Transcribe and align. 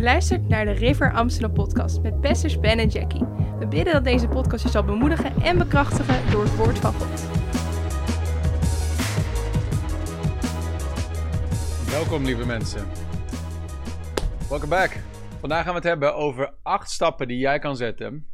Je 0.00 0.06
luistert 0.06 0.48
naar 0.48 0.64
de 0.64 0.70
River 0.70 1.12
Amsterdam 1.12 1.52
podcast 1.52 2.02
met 2.02 2.20
pastors 2.20 2.60
Ben 2.60 2.78
en 2.78 2.88
Jackie. 2.88 3.24
We 3.58 3.66
bidden 3.68 3.92
dat 3.92 4.04
deze 4.04 4.28
podcast 4.28 4.62
je 4.62 4.70
zal 4.70 4.84
bemoedigen 4.84 5.42
en 5.42 5.58
bekrachtigen 5.58 6.30
door 6.30 6.42
het 6.42 6.56
woord 6.56 6.78
van 6.78 6.92
God. 6.92 7.20
Welkom 11.90 12.24
lieve 12.24 12.46
mensen. 12.46 12.86
Welcome 14.48 14.70
back. 14.70 14.90
Vandaag 15.40 15.62
gaan 15.62 15.72
we 15.72 15.78
het 15.78 15.88
hebben 15.88 16.14
over 16.14 16.54
acht 16.62 16.90
stappen 16.90 17.28
die 17.28 17.38
jij 17.38 17.58
kan 17.58 17.76
zetten 17.76 18.26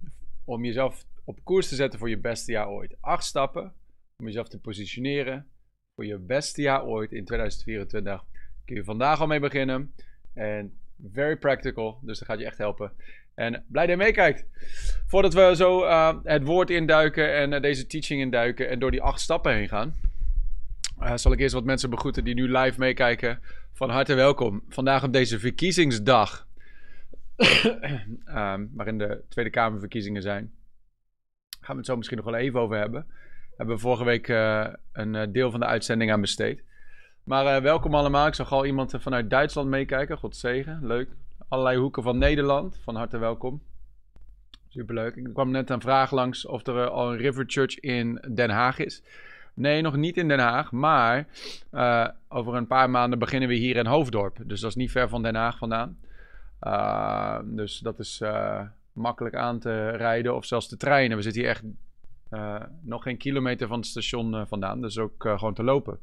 om 0.45 0.65
jezelf 0.65 1.05
op 1.25 1.45
koers 1.45 1.69
te 1.69 1.75
zetten 1.75 1.99
voor 1.99 2.09
je 2.09 2.19
beste 2.19 2.53
jaar 2.53 2.69
ooit. 2.69 2.97
Acht 3.01 3.25
stappen 3.25 3.73
om 4.17 4.27
jezelf 4.27 4.49
te 4.49 4.61
positioneren 4.61 5.47
voor 5.95 6.07
je 6.07 6.19
beste 6.19 6.63
jaar 6.63 6.85
ooit 6.85 7.13
in 7.13 7.25
2024. 7.25 8.25
Kun 8.65 8.77
je 8.77 8.85
vandaag 8.85 9.21
al 9.21 9.27
mee 9.27 9.41
beginnen. 9.41 9.95
En 10.33 10.85
very 11.13 11.37
practical, 11.37 11.99
dus 12.03 12.19
dat 12.19 12.29
gaat 12.29 12.39
je 12.39 12.45
echt 12.45 12.59
helpen. 12.59 12.93
En 13.37 13.65
blij 13.69 13.87
dat 13.87 13.97
je 13.99 14.05
meekijkt. 14.05 14.45
Voordat 15.07 15.35
we 15.35 15.53
zo 15.57 15.85
uh, 15.85 16.17
het 16.23 16.45
woord 16.45 16.71
induiken 16.71 17.35
en 17.35 17.53
uh, 17.53 17.61
deze 17.61 17.87
teaching 17.87 18.21
induiken 18.21 18.69
en 18.69 18.79
door 18.79 18.91
die 18.91 19.03
acht 19.03 19.21
stappen 19.21 19.53
heen 19.55 19.69
gaan, 19.69 19.95
uh, 21.01 21.17
zal 21.17 21.33
ik 21.33 21.39
eerst 21.39 21.55
wat 21.55 21.65
mensen 21.65 21.91
begroeten 21.91 22.25
die 22.25 22.35
nu 22.35 22.59
live 22.59 22.79
meekijken. 22.79 23.41
Van 23.73 23.91
harte 23.91 24.15
welkom. 24.15 24.63
Vandaag 24.69 25.05
op 25.05 25.13
deze 25.13 25.39
verkiezingsdag, 25.39 26.47
um, 28.27 28.71
waarin 28.77 28.99
de 28.99 29.23
Tweede 29.29 29.51
Kamerverkiezingen 29.51 30.23
zijn, 30.23 30.53
gaan 31.61 31.75
we 31.75 31.77
het 31.77 31.87
zo 31.87 31.97
misschien 31.97 32.17
nog 32.17 32.27
wel 32.27 32.37
even 32.37 32.61
over 32.61 32.77
hebben. 32.77 33.07
We 33.49 33.55
hebben 33.57 33.81
vorige 33.81 34.05
week 34.05 34.29
een 34.93 35.33
deel 35.33 35.51
van 35.51 35.61
de 35.61 35.67
uitzending 35.67 36.13
aan 36.13 36.21
besteed. 36.21 36.63
Maar 37.27 37.57
uh, 37.57 37.63
welkom 37.63 37.95
allemaal. 37.95 38.27
Ik 38.27 38.35
zag 38.35 38.53
al 38.53 38.67
iemand 38.67 38.95
vanuit 38.99 39.31
Duitsland 39.31 39.69
meekijken. 39.69 40.19
God 40.19 40.37
zegen. 40.37 40.81
Leuk. 40.83 41.09
Allerlei 41.49 41.79
hoeken 41.79 42.03
van 42.03 42.19
Nederland. 42.19 42.79
Van 42.83 42.97
harte 42.97 43.19
welkom. 43.19 43.63
Superleuk. 44.69 45.17
Ik 45.17 45.29
kwam 45.33 45.51
net 45.51 45.71
een 45.71 45.81
vraag 45.81 46.11
langs 46.11 46.47
of 46.47 46.67
er 46.67 46.89
al 46.89 47.13
een 47.13 47.19
River 47.19 47.45
Church 47.47 47.79
in 47.79 48.25
Den 48.35 48.51
Haag 48.51 48.79
is. 48.79 49.03
Nee, 49.55 49.83
nog 49.83 49.97
niet 49.97 50.17
in 50.17 50.29
Den 50.29 50.39
Haag. 50.39 50.73
Maar 50.73 51.27
over 52.29 52.55
een 52.55 52.67
paar 52.67 52.91
maanden 52.91 53.19
beginnen 53.19 53.49
we 53.49 53.55
hier 53.55 53.77
in 53.77 53.87
Hoofddorp. 53.87 54.39
Dus 54.45 54.61
dat 54.61 54.71
is 54.71 54.77
niet 54.77 54.91
ver 54.91 55.09
van 55.09 55.23
Den 55.23 55.35
Haag 55.35 55.59
vandaan. 55.59 55.99
Dus 57.45 57.79
dat 57.79 57.99
is 57.99 58.23
makkelijk 58.93 59.35
aan 59.35 59.59
te 59.59 59.89
rijden 59.91 60.35
of 60.35 60.45
zelfs 60.45 60.69
te 60.69 60.77
treinen. 60.77 61.17
We 61.17 61.23
zitten 61.23 61.43
hier 61.43 61.51
echt 61.51 61.65
nog 62.83 63.03
geen 63.03 63.17
kilometer 63.17 63.69
van 63.69 63.79
het 63.79 63.87
station 63.87 64.47
vandaan. 64.47 64.81
Dus 64.81 64.99
ook 64.99 65.15
gewoon 65.19 65.55
te 65.55 65.63
lopen. 65.63 66.01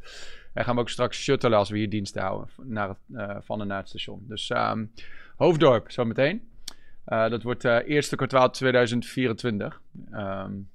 En 0.53 0.63
gaan 0.63 0.75
we 0.75 0.81
ook 0.81 0.89
straks 0.89 1.23
shuttelen 1.23 1.57
als 1.57 1.69
we 1.69 1.77
hier 1.77 1.89
dienst 1.89 2.19
houden 2.19 2.49
naar 2.63 2.95
uh, 3.11 3.35
van 3.39 3.61
en 3.61 3.67
naar 3.67 3.77
het 3.77 3.87
station. 3.87 4.25
Dus 4.27 4.49
um, 4.49 4.91
Hoofddorp 5.35 5.91
zometeen. 5.91 6.51
Uh, 7.07 7.29
dat 7.29 7.43
wordt 7.43 7.63
uh, 7.63 7.77
eerste 7.85 8.15
kwartaal 8.15 8.49
2024. 8.49 9.81
Um, 10.11 10.71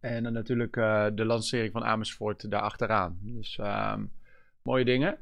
en 0.00 0.22
dan 0.22 0.32
natuurlijk 0.32 0.72
de 1.14 1.24
lancering 1.24 1.72
van 1.72 1.84
Amersfoort 1.84 2.50
daarachteraan. 2.50 3.18
Dus 3.22 3.58
um, 3.60 4.10
mooie 4.62 4.84
dingen. 4.84 5.16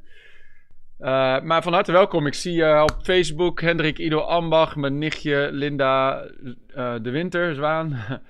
maar 1.42 1.62
van 1.62 1.72
harte 1.72 1.92
welkom. 1.92 2.26
Ik 2.26 2.34
zie 2.34 2.82
op 2.82 2.96
Facebook 3.02 3.60
Hendrik 3.60 3.98
Ido 3.98 4.18
Ambach, 4.18 4.76
mijn 4.76 4.98
nichtje 4.98 5.48
Linda 5.52 6.22
de 7.02 7.10
Winter, 7.10 7.54
Zwaan. 7.54 7.96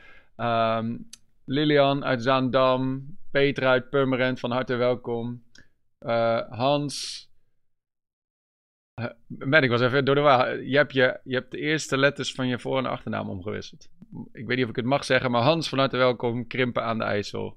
Lilian 1.45 2.05
uit 2.05 2.23
Zaandam, 2.23 3.07
Peter 3.31 3.67
uit 3.67 3.91
Purmerend, 3.91 4.41
van 4.41 4.51
harte 4.51 4.75
welkom. 4.75 5.43
Uh, 6.01 6.41
Hans. 6.51 7.23
Ben 9.27 9.63
ik 9.63 9.71
was 9.71 9.81
even 9.81 10.05
door 10.05 10.15
de 10.15 10.21
war. 10.21 10.63
Je 10.63 10.77
hebt, 10.77 10.93
je, 10.93 11.21
je 11.25 11.35
hebt 11.35 11.51
de 11.51 11.59
eerste 11.59 11.99
letters 11.99 12.33
van 12.33 12.47
je 12.47 12.59
voor- 12.59 12.79
en 12.79 12.87
achternaam 12.87 13.29
omgewisseld. 13.29 13.89
Ik 14.33 14.47
weet 14.47 14.57
niet 14.57 14.65
of 14.65 14.71
ik 14.71 14.77
het 14.77 14.85
mag 14.85 15.05
zeggen, 15.05 15.31
maar 15.31 15.43
Hans, 15.43 15.69
van 15.69 15.79
harte 15.79 15.97
welkom. 15.97 16.47
Krimpen 16.47 16.83
aan 16.83 16.99
de 16.99 17.05
IJssel. 17.05 17.57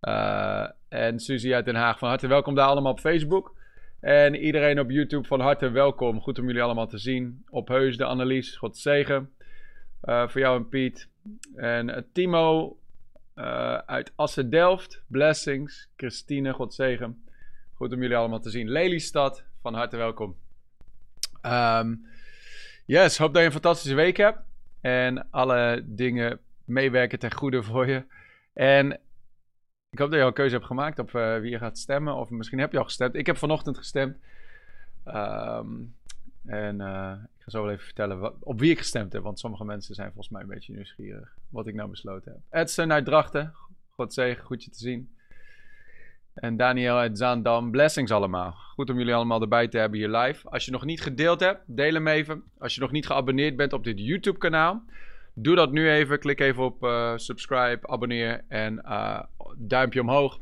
Uh, 0.00 0.68
en 0.88 1.18
Suzy 1.20 1.54
uit 1.54 1.64
Den 1.64 1.74
Haag, 1.74 1.98
van 1.98 2.08
harte 2.08 2.26
welkom 2.26 2.54
daar 2.54 2.68
allemaal 2.68 2.92
op 2.92 3.00
Facebook. 3.00 3.54
En 4.00 4.34
iedereen 4.34 4.80
op 4.80 4.90
YouTube, 4.90 5.26
van 5.26 5.40
harte 5.40 5.70
welkom. 5.70 6.20
Goed 6.20 6.38
om 6.38 6.46
jullie 6.46 6.62
allemaal 6.62 6.86
te 6.88 6.98
zien. 6.98 7.44
Op 7.50 7.68
Heus, 7.68 7.96
de 7.96 8.04
Annelies, 8.04 8.56
God 8.56 8.78
zegen. 8.78 9.30
voor 10.00 10.40
jou 10.40 10.56
en 10.56 10.68
Piet. 10.68 11.11
En 11.54 12.06
Timo, 12.12 12.78
uh, 13.34 13.74
uit 13.74 14.12
Assen-Delft, 14.14 15.02
Blessings, 15.06 15.88
Christine, 15.96 16.52
God 16.52 16.74
zegen. 16.74 17.24
Goed 17.74 17.92
om 17.92 18.00
jullie 18.00 18.16
allemaal 18.16 18.40
te 18.40 18.50
zien. 18.50 18.68
Lelystad, 18.68 19.44
van 19.60 19.74
harte 19.74 19.96
welkom. 19.96 20.36
Um, 21.46 22.06
yes, 22.86 23.18
hoop 23.18 23.32
dat 23.32 23.40
je 23.40 23.46
een 23.46 23.52
fantastische 23.52 23.96
week 23.96 24.16
hebt. 24.16 24.38
En 24.80 25.30
alle 25.30 25.82
dingen 25.86 26.38
meewerken 26.64 27.18
ten 27.18 27.32
goede 27.32 27.62
voor 27.62 27.88
je. 27.88 28.04
En 28.52 28.92
ik 29.90 29.98
hoop 29.98 30.08
dat 30.08 30.14
je 30.14 30.20
al 30.20 30.26
een 30.26 30.34
keuze 30.34 30.54
hebt 30.54 30.66
gemaakt 30.66 30.98
op 30.98 31.12
uh, 31.12 31.38
wie 31.38 31.50
je 31.50 31.58
gaat 31.58 31.78
stemmen. 31.78 32.14
Of 32.14 32.30
misschien 32.30 32.58
heb 32.58 32.72
je 32.72 32.78
al 32.78 32.84
gestemd. 32.84 33.14
Ik 33.14 33.26
heb 33.26 33.36
vanochtend 33.36 33.78
gestemd. 33.78 34.16
Um, 35.06 35.94
en 36.44 36.80
ik 37.42 37.52
ga 37.52 37.58
zo 37.58 37.64
wel 37.64 37.72
even 37.72 37.84
vertellen 37.84 38.18
wat, 38.18 38.34
op 38.40 38.60
wie 38.60 38.70
ik 38.70 38.78
gestemd 38.78 39.12
heb. 39.12 39.22
Want 39.22 39.38
sommige 39.38 39.64
mensen 39.64 39.94
zijn 39.94 40.12
volgens 40.12 40.28
mij 40.28 40.42
een 40.42 40.48
beetje 40.48 40.72
nieuwsgierig. 40.72 41.36
Wat 41.50 41.66
ik 41.66 41.74
nou 41.74 41.90
besloten 41.90 42.32
heb. 42.32 42.60
Edson 42.60 42.92
uit 42.92 43.04
Drachten. 43.04 43.54
God 43.90 44.14
zegen, 44.14 44.44
goed 44.44 44.64
je 44.64 44.70
te 44.70 44.78
zien. 44.78 45.16
En 46.34 46.56
Daniel 46.56 46.96
uit 46.96 47.18
Zaandam. 47.18 47.70
Blessings 47.70 48.10
allemaal. 48.10 48.52
Goed 48.52 48.90
om 48.90 48.98
jullie 48.98 49.14
allemaal 49.14 49.40
erbij 49.40 49.68
te 49.68 49.78
hebben 49.78 49.98
hier 49.98 50.08
live. 50.08 50.48
Als 50.48 50.64
je 50.64 50.70
nog 50.70 50.84
niet 50.84 51.00
gedeeld 51.00 51.40
hebt, 51.40 51.60
deel 51.66 51.92
hem 51.92 52.08
even. 52.08 52.42
Als 52.58 52.74
je 52.74 52.80
nog 52.80 52.90
niet 52.90 53.06
geabonneerd 53.06 53.56
bent 53.56 53.72
op 53.72 53.84
dit 53.84 53.98
YouTube 53.98 54.38
kanaal. 54.38 54.82
Doe 55.34 55.54
dat 55.54 55.72
nu 55.72 55.90
even. 55.90 56.18
Klik 56.18 56.40
even 56.40 56.64
op 56.64 56.84
uh, 56.84 57.12
subscribe, 57.16 57.88
abonneer 57.88 58.44
en 58.48 58.82
uh, 58.84 59.20
duimpje 59.56 60.00
omhoog. 60.00 60.40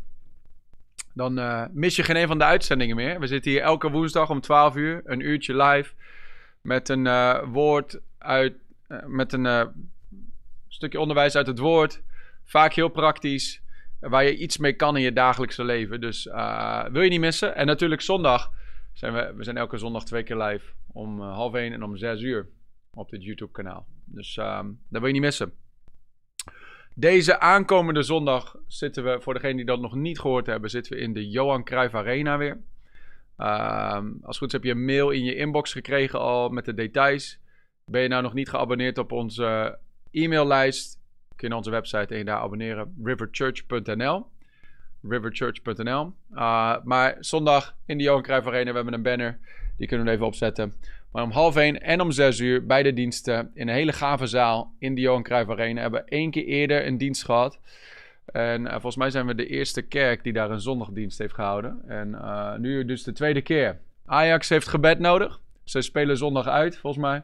Dan 1.15 1.39
uh, 1.39 1.65
mis 1.73 1.97
je 1.97 2.03
geen 2.03 2.17
een 2.17 2.27
van 2.27 2.39
de 2.39 2.45
uitzendingen 2.45 2.97
meer. 2.97 3.21
We 3.21 3.27
zitten 3.27 3.51
hier 3.51 3.61
elke 3.61 3.91
woensdag 3.91 4.31
om 4.31 4.41
12 4.41 4.77
uur, 4.77 5.01
een 5.05 5.21
uurtje 5.21 5.57
live. 5.57 5.93
Met 6.63 6.89
een 6.89 7.05
uh, 7.05 7.43
woord 7.53 8.01
uit. 8.19 8.55
Uh, 8.89 9.05
met 9.07 9.33
een 9.33 9.73
stukje 10.69 11.01
onderwijs 11.01 11.37
uit 11.37 11.47
het 11.47 11.59
woord. 11.59 12.03
Vaak 12.45 12.73
heel 12.73 12.89
praktisch. 12.89 13.63
Waar 14.01 14.25
je 14.25 14.37
iets 14.37 14.59
mee 14.59 14.73
kan 14.73 14.97
in 14.97 15.03
je 15.03 15.13
dagelijkse 15.13 15.65
leven. 15.65 16.01
Dus 16.01 16.25
wil 16.93 17.03
je 17.03 17.11
niet 17.11 17.21
missen. 17.21 17.57
En 17.57 17.67
natuurlijk 17.67 18.01
zondag 18.01 18.53
zijn 18.93 19.13
we. 19.13 19.33
We 19.37 19.45
zijn 19.45 19.57
elke 19.57 19.79
zondag 19.79 20.05
twee 20.05 20.23
keer 20.23 20.37
live. 20.37 20.73
Om 20.93 21.21
half 21.21 21.55
één 21.55 21.73
en 21.73 21.83
om 21.83 21.97
zes 21.97 22.21
uur. 22.21 22.49
Op 22.95 23.11
dit 23.11 23.25
YouTube 23.25 23.53
kanaal. 23.53 23.87
Dus 24.05 24.35
dat 24.35 25.01
wil 25.01 25.07
je 25.07 25.13
niet 25.13 25.23
missen. 25.23 25.53
Deze 26.95 27.41
aankomende 27.41 28.03
zondag 28.03 28.57
zitten 28.67 29.05
we, 29.05 29.21
voor 29.21 29.35
degenen 29.35 29.57
die 29.57 29.65
dat 29.65 29.81
nog 29.81 29.95
niet 29.95 30.21
gehoord 30.21 30.47
hebben, 30.47 30.71
zitten 30.71 30.93
we 30.93 30.99
in 30.99 31.13
de 31.13 31.29
Johan 31.29 31.65
Cruijff 31.65 31.95
Arena 31.95 32.39
weer. 32.39 32.61
Um, 33.43 34.19
als 34.23 34.39
goed 34.39 34.47
is 34.47 34.53
heb 34.53 34.65
je 34.65 34.71
een 34.71 34.85
mail 34.85 35.11
in 35.11 35.25
je 35.25 35.37
inbox 35.37 35.73
gekregen 35.73 36.19
al 36.19 36.49
met 36.49 36.65
de 36.65 36.75
details. 36.75 37.39
Ben 37.85 38.03
je 38.03 38.09
nou 38.09 38.23
nog 38.23 38.35
niet 38.35 38.49
geabonneerd 38.49 38.99
op 38.99 39.13
onze 39.13 39.79
e-maillijst? 40.11 40.99
Kun 41.37 41.49
je 41.49 41.57
onze 41.57 41.71
website 41.71 42.07
en 42.07 42.19
je 42.19 42.25
daar 42.25 42.41
abonneren. 42.41 42.95
riverchurch.nl 43.05 44.27
riverchurch.nl 45.03 46.13
uh, 46.35 46.77
Maar 46.85 47.17
zondag 47.21 47.77
in 47.87 47.99
de 47.99 48.05
Johan 48.05 48.23
Cruijff 48.23 48.47
Arena, 48.47 48.85
we 48.85 48.93
een 48.93 49.03
banner. 49.03 49.39
Die 49.77 49.89
kunnen 49.89 50.07
we 50.07 50.13
even 50.13 50.27
opzetten. 50.27 50.75
Maar 51.13 51.23
om 51.23 51.31
half 51.31 51.57
één 51.57 51.83
en 51.83 52.01
om 52.01 52.11
zes 52.11 52.39
uur 52.39 52.67
bij 52.67 52.83
de 52.83 52.93
diensten 52.93 53.51
in 53.55 53.69
een 53.69 53.75
hele 53.75 53.93
gave 53.93 54.27
zaal 54.27 54.75
in 54.79 54.95
de 54.95 55.01
Johan 55.01 55.23
Cruijff 55.23 55.51
Arena. 55.51 55.81
Hebben 55.81 56.05
we 56.05 56.11
één 56.11 56.31
keer 56.31 56.45
eerder 56.45 56.87
een 56.87 56.99
dienst 56.99 57.25
gehad. 57.25 57.59
En 58.33 58.63
uh, 58.63 58.71
volgens 58.71 58.97
mij 58.97 59.11
zijn 59.11 59.27
we 59.27 59.35
de 59.35 59.47
eerste 59.47 59.83
kerk 59.83 60.23
die 60.23 60.33
daar 60.33 60.51
een 60.51 60.61
zondagdienst 60.61 61.19
heeft 61.19 61.35
gehouden. 61.35 61.83
En 61.87 62.09
uh, 62.09 62.57
nu 62.57 62.85
dus 62.85 63.03
de 63.03 63.13
tweede 63.13 63.43
keer. 63.43 63.79
Ajax 64.07 64.49
heeft 64.49 64.69
gebed 64.69 64.99
nodig. 64.99 65.41
Ze 65.65 65.81
spelen 65.81 66.17
zondag 66.17 66.47
uit, 66.47 66.79
volgens 66.79 67.03
mij. 67.03 67.23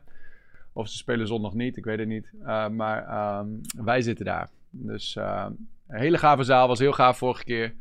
Of 0.72 0.88
ze 0.88 0.96
spelen 0.96 1.26
zondag 1.26 1.52
niet, 1.52 1.76
ik 1.76 1.84
weet 1.84 1.98
het 1.98 2.08
niet. 2.08 2.30
Uh, 2.40 2.68
maar 2.68 3.38
um, 3.38 3.60
wij 3.76 4.02
zitten 4.02 4.24
daar. 4.24 4.48
Dus 4.70 5.16
een 5.16 5.68
hele 5.86 6.18
gave 6.18 6.42
zaal, 6.42 6.68
was 6.68 6.78
heel 6.78 6.92
gaaf 6.92 7.18
vorige 7.18 7.44
keer. 7.44 7.74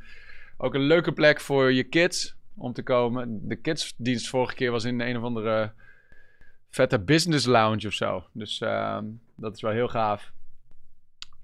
Ook 0.57 0.73
een 0.73 0.81
leuke 0.81 1.11
plek 1.11 1.39
voor 1.39 1.71
je 1.71 1.83
kids 1.83 2.35
om 2.55 2.73
te 2.73 2.83
komen. 2.83 3.47
De 3.47 3.55
kidsdienst 3.55 4.29
vorige 4.29 4.55
keer 4.55 4.71
was 4.71 4.83
in 4.83 4.99
een 4.99 5.17
of 5.17 5.23
andere 5.23 5.71
vette 6.69 6.99
business 6.99 7.45
lounge 7.45 7.87
of 7.87 7.93
zo. 7.93 8.23
Dus 8.31 8.61
uh, 8.61 8.99
dat 9.35 9.55
is 9.55 9.61
wel 9.61 9.71
heel 9.71 9.87
gaaf. 9.87 10.31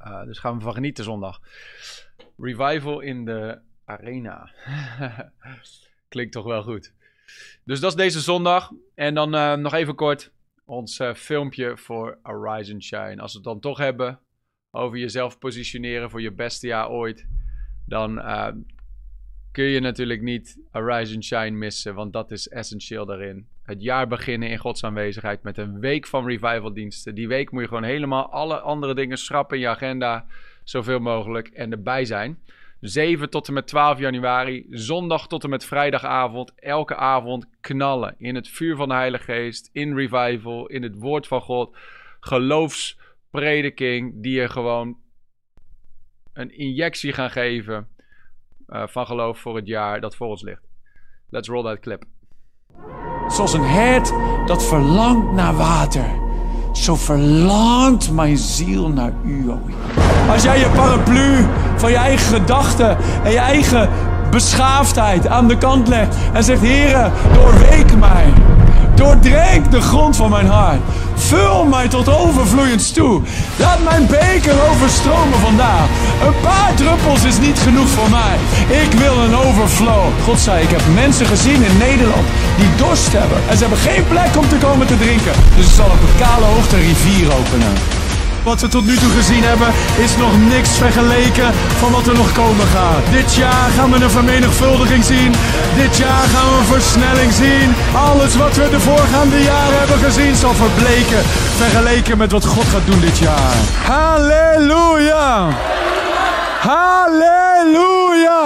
Uh, 0.06 0.24
dus 0.24 0.39
gaan 0.39 0.57
we 0.57 0.63
van 0.63 0.74
genieten 0.74 1.03
zondag. 1.03 1.39
Revival 2.38 3.00
in 3.00 3.25
de 3.25 3.59
arena. 3.86 4.51
Klinkt 6.09 6.33
toch 6.33 6.45
wel 6.45 6.63
goed. 6.63 6.94
Dus 7.63 7.80
dat 7.80 7.89
is 7.89 7.98
deze 7.98 8.19
zondag. 8.19 8.71
En 8.95 9.13
dan 9.13 9.36
uh, 9.36 9.53
nog 9.53 9.74
even 9.74 9.95
kort 9.95 10.31
ons 10.65 11.00
uh, 11.00 11.13
filmpje 11.13 11.77
voor 11.77 12.19
and 12.24 12.83
Shine. 12.83 13.21
Als 13.21 13.31
we 13.31 13.38
het 13.38 13.48
dan 13.48 13.59
toch 13.59 13.77
hebben 13.77 14.19
over 14.71 14.98
jezelf 14.98 15.39
positioneren 15.39 16.09
voor 16.09 16.21
je 16.21 16.31
beste 16.31 16.68
jaar 16.68 16.89
ooit. 16.89 17.27
Dan 17.86 18.19
kun 19.51 19.65
je 19.65 19.80
natuurlijk 19.80 20.21
niet 20.21 20.57
Arise 20.71 21.13
and 21.13 21.24
Shine 21.24 21.51
missen, 21.51 21.95
want 21.95 22.13
dat 22.13 22.31
is 22.31 22.48
essentieel 22.48 23.06
daarin. 23.06 23.48
Het 23.63 23.81
jaar 23.81 24.07
beginnen 24.07 24.50
in 24.50 24.57
Gods 24.57 24.83
aanwezigheid 24.83 25.44
met 25.44 25.57
een 25.57 25.80
week 25.80 26.07
van 26.07 26.25
revivaldiensten. 26.25 27.15
Die 27.15 27.27
week 27.27 27.51
moet 27.51 27.62
je 27.62 27.68
gewoon 27.68 27.83
helemaal 27.83 28.31
alle 28.31 28.59
andere 28.59 28.95
dingen 28.95 29.18
schrappen 29.18 29.57
in 29.57 29.63
je 29.63 29.69
agenda, 29.69 30.25
zoveel 30.63 31.00
mogelijk, 31.00 31.48
en 31.48 31.71
erbij 31.71 32.06
zijn. 32.06 32.39
7 32.80 33.30
tot 33.30 33.48
en 33.48 33.53
met 33.53 33.68
12 33.68 34.00
januari, 34.00 34.65
zondag 34.69 35.27
tot 35.27 35.44
en 35.44 35.50
met 35.50 35.65
vrijdagavond, 35.65 36.53
elke 36.56 36.95
avond 36.95 37.45
knallen 37.59 38.15
in 38.18 38.36
het 38.36 38.48
vuur 38.48 38.75
van 38.75 38.88
de 38.88 38.94
Heilige 38.94 39.24
Geest, 39.24 39.69
in 39.74 39.95
revival, 39.95 40.68
in 40.68 40.83
het 40.83 40.95
woord 40.95 41.27
van 41.27 41.42
God, 41.42 41.77
geloofsprediking, 42.19 44.13
die 44.24 44.39
je 44.39 44.50
gewoon 44.50 44.98
een 46.33 46.57
injectie 46.57 47.13
gaan 47.13 47.31
geven 47.31 47.88
uh, 48.72 48.84
van 48.88 49.06
geloof 49.06 49.40
voor 49.40 49.56
het 49.56 49.68
jaar 49.68 50.02
dat 50.02 50.16
voor 50.16 50.28
ons 50.28 50.42
ligt. 50.42 50.62
Let's 51.30 51.48
roll 51.48 51.64
that 51.64 51.80
clip. 51.80 52.04
Zoals 53.28 53.54
een 53.54 53.64
hert 53.64 54.14
dat 54.46 54.66
verlangt 54.66 55.32
naar 55.32 55.56
water. 55.56 56.20
Zo 56.74 56.96
verlangt 56.96 58.12
mijn 58.12 58.38
ziel 58.38 58.90
naar 58.90 59.14
u, 59.26 59.52
Als 60.30 60.44
jij 60.44 60.60
je 60.60 60.70
paraplu 60.76 61.46
van 61.76 61.92
je 61.92 61.98
eigen 61.98 62.40
gedachten 62.40 62.98
en 63.24 63.32
je 63.32 63.38
eigen 63.38 63.90
beschaafdheid 64.32 65.28
aan 65.28 65.48
de 65.48 65.58
kant 65.58 65.88
legt 65.88 66.18
en 66.34 66.44
zegt: 66.44 66.62
Heere, 66.62 67.12
doorweek 67.34 67.98
mij. 67.98 68.34
Doordrenk 69.01 69.71
de 69.71 69.81
grond 69.81 70.15
van 70.15 70.30
mijn 70.30 70.48
hart. 70.48 70.80
Vul 71.15 71.63
mij 71.63 71.88
tot 71.88 72.07
overvloeiend 72.09 72.94
toe. 72.94 73.21
Laat 73.59 73.83
mijn 73.83 74.06
beker 74.07 74.56
overstromen 74.69 75.39
vandaag. 75.39 75.88
Een 76.25 76.39
paar 76.42 76.74
druppels 76.75 77.24
is 77.24 77.39
niet 77.39 77.59
genoeg 77.59 77.88
voor 77.88 78.09
mij. 78.09 78.36
Ik 78.83 78.92
wil 78.92 79.18
een 79.18 79.36
overflow. 79.36 80.03
God 80.24 80.39
zei, 80.39 80.63
ik 80.63 80.69
heb 80.69 80.81
mensen 80.94 81.25
gezien 81.25 81.63
in 81.63 81.77
Nederland 81.77 82.27
die 82.57 82.75
dorst 82.77 83.12
hebben. 83.12 83.38
En 83.50 83.57
ze 83.57 83.63
hebben 83.65 83.83
geen 83.89 84.07
plek 84.07 84.38
om 84.38 84.48
te 84.48 84.57
komen 84.65 84.88
te 84.88 84.98
drinken. 84.98 85.33
Dus 85.56 85.65
ik 85.65 85.75
zal 85.80 85.86
op 85.95 86.01
een 86.07 86.19
kale 86.25 86.45
hoogte 86.45 86.75
een 86.75 86.88
rivier 86.92 87.27
openen. 87.39 87.74
Wat 88.44 88.62
we 88.62 88.68
tot 88.68 88.86
nu 88.86 88.96
toe 88.96 89.10
gezien 89.10 89.44
hebben 89.44 89.68
is 90.06 90.18
nog 90.18 90.34
niks 90.54 90.78
vergeleken 90.78 91.54
van 91.54 91.92
wat 91.92 92.08
er 92.08 92.14
nog 92.14 92.32
komen 92.34 92.66
gaat. 92.66 93.12
Dit 93.12 93.36
jaar 93.36 93.70
gaan 93.70 93.92
we 93.92 93.98
een 94.04 94.10
vermenigvuldiging 94.10 95.04
zien. 95.04 95.32
Dit 95.82 95.98
jaar 95.98 96.28
gaan 96.34 96.50
we 96.52 96.58
een 96.60 96.74
versnelling 96.76 97.32
zien. 97.32 97.70
Alles 97.96 98.36
wat 98.36 98.56
we 98.56 98.70
de 98.70 98.80
voorgaande 98.80 99.42
jaren 99.52 99.80
hebben 99.80 99.98
gezien 99.98 100.36
zal 100.36 100.54
verbleken. 100.54 101.22
Vergeleken 101.62 102.18
met 102.18 102.32
wat 102.32 102.46
God 102.46 102.66
gaat 102.66 102.86
doen 102.86 103.00
dit 103.00 103.18
jaar. 103.18 103.56
Halleluja! 103.94 105.50
Halleluja! 106.70 108.42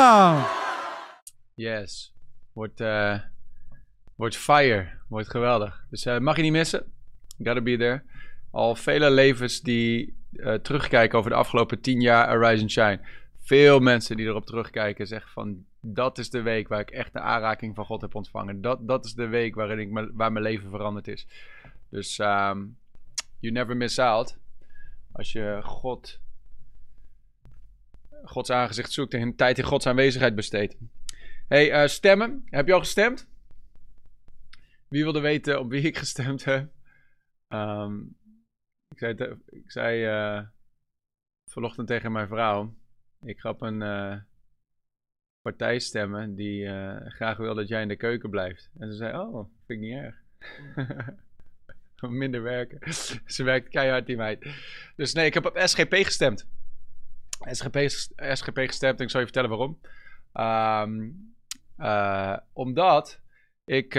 Yes. 1.56 2.14
Wordt, 2.54 2.82
uh, 2.82 3.20
wordt 4.16 4.38
fire. 4.38 4.88
Wordt 5.08 5.30
geweldig. 5.30 5.86
Dus 5.90 6.06
uh, 6.06 6.18
mag 6.18 6.36
je 6.36 6.42
niet 6.42 6.52
missen. 6.52 6.84
Gotta 7.38 7.62
be 7.62 7.78
there 7.78 8.04
al 8.56 8.76
vele 8.76 9.12
levens 9.12 9.62
die 9.62 10.16
uh, 10.32 10.54
terugkijken 10.54 11.18
over 11.18 11.30
de 11.30 11.38
afgelopen 11.38 11.82
tien 11.82 12.02
jaar 12.02 12.28
Arise 12.28 12.62
and 12.62 12.72
Shine. 12.72 13.00
Veel 13.36 13.80
mensen 13.80 14.18
die 14.18 14.26
erop 14.26 14.46
terugkijken 14.46 15.08
zeggen 15.08 15.32
van 15.32 15.66
dat 15.82 16.18
is 16.18 16.30
de 16.30 16.42
week 16.42 16.68
waar 16.68 16.80
ik 16.80 16.92
echt 16.92 17.14
de 17.14 17.20
aanraking 17.20 17.76
van 17.76 17.86
God 17.86 18.02
heb 18.02 18.16
ontvangen. 18.16 18.62
Dat, 18.62 18.88
dat 18.88 19.06
is 19.06 19.14
de 19.14 19.28
week 19.28 19.56
waarin 19.56 19.80
ik 19.80 20.10
waar 20.14 20.32
mijn 20.32 20.44
leven 20.46 20.70
veranderd 20.70 21.08
is. 21.08 21.28
Dus 21.90 22.20
um, 22.20 22.78
you 23.40 23.54
never 23.54 23.78
miss 23.78 24.00
out. 24.00 24.38
Als 25.12 25.32
je 25.32 25.60
God, 25.64 26.20
Gods 28.24 28.50
aangezicht 28.50 28.92
zoekt 28.92 29.14
en 29.14 29.36
tijd 29.36 29.58
in 29.58 29.64
Gods 29.64 29.88
aanwezigheid 29.88 30.36
besteedt. 30.36 30.78
Hey, 31.48 31.84
uh, 31.84 31.88
stemmen. 31.88 32.44
Heb 32.46 32.68
je 32.68 32.74
al 32.74 32.80
gestemd? 32.80 33.28
Wie 34.88 35.04
wilde 35.04 35.20
weten 35.20 35.60
op 35.60 35.70
wie 35.70 35.82
ik 35.82 35.98
gestemd 35.98 36.46
heb? 36.46 36.70
Um, 37.50 38.16
ik 38.96 39.02
zei, 39.02 39.38
ik 39.46 39.72
zei 39.72 40.06
uh, 40.08 40.42
vanochtend 41.52 41.88
tegen 41.88 42.12
mijn 42.12 42.28
vrouw: 42.28 42.74
Ik 43.22 43.40
ga 43.40 43.50
op 43.50 43.62
een 43.62 43.82
uh, 43.82 44.18
partij 45.42 45.80
stemmen 45.80 46.36
die 46.36 46.64
uh, 46.64 46.96
graag 47.06 47.38
wil 47.38 47.56
dat 47.56 47.68
jij 47.68 47.82
in 47.82 47.88
de 47.88 47.96
keuken 47.96 48.30
blijft. 48.30 48.70
En 48.78 48.92
ze 48.92 48.96
zei: 48.96 49.18
Oh, 49.18 49.50
vind 49.66 49.82
ik 49.82 49.88
niet 49.88 49.94
erg. 49.94 50.16
Minder 52.10 52.42
werken. 52.42 52.94
ze 53.36 53.44
werkt 53.44 53.70
keihard, 53.70 54.06
die 54.06 54.18
meid. 54.18 54.46
Dus 54.96 55.14
nee, 55.14 55.26
ik 55.26 55.34
heb 55.34 55.46
op 55.46 55.60
SGP 55.64 55.94
gestemd. 55.94 56.48
SGP, 57.52 57.78
SGP 58.16 58.58
gestemd 58.58 58.98
en 58.98 59.04
ik 59.04 59.10
zal 59.10 59.20
je 59.20 59.26
vertellen 59.26 59.50
waarom. 59.50 59.80
Um, 60.34 61.34
omdat 62.54 63.22
ik 63.66 63.94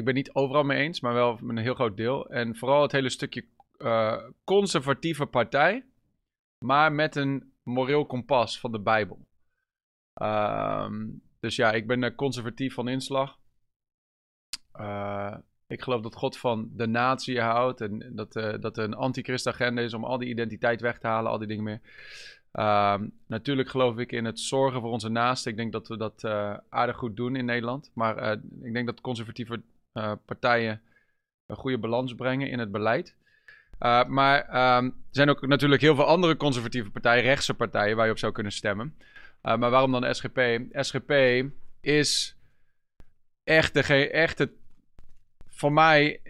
ik 0.00 0.06
ben 0.06 0.14
niet 0.14 0.34
overal 0.34 0.62
mee 0.62 0.78
eens, 0.78 1.00
maar 1.00 1.14
wel 1.14 1.38
met 1.40 1.56
een 1.56 1.62
heel 1.62 1.74
groot 1.74 1.96
deel. 1.96 2.30
En 2.30 2.56
vooral 2.56 2.82
het 2.82 2.92
hele 2.92 3.08
stukje 3.08 3.44
uh, 3.78 4.28
conservatieve 4.44 5.26
partij, 5.26 5.84
maar 6.64 6.92
met 6.92 7.16
een 7.16 7.52
moreel 7.62 8.06
kompas 8.06 8.60
van 8.60 8.72
de 8.72 8.80
Bijbel. 8.80 9.26
Um, 10.22 11.22
dus 11.40 11.56
ja, 11.56 11.72
ik 11.72 11.86
ben 11.86 12.14
conservatief 12.14 12.74
van 12.74 12.88
inslag. 12.88 13.38
Uh, 14.80 15.36
ik 15.66 15.82
geloof 15.82 16.02
dat 16.02 16.14
God 16.14 16.38
van 16.38 16.70
de 16.72 16.86
natie 16.86 17.40
houdt 17.40 17.80
en 17.80 18.12
dat, 18.14 18.36
uh, 18.36 18.54
dat 18.60 18.78
er 18.78 18.84
een 18.84 18.94
antichrist-agenda 18.94 19.82
is 19.82 19.94
om 19.94 20.04
al 20.04 20.18
die 20.18 20.28
identiteit 20.28 20.80
weg 20.80 20.98
te 20.98 21.06
halen, 21.06 21.30
al 21.30 21.38
die 21.38 21.48
dingen 21.48 21.64
meer. 21.64 21.80
Um, 22.52 23.12
natuurlijk 23.26 23.68
geloof 23.68 23.98
ik 23.98 24.12
in 24.12 24.24
het 24.24 24.40
zorgen 24.40 24.80
voor 24.80 24.90
onze 24.90 25.08
naasten. 25.08 25.50
Ik 25.50 25.56
denk 25.56 25.72
dat 25.72 25.88
we 25.88 25.96
dat 25.96 26.24
aardig 26.68 26.96
goed 26.96 27.16
doen 27.16 27.36
in 27.36 27.44
Nederland. 27.44 27.90
Maar 27.94 28.32
ik 28.62 28.72
denk 28.72 28.86
dat 28.86 29.00
conservatieve 29.00 29.62
partijen 30.24 30.82
een 31.46 31.56
goede 31.56 31.78
balans 31.78 32.14
brengen 32.14 32.50
in 32.50 32.58
het 32.58 32.70
beleid. 32.70 33.16
Uh, 33.80 34.04
maar 34.04 34.38
um, 34.78 34.84
er 34.86 34.92
zijn 35.10 35.28
ook 35.28 35.46
natuurlijk 35.46 35.80
heel 35.80 35.94
veel 35.94 36.04
andere 36.04 36.36
conservatieve 36.36 36.90
partijen, 36.90 37.22
rechtse 37.22 37.54
partijen, 37.54 37.96
waar 37.96 38.06
je 38.06 38.12
op 38.12 38.18
zou 38.18 38.32
kunnen 38.32 38.52
stemmen. 38.52 38.94
Uh, 39.42 39.56
maar 39.56 39.70
waarom 39.70 39.92
dan 39.92 40.14
SGP? 40.14 40.60
SGP 40.72 41.12
is 41.80 42.36
echt, 43.44 43.74
de, 43.74 44.10
echt 44.10 44.38
het, 44.38 44.50
voor 45.48 45.72
mij 45.72 46.20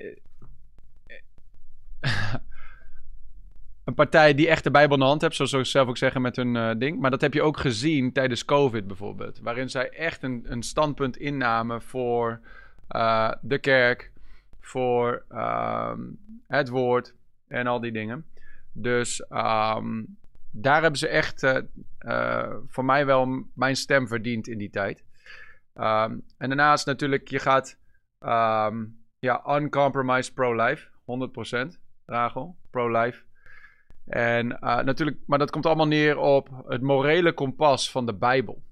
een 3.84 3.94
partij 3.94 4.34
die 4.34 4.48
echt 4.48 4.64
de 4.64 4.70
Bijbel 4.70 4.94
in 4.94 5.02
de 5.02 5.08
hand 5.08 5.20
heeft, 5.20 5.36
zoals 5.36 5.50
ze 5.50 5.64
zelf 5.64 5.88
ook 5.88 5.96
zeggen 5.96 6.22
met 6.22 6.36
hun 6.36 6.78
ding. 6.78 7.00
Maar 7.00 7.10
dat 7.10 7.20
heb 7.20 7.34
je 7.34 7.42
ook 7.42 7.58
gezien 7.58 8.12
tijdens 8.12 8.44
COVID 8.44 8.86
bijvoorbeeld, 8.86 9.40
waarin 9.40 9.70
zij 9.70 9.88
echt 9.88 10.22
een, 10.22 10.44
een 10.44 10.62
standpunt 10.62 11.16
innamen 11.16 11.82
voor 11.82 12.40
uh, 12.96 13.32
de 13.40 13.58
kerk, 13.58 14.12
voor 14.60 15.24
um, 15.32 16.18
het 16.46 16.68
woord 16.68 17.14
en 17.48 17.66
al 17.66 17.80
die 17.80 17.92
dingen. 17.92 18.26
Dus 18.72 19.24
um, 19.30 20.18
daar 20.50 20.80
hebben 20.80 20.98
ze 20.98 21.08
echt 21.08 21.42
uh, 21.42 21.56
uh, 22.00 22.54
voor 22.66 22.84
mij 22.84 23.06
wel 23.06 23.44
mijn 23.54 23.76
stem 23.76 24.08
verdiend 24.08 24.48
in 24.48 24.58
die 24.58 24.70
tijd. 24.70 25.04
Um, 25.74 26.24
en 26.38 26.48
daarnaast 26.48 26.86
natuurlijk, 26.86 27.28
je 27.28 27.38
gaat 27.38 27.78
ja, 29.18 29.56
uncompromised 29.56 30.34
pro-life, 30.34 30.86
100%, 31.66 31.78
Rachel, 32.06 32.56
pro-life. 32.70 33.22
En 34.06 34.46
natuurlijk, 34.84 35.16
maar 35.26 35.38
dat 35.38 35.50
komt 35.50 35.66
allemaal 35.66 35.86
neer 35.86 36.18
op 36.18 36.64
het 36.66 36.82
morele 36.82 37.32
kompas 37.32 37.90
van 37.90 38.06
de 38.06 38.14
Bijbel. 38.14 38.62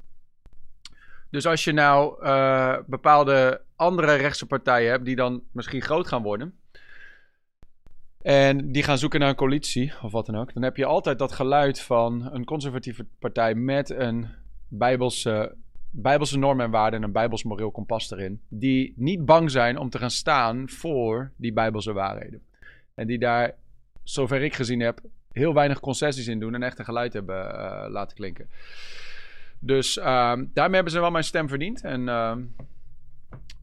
Dus 1.30 1.47
als 1.47 1.64
je 1.64 1.73
nou 1.73 2.25
uh, 2.25 2.78
bepaalde 2.87 3.61
andere 3.76 4.14
rechtse 4.14 4.47
partijen 4.47 4.90
hebt 4.90 5.04
die 5.04 5.16
dan 5.16 5.42
misschien 5.52 5.82
groot 5.82 6.06
gaan 6.06 6.23
worden. 6.23 6.54
En 8.23 8.73
die 8.73 8.82
gaan 8.82 8.99
zoeken 8.99 9.20
naar 9.20 9.28
een 9.28 9.35
coalitie 9.35 9.92
of 10.02 10.12
wat 10.12 10.26
dan 10.26 10.37
ook. 10.37 10.54
Dan 10.54 10.62
heb 10.62 10.76
je 10.76 10.85
altijd 10.85 11.18
dat 11.18 11.32
geluid 11.32 11.80
van 11.80 12.28
een 12.32 12.44
conservatieve 12.44 13.06
partij 13.18 13.54
met 13.54 13.90
een 13.90 14.28
bijbelse, 14.68 15.54
bijbelse 15.90 16.38
normen 16.38 16.64
en 16.64 16.70
waarden 16.70 17.00
en 17.00 17.06
een 17.06 17.12
bijbels 17.12 17.42
moreel 17.42 17.70
kompas 17.70 18.11
erin. 18.11 18.40
Die 18.49 18.92
niet 18.97 19.25
bang 19.25 19.50
zijn 19.50 19.78
om 19.78 19.90
te 19.90 19.99
gaan 19.99 20.11
staan 20.11 20.68
voor 20.68 21.32
die 21.37 21.52
bijbelse 21.52 21.92
waarheden. 21.92 22.42
En 22.94 23.06
die 23.06 23.18
daar, 23.18 23.54
zover 24.02 24.42
ik 24.42 24.54
gezien 24.54 24.80
heb, 24.80 25.00
heel 25.32 25.54
weinig 25.54 25.80
concessies 25.80 26.26
in 26.26 26.40
doen 26.40 26.54
en 26.54 26.62
echt 26.62 26.78
een 26.78 26.85
geluid 26.85 27.12
hebben 27.12 27.54
uh, 27.54 27.85
laten 27.88 28.16
klinken. 28.16 28.49
Dus 29.61 29.97
uh, 29.97 30.05
daarmee 30.53 30.75
hebben 30.75 30.93
ze 30.93 31.00
wel 31.00 31.11
mijn 31.11 31.25
stem 31.25 31.49
verdiend. 31.49 31.83
En 31.83 32.00
uh, 32.00 32.37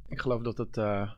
ik 0.07 0.19
geloof 0.19 0.41
dat 0.41 0.57
het. 0.57 0.77
Uh, 0.77 1.11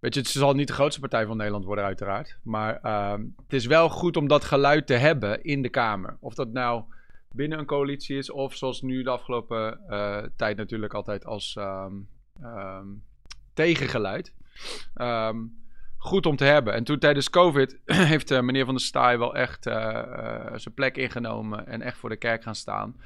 weet 0.00 0.14
je, 0.14 0.20
het 0.20 0.28
zal 0.28 0.54
niet 0.54 0.66
de 0.66 0.72
grootste 0.72 1.00
partij 1.00 1.26
van 1.26 1.36
Nederland 1.36 1.64
worden, 1.64 1.84
uiteraard. 1.84 2.38
Maar 2.42 2.80
ehm, 2.82 3.20
het 3.20 3.52
is 3.52 3.66
wel 3.66 3.88
goed 3.88 4.16
om 4.16 4.28
dat 4.28 4.44
geluid 4.44 4.86
te 4.86 4.94
hebben 4.94 5.44
in 5.44 5.62
de 5.62 5.68
Kamer. 5.68 6.16
Of 6.20 6.34
dat 6.34 6.52
nou 6.52 6.82
binnen 7.30 7.58
een 7.58 7.66
coalitie 7.66 8.16
is, 8.16 8.30
of 8.30 8.54
zoals 8.54 8.82
nu 8.82 9.02
de 9.02 9.10
afgelopen 9.10 9.80
uh, 9.88 10.22
tijd 10.36 10.56
natuurlijk 10.56 10.94
altijd 10.94 11.24
als 11.24 11.58
tegengeluid. 13.54 14.34
goed 15.96 16.26
om 16.26 16.36
te 16.36 16.44
hebben. 16.44 16.74
En 16.74 16.84
toen 16.84 16.98
tijdens 16.98 17.30
COVID 17.30 17.80
heeft 18.12 18.30
uh, 18.30 18.40
meneer 18.40 18.64
Van 18.64 18.74
der 18.74 18.84
Staaij 18.84 19.18
wel 19.18 19.34
echt 19.34 19.62
zijn 20.54 20.74
plek 20.74 20.96
ingenomen 20.96 21.66
en 21.66 21.82
echt 21.82 21.98
voor 21.98 22.08
de 22.08 22.16
kerk 22.16 22.42
gaan 22.42 22.54
staan. 22.54 22.96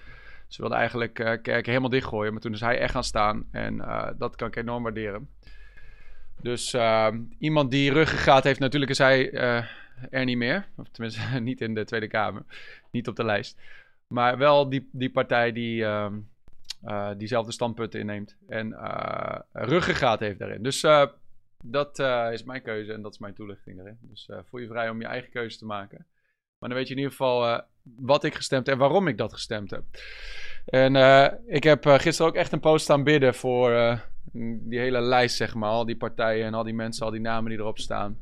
Ze 0.46 0.60
wilden 0.60 0.78
eigenlijk 0.78 1.18
uh, 1.18 1.26
kerken 1.26 1.64
helemaal 1.64 1.90
dichtgooien, 1.90 2.32
maar 2.32 2.42
toen 2.42 2.52
is 2.52 2.60
hij 2.60 2.78
echt 2.78 2.92
gaan 2.92 3.04
staan. 3.04 3.48
En 3.50 3.74
uh, 3.74 4.08
dat 4.18 4.36
kan 4.36 4.48
ik 4.48 4.56
enorm 4.56 4.82
waarderen. 4.82 5.28
Dus 6.40 6.74
uh, 6.74 7.08
iemand 7.38 7.70
die 7.70 7.92
ruggengraat 7.92 8.44
heeft, 8.44 8.60
natuurlijk 8.60 8.90
is 8.90 8.98
hij 8.98 9.32
uh, 9.32 9.64
er 10.10 10.24
niet 10.24 10.36
meer. 10.36 10.66
Of 10.76 10.88
tenminste, 10.88 11.20
niet 11.40 11.60
in 11.60 11.74
de 11.74 11.84
Tweede 11.84 12.08
Kamer. 12.08 12.42
Niet 12.90 13.08
op 13.08 13.16
de 13.16 13.24
lijst. 13.24 13.60
Maar 14.06 14.38
wel 14.38 14.68
die, 14.68 14.88
die 14.92 15.10
partij 15.10 15.52
die 15.52 15.80
uh, 15.80 16.10
diezelfde 17.16 17.52
standpunten 17.52 18.00
inneemt. 18.00 18.36
En 18.48 18.76
ruggengraat 19.52 20.20
heeft 20.20 20.38
daarin. 20.38 20.62
Dus 20.62 20.80
dat 21.64 21.98
is 22.32 22.42
mijn 22.44 22.62
keuze 22.62 22.92
en 22.92 23.02
dat 23.02 23.12
is 23.12 23.18
mijn 23.18 23.34
toelichting 23.34 23.76
daarin. 23.76 23.98
Dus 24.00 24.28
voel 24.44 24.60
je 24.60 24.66
vrij 24.66 24.88
om 24.88 25.00
je 25.00 25.06
eigen 25.06 25.30
keuze 25.30 25.58
te 25.58 25.64
maken. 25.64 26.06
Maar 26.58 26.68
dan 26.68 26.78
weet 26.78 26.88
je 26.88 26.94
in 26.94 27.00
ieder 27.00 27.12
geval 27.12 27.62
wat 27.96 28.24
ik 28.24 28.34
gestemd 28.34 28.68
en 28.68 28.78
waarom 28.78 29.08
ik 29.08 29.18
dat 29.18 29.32
gestemd 29.32 29.70
heb. 29.70 29.84
En 30.64 30.96
ik 31.46 31.62
heb 31.62 31.86
gisteren 31.86 32.30
ook 32.30 32.36
echt 32.36 32.52
een 32.52 32.60
post 32.60 32.84
staan 32.84 33.04
bidden 33.04 33.34
voor 33.34 34.00
die 34.32 34.78
hele 34.78 35.00
lijst, 35.00 35.36
zeg 35.36 35.54
maar. 35.54 35.70
Al 35.70 35.86
die 35.86 35.96
partijen 35.96 36.46
en 36.46 36.54
al 36.54 36.64
die 36.64 36.74
mensen, 36.74 37.04
al 37.04 37.12
die 37.12 37.20
namen 37.20 37.50
die 37.50 37.58
erop 37.58 37.78
staan. 37.78 38.18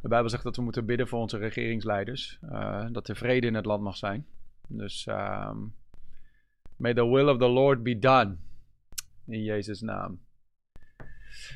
De 0.00 0.08
Bijbel 0.10 0.30
zegt 0.30 0.42
dat 0.42 0.56
we 0.56 0.62
moeten 0.62 0.86
bidden 0.86 1.08
voor 1.08 1.20
onze 1.20 1.38
regeringsleiders. 1.38 2.38
Uh, 2.52 2.86
dat 2.90 3.08
er 3.08 3.16
vrede 3.16 3.46
in 3.46 3.54
het 3.54 3.64
land 3.64 3.82
mag 3.82 3.96
zijn. 3.96 4.26
Dus 4.68 5.06
um, 5.08 5.74
may 6.76 6.94
the 6.94 7.08
will 7.08 7.28
of 7.28 7.38
the 7.38 7.48
Lord 7.48 7.82
be 7.82 7.98
done. 7.98 8.36
In 9.26 9.42
Jezus' 9.42 9.80
naam. 9.80 10.20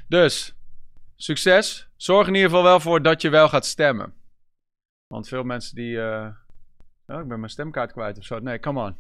Dus, 0.07 0.55
succes. 1.17 1.89
Zorg 1.97 2.27
in 2.27 2.35
ieder 2.35 2.49
geval 2.51 2.65
wel 2.65 2.81
voor 2.81 3.03
dat 3.03 3.23
je 3.23 3.29
wel 3.29 3.49
gaat 3.49 3.67
stemmen. 3.67 4.13
Want 5.09 5.29
veel 5.29 5.43
mensen 5.43 5.75
die... 5.75 5.93
Uh, 5.93 6.29
oh, 7.07 7.21
ik 7.21 7.29
ben 7.29 7.39
mijn 7.39 7.51
stemkaart 7.51 7.93
kwijt 7.93 8.19
of 8.19 8.25
zo. 8.25 8.39
Nee, 8.39 8.61
come 8.61 8.83
on. 8.83 8.97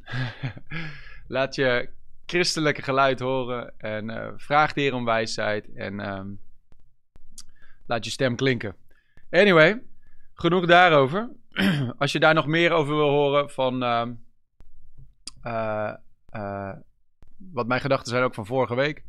Laat 1.37 1.55
je 1.55 1.91
christelijke 2.27 2.83
geluid 2.83 3.21
horen. 3.21 3.79
En 3.79 4.11
uh, 4.11 4.29
vraag 4.37 4.73
de 4.73 4.95
om 4.95 5.05
wijsheid. 5.05 5.75
En 5.75 6.13
um, 6.17 6.41
laat 7.87 8.05
je 8.05 8.11
stem 8.11 8.37
klinken. 8.37 8.77
Anyway, 9.31 9.83
genoeg 10.35 10.67
daarover. 10.67 11.31
Als 11.99 12.13
je 12.13 12.21
daar 12.21 12.35
nog 12.35 12.47
meer 12.47 12.73
over 12.73 12.95
wil 12.95 13.11
horen 13.11 13.51
van 13.51 13.83
uh, 13.83 14.07
uh, 16.33 16.73
wat 17.53 17.67
mijn 17.67 17.81
gedachten 17.81 18.11
zijn 18.11 18.25
ook 18.25 18.35
van 18.35 18.47
vorige 18.47 18.75
week. 18.75 19.05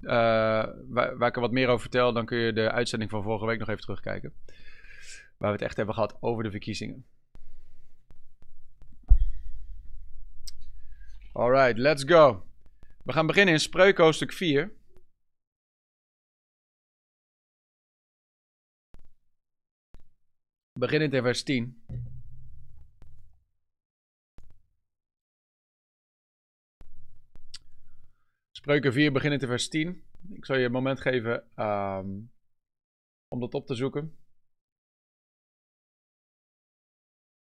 Waar, 0.00 0.74
waar, 0.88 1.28
ik 1.28 1.34
er 1.34 1.40
wat 1.40 1.52
meer 1.52 1.68
over 1.68 1.80
vertel, 1.80 2.12
dan 2.12 2.24
kun 2.24 2.38
je 2.38 2.52
de 2.52 2.70
uitzending 2.70 3.10
van 3.10 3.22
vorige 3.22 3.46
week 3.46 3.58
nog 3.58 3.68
even 3.68 3.80
terugkijken. 3.80 4.32
Waar 5.38 5.50
we 5.50 5.56
het 5.56 5.62
echt 5.62 5.76
hebben 5.76 5.94
gehad 5.94 6.16
over 6.20 6.42
de 6.42 6.50
verkiezingen. 6.50 7.06
Alright, 11.32 11.78
let's 11.78 12.04
go. 12.04 12.46
We 13.04 13.12
gaan 13.12 13.26
beginnen 13.26 13.54
in 13.54 13.60
hoofdstuk 13.96 14.32
4. 14.32 14.72
Beginnend 20.78 21.12
in 21.12 21.22
vers 21.22 21.42
10. 21.42 21.84
Spreuken 28.50 28.92
4, 28.92 29.12
beginnend 29.12 29.42
in 29.42 29.48
vers 29.48 29.68
10. 29.68 30.04
Ik 30.28 30.44
zal 30.44 30.56
je 30.56 30.64
een 30.64 30.72
moment 30.72 31.00
geven 31.00 31.48
um, 31.56 32.30
om 33.28 33.40
dat 33.40 33.54
op 33.54 33.66
te 33.66 33.74
zoeken. 33.74 34.25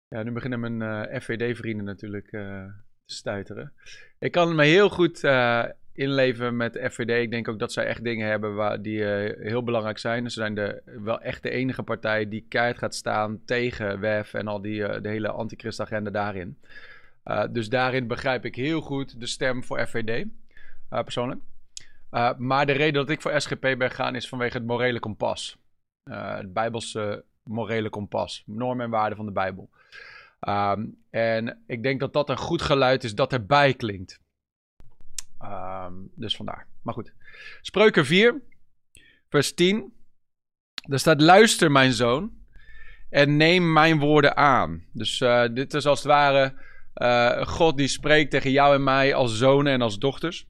Ja, 0.07 0.23
nu 0.23 0.31
beginnen 0.31 0.59
mijn 0.59 1.09
uh, 1.11 1.19
FVD-vrienden 1.19 1.85
natuurlijk 1.85 2.31
uh, 2.31 2.65
te 3.05 3.15
stuiteren. 3.15 3.73
Ik 4.19 4.31
kan 4.31 4.55
me 4.55 4.63
heel 4.63 4.89
goed 4.89 5.23
uh, 5.23 5.65
inleven 5.93 6.57
met 6.57 6.79
FVD. 6.91 7.09
Ik 7.09 7.31
denk 7.31 7.47
ook 7.47 7.59
dat 7.59 7.71
zij 7.71 7.85
echt 7.85 8.03
dingen 8.03 8.27
hebben 8.27 8.55
waar, 8.55 8.81
die 8.81 9.03
heel 9.03 9.63
belangrijk 9.63 9.97
zijn. 9.97 10.31
Ze 10.31 10.39
zijn 10.39 10.55
de, 10.55 10.81
wel 11.03 11.21
echt 11.21 11.43
de 11.43 11.49
enige 11.49 11.83
partij 11.83 12.29
die 12.29 12.45
keihard 12.49 12.77
gaat 12.77 12.95
staan 12.95 13.41
tegen 13.45 13.99
WEF 13.99 14.33
en 14.33 14.47
al 14.47 14.61
die, 14.61 15.01
de 15.01 15.09
hele 15.09 15.31
antichristagenda 15.31 16.09
daarin. 16.09 16.57
dus 17.51 17.69
daarin 17.69 18.07
begrijp 18.07 18.45
ik 18.45 18.55
heel 18.55 18.81
goed 18.81 19.19
de 19.19 19.27
stem 19.27 19.63
voor 19.63 19.87
FVD, 19.87 20.25
persoonlijk. 20.89 21.41
maar 22.37 22.65
de 22.65 22.71
reden 22.71 22.93
dat 22.93 23.09
ik 23.09 23.21
voor 23.21 23.41
SGP 23.41 23.61
ben 23.61 23.89
gegaan 23.89 24.15
is 24.15 24.29
vanwege 24.29 24.57
het 24.57 24.67
morele 24.67 24.99
kompas. 24.99 25.57
het 26.09 26.53
Bijbelse 26.53 27.23
morele 27.45 27.89
kompas. 27.89 28.43
Normen 28.45 28.85
en 28.85 28.91
waarden 28.91 29.17
van 29.17 29.25
de 29.25 29.31
Bijbel. 29.31 29.69
Um, 30.47 30.97
en 31.09 31.63
ik 31.67 31.83
denk 31.83 31.99
dat 31.99 32.13
dat 32.13 32.29
een 32.29 32.37
goed 32.37 32.61
geluid 32.61 33.03
is 33.03 33.15
dat 33.15 33.33
erbij 33.33 33.73
klinkt. 33.73 34.19
Um, 35.41 36.11
dus 36.15 36.35
vandaar. 36.35 36.67
Maar 36.81 36.93
goed. 36.93 37.13
Spreuken 37.61 38.05
4, 38.05 38.41
vers 39.29 39.53
10. 39.53 39.93
Daar 40.87 40.99
staat: 40.99 41.21
Luister, 41.21 41.71
mijn 41.71 41.93
zoon, 41.93 42.31
en 43.09 43.37
neem 43.37 43.73
mijn 43.73 43.99
woorden 43.99 44.37
aan. 44.37 44.85
Dus 44.91 45.19
uh, 45.19 45.45
dit 45.53 45.73
is 45.73 45.85
als 45.85 45.99
het 45.99 46.07
ware 46.07 46.53
uh, 46.95 47.47
God 47.47 47.77
die 47.77 47.87
spreekt 47.87 48.31
tegen 48.31 48.51
jou 48.51 48.75
en 48.75 48.83
mij 48.83 49.13
als 49.13 49.37
zonen 49.37 49.73
en 49.73 49.81
als 49.81 49.99
dochters. 49.99 50.47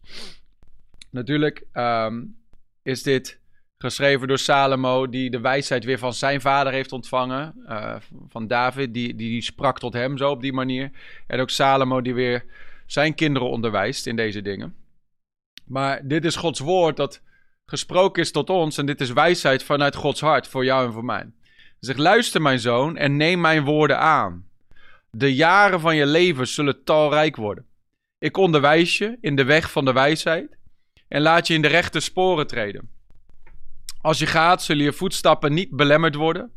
Natuurlijk 1.09 1.65
um, 1.73 2.37
is 2.81 3.03
dit 3.03 3.39
Geschreven 3.85 4.27
door 4.27 4.37
Salomo, 4.37 5.09
die 5.09 5.29
de 5.29 5.39
wijsheid 5.39 5.83
weer 5.83 5.97
van 5.97 6.13
zijn 6.13 6.41
vader 6.41 6.73
heeft 6.73 6.91
ontvangen. 6.91 7.53
Uh, 7.69 7.95
van 8.29 8.47
David, 8.47 8.93
die, 8.93 9.15
die, 9.15 9.29
die 9.29 9.41
sprak 9.41 9.79
tot 9.79 9.93
hem 9.93 10.17
zo 10.17 10.29
op 10.29 10.41
die 10.41 10.53
manier. 10.53 10.91
En 11.27 11.39
ook 11.39 11.49
Salomo, 11.49 12.01
die 12.01 12.13
weer 12.13 12.45
zijn 12.85 13.15
kinderen 13.15 13.49
onderwijst 13.49 14.07
in 14.07 14.15
deze 14.15 14.41
dingen. 14.41 14.75
Maar 15.65 16.07
dit 16.07 16.25
is 16.25 16.35
Gods 16.35 16.59
woord 16.59 16.97
dat 16.97 17.21
gesproken 17.65 18.21
is 18.21 18.31
tot 18.31 18.49
ons. 18.49 18.77
En 18.77 18.85
dit 18.85 19.01
is 19.01 19.11
wijsheid 19.11 19.63
vanuit 19.63 19.95
Gods 19.95 20.21
hart 20.21 20.47
voor 20.47 20.65
jou 20.65 20.85
en 20.85 20.93
voor 20.93 21.05
mij. 21.05 21.25
Zeg, 21.79 21.97
luister 21.97 22.41
mijn 22.41 22.59
zoon 22.59 22.97
en 22.97 23.17
neem 23.17 23.41
mijn 23.41 23.63
woorden 23.63 23.99
aan. 23.99 24.45
De 25.11 25.35
jaren 25.35 25.79
van 25.79 25.95
je 25.95 26.05
leven 26.05 26.47
zullen 26.47 26.83
talrijk 26.83 27.35
worden. 27.35 27.65
Ik 28.19 28.37
onderwijs 28.37 28.97
je 28.97 29.17
in 29.21 29.35
de 29.35 29.43
weg 29.43 29.71
van 29.71 29.85
de 29.85 29.93
wijsheid 29.93 30.57
en 31.07 31.21
laat 31.21 31.47
je 31.47 31.53
in 31.53 31.61
de 31.61 31.67
rechte 31.67 31.99
sporen 31.99 32.47
treden. 32.47 32.94
Als 34.05 34.19
je 34.19 34.25
gaat, 34.25 34.63
zullen 34.63 34.83
je 34.83 34.93
voetstappen 34.93 35.53
niet 35.53 35.69
belemmerd 35.69 36.15
worden. 36.15 36.51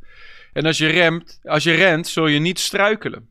En 0.52 0.66
als 0.66 0.78
je, 0.78 0.86
remt, 0.86 1.40
als 1.42 1.62
je 1.62 1.72
rent, 1.72 2.08
zul 2.08 2.26
je 2.26 2.38
niet 2.38 2.58
struikelen. 2.58 3.28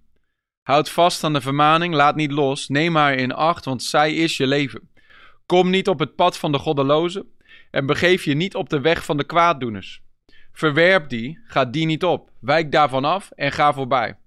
Houd 0.62 0.90
vast 0.90 1.24
aan 1.24 1.34
de 1.34 1.42
vermaning, 1.42 1.94
laat 1.94 2.16
niet 2.16 2.32
los, 2.32 2.68
neem 2.68 2.96
haar 2.96 3.14
in 3.14 3.34
acht, 3.34 3.66
want 3.66 3.84
zij 3.84 4.14
is 4.14 4.38
je 4.38 4.48
leven. 4.48 4.90
Kom 5.46 5.70
niet 5.70 5.88
op 5.88 6.00
het 6.00 6.16
pad 6.16 6.38
van 6.38 6.52
de 6.52 6.58
goddelozen 6.58 7.26
en 7.72 7.86
begeef 7.86 8.24
je 8.24 8.34
niet 8.34 8.56
op 8.56 8.70
de 8.70 8.80
weg 8.80 9.06
van 9.06 9.18
de 9.18 9.24
kwaaddoeners. 9.24 10.02
Verwerp 10.54 11.10
die, 11.10 11.40
ga 11.44 11.66
die 11.66 11.86
niet 11.86 12.04
op, 12.04 12.32
wijk 12.40 12.72
daarvan 12.72 13.06
af 13.06 13.32
en 13.36 13.52
ga 13.52 13.74
voorbij. 13.74 14.18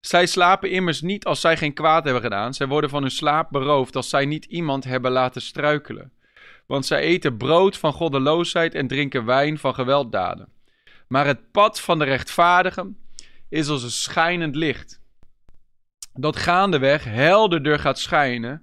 Zij 0.00 0.26
slapen 0.26 0.70
immers 0.70 1.00
niet 1.00 1.24
als 1.24 1.40
zij 1.40 1.56
geen 1.56 1.74
kwaad 1.74 2.04
hebben 2.04 2.22
gedaan, 2.22 2.54
zij 2.54 2.66
worden 2.66 2.90
van 2.90 3.02
hun 3.02 3.10
slaap 3.10 3.50
beroofd 3.50 3.96
als 3.96 4.08
zij 4.08 4.26
niet 4.26 4.44
iemand 4.44 4.84
hebben 4.84 5.10
laten 5.10 5.42
struikelen 5.42 6.12
want 6.72 6.86
zij 6.86 7.00
eten 7.00 7.36
brood 7.36 7.76
van 7.76 7.92
goddeloosheid 7.92 8.74
en 8.74 8.86
drinken 8.86 9.24
wijn 9.24 9.58
van 9.58 9.74
gewelddaden. 9.74 10.48
Maar 11.08 11.26
het 11.26 11.50
pad 11.50 11.80
van 11.80 11.98
de 11.98 12.04
rechtvaardigen 12.04 12.98
is 13.48 13.68
als 13.68 13.82
een 13.82 13.90
schijnend 13.90 14.56
licht, 14.56 15.00
dat 16.12 16.36
gaandeweg 16.36 17.04
helderder 17.04 17.78
gaat 17.78 17.98
schijnen, 17.98 18.62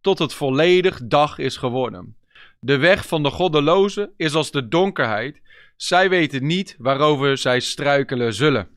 tot 0.00 0.18
het 0.18 0.34
volledig 0.34 1.00
dag 1.04 1.38
is 1.38 1.56
geworden. 1.56 2.16
De 2.60 2.76
weg 2.76 3.06
van 3.06 3.22
de 3.22 3.30
goddelozen 3.30 4.10
is 4.16 4.34
als 4.34 4.50
de 4.50 4.68
donkerheid, 4.68 5.40
zij 5.76 6.08
weten 6.08 6.46
niet 6.46 6.76
waarover 6.78 7.38
zij 7.38 7.60
struikelen 7.60 8.34
zullen. 8.34 8.68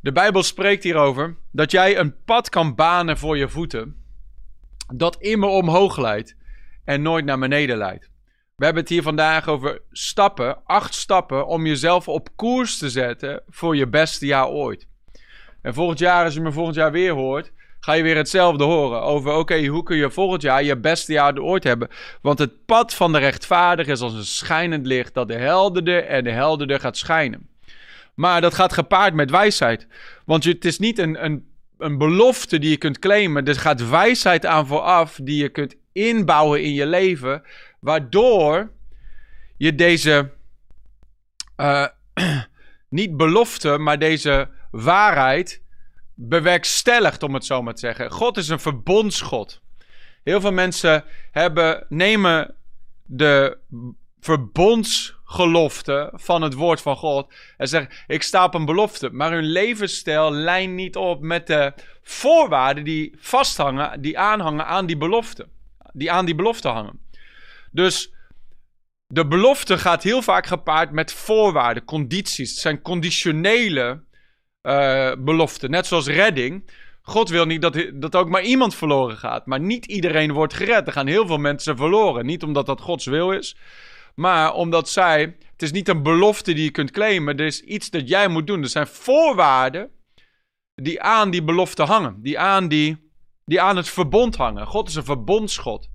De 0.00 0.12
Bijbel 0.12 0.42
spreekt 0.42 0.82
hierover 0.82 1.36
dat 1.52 1.70
jij 1.70 1.98
een 1.98 2.22
pad 2.24 2.48
kan 2.48 2.74
banen 2.74 3.18
voor 3.18 3.36
je 3.36 3.48
voeten, 3.48 3.96
dat 4.94 5.16
immer 5.16 5.48
omhoog 5.48 5.96
leidt 5.96 6.36
en 6.84 7.02
nooit 7.02 7.24
naar 7.24 7.38
beneden 7.38 7.76
leidt. 7.76 8.10
We 8.56 8.64
hebben 8.64 8.82
het 8.82 8.92
hier 8.92 9.02
vandaag 9.02 9.48
over 9.48 9.80
stappen, 9.90 10.58
acht 10.64 10.94
stappen 10.94 11.46
om 11.46 11.66
jezelf 11.66 12.08
op 12.08 12.28
koers 12.36 12.78
te 12.78 12.90
zetten 12.90 13.42
voor 13.48 13.76
je 13.76 13.86
beste 13.86 14.26
jaar 14.26 14.48
ooit. 14.48 14.86
En 15.62 15.74
volgend 15.74 15.98
jaar, 15.98 16.24
als 16.24 16.34
je 16.34 16.40
me 16.40 16.52
volgend 16.52 16.76
jaar 16.76 16.92
weer 16.92 17.12
hoort, 17.12 17.52
ga 17.80 17.92
je 17.92 18.02
weer 18.02 18.16
hetzelfde 18.16 18.64
horen 18.64 19.02
over, 19.02 19.32
oké, 19.32 19.66
hoe 19.66 19.82
kun 19.82 19.96
je 19.96 20.10
volgend 20.10 20.42
jaar 20.42 20.62
je 20.62 20.76
beste 20.76 21.12
jaar 21.12 21.38
ooit 21.38 21.64
hebben? 21.64 21.88
Want 22.22 22.38
het 22.38 22.64
pad 22.64 22.94
van 22.94 23.12
de 23.12 23.18
rechtvaardige 23.18 23.90
is 23.90 24.00
als 24.00 24.12
een 24.12 24.24
schijnend 24.24 24.86
licht 24.86 25.14
dat 25.14 25.28
de 25.28 25.34
helderder 25.34 26.04
en 26.04 26.24
de 26.24 26.30
helderder 26.30 26.80
gaat 26.80 26.96
schijnen. 26.96 27.48
Maar 28.14 28.40
dat 28.40 28.54
gaat 28.54 28.72
gepaard 28.72 29.14
met 29.14 29.30
wijsheid. 29.30 29.86
Want 30.24 30.44
het 30.44 30.64
is 30.64 30.78
niet 30.78 30.98
een, 30.98 31.24
een, 31.24 31.46
een 31.78 31.98
belofte 31.98 32.58
die 32.58 32.70
je 32.70 32.76
kunt 32.76 32.98
claimen. 32.98 33.44
Er 33.44 33.54
gaat 33.54 33.88
wijsheid 33.88 34.46
aan 34.46 34.66
vooraf 34.66 35.18
die 35.22 35.42
je 35.42 35.48
kunt 35.48 35.76
inbouwen 35.94 36.62
in 36.62 36.72
je 36.72 36.86
leven, 36.86 37.42
waardoor 37.80 38.72
je 39.56 39.74
deze 39.74 40.32
uh, 41.56 41.86
niet 42.88 43.16
belofte, 43.16 43.78
maar 43.78 43.98
deze 43.98 44.48
waarheid 44.70 45.62
bewerkstelligt, 46.14 47.22
om 47.22 47.34
het 47.34 47.44
zo 47.44 47.62
maar 47.62 47.74
te 47.74 47.80
zeggen. 47.80 48.10
God 48.10 48.36
is 48.36 48.48
een 48.48 48.60
verbondsgod. 48.60 49.62
Heel 50.22 50.40
veel 50.40 50.52
mensen 50.52 51.04
hebben, 51.30 51.86
nemen 51.88 52.54
de 53.02 53.58
verbondsgelofte 54.20 56.12
van 56.14 56.42
het 56.42 56.54
woord 56.54 56.80
van 56.80 56.96
God 56.96 57.32
en 57.56 57.68
zeggen: 57.68 57.90
Ik 58.06 58.22
sta 58.22 58.44
op 58.44 58.54
een 58.54 58.64
belofte. 58.64 59.10
Maar 59.10 59.32
hun 59.32 59.44
levensstijl 59.44 60.32
lijnt 60.32 60.74
niet 60.74 60.96
op 60.96 61.20
met 61.20 61.46
de 61.46 61.72
voorwaarden 62.02 62.84
die 62.84 63.14
vasthangen, 63.18 64.00
die 64.00 64.18
aanhangen 64.18 64.66
aan 64.66 64.86
die 64.86 64.96
belofte. 64.96 65.48
Die 65.94 66.12
aan 66.12 66.24
die 66.24 66.34
belofte 66.34 66.68
hangen. 66.68 67.00
Dus 67.70 68.12
de 69.06 69.26
belofte 69.26 69.78
gaat 69.78 70.02
heel 70.02 70.22
vaak 70.22 70.46
gepaard 70.46 70.90
met 70.90 71.12
voorwaarden, 71.12 71.84
condities. 71.84 72.50
Het 72.50 72.58
zijn 72.58 72.82
conditionele 72.82 74.02
uh, 74.62 75.12
beloften, 75.18 75.70
net 75.70 75.86
zoals 75.86 76.06
redding. 76.06 76.70
God 77.02 77.28
wil 77.28 77.44
niet 77.44 77.62
dat, 77.62 77.90
dat 77.94 78.16
ook 78.16 78.28
maar 78.28 78.42
iemand 78.42 78.74
verloren 78.74 79.16
gaat. 79.16 79.46
Maar 79.46 79.60
niet 79.60 79.86
iedereen 79.86 80.32
wordt 80.32 80.54
gered. 80.54 80.86
Er 80.86 80.92
gaan 80.92 81.06
heel 81.06 81.26
veel 81.26 81.38
mensen 81.38 81.76
verloren. 81.76 82.26
Niet 82.26 82.42
omdat 82.42 82.66
dat 82.66 82.80
Gods 82.80 83.06
wil 83.06 83.32
is. 83.32 83.56
Maar 84.14 84.54
omdat 84.54 84.88
zij. 84.88 85.36
Het 85.52 85.62
is 85.62 85.72
niet 85.72 85.88
een 85.88 86.02
belofte 86.02 86.52
die 86.52 86.64
je 86.64 86.70
kunt 86.70 86.90
claimen. 86.90 87.36
Er 87.36 87.46
is 87.46 87.60
iets 87.60 87.90
dat 87.90 88.08
jij 88.08 88.28
moet 88.28 88.46
doen. 88.46 88.62
Er 88.62 88.68
zijn 88.68 88.86
voorwaarden 88.86 89.90
die 90.74 91.02
aan 91.02 91.30
die 91.30 91.42
belofte 91.42 91.82
hangen. 91.82 92.22
Die 92.22 92.38
aan, 92.38 92.68
die, 92.68 93.03
die 93.44 93.60
aan 93.60 93.76
het 93.76 93.88
verbond 93.88 94.36
hangen. 94.36 94.66
God 94.66 94.88
is 94.88 94.94
een 94.94 95.04
verbondsgod. 95.04 95.88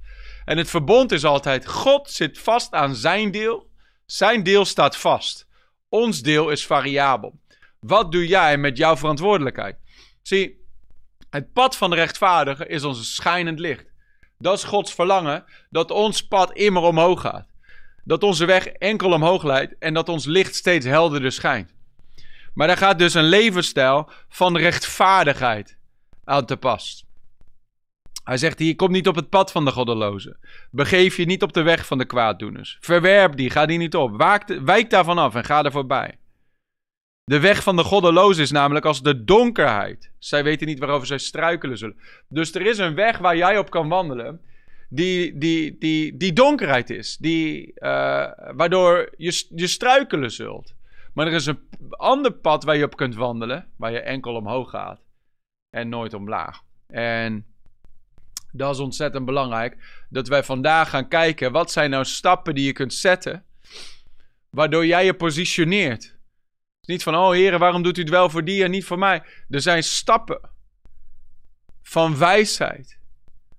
En 0.46 0.58
het 0.58 0.70
verbond 0.70 1.12
is 1.12 1.26
altijd: 1.26 1.68
God 1.68 2.10
zit 2.10 2.40
vast 2.40 2.74
aan 2.74 2.96
zijn 2.96 3.32
deel. 3.32 3.68
Zijn 4.06 4.44
deel 4.44 4.66
staat 4.66 4.98
vast. 4.98 5.48
Ons 5.90 6.22
deel 6.22 6.50
is 6.50 6.66
variabel. 6.66 7.40
Wat 7.80 8.12
doe 8.12 8.28
jij 8.28 8.58
met 8.58 8.78
jouw 8.78 8.98
verantwoordelijkheid? 8.98 9.78
Zie, 10.22 10.66
het 11.30 11.54
pad 11.54 11.76
van 11.76 11.90
de 11.90 11.96
rechtvaardige 11.96 12.68
is 12.68 12.84
ons 12.84 13.16
schijnend 13.16 13.60
licht. 13.60 13.86
Dat 14.38 14.58
is 14.58 14.64
Gods 14.64 14.94
verlangen, 14.94 15.46
dat 15.70 15.92
ons 15.92 16.28
pad 16.28 16.54
immer 16.54 16.82
omhoog 16.82 17.22
gaat. 17.22 17.48
Dat 18.04 18.24
onze 18.24 18.46
weg 18.46 18.66
enkel 18.66 19.12
omhoog 19.12 19.44
leidt 19.44 19.78
en 19.80 19.94
dat 19.94 20.10
ons 20.10 20.26
licht 20.26 20.56
steeds 20.56 20.86
helderder 20.86 21.32
schijnt. 21.32 21.74
Maar 22.54 22.68
daar 22.68 22.78
gaat 22.78 23.00
dus 23.00 23.14
een 23.14 23.24
levensstijl 23.24 24.10
van 24.30 24.58
rechtvaardigheid 24.58 25.78
aan 26.24 26.46
te 26.46 26.58
pas. 26.58 27.09
Hij 28.24 28.38
zegt 28.38 28.60
hier, 28.60 28.76
kom 28.76 28.92
niet 28.92 29.08
op 29.08 29.16
het 29.16 29.30
pad 29.30 29.52
van 29.52 29.66
de 29.66 29.72
goddelozen. 29.72 30.40
Begeef 30.72 31.18
je 31.18 31.26
niet 31.26 31.44
op 31.44 31.54
de 31.54 31.62
weg 31.62 31.86
van 31.86 31.98
de 31.98 32.06
kwaaddoeners. 32.06 32.78
Verwerp 32.80 33.36
die, 33.36 33.50
ga 33.50 33.66
die 33.66 33.78
niet 33.78 33.96
op. 33.96 34.40
wijk 34.64 34.90
daarvan 34.90 35.18
af 35.18 35.36
en 35.36 35.44
ga 35.44 35.64
er 35.64 35.72
voorbij. 35.72 36.18
De 37.24 37.40
weg 37.40 37.64
van 37.64 37.76
de 37.76 37.84
goddelozen 37.84 38.44
is 38.44 38.52
namelijk 38.52 38.86
als 38.86 39.02
de 39.02 39.24
donkerheid. 39.24 40.12
Zij 40.20 40.44
weten 40.44 40.68
niet 40.68 40.80
waarover 40.80 41.08
zij 41.08 41.18
struikelen 41.18 41.78
zullen. 41.78 41.98
Dus 42.28 42.56
er 42.56 42.66
is 42.66 42.78
een 42.78 42.96
weg 42.96 43.18
waar 43.18 43.38
jij 43.38 43.58
op 43.58 43.70
kan 43.70 43.90
wandelen. 43.90 44.42
Die, 44.90 45.38
die, 45.38 45.78
die, 45.78 46.18
die 46.18 46.34
donkerheid 46.34 46.90
is. 46.90 47.18
Die, 47.18 47.72
uh, 47.76 48.32
waardoor 48.56 49.10
je, 49.18 49.48
je 49.56 49.68
struikelen 49.68 50.32
zult. 50.32 50.76
Maar 51.14 51.28
er 51.28 51.34
is 51.34 51.46
een 51.46 51.60
ander 51.90 52.32
pad 52.32 52.64
waar 52.64 52.78
je 52.78 52.84
op 52.84 52.96
kunt 52.96 53.16
wandelen. 53.16 53.68
Waar 53.78 53.92
je 53.92 54.00
enkel 54.00 54.36
omhoog 54.36 54.70
gaat. 54.70 55.02
En 55.70 55.90
nooit 55.90 56.14
omlaag. 56.14 56.62
En 56.88 57.46
dat 58.52 58.74
is 58.74 58.80
ontzettend 58.82 59.26
belangrijk. 59.26 59.78
Dat 60.10 60.28
wij 60.28 60.44
vandaag 60.44 60.90
gaan 60.90 61.08
kijken. 61.08 61.52
Wat 61.52 61.72
zijn 61.72 61.90
nou 61.90 62.06
stappen 62.06 62.56
die 62.56 62.66
je 62.66 62.74
kunt 62.74 62.94
zetten. 62.94 63.44
Waardoor 64.50 64.86
jij 64.86 65.06
je 65.06 65.14
positioneert 65.14 66.18
niet 66.82 67.04
van, 67.04 67.16
oh 67.16 67.32
heren, 67.32 67.60
waarom 67.60 67.84
doet 67.84 67.98
u 67.98 68.02
het 68.02 68.10
wel 68.10 68.30
voor 68.30 68.44
die 68.44 68.64
en 68.64 68.72
niet 68.72 68.86
voor 68.86 69.00
mij? 69.00 69.24
Er 69.50 69.62
zijn 69.62 69.84
stappen 69.84 70.40
van 71.82 72.18
wijsheid. 72.18 73.00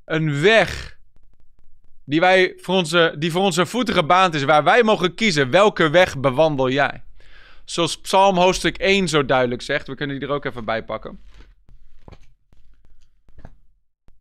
Een 0.05 0.41
weg 0.41 0.99
die, 2.05 2.21
wij 2.21 2.53
voor 2.57 2.75
onze, 2.75 3.15
die 3.19 3.31
voor 3.31 3.43
onze 3.43 3.67
voeten 3.67 3.95
gebaand 3.95 4.35
is, 4.35 4.45
waar 4.45 4.65
wij 4.65 4.83
mogen 4.83 5.15
kiezen 5.15 5.51
welke 5.51 5.91
weg 5.91 6.19
bewandel 6.19 6.71
jij. 6.71 7.03
Zoals 7.65 8.01
Psalm 8.01 8.37
hoofdstuk 8.37 8.79
1 8.79 9.09
zo 9.09 9.25
duidelijk 9.25 9.63
zegt. 9.63 9.87
We 9.87 9.95
kunnen 9.95 10.19
die 10.19 10.29
er 10.29 10.35
ook 10.35 10.45
even 10.45 10.65
bij 10.65 10.85
pakken. 10.85 11.21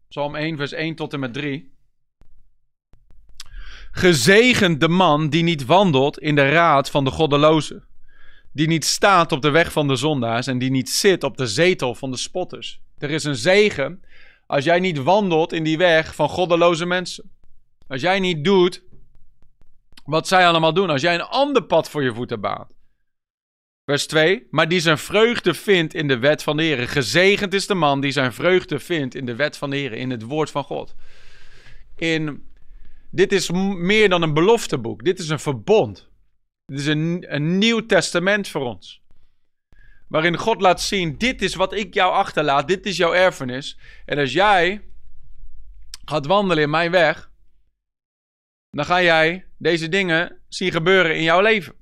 Psalm 0.09 0.35
1, 0.35 0.57
vers 0.57 0.71
1 0.71 0.95
tot 0.95 1.13
en 1.13 1.19
met 1.19 1.33
3. 1.33 1.71
Gezegend 3.91 4.79
de 4.79 4.87
man 4.87 5.29
die 5.29 5.43
niet 5.43 5.65
wandelt 5.65 6.19
in 6.19 6.35
de 6.35 6.49
raad 6.49 6.89
van 6.89 7.03
de 7.03 7.11
goddelozen 7.11 7.87
die 8.51 8.67
niet 8.67 8.85
staat 8.85 9.31
op 9.31 9.41
de 9.41 9.49
weg 9.49 9.71
van 9.71 9.87
de 9.87 9.95
zondaars 9.95 10.47
en 10.47 10.57
die 10.57 10.71
niet 10.71 10.89
zit 10.89 11.23
op 11.23 11.37
de 11.37 11.47
zetel 11.47 11.95
van 11.95 12.11
de 12.11 12.17
spotters. 12.17 12.81
Er 12.97 13.09
is 13.09 13.23
een 13.23 13.35
zegen 13.35 14.03
als 14.47 14.63
jij 14.63 14.79
niet 14.79 15.03
wandelt 15.03 15.53
in 15.53 15.63
die 15.63 15.77
weg 15.77 16.15
van 16.15 16.29
goddeloze 16.29 16.85
mensen. 16.85 17.31
Als 17.87 18.01
jij 18.01 18.19
niet 18.19 18.43
doet 18.43 18.83
wat 20.05 20.27
zij 20.27 20.47
allemaal 20.47 20.73
doen. 20.73 20.89
Als 20.89 21.01
jij 21.01 21.13
een 21.13 21.21
ander 21.21 21.63
pad 21.63 21.89
voor 21.89 22.03
je 22.03 22.13
voeten 22.13 22.41
baat. 22.41 22.73
Vers 23.89 24.07
2. 24.07 24.47
Maar 24.51 24.67
die 24.67 24.79
zijn 24.79 24.97
vreugde 24.97 25.53
vindt 25.53 25.93
in 25.93 26.07
de 26.07 26.19
wet 26.19 26.43
van 26.43 26.57
de 26.57 26.63
Heer. 26.63 26.87
Gezegend 26.87 27.53
is 27.53 27.67
de 27.67 27.73
man 27.73 28.01
die 28.01 28.11
zijn 28.11 28.33
vreugde 28.33 28.79
vindt 28.79 29.15
in 29.15 29.25
de 29.25 29.35
wet 29.35 29.57
van 29.57 29.69
de 29.69 29.75
Heer. 29.75 29.93
In 29.93 30.09
het 30.09 30.21
woord 30.21 30.51
van 30.51 30.63
God. 30.63 30.95
In, 31.95 32.51
dit 33.11 33.31
is 33.31 33.51
meer 33.51 34.09
dan 34.09 34.21
een 34.21 34.33
belofteboek. 34.33 35.03
Dit 35.03 35.19
is 35.19 35.29
een 35.29 35.39
verbond. 35.39 36.09
Dit 36.65 36.79
is 36.79 36.85
een, 36.85 37.25
een 37.27 37.57
nieuw 37.57 37.85
testament 37.85 38.47
voor 38.47 38.61
ons. 38.61 39.01
Waarin 40.07 40.37
God 40.37 40.61
laat 40.61 40.81
zien: 40.81 41.17
dit 41.17 41.41
is 41.41 41.55
wat 41.55 41.73
ik 41.73 41.93
jou 41.93 42.13
achterlaat, 42.13 42.67
dit 42.67 42.85
is 42.85 42.97
jouw 42.97 43.13
erfenis. 43.13 43.79
En 44.05 44.17
als 44.17 44.33
jij 44.33 44.81
gaat 46.05 46.25
wandelen 46.25 46.63
in 46.63 46.69
mijn 46.69 46.91
weg, 46.91 47.31
dan 48.69 48.85
ga 48.85 49.01
jij 49.01 49.45
deze 49.57 49.89
dingen 49.89 50.37
zien 50.47 50.71
gebeuren 50.71 51.15
in 51.15 51.23
jouw 51.23 51.41
leven. 51.41 51.78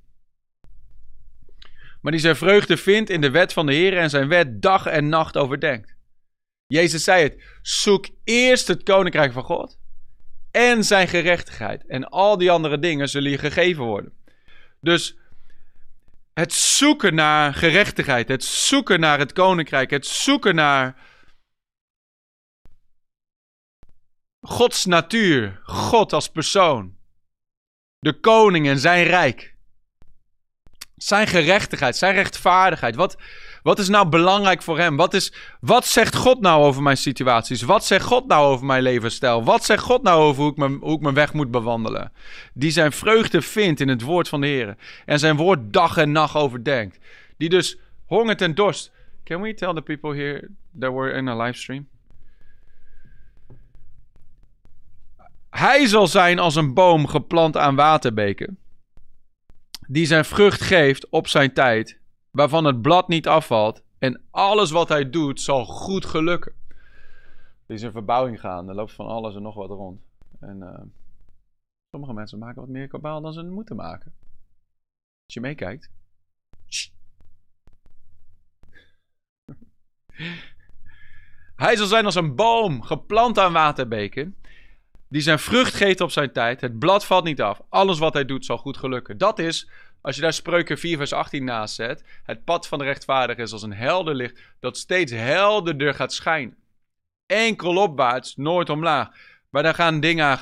Maar 2.07 2.15
die 2.15 2.25
zijn 2.25 2.37
vreugde 2.37 2.77
vindt 2.77 3.09
in 3.09 3.21
de 3.21 3.31
wet 3.31 3.53
van 3.53 3.65
de 3.65 3.73
Heer 3.73 3.97
en 3.97 4.09
zijn 4.09 4.27
wet 4.27 4.61
dag 4.61 4.85
en 4.85 5.09
nacht 5.09 5.37
overdenkt. 5.37 5.95
Jezus 6.67 7.03
zei 7.03 7.23
het: 7.23 7.43
zoek 7.61 8.07
eerst 8.23 8.67
het 8.67 8.83
koninkrijk 8.83 9.33
van 9.33 9.43
God 9.43 9.79
en 10.51 10.83
zijn 10.83 11.07
gerechtigheid. 11.07 11.85
En 11.85 12.09
al 12.09 12.37
die 12.37 12.51
andere 12.51 12.79
dingen 12.79 13.09
zullen 13.09 13.31
je 13.31 13.37
gegeven 13.37 13.83
worden. 13.83 14.13
Dus 14.81 15.17
het 16.33 16.53
zoeken 16.53 17.15
naar 17.15 17.53
gerechtigheid, 17.53 18.27
het 18.27 18.43
zoeken 18.43 18.99
naar 18.99 19.19
het 19.19 19.33
koninkrijk, 19.33 19.89
het 19.89 20.05
zoeken 20.05 20.55
naar 20.55 20.95
Gods 24.39 24.85
natuur, 24.85 25.61
God 25.63 26.13
als 26.13 26.29
persoon, 26.29 26.97
de 27.99 28.19
koning 28.19 28.67
en 28.67 28.79
zijn 28.79 29.05
rijk, 29.05 29.56
zijn 30.97 31.27
gerechtigheid, 31.27 31.95
zijn 31.95 32.13
rechtvaardigheid. 32.13 32.95
Wat, 32.95 33.17
wat 33.63 33.79
is 33.79 33.87
nou 33.87 34.09
belangrijk 34.09 34.61
voor 34.61 34.77
hem? 34.77 34.95
Wat, 34.95 35.13
is, 35.13 35.33
wat 35.59 35.85
zegt 35.85 36.15
God 36.15 36.41
nou 36.41 36.63
over 36.63 36.81
mijn 36.81 36.97
situaties? 36.97 37.61
Wat 37.61 37.85
zegt 37.85 38.05
God 38.05 38.27
nou 38.27 38.45
over 38.45 38.65
mijn 38.65 38.81
levensstijl? 38.81 39.43
Wat 39.43 39.65
zegt 39.65 39.83
God 39.83 40.03
nou 40.03 40.21
over 40.21 40.41
hoe 40.41 40.51
ik, 40.51 40.57
mijn, 40.57 40.77
hoe 40.81 40.95
ik 40.95 41.01
mijn 41.01 41.15
weg 41.15 41.33
moet 41.33 41.51
bewandelen? 41.51 42.11
Die 42.53 42.71
zijn 42.71 42.91
vreugde 42.91 43.41
vindt 43.41 43.79
in 43.79 43.87
het 43.87 44.01
woord 44.01 44.27
van 44.27 44.41
de 44.41 44.47
Heer. 44.47 44.75
En 45.05 45.19
zijn 45.19 45.35
woord 45.35 45.73
dag 45.73 45.97
en 45.97 46.11
nacht 46.11 46.35
overdenkt. 46.35 46.97
Die 47.37 47.49
dus 47.49 47.77
hongert 48.05 48.41
en 48.41 48.55
dorst. 48.55 48.91
Can 49.23 49.41
we 49.41 49.53
tell 49.53 49.73
the 49.73 49.81
people 49.81 50.15
here 50.15 50.49
that 50.79 50.93
we're 50.93 51.11
in 51.11 51.27
a 51.27 51.35
livestream? 51.35 51.87
Hij 55.49 55.85
zal 55.87 56.07
zijn 56.07 56.39
als 56.39 56.55
een 56.55 56.73
boom 56.73 57.07
geplant 57.07 57.57
aan 57.57 57.75
waterbeken, 57.75 58.57
die 59.87 60.05
zijn 60.05 60.25
vrucht 60.25 60.61
geeft 60.61 61.09
op 61.09 61.27
zijn 61.27 61.53
tijd 61.53 61.99
waarvan 62.31 62.65
het 62.65 62.81
blad 62.81 63.07
niet 63.07 63.27
afvalt 63.27 63.83
en 63.97 64.21
alles 64.31 64.71
wat 64.71 64.89
hij 64.89 65.09
doet 65.09 65.41
zal 65.41 65.65
goed 65.65 66.05
gelukken. 66.05 66.53
Er 67.65 67.75
is 67.75 67.81
een 67.81 67.91
verbouwing 67.91 68.39
gaan, 68.39 68.69
er 68.69 68.75
loopt 68.75 68.93
van 68.93 69.07
alles 69.07 69.35
en 69.35 69.41
nog 69.41 69.55
wat 69.55 69.69
rond. 69.69 70.01
En 70.39 70.57
uh, 70.57 70.79
sommige 71.89 72.13
mensen 72.13 72.39
maken 72.39 72.61
wat 72.61 72.69
meer 72.69 72.87
kabaal 72.87 73.21
dan 73.21 73.33
ze 73.33 73.43
moeten 73.43 73.75
maken. 73.75 74.13
Als 75.25 75.33
je 75.33 75.39
meekijkt. 75.39 75.89
Hij 81.55 81.75
zal 81.75 81.87
zijn 81.87 82.05
als 82.05 82.15
een 82.15 82.35
boom, 82.35 82.81
geplant 82.81 83.39
aan 83.39 83.53
waterbeken, 83.53 84.35
die 85.09 85.21
zijn 85.21 85.39
vrucht 85.39 85.73
geeft 85.73 86.01
op 86.01 86.11
zijn 86.11 86.31
tijd. 86.31 86.61
Het 86.61 86.79
blad 86.79 87.05
valt 87.05 87.23
niet 87.23 87.41
af. 87.41 87.61
Alles 87.69 87.99
wat 87.99 88.13
hij 88.13 88.25
doet 88.25 88.45
zal 88.45 88.57
goed 88.57 88.77
gelukken. 88.77 89.17
Dat 89.17 89.39
is 89.39 89.69
als 90.01 90.15
je 90.15 90.21
daar 90.21 90.33
spreuken 90.33 90.77
4 90.77 90.97
vers 90.97 91.13
18 91.13 91.43
naast 91.43 91.75
zet. 91.75 92.03
Het 92.23 92.43
pad 92.43 92.67
van 92.67 92.79
de 92.79 92.85
rechtvaardige 92.85 93.41
is 93.41 93.51
als 93.51 93.61
een 93.61 93.73
helder 93.73 94.15
licht 94.15 94.41
dat 94.59 94.77
steeds 94.77 95.11
helderder 95.11 95.93
gaat 95.93 96.13
schijnen. 96.13 96.57
Enkel 97.25 97.75
opwaarts, 97.75 98.35
nooit 98.35 98.69
omlaag. 98.69 99.09
Maar 99.49 99.63
daar 99.63 99.73
gaan 99.73 99.99
dingen 99.99 100.27
eh, 100.27 100.39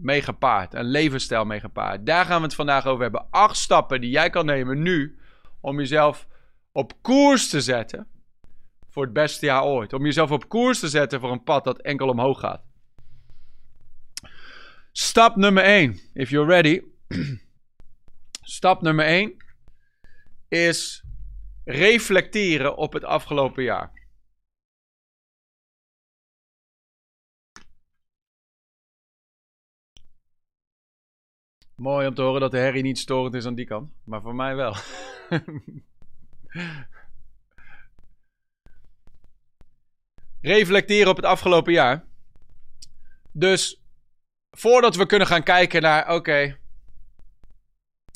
mee 0.00 0.22
gepaard. 0.22 0.74
Een 0.74 0.84
levensstijl 0.84 1.44
mee 1.44 1.60
gepaard. 1.60 2.06
Daar 2.06 2.24
gaan 2.24 2.38
we 2.38 2.46
het 2.46 2.54
vandaag 2.54 2.86
over 2.86 3.02
hebben. 3.02 3.26
Acht 3.30 3.56
stappen 3.56 4.00
die 4.00 4.10
jij 4.10 4.30
kan 4.30 4.46
nemen 4.46 4.82
nu 4.82 5.18
om 5.60 5.78
jezelf 5.78 6.26
op 6.72 6.92
koers 7.02 7.48
te 7.48 7.60
zetten 7.60 8.06
voor 8.90 9.04
het 9.04 9.12
beste 9.12 9.46
jaar 9.46 9.64
ooit. 9.64 9.92
Om 9.92 10.04
jezelf 10.04 10.30
op 10.30 10.48
koers 10.48 10.80
te 10.80 10.88
zetten 10.88 11.20
voor 11.20 11.32
een 11.32 11.42
pad 11.42 11.64
dat 11.64 11.80
enkel 11.80 12.08
omhoog 12.08 12.40
gaat. 12.40 12.62
Stap 14.96 15.36
nummer 15.36 15.62
1, 15.62 16.00
if 16.14 16.30
you're 16.30 16.46
ready. 16.46 16.82
Stap 18.42 18.82
nummer 18.82 19.04
1 19.04 19.36
is 20.48 21.04
reflecteren 21.64 22.76
op 22.76 22.92
het 22.92 23.04
afgelopen 23.04 23.62
jaar. 23.62 23.92
Mooi 31.74 32.06
om 32.06 32.14
te 32.14 32.22
horen 32.22 32.40
dat 32.40 32.50
de 32.50 32.58
herrie 32.58 32.82
niet 32.82 32.98
storend 32.98 33.34
is 33.34 33.46
aan 33.46 33.54
die 33.54 33.66
kant, 33.66 33.92
maar 34.04 34.20
voor 34.20 34.34
mij 34.34 34.54
wel. 34.56 34.74
Reflecteren 40.40 41.10
op 41.10 41.16
het 41.16 41.24
afgelopen 41.24 41.72
jaar. 41.72 42.04
Dus 43.32 43.83
voordat 44.54 44.96
we 44.96 45.06
kunnen 45.06 45.26
gaan 45.26 45.42
kijken 45.42 45.82
naar, 45.82 46.14
oké, 46.14 46.58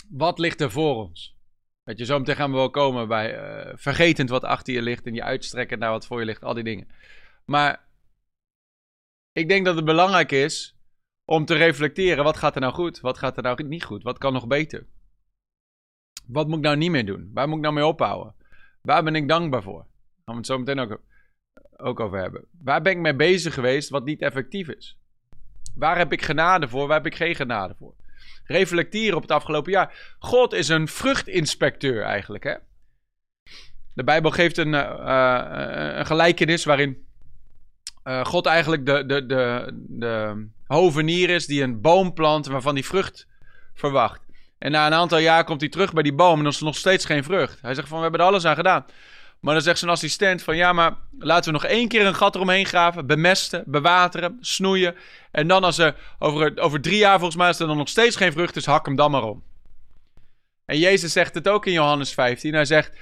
wat 0.09 0.38
ligt 0.38 0.61
er 0.61 0.70
voor 0.70 0.94
ons? 0.94 1.37
Weet 1.83 1.98
je, 1.98 2.05
zo 2.05 2.18
meteen 2.18 2.37
gaan 2.37 2.51
we 2.51 2.57
wel 2.57 2.70
komen 2.70 3.09
bij 3.09 3.35
uh, 3.38 3.72
vergetend 3.77 4.29
wat 4.29 4.44
achter 4.44 4.74
je 4.74 4.83
ligt 4.83 5.07
en 5.07 5.14
je 5.14 5.22
uitstrekken 5.22 5.79
naar 5.79 5.90
wat 5.90 6.07
voor 6.07 6.18
je 6.18 6.27
ligt, 6.27 6.44
al 6.44 6.55
die 6.55 6.64
dingen. 6.64 6.88
Maar 7.44 7.87
ik 9.33 9.48
denk 9.48 9.64
dat 9.64 9.77
het 9.77 9.85
belangrijk 9.85 10.33
is 10.33 10.77
om 11.24 11.44
te 11.44 11.55
reflecteren, 11.55 12.24
wat 12.24 12.37
gaat 12.37 12.55
er 12.55 12.61
nou 12.61 12.72
goed? 12.72 13.01
Wat 13.01 13.18
gaat 13.18 13.37
er 13.37 13.42
nou 13.42 13.62
niet 13.64 13.85
goed? 13.85 14.03
Wat 14.03 14.18
kan 14.18 14.33
nog 14.33 14.46
beter? 14.46 14.87
Wat 16.27 16.46
moet 16.46 16.57
ik 16.57 16.64
nou 16.64 16.77
niet 16.77 16.90
meer 16.90 17.07
doen? 17.07 17.31
Waar 17.35 17.48
moet 17.48 17.57
ik 17.57 17.62
nou 17.62 17.74
mee 17.74 17.87
ophouden? 17.87 18.35
Waar 18.83 19.03
ben 19.03 19.14
ik 19.14 19.29
dankbaar 19.29 19.62
voor? 19.62 19.87
Daar 19.87 20.24
gaan 20.24 20.35
we 20.35 20.40
het 20.40 20.46
zo 20.46 20.59
meteen 20.59 20.79
ook, 20.79 21.01
ook 21.77 22.01
over 22.01 22.18
hebben. 22.18 22.44
Waar 22.62 22.83
ben 22.83 22.92
ik 22.92 22.98
mee 22.98 23.16
bezig 23.16 23.55
geweest 23.55 23.88
wat 23.88 24.05
niet 24.05 24.20
effectief 24.20 24.68
is? 24.68 24.98
Waar 25.78 25.98
heb 25.98 26.12
ik 26.12 26.22
genade 26.22 26.68
voor? 26.68 26.86
Waar 26.86 26.96
heb 26.96 27.06
ik 27.06 27.14
geen 27.14 27.34
genade 27.34 27.74
voor? 27.78 27.94
Reflecteren 28.44 29.16
op 29.16 29.22
het 29.22 29.30
afgelopen 29.30 29.72
jaar. 29.72 30.16
God 30.18 30.52
is 30.52 30.68
een 30.68 30.88
vruchtinspecteur 30.88 32.02
eigenlijk. 32.02 32.44
Hè? 32.44 32.54
De 33.94 34.04
Bijbel 34.04 34.30
geeft 34.30 34.56
een, 34.56 34.72
uh, 34.72 35.44
een 35.94 36.06
gelijkenis 36.06 36.64
waarin 36.64 37.06
uh, 38.04 38.24
God 38.24 38.46
eigenlijk 38.46 38.86
de, 38.86 39.06
de, 39.06 39.26
de, 39.26 39.70
de 39.88 40.46
hovenier 40.66 41.30
is 41.30 41.46
die 41.46 41.62
een 41.62 41.80
boom 41.80 42.14
plant 42.14 42.46
waarvan 42.46 42.74
die 42.74 42.84
vrucht 42.84 43.26
verwacht. 43.74 44.20
En 44.58 44.70
na 44.70 44.86
een 44.86 44.94
aantal 44.94 45.18
jaar 45.18 45.44
komt 45.44 45.60
hij 45.60 45.70
terug 45.70 45.92
bij 45.92 46.02
die 46.02 46.14
boom 46.14 46.36
en 46.36 46.42
dan 46.42 46.52
is 46.52 46.58
er 46.58 46.64
nog 46.64 46.76
steeds 46.76 47.04
geen 47.04 47.24
vrucht. 47.24 47.60
Hij 47.60 47.74
zegt 47.74 47.88
van 47.88 47.96
we 47.96 48.02
hebben 48.02 48.20
er 48.20 48.26
alles 48.26 48.44
aan 48.44 48.56
gedaan. 48.56 48.84
Maar 49.40 49.55
dan 49.55 49.62
zegt 49.62 49.79
zijn 49.79 49.90
assistent 49.90 50.42
van 50.42 50.57
ja, 50.57 50.72
maar 50.72 50.96
laten 51.18 51.44
we 51.44 51.59
nog 51.59 51.64
één 51.64 51.88
keer 51.88 52.07
een 52.07 52.14
gat 52.14 52.35
eromheen 52.35 52.66
graven, 52.66 53.07
bemesten, 53.07 53.64
bewateren, 53.66 54.37
snoeien. 54.40 54.94
En 55.31 55.48
dan 55.48 55.64
als 55.64 55.79
er 55.79 55.96
over, 56.18 56.59
over 56.59 56.81
drie 56.81 56.98
jaar 56.98 57.16
volgens 57.18 57.37
mij 57.37 57.48
is 57.48 57.59
er 57.59 57.66
dan 57.66 57.77
nog 57.77 57.88
steeds 57.88 58.16
geen 58.16 58.33
vrucht, 58.33 58.55
dus 58.55 58.66
hak 58.66 58.87
hem 58.87 58.96
dan 58.96 59.11
maar 59.11 59.22
om. 59.22 59.42
En 60.64 60.79
Jezus 60.79 61.12
zegt 61.12 61.35
het 61.35 61.48
ook 61.48 61.66
in 61.66 61.72
Johannes 61.72 62.14
15. 62.14 62.55
Hij 62.55 62.64
zegt, 62.64 62.92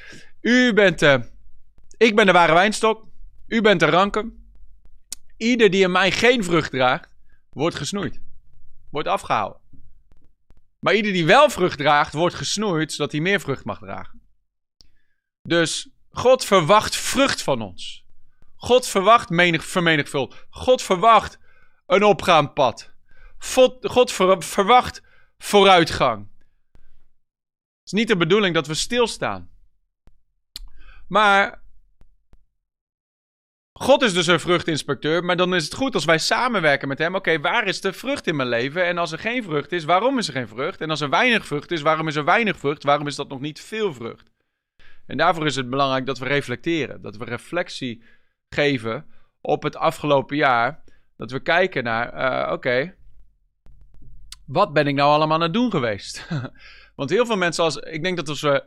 u 0.41 0.73
bent 0.73 0.99
de, 0.99 1.29
ik 1.97 2.17
ben 2.17 2.27
de 2.27 2.33
ware 2.33 2.53
wijnstok, 2.53 3.05
u 3.47 3.61
bent 3.61 3.81
de 3.81 3.87
ranken. 3.87 4.51
Ieder 5.37 5.71
die 5.71 5.83
in 5.83 5.93
mij 5.93 6.11
geen 6.11 6.45
vrucht 6.45 6.71
draagt, 6.71 7.09
wordt 7.51 7.77
gesnoeid. 7.77 8.21
Wordt 8.91 9.09
afgehouden. 9.09 9.61
Maar 10.79 10.95
ieder 10.95 11.13
die 11.13 11.27
wel 11.27 11.51
vrucht 11.51 11.79
draagt, 11.79 12.13
wordt 12.13 12.35
gesnoeid, 12.35 12.93
zodat 12.93 13.13
hij 13.13 13.21
meer 13.21 13.41
vrucht 13.41 13.65
mag 13.65 13.79
dragen. 13.79 14.21
Dus 15.43 15.91
God 16.17 16.45
verwacht 16.45 16.97
vrucht 16.97 17.43
van 17.43 17.63
ons. 17.63 18.05
God 18.57 18.87
verwacht 18.87 19.29
menig, 19.31 19.65
vermenigvuld. 19.65 20.47
God 20.51 20.83
verwacht 20.83 21.39
een 21.87 22.03
opgaand 22.03 22.55
pad. 22.55 22.91
God, 23.39 23.87
God 23.91 24.13
verwacht 24.45 25.03
vooruitgang. 25.39 26.29
Het 26.73 27.85
is 27.85 27.93
niet 27.93 28.09
de 28.09 28.17
bedoeling 28.17 28.55
dat 28.55 28.67
we 28.67 28.75
stilstaan. 28.75 29.51
Maar 31.09 31.63
God 33.73 34.03
is 34.03 34.13
dus 34.13 34.27
een 34.27 34.41
vruchtinspecteur, 34.41 35.25
maar 35.25 35.37
dan 35.37 35.55
is 35.55 35.65
het 35.65 35.75
goed 35.75 35.95
als 35.95 36.05
wij 36.05 36.19
samenwerken 36.19 36.89
met 36.89 36.99
hem. 36.99 37.15
Oké, 37.15 37.41
waar 37.41 37.67
is 37.67 37.81
de 37.81 37.93
vrucht 37.93 38.27
in 38.27 38.37
mijn 38.37 38.49
leven? 38.49 38.87
En 38.87 38.99
als 38.99 39.13
er 39.13 39.19
geen 39.19 39.43
vrucht 39.43 39.73
is, 39.73 39.85
waarom 39.85 40.19
is 40.19 40.27
er 40.27 40.33
geen 40.33 40.49
vrucht? 40.49 40.81
En 40.81 40.91
als 40.91 41.01
er 41.01 41.11
weinig 41.11 41.47
vrucht 41.47 41.71
is, 41.71 41.83
waarom 41.83 42.09
is 42.09 42.17
er 42.17 42.25
weinig 42.25 42.59
vrucht? 42.59 42.83
Waarom 42.83 43.07
is 43.07 43.17
dat 43.17 43.29
nog 43.29 43.41
niet 43.41 43.61
veel 43.61 43.95
vrucht? 43.95 44.35
En 45.07 45.17
daarvoor 45.17 45.47
is 45.47 45.57
het 45.57 45.71
belangrijk 45.71 46.07
dat 46.07 46.19
we 46.19 46.25
reflecteren. 46.25 47.03
Dat 47.03 47.17
we 47.17 47.25
reflectie 47.25 48.03
geven 48.49 49.07
op 49.41 49.63
het 49.63 49.77
afgelopen 49.77 50.37
jaar. 50.37 50.85
Dat 51.17 51.31
we 51.31 51.41
kijken 51.41 51.85
naar, 51.85 52.15
uh, 52.15 52.53
oké, 52.53 52.95
wat 54.47 54.73
ben 54.73 54.87
ik 54.87 54.95
nou 54.95 55.11
allemaal 55.11 55.37
aan 55.37 55.43
het 55.43 55.53
doen 55.53 55.71
geweest? 55.71 56.29
Want 56.97 57.11
heel 57.11 57.27
veel 57.27 57.37
mensen, 57.37 57.65
als, 57.65 57.77
ik 57.77 58.03
denk 58.03 58.17
dat 58.17 58.29
als 58.29 58.41
we 58.41 58.65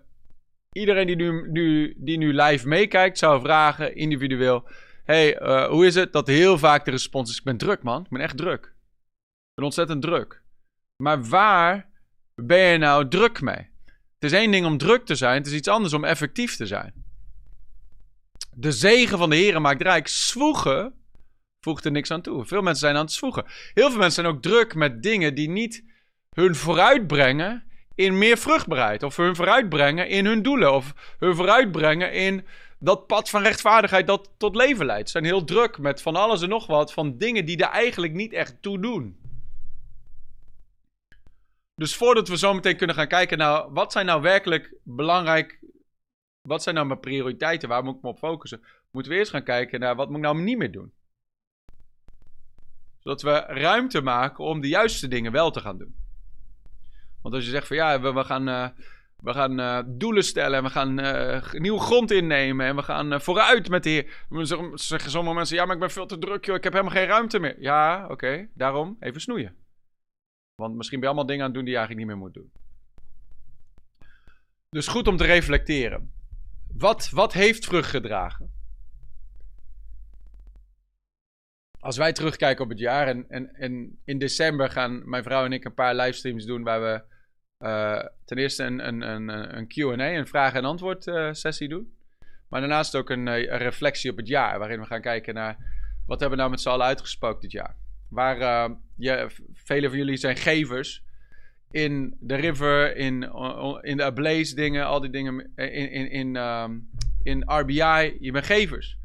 iedereen 0.71 1.07
die 1.07 1.15
nu, 1.15 1.93
die 1.97 2.17
nu 2.17 2.33
live 2.33 2.67
meekijkt, 2.67 3.17
zou 3.17 3.41
vragen, 3.41 3.95
individueel 3.95 4.67
hey, 5.09 5.41
uh, 5.41 5.67
hoe 5.67 5.85
is 5.85 5.95
het? 5.95 6.13
Dat 6.13 6.27
heel 6.27 6.57
vaak 6.57 6.85
de 6.85 6.91
respons 6.91 7.29
is, 7.29 7.37
ik 7.37 7.43
ben 7.43 7.57
druk 7.57 7.83
man, 7.83 8.03
ik 8.03 8.09
ben 8.09 8.21
echt 8.21 8.37
druk. 8.37 8.65
Ik 8.65 9.55
ben 9.55 9.65
ontzettend 9.65 10.01
druk. 10.01 10.41
Maar 11.03 11.23
waar 11.23 11.89
ben 12.35 12.59
je 12.59 12.77
nou 12.77 13.07
druk 13.07 13.41
mee? 13.41 13.69
Het 14.19 14.31
is 14.31 14.37
één 14.37 14.51
ding 14.51 14.65
om 14.65 14.77
druk 14.77 15.05
te 15.05 15.15
zijn, 15.15 15.37
het 15.37 15.47
is 15.47 15.53
iets 15.53 15.67
anders 15.67 15.93
om 15.93 16.03
effectief 16.03 16.55
te 16.55 16.65
zijn. 16.65 16.93
De 18.55 18.71
zegen 18.71 19.17
van 19.17 19.29
de 19.29 19.35
Heer 19.35 19.61
maakt 19.61 19.81
rijk. 19.81 20.07
Zwoegen 20.07 20.93
voegt 21.61 21.85
er 21.85 21.91
niks 21.91 22.11
aan 22.11 22.21
toe. 22.21 22.45
Veel 22.45 22.61
mensen 22.61 22.79
zijn 22.79 22.95
aan 22.95 23.03
het 23.03 23.11
zwoegen. 23.11 23.45
Heel 23.73 23.89
veel 23.89 23.99
mensen 23.99 24.23
zijn 24.23 24.35
ook 24.35 24.41
druk 24.41 24.75
met 24.75 25.03
dingen 25.03 25.35
die 25.35 25.49
niet 25.49 25.83
hun 26.29 26.55
vooruitbrengen 26.55 27.63
in 27.95 28.17
meer 28.17 28.37
vruchtbaarheid. 28.37 29.03
Of 29.03 29.15
hun 29.15 29.35
vooruitbrengen 29.35 30.07
in 30.07 30.25
hun 30.25 30.41
doelen. 30.41 30.73
Of 30.73 31.15
hun 31.19 31.35
vooruitbrengen 31.35 32.13
in 32.13 32.45
dat 32.79 33.07
pad 33.07 33.29
van 33.29 33.41
rechtvaardigheid 33.41 34.07
dat 34.07 34.31
tot 34.37 34.55
leven 34.55 34.85
leidt. 34.85 35.09
Ze 35.09 35.11
zijn 35.11 35.23
heel 35.23 35.43
druk 35.43 35.77
met 35.77 36.01
van 36.01 36.15
alles 36.15 36.41
en 36.41 36.49
nog 36.49 36.67
wat, 36.67 36.93
van 36.93 37.17
dingen 37.17 37.45
die 37.45 37.57
er 37.57 37.69
eigenlijk 37.69 38.13
niet 38.13 38.33
echt 38.33 38.61
toe 38.61 38.79
doen. 38.79 39.17
Dus 41.79 41.95
voordat 41.95 42.27
we 42.27 42.37
zo 42.37 42.53
meteen 42.53 42.77
kunnen 42.77 42.95
gaan 42.95 43.07
kijken 43.07 43.37
naar 43.37 43.71
wat 43.73 43.91
zijn 43.91 44.05
nou 44.05 44.21
werkelijk 44.21 44.73
belangrijk, 44.83 45.59
wat 46.41 46.63
zijn 46.63 46.75
nou 46.75 46.87
mijn 46.87 46.99
prioriteiten, 46.99 47.69
waar 47.69 47.83
moet 47.83 47.95
ik 47.95 48.01
me 48.01 48.09
op 48.09 48.17
focussen, 48.17 48.63
moeten 48.91 49.11
we 49.11 49.17
eerst 49.17 49.31
gaan 49.31 49.43
kijken 49.43 49.79
naar 49.79 49.95
wat 49.95 50.07
moet 50.07 50.17
ik 50.17 50.23
nou 50.23 50.41
niet 50.41 50.57
meer 50.57 50.71
doen. 50.71 50.93
Zodat 52.99 53.21
we 53.21 53.31
ruimte 53.47 54.01
maken 54.01 54.43
om 54.43 54.61
de 54.61 54.67
juiste 54.67 55.07
dingen 55.07 55.31
wel 55.31 55.51
te 55.51 55.59
gaan 55.59 55.77
doen. 55.77 55.95
Want 57.21 57.35
als 57.35 57.43
je 57.43 57.49
zegt 57.49 57.67
van 57.67 57.75
ja, 57.75 58.01
we, 58.01 58.13
we 58.13 58.23
gaan... 58.23 58.49
Uh, 58.49 58.67
we 59.19 59.33
gaan 59.33 59.59
uh, 59.59 59.79
doelen 59.85 60.23
stellen 60.23 60.57
en 60.57 60.63
we 60.63 60.69
gaan 60.69 60.99
uh, 60.99 61.51
nieuwe 61.51 61.79
grond 61.79 62.11
innemen 62.11 62.65
en 62.65 62.75
we 62.75 62.81
gaan 62.81 63.21
vooruit 63.21 63.69
met 63.69 63.83
de 63.83 63.89
Heer. 63.89 64.25
Zeggen 64.73 65.11
sommige 65.11 65.35
mensen, 65.35 65.55
ja, 65.55 65.65
maar 65.65 65.73
ik 65.73 65.79
ben 65.79 65.91
veel 65.91 66.05
te 66.05 66.17
druk, 66.17 66.45
joh, 66.45 66.55
ik 66.55 66.63
heb 66.63 66.73
helemaal 66.73 66.93
geen 66.93 67.05
ruimte 67.07 67.39
meer. 67.39 67.55
Ja, 67.61 68.07
oké, 68.07 68.47
daarom 68.53 68.97
even 68.99 69.21
snoeien. 69.21 69.55
Want 70.59 70.75
misschien 70.75 70.99
ben 70.99 71.09
je 71.09 71.15
allemaal 71.15 71.29
dingen 71.29 71.45
aan 71.45 71.49
het 71.49 71.57
doen 71.57 71.65
die 71.65 71.73
je 71.73 71.79
eigenlijk 71.79 72.07
niet 72.07 72.17
meer 72.17 72.25
moet 72.25 72.33
doen. 72.33 72.51
Dus 74.69 74.87
goed 74.87 75.07
om 75.07 75.17
te 75.17 75.25
reflecteren. 75.25 76.11
Wat, 76.73 77.09
wat 77.09 77.33
heeft 77.33 77.65
vrucht 77.65 77.89
gedragen? 77.89 78.51
Als 81.79 81.97
wij 81.97 82.13
terugkijken 82.13 82.63
op 82.63 82.69
het 82.69 82.79
jaar 82.79 83.07
en, 83.07 83.29
en, 83.29 83.55
en 83.55 83.99
in 84.03 84.17
december 84.17 84.69
gaan 84.69 85.09
mijn 85.09 85.23
vrouw 85.23 85.45
en 85.45 85.53
ik 85.53 85.65
een 85.65 85.73
paar 85.73 85.95
livestreams 85.95 86.45
doen 86.45 86.63
waar 86.63 86.81
we 86.81 87.03
uh, 87.65 88.05
ten 88.25 88.37
eerste 88.37 88.63
een, 88.63 88.87
een, 88.87 89.01
een, 89.01 89.57
een 89.57 89.67
QA, 89.67 90.17
een 90.17 90.27
vraag- 90.27 90.53
en 90.53 90.65
antwoord 90.65 91.07
uh, 91.07 91.33
sessie 91.33 91.69
doen. 91.69 91.93
Maar 92.49 92.59
daarnaast 92.59 92.95
ook 92.95 93.09
een, 93.09 93.27
eh, 93.27 93.51
een, 93.51 93.57
reflectie 93.57 94.11
op 94.11 94.17
het 94.17 94.27
jaar, 94.27 94.59
waarin 94.59 94.79
we 94.79 94.85
gaan 94.85 95.01
kijken 95.01 95.33
naar 95.33 95.57
wat 96.05 96.19
hebben 96.19 96.29
we 96.29 96.43
nou 96.43 96.49
met 96.49 96.61
z'n 96.61 96.69
allen 96.69 96.85
uitgesproken 96.85 97.41
dit 97.41 97.51
jaar. 97.51 97.75
Waar 98.09 98.39
uh, 98.39 98.75
ja, 98.95 99.29
vele 99.53 99.89
van 99.89 99.97
jullie 99.97 100.17
zijn 100.17 100.37
gevers 100.37 101.03
in 101.71 102.17
de 102.19 102.35
river, 102.35 102.95
in, 102.95 103.23
in 103.81 103.97
de 103.97 104.03
Ablaze 104.03 104.55
dingen, 104.55 104.85
al 104.85 104.99
die 104.99 105.09
dingen, 105.09 105.51
in, 105.55 105.91
in, 105.91 106.11
in, 106.11 106.35
um, 106.35 106.89
in 107.23 107.43
RBI. 107.45 108.17
Je 108.19 108.31
bent 108.31 108.45
gevers. 108.45 108.97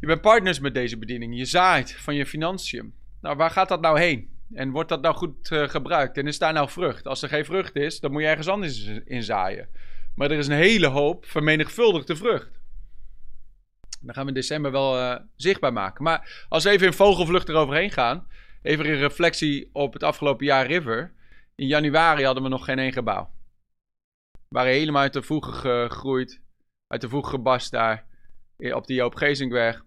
Je 0.00 0.06
bent 0.06 0.20
partners 0.20 0.60
met 0.60 0.74
deze 0.74 0.98
bediening. 0.98 1.36
Je 1.36 1.44
zaait 1.44 1.92
van 1.92 2.14
je 2.14 2.26
financiën. 2.26 2.94
Nou, 3.20 3.36
waar 3.36 3.50
gaat 3.50 3.68
dat 3.68 3.80
nou 3.80 3.98
heen? 4.00 4.30
En 4.54 4.70
wordt 4.70 4.88
dat 4.88 5.02
nou 5.02 5.14
goed 5.14 5.50
uh, 5.50 5.68
gebruikt? 5.68 6.18
En 6.18 6.26
is 6.26 6.38
daar 6.38 6.52
nou 6.52 6.70
vrucht? 6.70 7.06
Als 7.06 7.22
er 7.22 7.28
geen 7.28 7.44
vrucht 7.44 7.76
is, 7.76 8.00
dan 8.00 8.12
moet 8.12 8.22
je 8.22 8.28
ergens 8.28 8.48
anders 8.48 8.86
in 9.04 9.22
zaaien. 9.22 9.68
Maar 10.14 10.30
er 10.30 10.38
is 10.38 10.46
een 10.46 10.56
hele 10.56 10.86
hoop 10.86 11.24
vermenigvuldigde 11.26 12.16
vrucht. 12.16 12.61
Dan 14.02 14.14
gaan 14.14 14.22
we 14.22 14.28
in 14.28 14.34
december 14.34 14.70
wel 14.70 14.98
uh, 14.98 15.16
zichtbaar 15.36 15.72
maken. 15.72 16.04
Maar 16.04 16.46
als 16.48 16.64
we 16.64 16.70
even 16.70 16.86
in 16.86 16.92
vogelvlucht 16.92 17.48
eroverheen 17.48 17.90
gaan. 17.90 18.26
Even 18.62 18.86
een 18.86 18.96
reflectie 18.98 19.70
op 19.72 19.92
het 19.92 20.02
afgelopen 20.02 20.46
jaar 20.46 20.66
River. 20.66 21.12
In 21.54 21.66
januari 21.66 22.24
hadden 22.24 22.42
we 22.42 22.48
nog 22.48 22.64
geen 22.64 22.78
één 22.78 22.92
gebouw. 22.92 23.30
We 24.30 24.38
waren 24.48 24.72
helemaal 24.72 25.02
uit 25.02 25.12
de 25.12 25.22
voegen 25.22 25.54
gegroeid. 25.54 26.40
Uit 26.86 27.00
de 27.00 27.08
voegen 27.08 27.30
gebast 27.30 27.70
daar. 27.70 28.06
eh, 28.56 28.74
op 28.74 28.86
de 28.86 28.94
Joop 28.94 29.14
Geesingweg. 29.14 29.84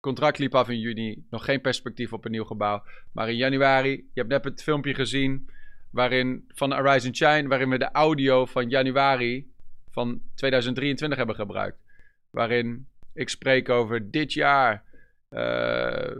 Contract 0.00 0.38
liep 0.38 0.54
af 0.54 0.68
in 0.68 0.78
juni. 0.78 1.26
Nog 1.30 1.44
geen 1.44 1.60
perspectief 1.60 2.12
op 2.12 2.24
een 2.24 2.30
nieuw 2.30 2.44
gebouw. 2.44 2.82
Maar 3.12 3.28
in 3.28 3.36
januari, 3.36 3.90
je 3.90 4.20
hebt 4.20 4.28
net 4.28 4.44
het 4.44 4.62
filmpje 4.62 4.94
gezien. 4.94 5.50
Waarin, 5.90 6.44
van 6.54 6.72
and 6.72 7.16
Shine. 7.16 7.48
Waarin 7.48 7.70
we 7.70 7.78
de 7.78 7.90
audio 7.92 8.46
van 8.46 8.68
januari 8.68 9.50
van 9.90 10.20
2023 10.34 11.18
hebben 11.18 11.36
gebruikt. 11.36 11.85
Waarin 12.36 12.88
ik 13.14 13.28
spreek 13.28 13.68
over 13.68 14.10
dit 14.10 14.32
jaar. 14.32 14.84
eh, 15.28 16.10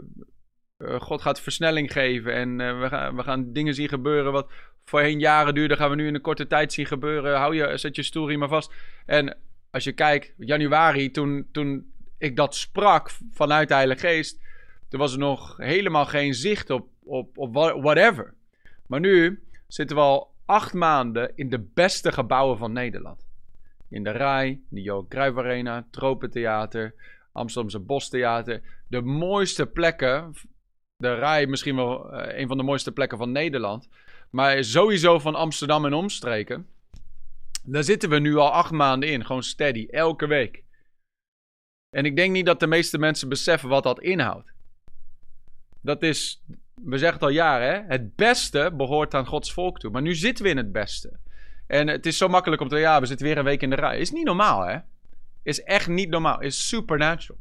eh, 0.77 0.99
God 0.99 1.21
gaat 1.21 1.41
versnelling 1.41 1.91
geven. 1.91 2.33
En 2.33 2.61
eh, 2.61 2.79
we, 2.79 2.87
gaan, 2.87 3.15
we 3.15 3.23
gaan 3.23 3.53
dingen 3.53 3.73
zien 3.73 3.87
gebeuren. 3.89 4.31
Wat 4.31 4.51
voorheen 4.85 5.19
jaren 5.19 5.53
duurde. 5.53 5.75
Gaan 5.75 5.89
we 5.89 5.95
nu 5.95 6.07
in 6.07 6.15
een 6.15 6.21
korte 6.21 6.47
tijd 6.47 6.73
zien 6.73 6.85
gebeuren. 6.85 7.37
Hou 7.37 7.55
je, 7.55 7.77
zet 7.77 7.95
je 7.95 8.03
stoelriem 8.03 8.39
maar 8.39 8.47
vast. 8.47 8.73
En 9.05 9.37
als 9.71 9.83
je 9.83 9.91
kijkt, 9.91 10.33
januari, 10.37 11.11
toen, 11.11 11.47
toen 11.51 11.93
ik 12.17 12.35
dat 12.35 12.55
sprak 12.55 13.09
vanuit 13.31 13.67
de 13.67 13.73
Heilige 13.73 14.07
Geest. 14.07 14.41
Toen 14.89 14.99
was 14.99 15.13
er 15.13 15.19
nog 15.19 15.57
helemaal 15.57 16.05
geen 16.05 16.33
zicht 16.33 16.69
op, 16.69 16.89
op, 17.03 17.37
op 17.37 17.53
wha- 17.53 17.79
whatever. 17.79 18.33
Maar 18.87 18.99
nu 18.99 19.43
zitten 19.67 19.95
we 19.95 20.01
al 20.01 20.35
acht 20.45 20.73
maanden 20.73 21.31
in 21.35 21.49
de 21.49 21.59
beste 21.73 22.11
gebouwen 22.11 22.57
van 22.57 22.71
Nederland. 22.73 23.26
In 23.89 24.03
de 24.03 24.11
Rai, 24.11 24.63
de 24.69 24.81
Johan 24.81 25.07
Cruijff 25.07 25.37
Arena, 25.37 25.87
Tropentheater, 25.91 26.93
Amsterdamse 27.31 27.79
Bostheater. 27.79 28.61
De 28.87 29.01
mooiste 29.01 29.65
plekken. 29.65 30.33
De 30.95 31.15
Rai 31.15 31.45
misschien 31.45 31.75
wel 31.75 32.11
eh, 32.11 32.39
een 32.39 32.47
van 32.47 32.57
de 32.57 32.63
mooiste 32.63 32.91
plekken 32.91 33.17
van 33.17 33.31
Nederland. 33.31 33.89
Maar 34.29 34.63
sowieso 34.63 35.19
van 35.19 35.35
Amsterdam 35.35 35.85
en 35.85 35.93
omstreken. 35.93 36.67
Daar 37.63 37.83
zitten 37.83 38.09
we 38.09 38.19
nu 38.19 38.35
al 38.35 38.51
acht 38.51 38.71
maanden 38.71 39.09
in. 39.09 39.25
Gewoon 39.25 39.43
steady, 39.43 39.87
elke 39.89 40.27
week. 40.27 40.63
En 41.89 42.05
ik 42.05 42.15
denk 42.15 42.31
niet 42.31 42.45
dat 42.45 42.59
de 42.59 42.67
meeste 42.67 42.97
mensen 42.97 43.29
beseffen 43.29 43.69
wat 43.69 43.83
dat 43.83 43.99
inhoudt. 43.99 44.53
Dat 45.81 46.03
is, 46.03 46.43
we 46.81 46.97
zeggen 46.97 47.13
het 47.13 47.23
al 47.23 47.35
jaren, 47.35 47.67
hè? 47.67 47.87
het 47.87 48.15
beste 48.15 48.71
behoort 48.73 49.13
aan 49.13 49.25
Gods 49.25 49.53
volk 49.53 49.79
toe. 49.79 49.91
Maar 49.91 50.01
nu 50.01 50.15
zitten 50.15 50.43
we 50.43 50.49
in 50.49 50.57
het 50.57 50.71
beste. 50.71 51.19
En 51.67 51.87
het 51.87 52.05
is 52.05 52.17
zo 52.17 52.27
makkelijk 52.27 52.61
om 52.61 52.67
te 52.67 52.77
ja, 52.77 52.99
we 52.99 53.05
zitten 53.05 53.25
weer 53.25 53.37
een 53.37 53.43
week 53.43 53.61
in 53.61 53.69
de 53.69 53.75
rij. 53.75 53.99
Is 53.99 54.11
niet 54.11 54.25
normaal, 54.25 54.67
hè? 54.67 54.77
Is 55.43 55.63
echt 55.63 55.87
niet 55.87 56.09
normaal. 56.09 56.41
Is 56.41 56.67
supernatural. 56.67 57.39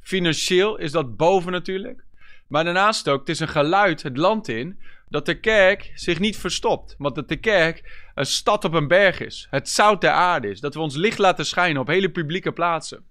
Financieel 0.00 0.76
is 0.76 0.92
dat 0.92 1.16
boven 1.16 1.52
natuurlijk. 1.52 2.04
Maar 2.46 2.64
daarnaast 2.64 3.08
ook, 3.08 3.20
het 3.20 3.28
is 3.28 3.40
een 3.40 3.48
geluid 3.48 4.02
het 4.02 4.16
land 4.16 4.48
in 4.48 4.78
dat 5.08 5.26
de 5.26 5.40
kerk 5.40 5.92
zich 5.94 6.18
niet 6.18 6.36
verstopt. 6.36 6.94
Want 6.98 7.14
dat 7.14 7.28
de 7.28 7.36
kerk 7.36 8.04
een 8.14 8.26
stad 8.26 8.64
op 8.64 8.72
een 8.72 8.88
berg 8.88 9.20
is. 9.20 9.46
Het 9.50 9.68
zout 9.68 10.00
der 10.00 10.10
aarde 10.10 10.50
is. 10.50 10.60
Dat 10.60 10.74
we 10.74 10.80
ons 10.80 10.96
licht 10.96 11.18
laten 11.18 11.46
schijnen 11.46 11.80
op 11.80 11.86
hele 11.86 12.10
publieke 12.10 12.52
plaatsen. 12.52 13.04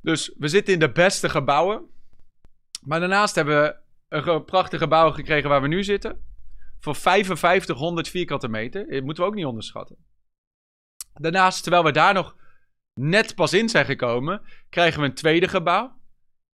Dus 0.00 0.34
we 0.38 0.48
zitten 0.48 0.74
in 0.74 0.80
de 0.80 0.92
beste 0.92 1.28
gebouwen. 1.28 1.82
Maar 2.82 3.00
daarnaast 3.00 3.34
hebben 3.34 3.62
we 3.62 3.76
een 4.08 4.44
prachtig 4.44 4.80
gebouw 4.80 5.10
gekregen 5.10 5.48
waar 5.48 5.62
we 5.62 5.68
nu 5.68 5.84
zitten. 5.84 6.24
Voor 6.80 6.94
5500 6.94 8.08
vierkante 8.08 8.48
meter. 8.48 8.90
Dat 8.90 9.02
moeten 9.02 9.22
we 9.22 9.28
ook 9.28 9.36
niet 9.36 9.44
onderschatten. 9.44 9.96
Daarnaast, 11.12 11.62
terwijl 11.62 11.84
we 11.84 11.92
daar 11.92 12.14
nog 12.14 12.36
net 12.94 13.34
pas 13.34 13.52
in 13.52 13.68
zijn 13.68 13.84
gekomen, 13.84 14.42
krijgen 14.68 15.00
we 15.00 15.06
een 15.06 15.14
tweede 15.14 15.48
gebouw. 15.48 15.94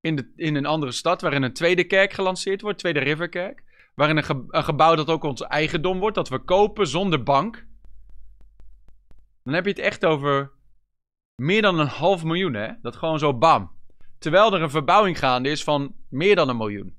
In, 0.01 0.17
de, 0.17 0.33
in 0.37 0.55
een 0.55 0.67
andere 0.67 0.93
stad, 0.93 1.21
waarin 1.21 1.43
een 1.43 1.53
tweede 1.53 1.85
kerk 1.85 2.13
gelanceerd 2.13 2.61
wordt, 2.61 2.79
Tweede 2.79 3.01
Riverkerk. 3.01 3.63
Waarin 3.95 4.17
een, 4.17 4.45
een 4.49 4.65
gebouw 4.65 4.95
dat 4.95 5.09
ook 5.09 5.25
ons 5.25 5.43
eigendom 5.43 5.99
wordt, 5.99 6.15
dat 6.15 6.29
we 6.29 6.39
kopen 6.39 6.87
zonder 6.87 7.23
bank. 7.23 7.67
Dan 9.45 9.55
heb 9.55 9.65
je 9.65 9.71
het 9.71 9.79
echt 9.79 10.05
over 10.05 10.53
meer 11.35 11.63
dan 11.63 11.79
een 11.79 11.87
half 11.87 12.25
miljoen, 12.25 12.55
hè? 12.55 12.73
Dat 12.83 12.97
gewoon 12.97 13.19
zo 13.19 13.35
bam. 13.35 13.71
Terwijl 14.19 14.55
er 14.55 14.63
een 14.63 14.71
verbouwing 14.71 15.19
gaande 15.19 15.49
is 15.49 15.65
van 15.65 15.95
meer 16.09 16.37
dan 16.37 16.49
een 16.49 16.57
miljoen. 16.57 16.97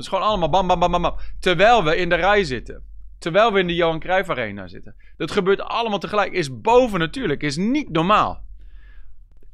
Dat 0.00 0.12
is 0.12 0.18
gewoon 0.18 0.30
allemaal 0.30 0.50
bam, 0.50 0.66
bam, 0.66 0.78
bam, 0.78 0.90
bam, 0.90 1.02
bam. 1.02 1.16
Terwijl 1.40 1.84
we 1.84 1.96
in 1.96 2.08
de 2.08 2.14
rij 2.14 2.44
zitten. 2.44 2.84
Terwijl 3.18 3.52
we 3.52 3.60
in 3.60 3.66
de 3.66 3.74
Johan 3.74 4.00
Cruijff 4.00 4.30
Arena 4.30 4.68
zitten. 4.68 4.94
Dat 5.16 5.30
gebeurt 5.30 5.60
allemaal 5.60 5.98
tegelijk. 5.98 6.32
Is 6.32 6.60
boven 6.60 6.98
natuurlijk. 6.98 7.42
Is 7.42 7.56
niet 7.56 7.90
normaal. 7.90 8.44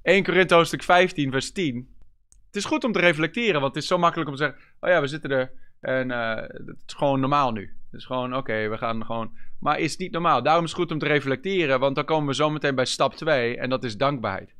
1 0.02 0.24
Korinthe 0.24 0.54
hoofdstuk 0.54 0.82
15 0.82 1.30
vers 1.30 1.52
10. 1.52 1.88
Het 2.46 2.56
is 2.56 2.64
goed 2.64 2.84
om 2.84 2.92
te 2.92 2.98
reflecteren. 2.98 3.60
Want 3.60 3.74
het 3.74 3.82
is 3.82 3.88
zo 3.88 3.98
makkelijk 3.98 4.30
om 4.30 4.36
te 4.36 4.42
zeggen. 4.42 4.60
Oh 4.80 4.90
ja, 4.90 5.00
we 5.00 5.06
zitten 5.06 5.30
er. 5.30 5.52
En 5.80 6.10
eh, 6.10 6.36
het 6.42 6.82
is 6.86 6.94
gewoon 6.94 7.20
normaal 7.20 7.52
nu. 7.52 7.76
Het 7.90 8.00
is 8.00 8.06
gewoon 8.06 8.36
oké, 8.36 8.68
we 8.68 8.78
gaan 8.78 9.04
gewoon... 9.04 9.30
Maar 9.60 9.78
is 9.78 9.96
niet 9.96 10.12
normaal. 10.12 10.42
Daarom 10.42 10.64
is 10.64 10.70
het 10.70 10.80
goed 10.80 10.92
om 10.92 10.98
te 10.98 11.06
reflecteren. 11.06 11.80
Want 11.80 11.94
dan 11.94 12.04
komen 12.04 12.26
we 12.26 12.34
zo 12.34 12.50
meteen 12.50 12.74
bij 12.74 12.84
stap 12.84 13.14
2. 13.14 13.56
En 13.56 13.70
dat 13.70 13.84
is 13.84 13.96
dankbaarheid. 13.96 14.54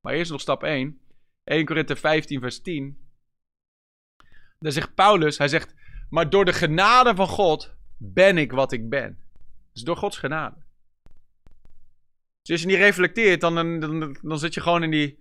Maar 0.00 0.14
eerst 0.14 0.30
nog 0.30 0.40
stap 0.40 0.62
1. 0.62 1.00
1 1.44 1.64
Korinthe 1.64 1.96
15 1.96 2.40
vers 2.40 2.60
10. 2.60 2.96
Daar 4.62 4.72
zegt 4.72 4.94
Paulus, 4.94 5.38
hij 5.38 5.48
zegt, 5.48 5.74
maar 6.10 6.30
door 6.30 6.44
de 6.44 6.52
genade 6.52 7.14
van 7.14 7.28
God 7.28 7.74
ben 7.96 8.38
ik 8.38 8.52
wat 8.52 8.72
ik 8.72 8.88
ben. 8.88 9.18
Dus 9.72 9.82
door 9.82 9.96
Gods 9.96 10.18
genade. 10.18 10.56
Dus 12.42 12.50
als 12.50 12.60
je 12.60 12.66
niet 12.66 12.76
reflecteert, 12.76 13.40
dan, 13.40 13.54
dan, 13.54 13.80
dan, 13.80 14.16
dan 14.22 14.38
zit 14.38 14.54
je 14.54 14.60
gewoon 14.60 14.82
in, 14.82 14.90
die, 14.90 15.18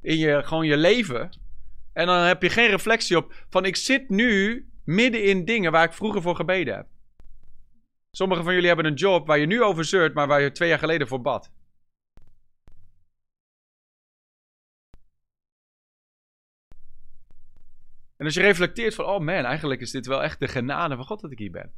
in 0.00 0.16
je, 0.16 0.42
gewoon 0.44 0.66
je 0.66 0.76
leven. 0.76 1.38
En 1.92 2.06
dan 2.06 2.18
heb 2.18 2.42
je 2.42 2.50
geen 2.50 2.70
reflectie 2.70 3.16
op 3.16 3.32
van 3.48 3.64
ik 3.64 3.76
zit 3.76 4.08
nu 4.08 4.66
midden 4.84 5.24
in 5.24 5.44
dingen 5.44 5.72
waar 5.72 5.84
ik 5.84 5.92
vroeger 5.92 6.22
voor 6.22 6.36
gebeden 6.36 6.74
heb. 6.74 6.86
Sommigen 8.10 8.44
van 8.44 8.52
jullie 8.52 8.68
hebben 8.68 8.86
een 8.86 8.94
job 8.94 9.26
waar 9.26 9.38
je 9.38 9.46
nu 9.46 9.62
over 9.62 9.84
zeurt, 9.84 10.14
maar 10.14 10.26
waar 10.26 10.40
je 10.40 10.52
twee 10.52 10.68
jaar 10.68 10.78
geleden 10.78 11.08
voor 11.08 11.20
bad. 11.20 11.50
En 18.16 18.24
als 18.24 18.34
je 18.34 18.40
reflecteert 18.40 18.94
van, 18.94 19.04
oh 19.04 19.20
man, 19.20 19.44
eigenlijk 19.44 19.80
is 19.80 19.90
dit 19.90 20.06
wel 20.06 20.22
echt 20.22 20.38
de 20.38 20.48
genade 20.48 20.96
van 20.96 21.04
God 21.04 21.20
dat 21.20 21.30
ik 21.30 21.38
hier 21.38 21.50
ben. 21.50 21.72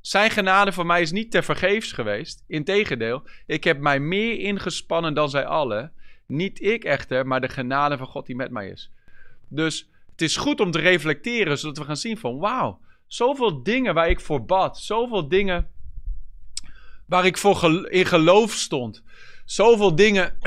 Zijn 0.00 0.30
genade 0.30 0.72
voor 0.72 0.86
mij 0.86 1.00
is 1.00 1.10
niet 1.10 1.30
te 1.30 1.42
vergeefs 1.42 1.92
geweest. 1.92 2.44
Integendeel, 2.46 3.22
ik 3.46 3.64
heb 3.64 3.78
mij 3.78 4.00
meer 4.00 4.38
ingespannen 4.38 5.14
dan 5.14 5.30
zij 5.30 5.46
allen. 5.46 5.92
Niet 6.26 6.62
ik 6.62 6.84
echter, 6.84 7.26
maar 7.26 7.40
de 7.40 7.48
genade 7.48 7.96
van 7.96 8.06
God 8.06 8.26
die 8.26 8.36
met 8.36 8.50
mij 8.50 8.68
is. 8.68 8.92
Dus 9.48 9.90
het 10.10 10.22
is 10.22 10.36
goed 10.36 10.60
om 10.60 10.70
te 10.70 10.78
reflecteren, 10.78 11.58
zodat 11.58 11.78
we 11.78 11.84
gaan 11.84 11.96
zien 11.96 12.18
van, 12.18 12.38
wauw, 12.38 12.80
zoveel 13.06 13.62
dingen 13.62 13.94
waar 13.94 14.10
ik 14.10 14.20
voor 14.20 14.44
bad. 14.44 14.78
Zoveel 14.78 15.28
dingen 15.28 15.70
waar 17.06 17.26
ik 17.26 17.38
voor 17.38 17.90
in 17.90 18.06
geloof 18.06 18.52
stond. 18.52 19.02
Zoveel 19.48 19.94
dingen 19.94 20.38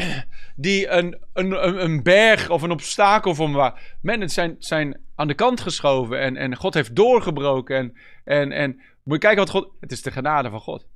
die 0.55 0.87
een, 0.87 1.21
een, 1.33 1.83
een- 1.83 2.03
berg 2.03 2.49
of 2.49 2.61
een 2.61 2.71
obstakel 2.71 3.35
voor 3.35 3.49
me 3.49 3.57
waren. 3.57 3.79
Men, 4.01 4.29
zijn, 4.29 4.55
zijn 4.59 5.01
aan 5.15 5.27
de 5.27 5.33
kant 5.33 5.61
geschoven 5.61 6.19
en, 6.19 6.35
en 6.37 6.55
God 6.55 6.73
heeft 6.73 6.95
doorgebroken. 6.95 7.75
En, 7.77 7.93
en, 8.23 8.51
en 8.51 8.81
moet 9.03 9.13
je 9.13 9.19
kijken 9.19 9.39
wat 9.39 9.49
God... 9.49 9.73
Het 9.79 9.91
is 9.91 10.01
de 10.01 10.11
genade 10.11 10.49
van 10.49 10.59
God. 10.59 10.87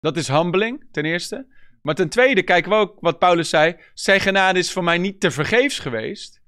Dat 0.00 0.16
is 0.16 0.28
humbling, 0.28 0.86
ten 0.90 1.04
eerste. 1.04 1.46
Maar 1.82 1.94
ten 1.94 2.08
tweede 2.08 2.42
kijken 2.42 2.70
we 2.70 2.76
ook 2.76 3.00
wat 3.00 3.18
Paulus 3.18 3.48
zei. 3.48 3.76
Zijn 3.94 4.20
genade 4.20 4.58
is 4.58 4.72
voor 4.72 4.84
mij 4.84 4.98
niet 4.98 5.20
te 5.20 5.30
vergeefs 5.30 5.78
geweest. 5.78 6.42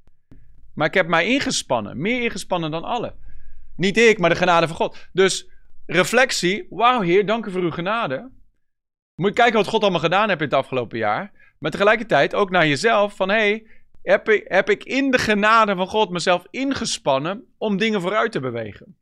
Maar 0.75 0.87
ik 0.87 0.95
heb 0.95 1.07
mij 1.07 1.27
ingespannen. 1.27 2.01
Meer 2.01 2.23
ingespannen 2.23 2.71
dan 2.71 2.85
allen. 2.85 3.15
Niet 3.77 3.97
ik, 3.97 4.19
maar 4.19 4.31
de 4.31 4.37
genade 4.37 4.67
van 4.67 4.77
God. 4.77 5.09
Dus 5.12 5.51
reflectie. 5.87 6.67
Wauw, 6.71 7.01
Heer, 7.01 7.27
dank 7.27 7.47
u 7.47 7.51
voor 7.51 7.62
uw 7.62 7.71
genade. 7.71 8.31
Moet 9.16 9.29
je 9.29 9.35
kijken 9.35 9.57
wat 9.57 9.66
God 9.66 9.83
allemaal 9.83 10.00
gedaan 10.00 10.29
heeft 10.29 10.40
in 10.40 10.46
het 10.46 10.55
afgelopen 10.55 10.98
jaar. 10.98 11.33
Maar 11.59 11.70
tegelijkertijd 11.70 12.35
ook 12.35 12.50
naar 12.50 12.66
jezelf. 12.66 13.16
Van 13.16 13.29
hey, 13.29 13.66
heb, 14.02 14.29
ik, 14.29 14.44
heb 14.48 14.70
ik 14.70 14.85
in 14.85 15.11
de 15.11 15.18
genade 15.18 15.74
van 15.76 15.87
God 15.87 16.11
mezelf 16.11 16.46
ingespannen 16.50 17.44
om 17.59 17.76
dingen 17.76 18.00
vooruit 18.00 18.33
te 18.33 18.40
bewegen? 18.40 18.96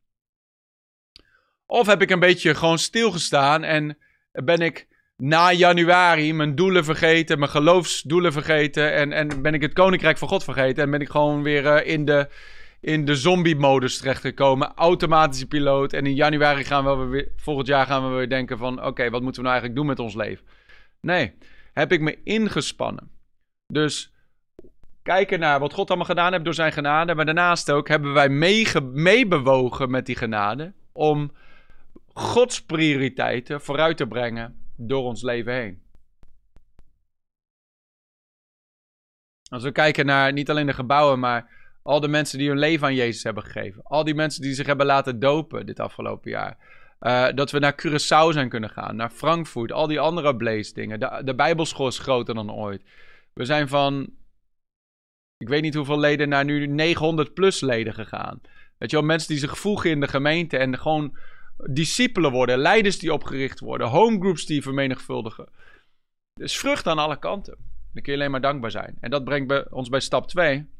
Of 1.66 1.86
heb 1.86 2.02
ik 2.02 2.10
een 2.10 2.18
beetje 2.18 2.54
gewoon 2.54 2.78
stilgestaan 2.78 3.62
en 3.62 3.98
ben 4.32 4.60
ik 4.60 4.86
na 5.16 5.52
januari 5.52 6.32
mijn 6.32 6.54
doelen 6.54 6.84
vergeten, 6.84 7.38
mijn 7.38 7.50
geloofsdoelen 7.50 8.32
vergeten 8.32 8.92
en, 8.92 9.12
en 9.12 9.42
ben 9.42 9.54
ik 9.54 9.62
het 9.62 9.72
koninkrijk 9.72 10.18
van 10.18 10.28
God 10.28 10.44
vergeten 10.44 10.84
en 10.84 10.90
ben 10.90 11.00
ik 11.00 11.08
gewoon 11.08 11.42
weer 11.42 11.66
eh, 11.66 11.92
in 11.92 12.04
de, 12.04 12.28
in 12.84 13.04
de 13.04 13.16
zombie-modus 13.16 13.98
terechtgekomen, 13.98 14.74
automatische 14.74 15.46
piloot 15.46 15.92
en 15.92 16.06
in 16.06 16.14
januari 16.14 16.64
gaan 16.64 16.98
we 16.98 17.04
weer, 17.04 17.28
volgend 17.36 17.66
jaar 17.66 17.86
gaan 17.86 18.10
we 18.10 18.16
weer 18.16 18.28
denken 18.28 18.58
van 18.58 18.84
oké, 18.84 19.10
wat 19.10 19.22
moeten 19.22 19.42
we 19.42 19.48
nou 19.48 19.60
eigenlijk 19.60 19.74
doen 19.74 19.86
met 19.86 19.98
ons 19.98 20.14
leven? 20.14 20.46
Nee, 21.00 21.34
heb 21.72 21.92
ik 21.92 22.00
me 22.00 22.22
ingespannen. 22.22 23.10
Dus 23.66 24.14
kijken 25.02 25.38
naar 25.38 25.60
wat 25.60 25.72
God 25.72 25.88
allemaal 25.88 26.06
gedaan 26.06 26.32
heeft 26.32 26.44
door 26.44 26.54
zijn 26.54 26.72
genade, 26.72 27.14
maar 27.14 27.24
daarnaast 27.24 27.70
ook 27.70 27.88
hebben 27.88 28.12
wij 28.12 28.28
meebewogen 28.82 29.90
met 29.90 30.06
die 30.06 30.16
genade 30.16 30.72
om 30.92 31.32
Gods 32.12 32.64
prioriteiten 32.64 33.60
vooruit 33.60 33.96
te 33.96 34.06
brengen 34.06 34.64
door 34.76 35.02
ons 35.02 35.22
leven 35.22 35.52
heen. 35.52 35.82
Als 39.48 39.62
we 39.62 39.72
kijken 39.72 40.06
naar 40.06 40.32
niet 40.32 40.50
alleen 40.50 40.66
de 40.66 40.72
gebouwen, 40.72 41.18
maar 41.18 41.62
al 41.84 42.00
de 42.00 42.08
mensen 42.08 42.38
die 42.38 42.48
hun 42.48 42.58
leven 42.58 42.86
aan 42.86 42.94
Jezus 42.94 43.22
hebben 43.22 43.42
gegeven. 43.42 43.82
Al 43.82 44.04
die 44.04 44.14
mensen 44.14 44.42
die 44.42 44.54
zich 44.54 44.66
hebben 44.66 44.86
laten 44.86 45.20
dopen 45.20 45.66
dit 45.66 45.80
afgelopen 45.80 46.30
jaar. 46.30 46.56
Uh, 47.00 47.28
dat 47.34 47.50
we 47.50 47.58
naar 47.58 47.74
Curaçao 47.82 48.32
zijn 48.32 48.48
kunnen 48.48 48.70
gaan, 48.70 48.96
naar 48.96 49.10
Frankfurt, 49.10 49.72
al 49.72 49.86
die 49.86 50.00
andere 50.00 50.36
Blaze 50.36 50.74
dingen. 50.74 51.00
De, 51.00 51.20
de 51.24 51.34
Bijbelschool 51.34 51.86
is 51.86 51.98
groter 51.98 52.34
dan 52.34 52.52
ooit. 52.52 52.82
We 53.32 53.44
zijn 53.44 53.68
van, 53.68 54.10
ik 55.36 55.48
weet 55.48 55.62
niet 55.62 55.74
hoeveel 55.74 55.98
leden, 55.98 56.28
naar 56.28 56.44
nu 56.44 56.66
900 56.66 57.34
plus 57.34 57.60
leden 57.60 57.94
gegaan. 57.94 58.40
Weet 58.78 58.90
je 58.90 58.96
wel, 58.96 59.06
mensen 59.06 59.28
die 59.28 59.38
zich 59.38 59.58
voegen 59.58 59.90
in 59.90 60.00
de 60.00 60.08
gemeente 60.08 60.56
en 60.56 60.78
gewoon 60.78 61.16
discipelen 61.70 62.30
worden, 62.30 62.58
leiders 62.58 62.98
die 62.98 63.12
opgericht 63.12 63.60
worden, 63.60 63.88
homegroups 63.88 64.46
die 64.46 64.62
vermenigvuldigen. 64.62 65.48
Dus 66.34 66.56
vrucht 66.56 66.86
aan 66.86 66.98
alle 66.98 67.18
kanten. 67.18 67.56
Dan 67.92 68.02
kun 68.02 68.12
je 68.12 68.18
alleen 68.18 68.30
maar 68.30 68.40
dankbaar 68.40 68.70
zijn. 68.70 68.96
En 69.00 69.10
dat 69.10 69.24
brengt 69.24 69.70
ons 69.70 69.88
bij 69.88 70.00
stap 70.00 70.28
2. 70.28 70.72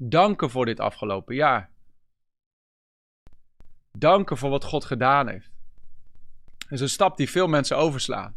Danken 0.00 0.50
voor 0.50 0.64
dit 0.64 0.80
afgelopen 0.80 1.34
jaar. 1.34 1.70
Danken 3.92 4.36
voor 4.36 4.50
wat 4.50 4.64
God 4.64 4.84
gedaan 4.84 5.28
heeft. 5.28 5.50
Dat 6.58 6.72
is 6.72 6.80
een 6.80 6.88
stap 6.88 7.16
die 7.16 7.30
veel 7.30 7.46
mensen 7.46 7.76
overslaan. 7.76 8.36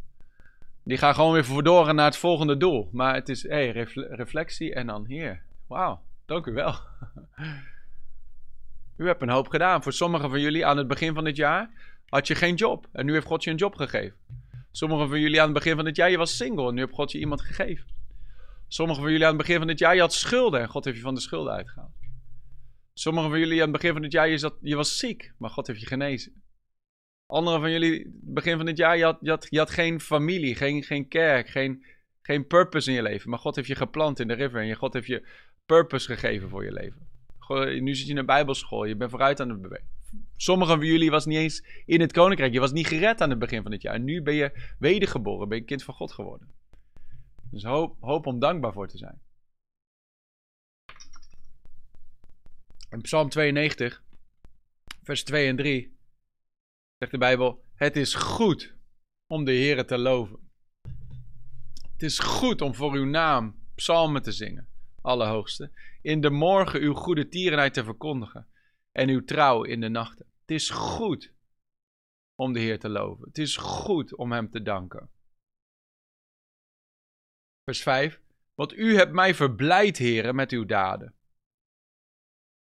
Die 0.84 0.98
gaan 0.98 1.16
gewoon 1.16 1.34
weer 1.34 1.46
verdoren 1.46 1.96
naar 1.96 2.06
het 2.06 2.18
volgende 2.18 2.58
doel. 2.58 2.90
Maar 2.92 3.14
het 3.14 3.30
is 3.30 3.44
hey, 3.44 3.72
reflectie 3.96 4.74
en 4.74 4.88
dan 4.88 5.06
hier. 5.06 5.44
Wauw, 5.68 6.02
dank 6.26 6.46
u 6.46 6.54
wel. 6.54 6.76
U 8.98 9.08
hebt 9.08 9.22
een 9.22 9.30
hoop 9.30 9.48
gedaan. 9.48 9.84
Voor 9.84 9.94
sommigen 9.94 10.30
van 10.30 10.40
jullie 10.40 10.66
aan 10.66 10.78
het 10.78 10.88
begin 10.88 11.14
van 11.14 11.24
dit 11.24 11.36
jaar 11.36 11.70
had 12.06 12.28
je 12.28 12.36
geen 12.36 12.56
job. 12.56 12.88
En 12.92 13.06
nu 13.06 13.14
heeft 13.14 13.26
God 13.26 13.44
je 13.44 13.50
een 13.50 13.56
job 13.56 13.76
gegeven. 13.76 14.18
Sommigen 14.72 15.10
van 15.10 15.20
jullie 15.20 15.40
aan 15.40 15.46
het 15.46 15.54
begin 15.54 15.76
van 15.76 15.86
dit 15.86 15.96
jaar, 15.96 16.10
je 16.10 16.18
was 16.18 16.38
single 16.38 16.68
en 16.68 16.74
nu 16.74 16.82
heeft 16.82 16.94
God 16.94 17.12
je 17.12 17.20
iemand 17.20 17.42
gegeven. 17.42 17.86
Sommigen 18.74 19.02
van 19.02 19.12
jullie 19.12 19.28
aan 19.28 19.34
het 19.34 19.42
begin 19.42 19.58
van 19.58 19.68
dit 19.68 19.80
jaar, 19.80 19.96
je 19.96 20.02
had 20.02 20.14
schulden 20.14 20.62
en 20.62 20.68
God 20.70 20.86
heeft 20.86 20.98
je 20.98 21.04
van 21.04 21.14
de 21.14 21.22
schulden 21.22 21.54
uitgehaald. 21.54 21.92
Sommigen 22.94 23.30
van 23.30 23.40
jullie 23.40 23.56
aan 23.56 23.62
het 23.62 23.72
begin 23.72 23.92
van 23.92 24.02
dit 24.02 24.12
jaar, 24.12 24.30
je, 24.30 24.38
zat, 24.38 24.58
je 24.62 24.76
was 24.76 24.98
ziek, 24.98 25.34
maar 25.38 25.50
God 25.50 25.68
heeft 25.68 25.80
je 25.80 25.86
genezen. 25.86 26.44
Anderen 27.26 27.60
van 27.60 27.72
jullie, 27.72 28.20
begin 28.22 28.58
van 28.58 28.66
dit 28.66 28.78
jaar, 28.78 28.98
je 28.98 29.04
had, 29.04 29.48
je 29.50 29.58
had, 29.58 29.70
geen 29.70 30.00
familie, 30.00 30.56
geen, 30.56 30.84
geen 30.84 31.08
kerk, 31.08 31.50
geen, 31.50 31.86
geen 32.22 32.48
purpose 32.48 32.90
in 32.90 32.96
je 32.96 33.02
leven. 33.02 33.30
Maar 33.30 33.40
God 33.40 33.56
heeft 33.56 33.68
je 33.68 33.76
geplant 33.76 34.20
in 34.20 34.28
de 34.28 34.34
river 34.34 34.62
en 34.62 34.76
God 34.76 34.94
heeft 34.94 35.08
je 35.08 35.28
purpose 35.66 36.08
gegeven 36.08 36.50
voor 36.50 36.64
je 36.64 36.72
leven. 36.72 37.10
Nu 37.84 37.96
zit 37.96 38.06
je 38.06 38.12
in 38.12 38.18
een 38.18 38.26
bijbelschool, 38.26 38.86
je 38.86 38.96
bent 38.96 39.10
vooruit 39.10 39.40
aan 39.40 39.50
het. 39.50 39.82
Sommigen 40.36 40.76
van 40.76 40.86
jullie 40.86 41.12
was 41.12 41.26
niet 41.26 41.38
eens 41.38 41.66
in 41.86 42.02
het 42.02 42.12
koninkrijk. 42.12 42.54
Je 42.54 42.60
was 42.60 42.72
niet 42.72 42.88
gered 42.88 43.22
aan 43.22 43.30
het 43.30 43.40
begin 43.40 43.62
van 43.62 43.72
dit 43.72 43.82
jaar. 43.82 43.94
En 43.94 44.04
nu 44.04 44.22
ben 44.22 44.34
je 44.34 44.74
wedergeboren, 44.80 45.50
ben 45.50 45.58
je 45.58 45.64
kind 45.64 45.84
van 45.84 45.94
God 45.94 46.12
geworden. 46.12 46.61
Dus 47.52 47.64
hoop, 47.64 47.98
hoop 48.00 48.26
om 48.26 48.40
dankbaar 48.40 48.74
voor 48.74 48.88
te 48.88 48.98
zijn. 48.98 49.22
In 52.90 53.02
Psalm 53.02 53.30
92, 53.30 54.04
vers 55.04 55.24
2 55.24 55.48
en 55.48 55.56
3, 55.56 55.98
zegt 56.98 57.12
de 57.12 57.18
Bijbel: 57.18 57.64
Het 57.74 57.96
is 57.96 58.14
goed 58.14 58.76
om 59.28 59.46
de 59.46 59.52
Heer 59.52 59.86
te 59.86 59.98
loven. 59.98 60.40
Het 61.92 62.02
is 62.04 62.20
goed 62.20 62.62
om 62.62 62.76
voor 62.76 62.94
uw 62.94 63.06
naam 63.06 63.56
psalmen 63.76 64.22
te 64.22 64.32
zingen, 64.32 64.68
Allerhoogste. 65.02 65.72
In 66.02 66.22
de 66.22 66.30
morgen 66.30 66.82
uw 66.82 66.94
goede 66.94 67.28
tierenheid 67.28 67.74
te 67.74 67.84
verkondigen 67.84 68.48
en 68.92 69.10
uw 69.10 69.24
trouw 69.24 69.64
in 69.64 69.82
de 69.82 69.90
nachten. 69.90 70.26
Het 70.42 70.52
is 70.52 70.70
goed 70.70 71.34
om 72.36 72.54
de 72.54 72.60
Heer 72.60 72.80
te 72.80 72.90
loven. 72.90 73.28
Het 73.28 73.38
is 73.38 73.58
goed 73.58 74.16
om 74.16 74.32
Hem 74.32 74.50
te 74.50 74.62
danken. 74.62 75.10
Vers 77.72 77.84
5. 77.84 78.20
Want 78.56 78.74
u 78.74 78.96
hebt 78.96 79.12
mij 79.12 79.36
verblijd, 79.36 79.98
heren, 79.98 80.36
met 80.36 80.52
uw 80.52 80.66
daden. 80.66 81.14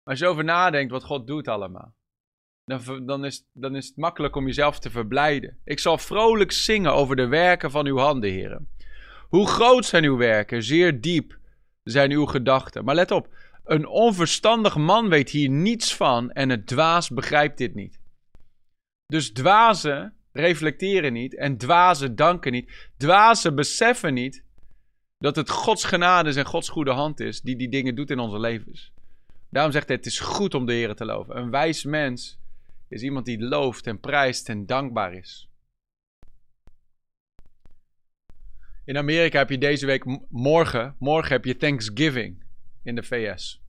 Als 0.03 0.19
je 0.19 0.27
over 0.27 0.43
nadenkt 0.43 0.91
wat 0.91 1.03
God 1.03 1.27
doet 1.27 1.47
allemaal, 1.47 1.95
dan, 2.65 3.05
dan, 3.05 3.25
is, 3.25 3.45
dan 3.53 3.75
is 3.75 3.87
het 3.87 3.97
makkelijk 3.97 4.35
om 4.35 4.45
jezelf 4.45 4.79
te 4.79 4.89
verblijden. 4.89 5.57
Ik 5.63 5.79
zal 5.79 5.97
vrolijk 5.97 6.51
zingen 6.51 6.93
over 6.93 7.15
de 7.15 7.27
werken 7.27 7.71
van 7.71 7.85
uw 7.85 7.97
handen, 7.97 8.29
heren. 8.29 8.69
Hoe 9.27 9.47
groot 9.47 9.85
zijn 9.85 10.03
uw 10.03 10.17
werken, 10.17 10.63
zeer 10.63 11.01
diep 11.01 11.39
zijn 11.83 12.11
uw 12.11 12.25
gedachten. 12.25 12.85
Maar 12.85 12.95
let 12.95 13.11
op, 13.11 13.35
een 13.63 13.87
onverstandig 13.87 14.75
man 14.77 15.09
weet 15.09 15.29
hier 15.29 15.49
niets 15.49 15.95
van 15.95 16.31
en 16.31 16.49
het 16.49 16.67
dwaas 16.67 17.09
begrijpt 17.09 17.57
dit 17.57 17.75
niet. 17.75 17.99
Dus 19.05 19.31
dwazen 19.31 20.13
reflecteren 20.31 21.13
niet 21.13 21.35
en 21.35 21.57
dwazen 21.57 22.15
danken 22.15 22.51
niet. 22.51 22.89
Dwazen 22.97 23.55
beseffen 23.55 24.13
niet 24.13 24.49
dat 25.21 25.35
het 25.35 25.49
Gods 25.49 25.83
genade 25.83 26.33
en 26.33 26.45
Gods 26.45 26.69
goede 26.69 26.91
hand 26.91 27.19
is 27.19 27.41
die 27.41 27.55
die 27.55 27.69
dingen 27.69 27.95
doet 27.95 28.09
in 28.09 28.19
onze 28.19 28.39
levens. 28.39 28.91
Daarom 29.49 29.71
zegt 29.71 29.87
hij, 29.87 29.95
het 29.95 30.05
is 30.05 30.19
goed 30.19 30.53
om 30.53 30.65
de 30.65 30.73
Heer 30.73 30.95
te 30.95 31.05
loven. 31.05 31.37
Een 31.37 31.49
wijs 31.49 31.83
mens 31.83 32.39
is 32.87 33.01
iemand 33.01 33.25
die 33.25 33.43
looft 33.43 33.87
en 33.87 33.99
prijst 33.99 34.49
en 34.49 34.65
dankbaar 34.65 35.13
is. 35.13 35.49
In 38.85 38.97
Amerika 38.97 39.37
heb 39.37 39.49
je 39.49 39.57
deze 39.57 39.85
week 39.85 40.05
morgen, 40.29 40.95
morgen 40.99 41.31
heb 41.31 41.45
je 41.45 41.57
Thanksgiving 41.57 42.43
in 42.83 42.95
de 42.95 43.03
VS. 43.03 43.61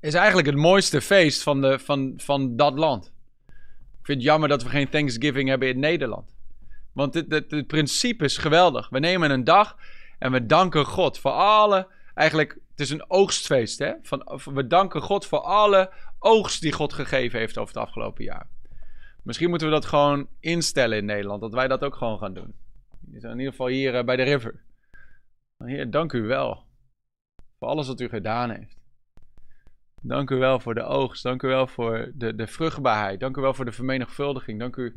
Is 0.00 0.14
eigenlijk 0.14 0.46
het 0.46 0.56
mooiste 0.56 1.00
feest 1.00 1.42
van, 1.42 1.60
de, 1.60 1.78
van, 1.78 2.12
van 2.16 2.56
dat 2.56 2.78
land. 2.78 3.12
Ik 3.98 4.04
vind 4.14 4.18
het 4.18 4.22
jammer 4.22 4.48
dat 4.48 4.62
we 4.62 4.68
geen 4.68 4.88
Thanksgiving 4.88 5.48
hebben 5.48 5.68
in 5.68 5.78
Nederland. 5.78 6.37
Want 6.92 7.14
het, 7.14 7.44
het, 7.48 7.66
principe 7.66 8.24
is 8.24 8.36
geweldig. 8.36 8.88
We 8.88 8.98
nemen 8.98 9.30
een 9.30 9.44
dag 9.44 9.76
en 10.18 10.32
we 10.32 10.46
danken 10.46 10.84
God 10.84 11.18
voor 11.18 11.30
alle. 11.30 11.88
Eigenlijk, 12.14 12.58
het 12.70 12.80
is 12.80 12.90
een 12.90 13.10
oogstfeest. 13.10 13.78
Hè? 13.78 13.92
Van, 14.02 14.40
we 14.54 14.66
danken 14.66 15.02
God 15.02 15.26
voor 15.26 15.40
alle 15.40 15.90
oogst 16.18 16.60
die 16.60 16.72
God 16.72 16.92
gegeven 16.92 17.38
heeft 17.38 17.58
over 17.58 17.74
het 17.74 17.84
afgelopen 17.84 18.24
jaar. 18.24 18.48
Misschien 19.22 19.48
moeten 19.48 19.68
we 19.68 19.74
dat 19.74 19.84
gewoon 19.84 20.28
instellen 20.40 20.98
in 20.98 21.04
Nederland. 21.04 21.40
Dat 21.40 21.52
wij 21.52 21.68
dat 21.68 21.84
ook 21.84 21.94
gewoon 21.94 22.18
gaan 22.18 22.34
doen. 22.34 22.54
In 23.12 23.38
ieder 23.38 23.50
geval 23.50 23.66
hier 23.66 23.94
eh, 23.94 24.04
bij 24.04 24.16
de 24.16 24.22
river. 24.22 24.62
Heer, 25.64 25.90
dank 25.90 26.12
u 26.12 26.22
wel 26.22 26.64
voor 27.58 27.68
alles 27.68 27.86
wat 27.86 28.00
u 28.00 28.08
gedaan 28.08 28.50
heeft. 28.50 28.76
Dank 30.02 30.30
u 30.30 30.36
wel 30.36 30.60
voor 30.60 30.74
de 30.74 30.82
oogst. 30.82 31.22
Dank 31.22 31.42
u 31.42 31.48
wel 31.48 31.66
voor 31.66 32.10
de, 32.14 32.34
de 32.34 32.46
vruchtbaarheid. 32.46 33.20
Dank 33.20 33.36
u 33.36 33.40
wel 33.40 33.54
voor 33.54 33.64
de 33.64 33.72
vermenigvuldiging. 33.72 34.58
Dank 34.58 34.76
u 34.76 34.94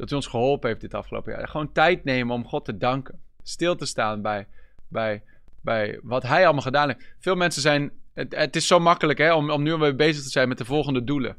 dat 0.00 0.10
u 0.10 0.14
ons 0.14 0.26
geholpen 0.26 0.68
heeft 0.68 0.80
dit 0.80 0.94
afgelopen 0.94 1.32
jaar. 1.32 1.48
Gewoon 1.48 1.72
tijd 1.72 2.04
nemen 2.04 2.34
om 2.34 2.46
God 2.46 2.64
te 2.64 2.76
danken. 2.76 3.20
Stil 3.42 3.76
te 3.76 3.86
staan 3.86 4.22
bij, 4.22 4.46
bij, 4.88 5.22
bij 5.62 5.98
wat 6.02 6.22
hij 6.22 6.44
allemaal 6.44 6.62
gedaan 6.62 6.88
heeft. 6.88 7.14
Veel 7.18 7.34
mensen 7.34 7.62
zijn. 7.62 7.90
Het, 8.14 8.36
het 8.36 8.56
is 8.56 8.66
zo 8.66 8.78
makkelijk 8.78 9.18
hè, 9.18 9.34
om, 9.34 9.50
om 9.50 9.62
nu 9.62 9.74
weer 9.74 9.96
bezig 9.96 10.22
te 10.22 10.28
zijn 10.28 10.48
met 10.48 10.58
de 10.58 10.64
volgende 10.64 11.04
doelen. 11.04 11.36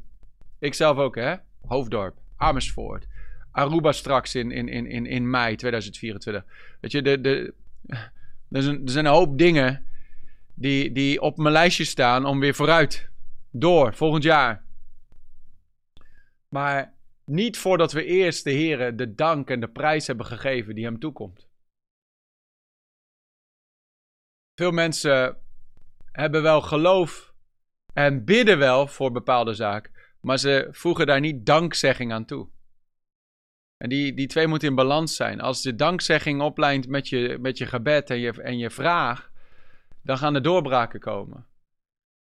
Ik 0.60 0.74
zelf 0.74 0.98
ook, 0.98 1.16
hè? 1.16 1.36
Hoofddorp, 1.68 2.18
Amersfoort, 2.38 3.08
Aruba 3.52 3.92
straks 3.92 4.36
in, 4.36 4.52
in, 4.52 4.68
in, 4.68 4.86
in, 4.86 5.06
in 5.06 5.30
mei 5.30 5.56
2024. 5.56 6.44
Weet 6.82 6.92
je, 6.92 7.02
de, 7.02 7.22
de, 7.22 7.54
er, 8.50 8.62
zijn, 8.62 8.82
er 8.86 8.92
zijn 8.92 9.06
een 9.06 9.12
hoop 9.12 9.38
dingen 9.38 9.86
die, 10.54 10.92
die 10.92 11.22
op 11.22 11.38
mijn 11.38 11.54
lijstje 11.54 11.84
staan 11.84 12.26
om 12.26 12.40
weer 12.40 12.54
vooruit. 12.54 13.10
Door, 13.52 13.94
volgend 13.94 14.24
jaar. 14.24 14.64
Maar 16.50 16.94
niet 17.32 17.58
voordat 17.58 17.92
we 17.92 18.06
eerst 18.06 18.44
de 18.44 18.52
Heer 18.52 18.96
de 18.96 19.16
dank 19.16 19.50
en 19.50 19.60
de 19.60 19.70
prijs 19.70 20.08
hebben 20.08 20.26
gegeven 20.26 20.76
die 20.76 20.84
hem 20.84 21.00
toekomt. 21.00 21.50
Veel 24.56 24.72
mensen 24.72 25.38
hebben 26.12 26.42
wel 26.42 26.62
geloof 26.62 27.34
en 27.94 28.26
bidden 28.26 28.58
wel 28.58 28.88
voor 28.88 29.12
bepaalde 29.12 29.54
zaken, 29.54 29.92
maar 30.22 30.38
ze 30.38 30.68
voegen 30.72 31.06
daar 31.06 31.20
niet 31.20 31.46
dankzegging 31.46 32.12
aan 32.12 32.26
toe. 32.26 32.50
En 33.78 33.90
die, 33.90 34.14
die 34.14 34.28
twee 34.28 34.48
moeten 34.48 34.68
in 34.68 34.76
balans 34.76 35.16
zijn. 35.16 35.42
Als 35.42 35.62
de 35.62 35.76
dankzegging 35.76 36.42
oplijnt 36.42 36.88
met 36.88 37.10
je, 37.10 37.38
met 37.40 37.58
je 37.58 37.66
gebed 37.66 38.10
en 38.10 38.20
je, 38.20 38.42
en 38.42 38.58
je 38.58 38.70
vraag, 38.70 39.32
dan 40.04 40.18
gaan 40.18 40.36
er 40.36 40.42
doorbraken 40.42 41.00
komen. 41.00 41.48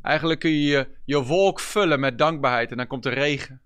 Eigenlijk 0.03 0.39
kun 0.39 0.49
je, 0.49 0.59
je 0.67 0.89
je 1.05 1.23
wolk 1.23 1.59
vullen 1.59 1.99
met 1.99 2.17
dankbaarheid 2.17 2.71
en 2.71 2.77
dan 2.77 2.87
komt 2.87 3.05
er 3.05 3.13
regen. 3.13 3.61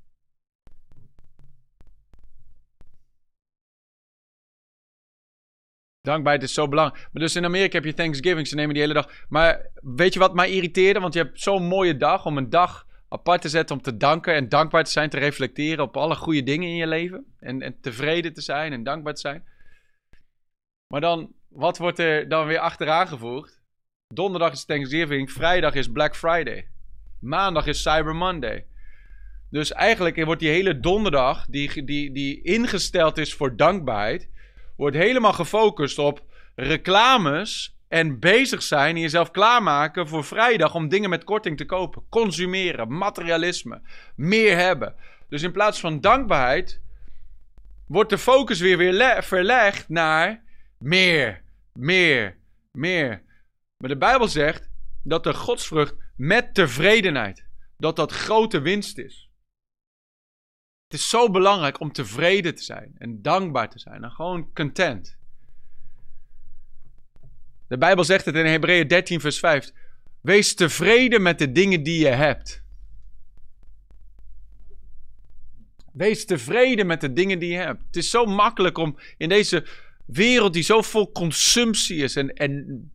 Dankbaarheid 6.01 6.43
is 6.43 6.53
zo 6.53 6.67
belangrijk. 6.67 7.09
Maar 7.11 7.21
dus 7.21 7.35
in 7.35 7.45
Amerika 7.45 7.75
heb 7.75 7.85
je 7.85 7.93
Thanksgiving, 7.93 8.47
ze 8.47 8.55
nemen 8.55 8.73
die 8.73 8.81
hele 8.81 8.93
dag. 8.93 9.11
Maar 9.29 9.69
weet 9.81 10.13
je 10.13 10.19
wat 10.19 10.33
mij 10.33 10.51
irriteerde? 10.51 10.99
Want 10.99 11.13
je 11.13 11.19
hebt 11.19 11.41
zo'n 11.41 11.63
mooie 11.63 11.97
dag 11.97 12.25
om 12.25 12.37
een 12.37 12.49
dag 12.49 12.87
apart 13.09 13.41
te 13.41 13.49
zetten 13.49 13.75
om 13.75 13.81
te 13.81 13.97
danken 13.97 14.33
en 14.33 14.49
dankbaar 14.49 14.83
te 14.83 14.91
zijn, 14.91 15.09
te 15.09 15.19
reflecteren 15.19 15.83
op 15.83 15.97
alle 15.97 16.15
goede 16.15 16.43
dingen 16.43 16.69
in 16.69 16.75
je 16.75 16.87
leven. 16.87 17.25
En, 17.39 17.61
en 17.61 17.79
tevreden 17.81 18.33
te 18.33 18.41
zijn 18.41 18.73
en 18.73 18.83
dankbaar 18.83 19.13
te 19.13 19.19
zijn. 19.19 19.43
Maar 20.87 21.01
dan, 21.01 21.33
wat 21.49 21.77
wordt 21.77 21.99
er 21.99 22.29
dan 22.29 22.47
weer 22.47 22.59
achteraan 22.59 23.07
gevoegd? 23.07 23.61
Donderdag 24.07 24.51
is 24.51 24.65
Thanksgiving, 24.65 25.31
vrijdag 25.31 25.73
is 25.73 25.91
Black 25.91 26.15
Friday. 26.15 26.67
Maandag 27.19 27.67
is 27.67 27.81
Cyber 27.81 28.15
Monday. 28.15 28.65
Dus 29.49 29.71
eigenlijk 29.71 30.25
wordt 30.25 30.41
die 30.41 30.49
hele 30.49 30.79
donderdag, 30.79 31.45
die, 31.45 31.83
die, 31.83 32.11
die 32.11 32.41
ingesteld 32.41 33.17
is 33.17 33.33
voor 33.33 33.55
dankbaarheid, 33.55 34.29
wordt 34.81 34.95
helemaal 34.95 35.33
gefocust 35.33 35.99
op 35.99 36.23
reclames 36.55 37.79
En 37.87 38.19
bezig 38.19 38.63
zijn 38.63 38.95
en 38.95 39.01
jezelf 39.01 39.31
klaarmaken 39.31 40.07
voor 40.07 40.23
vrijdag 40.23 40.75
om 40.75 40.89
dingen 40.89 41.09
met 41.09 41.23
korting 41.23 41.57
te 41.57 41.65
kopen. 41.65 42.03
Consumeren, 42.09 42.97
materialisme, 42.97 43.81
meer 44.15 44.57
hebben. 44.57 44.95
Dus 45.29 45.41
in 45.41 45.51
plaats 45.51 45.79
van 45.79 45.99
dankbaarheid 45.99 46.81
wordt 47.87 48.09
de 48.09 48.17
focus 48.17 48.59
weer, 48.59 48.77
weer 48.77 49.23
verlegd 49.23 49.89
naar 49.89 50.43
meer, 50.77 51.41
meer, 51.73 52.37
meer. 52.71 53.23
Maar 53.77 53.89
de 53.89 53.97
Bijbel 53.97 54.27
zegt 54.27 54.69
dat 55.03 55.23
de 55.23 55.33
godsvrucht 55.33 55.95
met 56.15 56.53
tevredenheid, 56.53 57.45
dat 57.77 57.95
dat 57.95 58.11
grote 58.11 58.61
winst 58.61 58.97
is. 58.97 59.30
Het 60.91 60.99
is 60.99 61.09
zo 61.09 61.29
belangrijk 61.29 61.79
om 61.79 61.91
tevreden 61.91 62.55
te 62.55 62.63
zijn 62.63 62.95
en 62.97 63.21
dankbaar 63.21 63.69
te 63.69 63.79
zijn 63.79 64.03
en 64.03 64.11
gewoon 64.11 64.53
content. 64.53 65.17
De 67.67 67.77
Bijbel 67.77 68.03
zegt 68.03 68.25
het 68.25 68.35
in 68.35 68.45
Hebreeën 68.45 68.87
13, 68.87 69.19
vers 69.19 69.39
5. 69.39 69.71
Wees 70.21 70.55
tevreden 70.55 71.21
met 71.21 71.39
de 71.39 71.51
dingen 71.51 71.83
die 71.83 71.99
je 71.99 72.07
hebt. 72.07 72.63
Wees 75.93 76.25
tevreden 76.25 76.87
met 76.87 77.01
de 77.01 77.13
dingen 77.13 77.39
die 77.39 77.51
je 77.51 77.57
hebt. 77.57 77.83
Het 77.85 77.95
is 77.95 78.09
zo 78.09 78.25
makkelijk 78.25 78.77
om 78.77 78.97
in 79.17 79.29
deze 79.29 79.65
wereld 80.05 80.53
die 80.53 80.63
zo 80.63 80.81
vol 80.81 81.11
consumptie 81.11 82.03
is 82.03 82.15
en, 82.15 82.33
en 82.33 82.91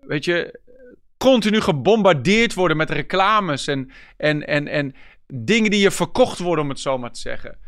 weet 0.00 0.24
je, 0.24 0.60
continu 1.16 1.60
gebombardeerd 1.60 2.54
worden 2.54 2.76
met 2.76 2.90
reclames 2.90 3.66
en, 3.66 3.90
en, 4.16 4.46
en, 4.46 4.68
en 4.68 4.94
dingen 5.34 5.70
die 5.70 5.80
je 5.80 5.90
verkocht 5.90 6.38
worden, 6.38 6.64
om 6.64 6.70
het 6.70 6.80
zo 6.80 6.98
maar 6.98 7.12
te 7.12 7.20
zeggen. 7.20 7.58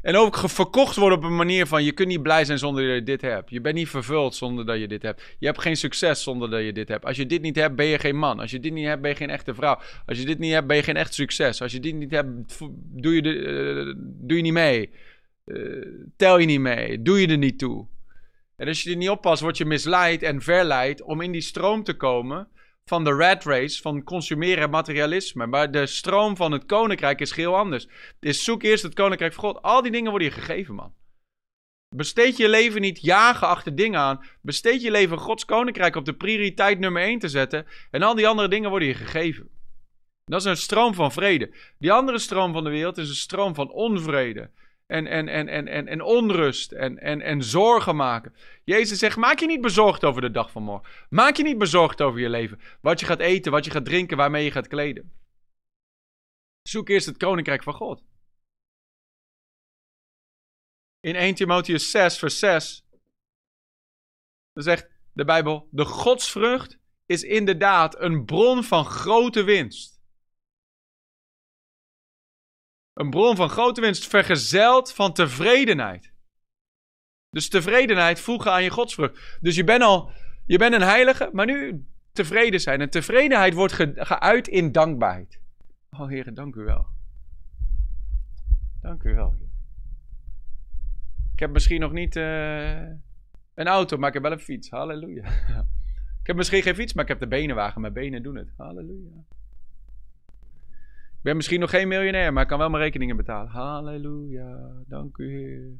En 0.00 0.16
ook 0.16 0.36
verkocht 0.36 0.96
worden 0.96 1.18
op 1.18 1.24
een 1.24 1.36
manier 1.36 1.66
van 1.66 1.84
je 1.84 1.92
kunt 1.92 2.08
niet 2.08 2.22
blij 2.22 2.44
zijn 2.44 2.58
zonder 2.58 2.86
dat 2.86 2.94
je 2.94 3.02
dit 3.02 3.20
hebt. 3.20 3.50
Je 3.50 3.60
bent 3.60 3.74
niet 3.74 3.88
vervuld 3.88 4.34
zonder 4.34 4.66
dat 4.66 4.78
je 4.78 4.88
dit 4.88 5.02
hebt. 5.02 5.22
Je 5.38 5.46
hebt 5.46 5.60
geen 5.60 5.76
succes 5.76 6.22
zonder 6.22 6.50
dat 6.50 6.64
je 6.64 6.72
dit 6.72 6.88
hebt. 6.88 7.04
Als 7.04 7.16
je 7.16 7.26
dit 7.26 7.42
niet 7.42 7.56
hebt, 7.56 7.76
ben 7.76 7.86
je 7.86 7.98
geen 7.98 8.16
man. 8.16 8.40
Als 8.40 8.50
je 8.50 8.60
dit 8.60 8.72
niet 8.72 8.86
hebt, 8.86 9.02
ben 9.02 9.10
je 9.10 9.16
geen 9.16 9.30
echte 9.30 9.54
vrouw. 9.54 9.78
Als 10.06 10.18
je 10.18 10.24
dit 10.24 10.38
niet 10.38 10.52
hebt, 10.52 10.66
ben 10.66 10.76
je 10.76 10.82
geen 10.82 10.96
echt 10.96 11.14
succes. 11.14 11.62
Als 11.62 11.72
je 11.72 11.80
dit 11.80 11.94
niet 11.94 12.10
hebt, 12.10 12.58
doe 12.78 13.14
je, 13.14 13.22
de, 13.22 13.34
uh, 13.34 13.94
doe 13.98 14.36
je 14.36 14.42
niet 14.42 14.52
mee. 14.52 14.90
Uh, 15.44 15.86
tel 16.16 16.38
je 16.38 16.46
niet 16.46 16.60
mee. 16.60 17.02
Doe 17.02 17.20
je 17.20 17.26
er 17.26 17.38
niet 17.38 17.58
toe. 17.58 17.86
En 18.56 18.68
als 18.68 18.82
je 18.82 18.90
er 18.90 18.96
niet 18.96 19.10
oppast, 19.10 19.42
word 19.42 19.56
je 19.56 19.64
misleid 19.64 20.22
en 20.22 20.42
verleid 20.42 21.02
om 21.02 21.20
in 21.20 21.32
die 21.32 21.40
stroom 21.40 21.82
te 21.84 21.94
komen 21.94 22.48
van 22.88 23.04
de 23.04 23.12
rat 23.12 23.44
race, 23.44 23.82
van 23.82 24.02
consumeren 24.02 24.64
en 24.64 24.70
materialisme. 24.70 25.46
Maar 25.46 25.70
de 25.70 25.86
stroom 25.86 26.36
van 26.36 26.52
het 26.52 26.66
koninkrijk 26.66 27.20
is 27.20 27.32
heel 27.32 27.56
anders. 27.56 27.88
Dus 28.18 28.44
zoek 28.44 28.62
eerst 28.62 28.82
het 28.82 28.94
koninkrijk 28.94 29.32
van 29.32 29.44
God. 29.44 29.62
Al 29.62 29.82
die 29.82 29.92
dingen 29.92 30.10
worden 30.10 30.28
je 30.28 30.34
gegeven, 30.34 30.74
man. 30.74 30.92
Besteed 31.96 32.36
je 32.36 32.48
leven 32.48 32.80
niet 32.80 33.00
jagen 33.00 33.46
achter 33.46 33.74
dingen 33.74 34.00
aan. 34.00 34.24
Besteed 34.40 34.82
je 34.82 34.90
leven 34.90 35.18
Gods 35.18 35.44
koninkrijk 35.44 35.96
op 35.96 36.04
de 36.04 36.14
prioriteit 36.14 36.78
nummer 36.78 37.02
1 37.02 37.18
te 37.18 37.28
zetten. 37.28 37.66
En 37.90 38.02
al 38.02 38.14
die 38.14 38.28
andere 38.28 38.48
dingen 38.48 38.70
worden 38.70 38.88
je 38.88 38.94
gegeven. 38.94 39.48
Dat 40.24 40.40
is 40.40 40.46
een 40.46 40.56
stroom 40.56 40.94
van 40.94 41.12
vrede. 41.12 41.54
Die 41.78 41.92
andere 41.92 42.18
stroom 42.18 42.52
van 42.52 42.64
de 42.64 42.70
wereld 42.70 42.98
is 42.98 43.08
een 43.08 43.14
stroom 43.14 43.54
van 43.54 43.70
onvrede 43.70 44.50
en, 44.88 45.06
en, 45.06 45.28
en, 45.28 45.48
en, 45.48 45.68
en, 45.68 45.86
en 45.86 46.02
onrust 46.02 46.72
en, 46.72 46.98
en, 46.98 47.20
en 47.20 47.42
zorgen 47.42 47.96
maken. 47.96 48.34
Jezus 48.64 48.98
zegt: 48.98 49.16
Maak 49.16 49.38
je 49.38 49.46
niet 49.46 49.60
bezorgd 49.60 50.04
over 50.04 50.20
de 50.20 50.30
dag 50.30 50.50
van 50.50 50.62
morgen. 50.62 50.90
Maak 51.10 51.36
je 51.36 51.42
niet 51.42 51.58
bezorgd 51.58 52.00
over 52.00 52.20
je 52.20 52.28
leven. 52.28 52.60
Wat 52.80 53.00
je 53.00 53.06
gaat 53.06 53.20
eten, 53.20 53.52
wat 53.52 53.64
je 53.64 53.70
gaat 53.70 53.84
drinken, 53.84 54.16
waarmee 54.16 54.44
je 54.44 54.50
gaat 54.50 54.68
kleden. 54.68 55.12
Zoek 56.62 56.88
eerst 56.88 57.06
het 57.06 57.16
koninkrijk 57.16 57.62
van 57.62 57.74
God. 57.74 58.02
In 61.00 61.14
1 61.14 61.34
Timotheus 61.34 61.90
6, 61.90 62.18
vers 62.18 62.38
6. 62.38 62.84
Dan 64.52 64.62
zegt 64.62 64.88
de 65.12 65.24
Bijbel: 65.24 65.68
De 65.70 65.84
godsvrucht 65.84 66.78
is 67.06 67.22
inderdaad 67.22 68.00
een 68.00 68.24
bron 68.24 68.64
van 68.64 68.84
grote 68.84 69.42
winst. 69.42 69.97
Een 72.98 73.10
bron 73.10 73.36
van 73.36 73.48
grote 73.48 73.80
winst, 73.80 74.06
vergezeld 74.06 74.92
van 74.92 75.12
tevredenheid. 75.12 76.12
Dus 77.30 77.48
tevredenheid 77.48 78.20
voegen 78.20 78.52
aan 78.52 78.62
je 78.62 78.70
godsvrucht. 78.70 79.38
Dus 79.40 79.56
je 79.56 79.64
bent 79.64 79.82
al, 79.82 80.10
je 80.46 80.58
bent 80.58 80.74
een 80.74 80.82
heilige, 80.82 81.30
maar 81.32 81.46
nu 81.46 81.86
tevreden 82.12 82.60
zijn. 82.60 82.80
En 82.80 82.90
tevredenheid 82.90 83.54
wordt 83.54 83.72
geuit 83.94 84.48
in 84.48 84.72
dankbaarheid. 84.72 85.40
Oh 85.90 86.08
heren, 86.08 86.34
dank 86.34 86.54
u 86.54 86.60
wel. 86.64 86.86
Dank 88.80 89.02
u 89.02 89.14
wel. 89.14 89.34
Ik 91.32 91.38
heb 91.38 91.50
misschien 91.50 91.80
nog 91.80 91.92
niet 91.92 92.16
uh, 92.16 92.82
een 93.54 93.66
auto, 93.66 93.96
maar 93.96 94.08
ik 94.08 94.14
heb 94.14 94.22
wel 94.22 94.32
een 94.32 94.38
fiets. 94.38 94.70
Halleluja. 94.70 95.24
ik 96.20 96.26
heb 96.26 96.36
misschien 96.36 96.62
geen 96.62 96.74
fiets, 96.74 96.92
maar 96.92 97.04
ik 97.04 97.10
heb 97.10 97.20
de 97.20 97.28
benenwagen. 97.28 97.80
Mijn 97.80 97.92
benen 97.92 98.22
doen 98.22 98.36
het. 98.36 98.52
Halleluja. 98.56 99.24
Ben 101.28 101.36
misschien 101.36 101.60
nog 101.60 101.70
geen 101.70 101.88
miljonair, 101.88 102.32
maar 102.32 102.42
ik 102.42 102.48
kan 102.48 102.58
wel 102.58 102.70
mijn 102.70 102.82
rekeningen 102.82 103.16
betalen. 103.16 103.50
Halleluja, 103.50 104.72
dank 104.86 105.18
u 105.18 105.30
Heer. 105.30 105.72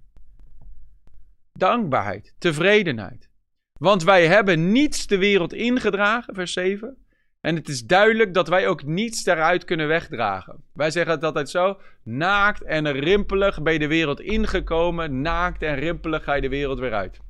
Dankbaarheid, 1.52 2.34
tevredenheid. 2.38 3.30
Want 3.72 4.04
wij 4.04 4.26
hebben 4.26 4.72
niets 4.72 5.06
de 5.06 5.18
wereld 5.18 5.52
ingedragen, 5.52 6.34
vers 6.34 6.52
7. 6.52 6.96
En 7.40 7.54
het 7.54 7.68
is 7.68 7.86
duidelijk 7.86 8.34
dat 8.34 8.48
wij 8.48 8.68
ook 8.68 8.84
niets 8.84 9.24
daaruit 9.24 9.64
kunnen 9.64 9.88
wegdragen. 9.88 10.62
Wij 10.72 10.90
zeggen 10.90 11.12
het 11.12 11.24
altijd 11.24 11.50
zo: 11.50 11.80
naakt 12.02 12.62
en 12.62 12.92
rimpelig 12.92 13.62
ben 13.62 13.72
je 13.72 13.78
de 13.78 13.86
wereld 13.86 14.20
ingekomen, 14.20 15.20
naakt 15.20 15.62
en 15.62 15.74
rimpelig 15.74 16.24
ga 16.24 16.34
je 16.34 16.40
de 16.40 16.48
wereld 16.48 16.78
weer 16.78 16.94
uit. 16.94 17.20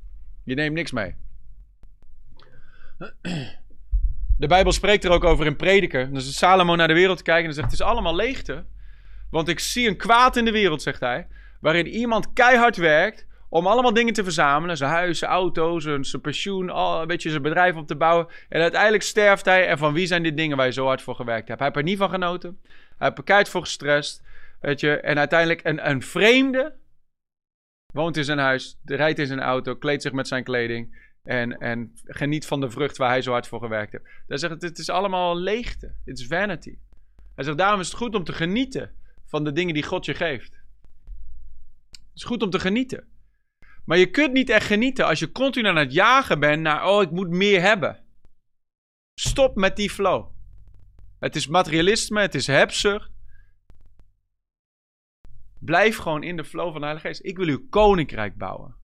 Je 0.43 0.55
neemt 0.55 0.75
niks 0.75 0.91
mee. 0.91 1.15
De 4.39 4.47
Bijbel 4.47 4.71
spreekt 4.71 5.03
er 5.03 5.11
ook 5.11 5.23
over 5.23 5.45
in 5.45 5.55
Prediker. 5.55 6.13
Dus 6.13 6.37
Salomo 6.37 6.75
naar 6.75 6.87
de 6.87 6.93
wereld 6.93 7.17
te 7.17 7.23
kijken 7.23 7.47
en 7.47 7.53
zegt: 7.53 7.71
Het 7.71 7.79
is 7.79 7.85
allemaal 7.85 8.15
leegte. 8.15 8.65
Want 9.31 9.47
ik 9.47 9.59
zie 9.59 9.87
een 9.87 9.97
kwaad 9.97 10.35
in 10.35 10.45
de 10.45 10.51
wereld, 10.51 10.81
zegt 10.81 10.99
hij. 10.99 11.27
Waarin 11.61 11.87
iemand 11.87 12.33
keihard 12.33 12.77
werkt 12.77 13.27
om 13.49 13.67
allemaal 13.67 13.93
dingen 13.93 14.13
te 14.13 14.23
verzamelen. 14.23 14.77
Zijn 14.77 14.91
huis, 14.91 15.19
zijn 15.19 15.31
auto's, 15.31 15.83
zijn, 15.83 16.05
zijn 16.05 16.21
pensioen, 16.21 16.69
al, 16.69 17.01
een 17.01 17.07
beetje 17.07 17.29
zijn 17.29 17.41
bedrijf 17.41 17.75
op 17.75 17.87
te 17.87 17.95
bouwen. 17.95 18.27
En 18.49 18.61
uiteindelijk 18.61 19.03
sterft 19.03 19.45
hij. 19.45 19.67
En 19.67 19.77
van 19.77 19.93
wie 19.93 20.07
zijn 20.07 20.23
dit 20.23 20.37
dingen 20.37 20.57
waar 20.57 20.65
je 20.65 20.71
zo 20.71 20.85
hard 20.85 21.01
voor 21.01 21.15
gewerkt 21.15 21.47
hebt? 21.47 21.59
Hij 21.59 21.67
heeft 21.67 21.79
er 21.79 21.89
niet 21.89 21.97
van 21.97 22.09
genoten. 22.09 22.59
Hij 22.63 23.07
heeft 23.07 23.17
er 23.17 23.23
keihard 23.23 23.49
voor 23.49 23.61
gestrest. 23.61 24.23
Weet 24.61 24.79
je? 24.79 24.99
En 24.99 25.17
uiteindelijk 25.17 25.63
een, 25.63 25.89
een 25.89 26.01
vreemde 26.01 26.75
woont 27.93 28.17
in 28.17 28.23
zijn 28.23 28.39
huis, 28.39 28.79
rijdt 28.85 29.19
in 29.19 29.27
zijn 29.27 29.41
auto, 29.41 29.75
kleedt 29.75 30.01
zich 30.01 30.11
met 30.11 30.27
zijn 30.27 30.43
kleding. 30.43 31.08
En, 31.23 31.57
en 31.57 31.91
geniet 32.03 32.45
van 32.45 32.59
de 32.59 32.69
vrucht 32.69 32.97
waar 32.97 33.09
hij 33.09 33.21
zo 33.21 33.31
hard 33.31 33.47
voor 33.47 33.59
gewerkt 33.59 33.91
heeft. 33.91 34.03
Hij 34.27 34.37
zegt, 34.37 34.61
het 34.61 34.77
is 34.77 34.89
allemaal 34.89 35.37
leegte. 35.37 35.95
Het 36.05 36.19
is 36.19 36.27
vanity. 36.27 36.77
Hij 37.35 37.43
zegt, 37.43 37.57
daarom 37.57 37.79
is 37.79 37.87
het 37.87 37.97
goed 37.97 38.15
om 38.15 38.23
te 38.23 38.33
genieten 38.33 38.91
van 39.25 39.43
de 39.43 39.51
dingen 39.51 39.73
die 39.73 39.83
God 39.83 40.05
je 40.05 40.13
geeft. 40.13 40.53
Het 41.89 41.99
is 42.13 42.23
goed 42.23 42.41
om 42.41 42.49
te 42.49 42.59
genieten. 42.59 43.07
Maar 43.85 43.97
je 43.97 44.09
kunt 44.09 44.33
niet 44.33 44.49
echt 44.49 44.67
genieten 44.67 45.05
als 45.05 45.19
je 45.19 45.31
continu 45.31 45.67
aan 45.67 45.75
het 45.75 45.93
jagen 45.93 46.39
bent 46.39 46.61
naar, 46.61 46.87
oh, 46.87 47.01
ik 47.01 47.11
moet 47.11 47.29
meer 47.29 47.61
hebben. 47.61 48.03
Stop 49.13 49.55
met 49.55 49.75
die 49.75 49.89
flow. 49.89 50.31
Het 51.19 51.35
is 51.35 51.47
materialisme, 51.47 52.21
het 52.21 52.35
is 52.35 52.47
hebzucht. 52.47 53.11
Blijf 55.59 55.97
gewoon 55.97 56.23
in 56.23 56.37
de 56.37 56.43
flow 56.43 56.71
van 56.71 56.79
de 56.79 56.85
Heilige 56.85 57.07
Geest. 57.07 57.25
Ik 57.25 57.37
wil 57.37 57.47
uw 57.47 57.67
koninkrijk 57.69 58.37
bouwen. 58.37 58.78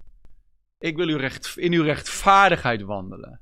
Ik 0.85 0.95
wil 0.95 1.17
recht, 1.17 1.57
in 1.57 1.73
uw 1.73 1.83
rechtvaardigheid 1.83 2.81
wandelen. 2.81 3.39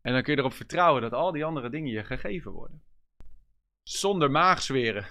En 0.00 0.12
dan 0.12 0.22
kun 0.22 0.32
je 0.32 0.38
erop 0.38 0.52
vertrouwen 0.52 1.02
dat 1.02 1.12
al 1.12 1.32
die 1.32 1.44
andere 1.44 1.70
dingen 1.70 1.90
je 1.90 2.04
gegeven 2.04 2.52
worden. 2.52 2.82
Zonder 3.82 4.30
maagzweren. 4.30 5.06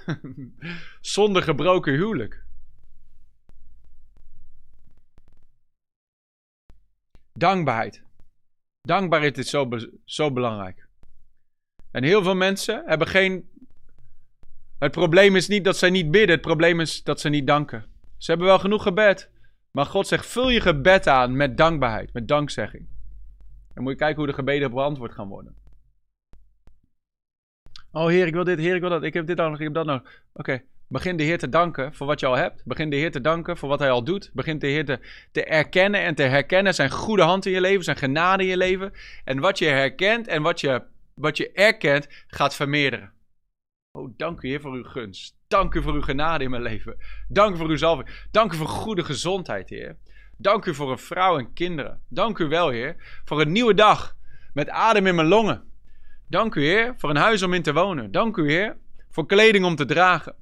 Zonder 1.02 1.44
gebroken 1.44 1.94
huwelijk. 1.94 2.46
Dankbaarheid. 7.34 8.04
Dankbaarheid 8.82 9.38
is 9.38 9.50
zo, 9.50 9.70
zo 10.06 10.32
belangrijk. 10.32 10.88
En 11.92 12.04
heel 12.04 12.24
veel 12.24 12.36
mensen 12.36 12.84
hebben 12.86 13.08
geen. 13.08 13.50
Het 14.80 14.92
probleem 14.92 15.36
is 15.36 15.48
niet 15.48 15.64
dat 15.64 15.78
zij 15.78 15.90
niet 15.90 16.12
bidden, 16.12 16.36
het 16.36 16.46
probleem 16.46 16.80
is 16.80 17.04
dat 17.04 17.20
ze 17.20 17.30
niet 17.30 17.48
danken. 17.48 17.86
Ze 18.18 18.30
hebben 18.30 18.48
wel 18.48 18.60
genoeg 18.60 18.84
gebed, 18.84 19.30
maar 19.78 19.86
God 19.86 20.08
zegt: 20.08 20.26
vul 20.26 20.50
je 20.50 20.62
gebed 20.62 21.08
aan 21.08 21.36
met 21.36 21.58
dankbaarheid, 21.58 22.14
met 22.14 22.28
dankzegging. 22.28 22.88
Dan 23.74 23.84
moet 23.84 23.92
je 23.92 23.98
kijken 23.98 24.18
hoe 24.18 24.28
de 24.28 24.34
gebeden 24.34 24.72
beantwoord 24.72 25.12
gaan 25.12 25.28
worden. 25.28 25.56
Oh 27.92 28.08
Heer, 28.08 28.28
ik 28.28 28.34
wil 28.34 28.44
dit, 28.44 28.60
Heer, 28.60 28.76
ik 28.76 28.82
wil 28.82 28.90
dat, 28.90 29.04
ik 29.04 29.14
heb 29.14 29.28
dit 29.28 29.38
nog, 29.38 29.54
ik 29.54 29.64
heb 29.64 29.74
dat 29.74 29.86
nog. 29.86 30.02
Oké, 30.34 30.62
begin 30.88 31.18
de 31.18 31.24
Heer 31.24 31.38
te 31.38 31.50
danken 31.50 31.94
voor 31.94 32.08
wat 32.08 32.20
je 32.20 32.26
al 32.26 32.36
hebt. 32.36 32.62
Begin 32.66 32.90
de 32.90 32.96
Heer 32.96 33.12
te 33.12 33.22
danken 33.22 33.58
voor 33.58 33.70
wat 33.70 33.80
Hij 33.80 33.90
al 33.90 34.04
doet. 34.04 34.30
Begin 34.34 34.60
de 34.60 34.68
Heer 34.68 34.86
te, 34.86 35.00
te 35.32 35.44
erkennen 35.44 36.02
en 36.02 36.16
te 36.16 36.24
herkennen 36.24 36.74
zijn 36.74 36.92
goede 36.92 37.24
hand 37.24 37.46
in 37.46 37.52
je 37.52 37.62
leven, 37.62 37.84
zijn 37.84 37.98
genade 37.98 38.44
in 38.44 38.50
je 38.50 38.58
leven. 38.58 38.94
En 39.24 39.40
wat 39.40 39.60
je 39.60 39.66
herkent 39.66 40.28
en 40.28 40.42
wat 40.42 40.60
je, 40.60 40.82
wat 41.14 41.38
je 41.38 41.52
erkent, 41.52 42.08
gaat 42.28 42.56
vermeerderen. 42.56 43.12
Oh, 43.98 44.14
dank 44.18 44.42
u 44.42 44.48
Heer 44.48 44.62
voor 44.62 44.74
uw 44.74 44.84
gunst. 44.84 45.38
Dank 45.48 45.74
u 45.74 45.82
voor 45.82 45.94
uw 45.94 46.02
genade 46.02 46.44
in 46.44 46.50
mijn 46.50 46.62
leven. 46.62 46.98
Dank 47.28 47.56
u 47.56 47.58
voor 47.58 47.70
uw 47.70 47.78
zalving. 47.78 48.28
Dank 48.32 48.54
u 48.54 48.56
voor 48.56 48.68
goede 48.68 49.04
gezondheid, 49.04 49.70
Heer. 49.70 49.98
Dank 50.38 50.66
u 50.66 50.76
voor 50.76 50.92
een 50.92 50.98
vrouw 50.98 51.38
en 51.38 51.54
kinderen. 51.54 52.02
Dank 52.10 52.38
u 52.38 52.48
wel, 52.48 52.70
Heer, 52.70 53.22
voor 53.26 53.42
een 53.42 53.52
nieuwe 53.52 53.74
dag. 53.74 54.16
met 54.54 54.70
adem 54.70 55.08
in 55.08 55.16
mijn 55.16 55.28
longen. 55.28 55.72
Dank 56.28 56.56
u, 56.56 56.62
Heer, 56.62 56.94
voor 56.98 57.10
een 57.10 57.16
huis 57.16 57.42
om 57.44 57.54
in 57.54 57.62
te 57.62 57.74
wonen. 57.74 58.12
Dank 58.12 58.38
u, 58.38 58.50
Heer, 58.50 58.78
voor 59.10 59.26
kleding 59.26 59.66
om 59.66 59.76
te 59.76 59.86
dragen. 59.86 60.36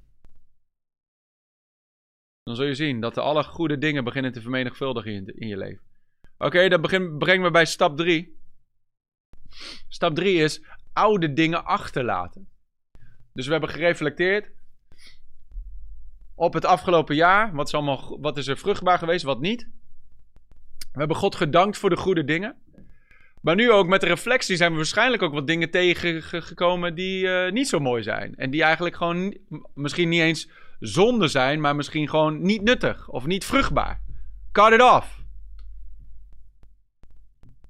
Dan 2.43 2.55
zul 2.55 2.65
je 2.65 2.75
zien 2.75 2.99
dat 2.99 3.13
de 3.13 3.21
alle 3.21 3.43
goede 3.43 3.77
dingen 3.77 4.03
beginnen 4.03 4.31
te 4.31 4.41
vermenigvuldigen 4.41 5.11
in, 5.35 5.47
je 5.47 5.57
leven. 5.57 5.83
Oké, 6.37 6.67
dat 6.67 6.81
begin, 6.81 7.17
brengt 7.17 7.43
me 7.43 7.51
bij 7.51 7.65
stap 7.65 7.97
3. 7.97 8.37
Stap 9.87 10.15
3 10.15 10.37
is 10.37 10.63
oude 10.93 11.33
dingen 11.33 11.65
achterlaten. 11.65 12.54
Dus 13.35 13.45
we 13.45 13.51
hebben 13.51 13.69
gereflecteerd 13.69 14.51
op 16.35 16.53
het 16.53 16.65
afgelopen 16.65 17.15
jaar. 17.15 17.53
Wat 17.53 17.67
is, 17.67 17.73
allemaal, 17.73 18.17
wat 18.21 18.37
is 18.37 18.47
er 18.47 18.57
vruchtbaar 18.57 18.97
geweest, 18.97 19.23
wat 19.23 19.39
niet. 19.39 19.67
We 20.77 20.99
hebben 20.99 21.17
God 21.17 21.35
gedankt 21.35 21.77
voor 21.77 21.89
de 21.89 21.97
goede 21.97 22.23
dingen. 22.23 22.55
Maar 23.41 23.55
nu 23.55 23.71
ook 23.71 23.87
met 23.87 24.01
de 24.01 24.07
reflectie 24.07 24.55
zijn 24.55 24.71
we 24.71 24.77
waarschijnlijk 24.77 25.21
ook 25.23 25.33
wat 25.33 25.47
dingen 25.47 25.69
tegengekomen 25.69 26.95
die 26.95 27.25
uh, 27.25 27.51
niet 27.51 27.67
zo 27.67 27.79
mooi 27.79 28.03
zijn. 28.03 28.35
En 28.35 28.49
die 28.49 28.63
eigenlijk 28.63 28.95
gewoon 28.95 29.37
misschien 29.73 30.09
niet 30.09 30.21
eens 30.21 30.49
zonde 30.79 31.27
zijn, 31.27 31.61
maar 31.61 31.75
misschien 31.75 32.09
gewoon 32.09 32.41
niet 32.41 32.61
nuttig 32.61 33.09
of 33.09 33.25
niet 33.25 33.45
vruchtbaar. 33.45 34.01
Cut 34.51 34.71
it 34.71 34.81
off. 34.81 35.23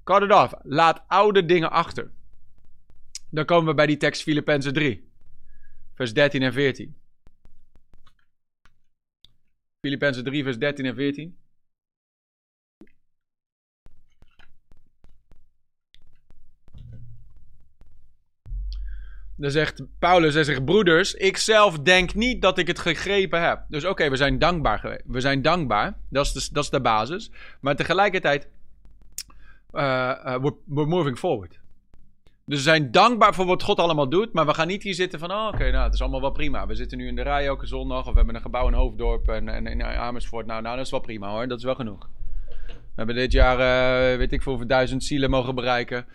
Cut 0.04 0.22
it 0.22 0.32
off. 0.32 0.54
Laat 0.62 1.02
oude 1.06 1.44
dingen 1.44 1.70
achter. 1.70 2.10
Dan 3.30 3.44
komen 3.44 3.66
we 3.66 3.74
bij 3.74 3.86
die 3.86 3.96
tekst 3.96 4.22
Filippenzen 4.22 4.72
3, 4.72 5.05
vers 5.96 6.12
13 6.12 6.42
en 6.42 6.52
14. 6.52 6.96
Filippenzen 9.80 10.24
3, 10.24 10.42
vers 10.42 10.58
13 10.58 10.84
en 10.84 10.94
14. 10.94 11.38
Dan 19.38 19.50
zegt 19.50 19.82
Paulus, 19.98 20.34
hij 20.34 20.44
zegt, 20.44 20.64
broeders, 20.64 21.14
ik 21.14 21.36
zelf 21.36 21.78
denk 21.78 22.14
niet 22.14 22.42
dat 22.42 22.58
ik 22.58 22.66
het 22.66 22.78
gegrepen 22.78 23.42
heb. 23.42 23.64
Dus 23.68 23.84
oké, 23.84 24.10
we 24.10 24.16
zijn 24.16 24.38
dankbaar 24.38 24.78
geweest. 24.78 25.02
We 25.06 25.20
zijn 25.20 25.42
dankbaar, 25.42 25.98
dat 26.10 26.26
is 26.26 26.32
de, 26.32 26.48
dat 26.52 26.64
is 26.64 26.70
de 26.70 26.80
basis. 26.80 27.30
Maar 27.60 27.76
tegelijkertijd, 27.76 28.48
uh, 29.72 29.82
uh, 29.82 30.38
we're, 30.66 30.86
moving 30.86 31.18
forward. 31.18 31.60
Dus 32.48 32.58
we 32.58 32.64
zijn 32.64 32.90
dankbaar 32.90 33.34
voor 33.34 33.46
wat 33.46 33.62
God 33.62 33.78
allemaal 33.78 34.08
doet, 34.08 34.32
maar 34.32 34.46
we 34.46 34.54
gaan 34.54 34.66
niet 34.66 34.82
hier 34.82 34.94
zitten 34.94 35.18
van, 35.18 35.30
oh, 35.30 35.46
oké, 35.46 35.70
nou, 35.70 35.84
het 35.84 35.94
is 35.94 36.00
allemaal 36.00 36.20
wel 36.20 36.30
prima. 36.30 36.66
We 36.66 36.74
zitten 36.74 36.98
nu 36.98 37.06
in 37.06 37.14
de 37.14 37.22
rij 37.22 37.46
elke 37.46 37.66
zondag, 37.66 38.06
of 38.06 38.10
we 38.10 38.16
hebben 38.16 38.34
een 38.34 38.40
gebouw 38.40 38.66
in 38.66 38.72
Hoofddorp 38.72 39.28
en, 39.28 39.48
en 39.48 39.66
in 39.66 39.82
Amersfoort. 39.82 40.46
Nou, 40.46 40.62
nou, 40.62 40.76
dat 40.76 40.84
is 40.84 40.90
wel 40.90 41.00
prima 41.00 41.30
hoor, 41.30 41.48
dat 41.48 41.58
is 41.58 41.64
wel 41.64 41.74
genoeg. 41.74 42.08
We 42.66 42.74
hebben 42.94 43.14
dit 43.14 43.32
jaar, 43.32 43.58
uh, 44.12 44.18
weet 44.18 44.32
ik 44.32 44.42
veel, 44.42 44.66
duizend 44.66 45.04
zielen 45.04 45.30
mogen 45.30 45.54
bereiken. 45.54 46.06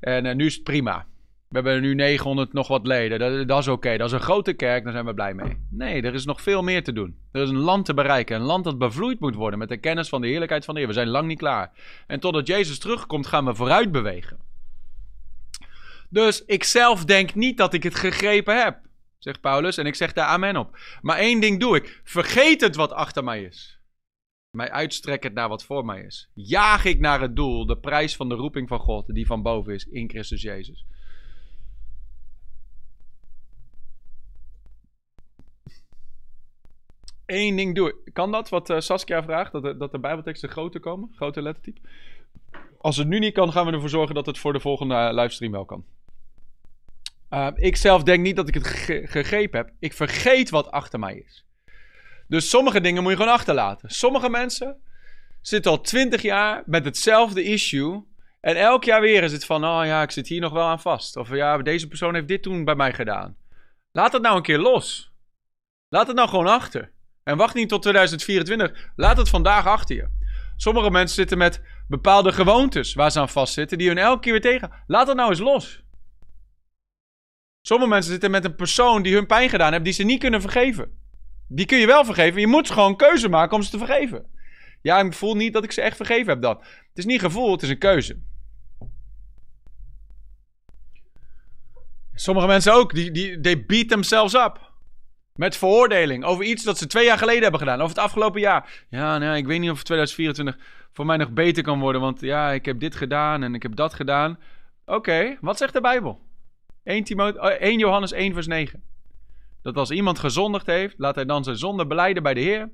En 0.00 0.36
nu 0.36 0.46
is 0.46 0.54
het 0.54 0.62
prima. 0.62 1.06
We 1.48 1.54
hebben 1.54 1.80
nu 1.80 1.94
900 1.94 2.52
nog 2.52 2.68
wat 2.68 2.86
leden. 2.86 3.18
Dat, 3.18 3.48
dat 3.48 3.58
is 3.58 3.68
oké. 3.68 3.96
Dat 3.96 4.06
is 4.06 4.12
een 4.12 4.20
grote 4.20 4.52
kerk, 4.52 4.84
daar 4.84 4.92
zijn 4.92 5.04
we 5.04 5.14
blij 5.14 5.34
mee. 5.34 5.56
Nee, 5.70 6.02
er 6.02 6.14
is 6.14 6.24
nog 6.24 6.42
veel 6.42 6.62
meer 6.62 6.84
te 6.84 6.92
doen. 6.92 7.16
Er 7.32 7.42
is 7.42 7.48
een 7.48 7.56
land 7.56 7.84
te 7.84 7.94
bereiken. 7.94 8.36
Een 8.36 8.42
land 8.42 8.64
dat 8.64 8.78
bevloeid 8.78 9.20
moet 9.20 9.34
worden 9.34 9.58
met 9.58 9.68
de 9.68 9.76
kennis 9.76 10.08
van 10.08 10.20
de 10.20 10.26
heerlijkheid 10.28 10.64
van 10.64 10.74
de 10.74 10.80
Heer. 10.80 10.88
We 10.88 10.94
zijn 10.94 11.08
lang 11.08 11.28
niet 11.28 11.38
klaar. 11.38 11.70
En 12.06 12.20
totdat 12.20 12.46
Jezus 12.46 12.78
terugkomt, 12.78 13.26
gaan 13.26 13.44
we 13.44 13.54
vooruit 13.54 13.92
bewegen. 13.92 14.38
Dus 16.10 16.44
ik 16.44 16.64
zelf 16.64 17.04
denk 17.04 17.34
niet 17.34 17.56
dat 17.56 17.74
ik 17.74 17.82
het 17.82 17.94
gegrepen 17.94 18.62
heb, 18.62 18.78
zegt 19.18 19.40
Paulus. 19.40 19.76
En 19.76 19.86
ik 19.86 19.94
zeg 19.94 20.12
daar 20.12 20.26
amen 20.26 20.56
op. 20.56 20.78
Maar 21.00 21.16
één 21.16 21.40
ding 21.40 21.60
doe 21.60 21.76
ik. 21.76 22.00
Vergeet 22.04 22.60
het 22.60 22.76
wat 22.76 22.92
achter 22.92 23.24
mij 23.24 23.42
is. 23.42 23.80
Mij 24.50 24.70
uitstrek 24.70 25.22
het 25.22 25.34
naar 25.34 25.48
wat 25.48 25.64
voor 25.64 25.84
mij 25.84 26.00
is. 26.00 26.30
Jaag 26.34 26.84
ik 26.84 27.00
naar 27.00 27.20
het 27.20 27.36
doel, 27.36 27.66
de 27.66 27.78
prijs 27.78 28.16
van 28.16 28.28
de 28.28 28.34
roeping 28.34 28.68
van 28.68 28.78
God, 28.78 29.14
die 29.14 29.26
van 29.26 29.42
boven 29.42 29.74
is 29.74 29.84
in 29.84 30.08
Christus 30.08 30.42
Jezus. 30.42 30.86
Eén 37.26 37.56
ding 37.56 37.74
doe 37.74 37.88
ik. 37.88 38.12
Kan 38.12 38.32
dat, 38.32 38.48
wat 38.48 38.70
uh, 38.70 38.80
Saskia 38.80 39.22
vraagt, 39.22 39.52
dat 39.52 39.62
de, 39.62 39.76
dat 39.76 39.90
de 39.90 39.98
bijbelteksten 39.98 40.48
groter 40.48 40.80
komen? 40.80 41.10
Grote 41.14 41.42
lettertype? 41.42 41.80
Als 42.78 42.96
het 42.96 43.08
nu 43.08 43.18
niet 43.18 43.34
kan, 43.34 43.52
gaan 43.52 43.66
we 43.66 43.72
ervoor 43.72 43.88
zorgen 43.88 44.14
dat 44.14 44.26
het 44.26 44.38
voor 44.38 44.52
de 44.52 44.60
volgende 44.60 44.94
eh, 44.94 45.14
livestream 45.14 45.52
wel 45.52 45.64
kan. 45.64 45.84
Uh, 47.30 47.48
ik 47.54 47.76
zelf 47.76 48.02
denk 48.02 48.22
niet 48.22 48.36
dat 48.36 48.48
ik 48.48 48.54
het 48.54 48.66
gegrepen 49.10 49.58
heb. 49.58 49.70
Ik 49.78 49.92
vergeet 49.92 50.50
wat 50.50 50.70
achter 50.70 50.98
mij 50.98 51.14
is. 51.14 51.46
Dus 52.28 52.48
sommige 52.48 52.80
dingen 52.80 53.02
moet 53.02 53.10
je 53.10 53.18
gewoon 53.18 53.32
achterlaten. 53.32 53.90
Sommige 53.90 54.28
mensen 54.28 54.76
zitten 55.40 55.70
al 55.70 55.80
twintig 55.80 56.22
jaar 56.22 56.62
met 56.66 56.84
hetzelfde 56.84 57.42
issue. 57.42 58.04
En 58.40 58.56
elk 58.56 58.84
jaar 58.84 59.00
weer 59.00 59.22
is 59.22 59.32
het 59.32 59.44
van, 59.44 59.64
oh 59.64 59.80
ja, 59.84 60.02
ik 60.02 60.10
zit 60.10 60.28
hier 60.28 60.40
nog 60.40 60.52
wel 60.52 60.66
aan 60.66 60.80
vast. 60.80 61.16
Of 61.16 61.30
ja, 61.30 61.58
deze 61.58 61.88
persoon 61.88 62.14
heeft 62.14 62.28
dit 62.28 62.42
toen 62.42 62.64
bij 62.64 62.74
mij 62.74 62.92
gedaan. 62.92 63.36
Laat 63.92 64.12
het 64.12 64.22
nou 64.22 64.36
een 64.36 64.42
keer 64.42 64.58
los. 64.58 65.12
Laat 65.88 66.06
het 66.06 66.16
nou 66.16 66.28
gewoon 66.28 66.46
achter. 66.46 66.92
En 67.22 67.36
wacht 67.36 67.54
niet 67.54 67.68
tot 67.68 67.82
2024. 67.82 68.90
Laat 68.96 69.16
het 69.16 69.28
vandaag 69.28 69.66
achter 69.66 69.96
je. 69.96 70.08
Sommige 70.56 70.90
mensen 70.90 71.16
zitten 71.16 71.38
met 71.38 71.62
bepaalde 71.88 72.32
gewoontes 72.32 72.94
waar 72.94 73.10
ze 73.10 73.20
aan 73.20 73.28
vastzitten, 73.28 73.78
die 73.78 73.88
hun 73.88 73.98
elke 73.98 74.20
keer 74.20 74.32
weer 74.32 74.40
tegen. 74.40 74.70
Laat 74.86 75.06
het 75.06 75.16
nou 75.16 75.30
eens 75.30 75.38
los. 75.38 75.84
Sommige 77.66 77.90
mensen 77.90 78.10
zitten 78.10 78.30
met 78.30 78.44
een 78.44 78.54
persoon 78.54 79.02
die 79.02 79.14
hun 79.14 79.26
pijn 79.26 79.48
gedaan 79.48 79.72
heeft, 79.72 79.84
die 79.84 79.92
ze 79.92 80.02
niet 80.02 80.20
kunnen 80.20 80.40
vergeven. 80.40 80.90
Die 81.48 81.66
kun 81.66 81.78
je 81.78 81.86
wel 81.86 82.04
vergeven. 82.04 82.40
Je 82.40 82.46
moet 82.46 82.70
gewoon 82.70 82.88
een 82.88 82.96
keuze 82.96 83.28
maken 83.28 83.56
om 83.56 83.62
ze 83.62 83.70
te 83.70 83.78
vergeven. 83.78 84.26
Ja, 84.82 85.00
ik 85.00 85.12
voel 85.12 85.34
niet 85.34 85.52
dat 85.52 85.64
ik 85.64 85.72
ze 85.72 85.80
echt 85.80 85.96
vergeven 85.96 86.28
heb 86.28 86.42
dan. 86.42 86.56
Het 86.58 86.98
is 86.98 87.04
niet 87.04 87.20
gevoel, 87.20 87.52
het 87.52 87.62
is 87.62 87.68
een 87.68 87.78
keuze. 87.78 88.18
Sommige 92.14 92.46
mensen 92.46 92.72
ook, 92.74 92.94
die, 92.94 93.40
die 93.40 93.64
beat 93.64 93.88
themselves 93.88 94.34
up. 94.34 94.72
Met 95.34 95.56
veroordeling 95.56 96.24
over 96.24 96.44
iets 96.44 96.64
dat 96.64 96.78
ze 96.78 96.86
twee 96.86 97.04
jaar 97.04 97.18
geleden 97.18 97.42
hebben 97.42 97.60
gedaan. 97.60 97.80
Over 97.80 97.96
het 97.96 98.04
afgelopen 98.04 98.40
jaar. 98.40 98.86
Ja, 98.88 99.18
nee, 99.18 99.36
ik 99.36 99.46
weet 99.46 99.60
niet 99.60 99.70
of 99.70 99.82
2024 99.82 100.58
voor 100.92 101.06
mij 101.06 101.16
nog 101.16 101.30
beter 101.30 101.62
kan 101.62 101.80
worden. 101.80 102.00
Want 102.00 102.20
ja, 102.20 102.50
ik 102.50 102.64
heb 102.64 102.80
dit 102.80 102.96
gedaan 102.96 103.42
en 103.42 103.54
ik 103.54 103.62
heb 103.62 103.76
dat 103.76 103.94
gedaan. 103.94 104.38
Oké, 104.84 105.36
wat 105.40 105.58
zegt 105.58 105.72
de 105.72 105.80
Bijbel? 105.80 106.25
1, 106.86 107.04
1 107.58 107.78
Johannes 107.78 108.12
1 108.12 108.34
vers 108.34 108.46
9. 108.46 108.82
Dat 109.62 109.76
als 109.76 109.90
iemand 109.90 110.18
gezondigd 110.18 110.66
heeft, 110.66 110.94
laat 110.98 111.14
hij 111.14 111.24
dan 111.24 111.44
zijn 111.44 111.56
zonde 111.56 111.86
beleiden 111.86 112.22
bij 112.22 112.34
de 112.34 112.40
Heer. 112.40 112.70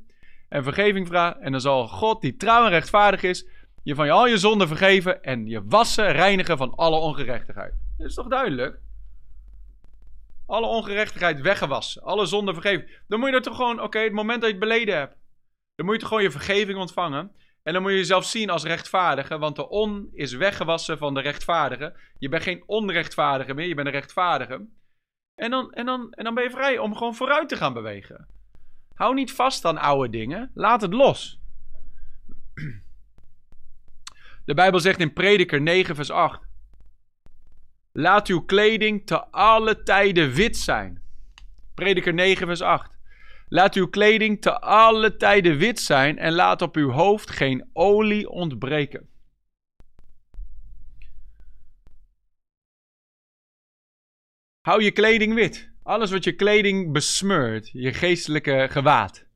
En 0.48 0.62
vergeving 0.62 1.06
vragen. 1.06 1.40
En 1.42 1.52
dan 1.52 1.60
zal 1.60 1.88
God, 1.88 2.20
die 2.20 2.36
trouw 2.36 2.64
en 2.64 2.70
rechtvaardig 2.70 3.22
is, 3.22 3.46
je 3.82 3.94
van 3.94 4.06
je 4.06 4.12
al 4.12 4.26
je 4.26 4.38
zonden 4.38 4.68
vergeven. 4.68 5.22
En 5.22 5.46
je 5.46 5.62
wassen, 5.64 6.12
reinigen 6.12 6.56
van 6.56 6.74
alle 6.74 6.96
ongerechtigheid. 6.96 7.74
Dat 7.98 8.06
is 8.06 8.14
toch 8.14 8.28
duidelijk? 8.28 8.80
alle 10.52 10.66
ongerechtigheid 10.66 11.40
weggewassen, 11.40 12.02
alle 12.02 12.26
zonde 12.26 12.52
vergeven. 12.52 12.88
Dan 13.08 13.20
moet 13.20 13.28
je 13.28 13.34
er 13.34 13.42
toch 13.42 13.56
gewoon, 13.56 13.82
oké, 13.82 13.98
het 13.98 14.12
moment 14.12 14.40
dat 14.40 14.50
je 14.50 14.56
het 14.56 14.64
beleden 14.64 14.96
hebt, 14.96 15.16
dan 15.74 15.86
moet 15.86 15.94
je 15.94 16.00
toch 16.00 16.08
gewoon 16.08 16.22
je 16.22 16.30
vergeving 16.30 16.78
ontvangen. 16.78 17.32
En 17.62 17.72
dan 17.72 17.82
moet 17.82 17.90
je 17.90 17.96
jezelf 17.96 18.24
zien 18.24 18.50
als 18.50 18.64
rechtvaardige, 18.64 19.38
want 19.38 19.56
de 19.56 19.68
on 19.68 20.08
is 20.12 20.32
weggewassen 20.32 20.98
van 20.98 21.14
de 21.14 21.20
rechtvaardige. 21.20 21.96
Je 22.18 22.28
bent 22.28 22.42
geen 22.42 22.62
onrechtvaardige 22.66 23.54
meer, 23.54 23.66
je 23.66 23.74
bent 23.74 23.86
een 23.86 23.92
rechtvaardige. 23.92 24.66
En 25.34 25.50
dan, 25.50 25.72
en, 25.72 25.86
dan, 25.86 26.12
en 26.12 26.24
dan 26.24 26.34
ben 26.34 26.44
je 26.44 26.50
vrij 26.50 26.78
om 26.78 26.96
gewoon 26.96 27.14
vooruit 27.14 27.48
te 27.48 27.56
gaan 27.56 27.72
bewegen. 27.72 28.28
Hou 28.94 29.14
niet 29.14 29.32
vast 29.32 29.64
aan 29.64 29.78
oude 29.78 30.10
dingen, 30.10 30.50
laat 30.54 30.80
het 30.80 30.92
los. 30.92 31.40
De 34.44 34.54
Bijbel 34.54 34.80
zegt 34.80 35.00
in 35.00 35.12
Prediker 35.12 35.60
9, 35.60 35.94
vers 35.94 36.10
8. 36.10 36.40
Laat 37.92 38.28
uw 38.28 38.40
kleding 38.40 39.06
te 39.06 39.24
alle 39.26 39.82
tijden 39.82 40.32
wit 40.32 40.56
zijn. 40.56 41.02
Prediker 41.74 42.14
9, 42.14 42.46
vers 42.46 42.60
8. 42.60 42.91
Laat 43.52 43.74
uw 43.74 43.88
kleding 43.88 44.40
te 44.40 44.60
alle 44.60 45.16
tijden 45.16 45.56
wit 45.56 45.80
zijn 45.80 46.18
en 46.18 46.32
laat 46.32 46.62
op 46.62 46.76
uw 46.76 46.90
hoofd 46.90 47.30
geen 47.30 47.70
olie 47.72 48.28
ontbreken. 48.28 49.08
Hou 54.60 54.82
je 54.82 54.92
kleding 54.92 55.34
wit. 55.34 55.70
Alles 55.82 56.10
wat 56.10 56.24
je 56.24 56.34
kleding 56.34 56.92
besmeurt, 56.92 57.68
je 57.68 57.92
geestelijke 57.92 58.66
gewaad. 58.70 59.26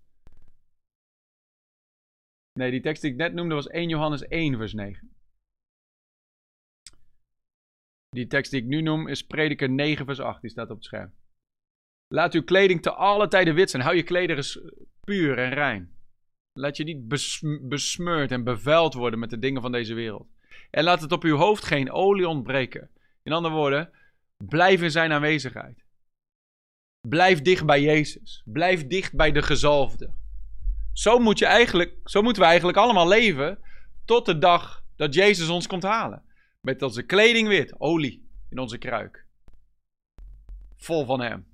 Nee, 2.53 2.71
die 2.71 2.81
tekst 2.81 3.03
die 3.03 3.11
ik 3.11 3.17
net 3.17 3.33
noemde 3.33 3.55
was 3.55 3.67
1 3.67 3.89
Johannes 3.89 4.23
1, 4.23 4.57
vers 4.57 4.73
9. 4.73 5.11
Die 8.09 8.27
tekst 8.27 8.51
die 8.51 8.61
ik 8.61 8.67
nu 8.67 8.81
noem 8.81 9.09
is 9.09 9.27
Prediker 9.27 9.71
9 9.71 10.05
vers 10.05 10.21
8. 10.21 10.41
Die 10.41 10.51
staat 10.51 10.71
op 10.71 10.77
het 10.77 10.85
scherm. 10.85 11.13
Laat 12.09 12.35
uw 12.35 12.45
kleding 12.45 12.83
te 12.83 12.93
alle 12.93 13.29
tijden 13.29 13.55
wit 13.55 13.71
zijn. 13.71 13.83
Hou 13.83 13.97
je 13.97 14.03
kleding 14.03 14.39
eens 14.39 14.61
puur 15.01 15.39
en 15.39 15.51
rein. 15.51 15.95
Laat 16.53 16.77
je 16.77 16.85
niet 16.85 17.09
besmeurd 17.69 18.31
en 18.31 18.45
bevuild 18.45 18.95
worden 18.95 19.19
met 19.19 19.31
de 19.31 19.39
dingen 19.39 19.63
van 19.63 19.73
deze 19.73 19.95
wereld. 19.95 20.27
En 20.71 20.85
laat 20.85 21.01
het 21.01 21.13
op 21.13 21.23
uw 21.23 21.37
hoofd 21.37 21.65
geen 21.65 21.91
olie 21.91 22.29
ontbreken. 22.29 22.91
In 23.23 23.33
andere 23.33 23.55
woorden, 23.55 23.91
blijf 24.37 24.83
in 24.83 24.91
zijn 24.91 25.13
aanwezigheid. 25.13 25.85
Blijf 27.09 27.43
dicht 27.43 27.67
bij 27.67 27.83
Jezus. 27.83 28.43
Blijf 28.45 28.87
dicht 28.87 29.15
bij 29.15 29.33
de 29.33 29.43
gezalfde. 29.43 30.15
Zo, 30.93 31.19
moet 31.19 31.39
je 31.39 31.47
eigenlijk, 31.47 31.97
zo 32.05 32.23
moeten 32.23 32.43
we 32.43 32.49
eigenlijk 32.49 32.79
allemaal 32.79 33.09
leven 33.09 33.59
tot 34.05 34.27
de 34.27 34.39
dag 34.39 34.85
dat 34.97 35.15
Jezus 35.15 35.49
ons 35.49 35.67
komt 35.67 35.83
halen. 35.83 36.23
Met 36.61 36.83
onze 36.83 37.03
kleding 37.03 37.49
wit, 37.49 37.81
olie 37.81 38.29
in 38.51 38.59
onze 38.59 38.79
kruik. 38.79 39.27
Vol 40.77 41.05
van 41.05 41.21
hem. 41.21 41.47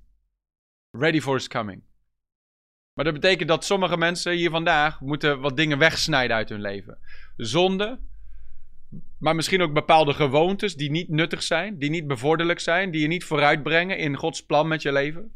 Ready 0.97 1.21
for 1.21 1.35
his 1.35 1.47
coming. 1.47 1.83
Maar 2.93 3.05
dat 3.05 3.13
betekent 3.13 3.49
dat 3.49 3.65
sommige 3.65 3.97
mensen 3.97 4.33
hier 4.33 4.49
vandaag 4.49 5.01
moeten 5.01 5.39
wat 5.39 5.57
dingen 5.57 5.77
wegsnijden 5.77 6.35
uit 6.35 6.49
hun 6.49 6.61
leven. 6.61 6.97
Zonde, 7.37 7.99
maar 9.17 9.35
misschien 9.35 9.61
ook 9.61 9.73
bepaalde 9.73 10.13
gewoontes 10.13 10.75
die 10.75 10.91
niet 10.91 11.09
nuttig 11.09 11.43
zijn, 11.43 11.77
die 11.77 11.89
niet 11.89 12.07
bevorderlijk 12.07 12.59
zijn, 12.59 12.91
die 12.91 13.01
je 13.01 13.07
niet 13.07 13.23
vooruitbrengen 13.23 13.97
in 13.97 14.15
Gods 14.15 14.45
plan 14.45 14.67
met 14.67 14.81
je 14.81 14.91
leven. 14.91 15.33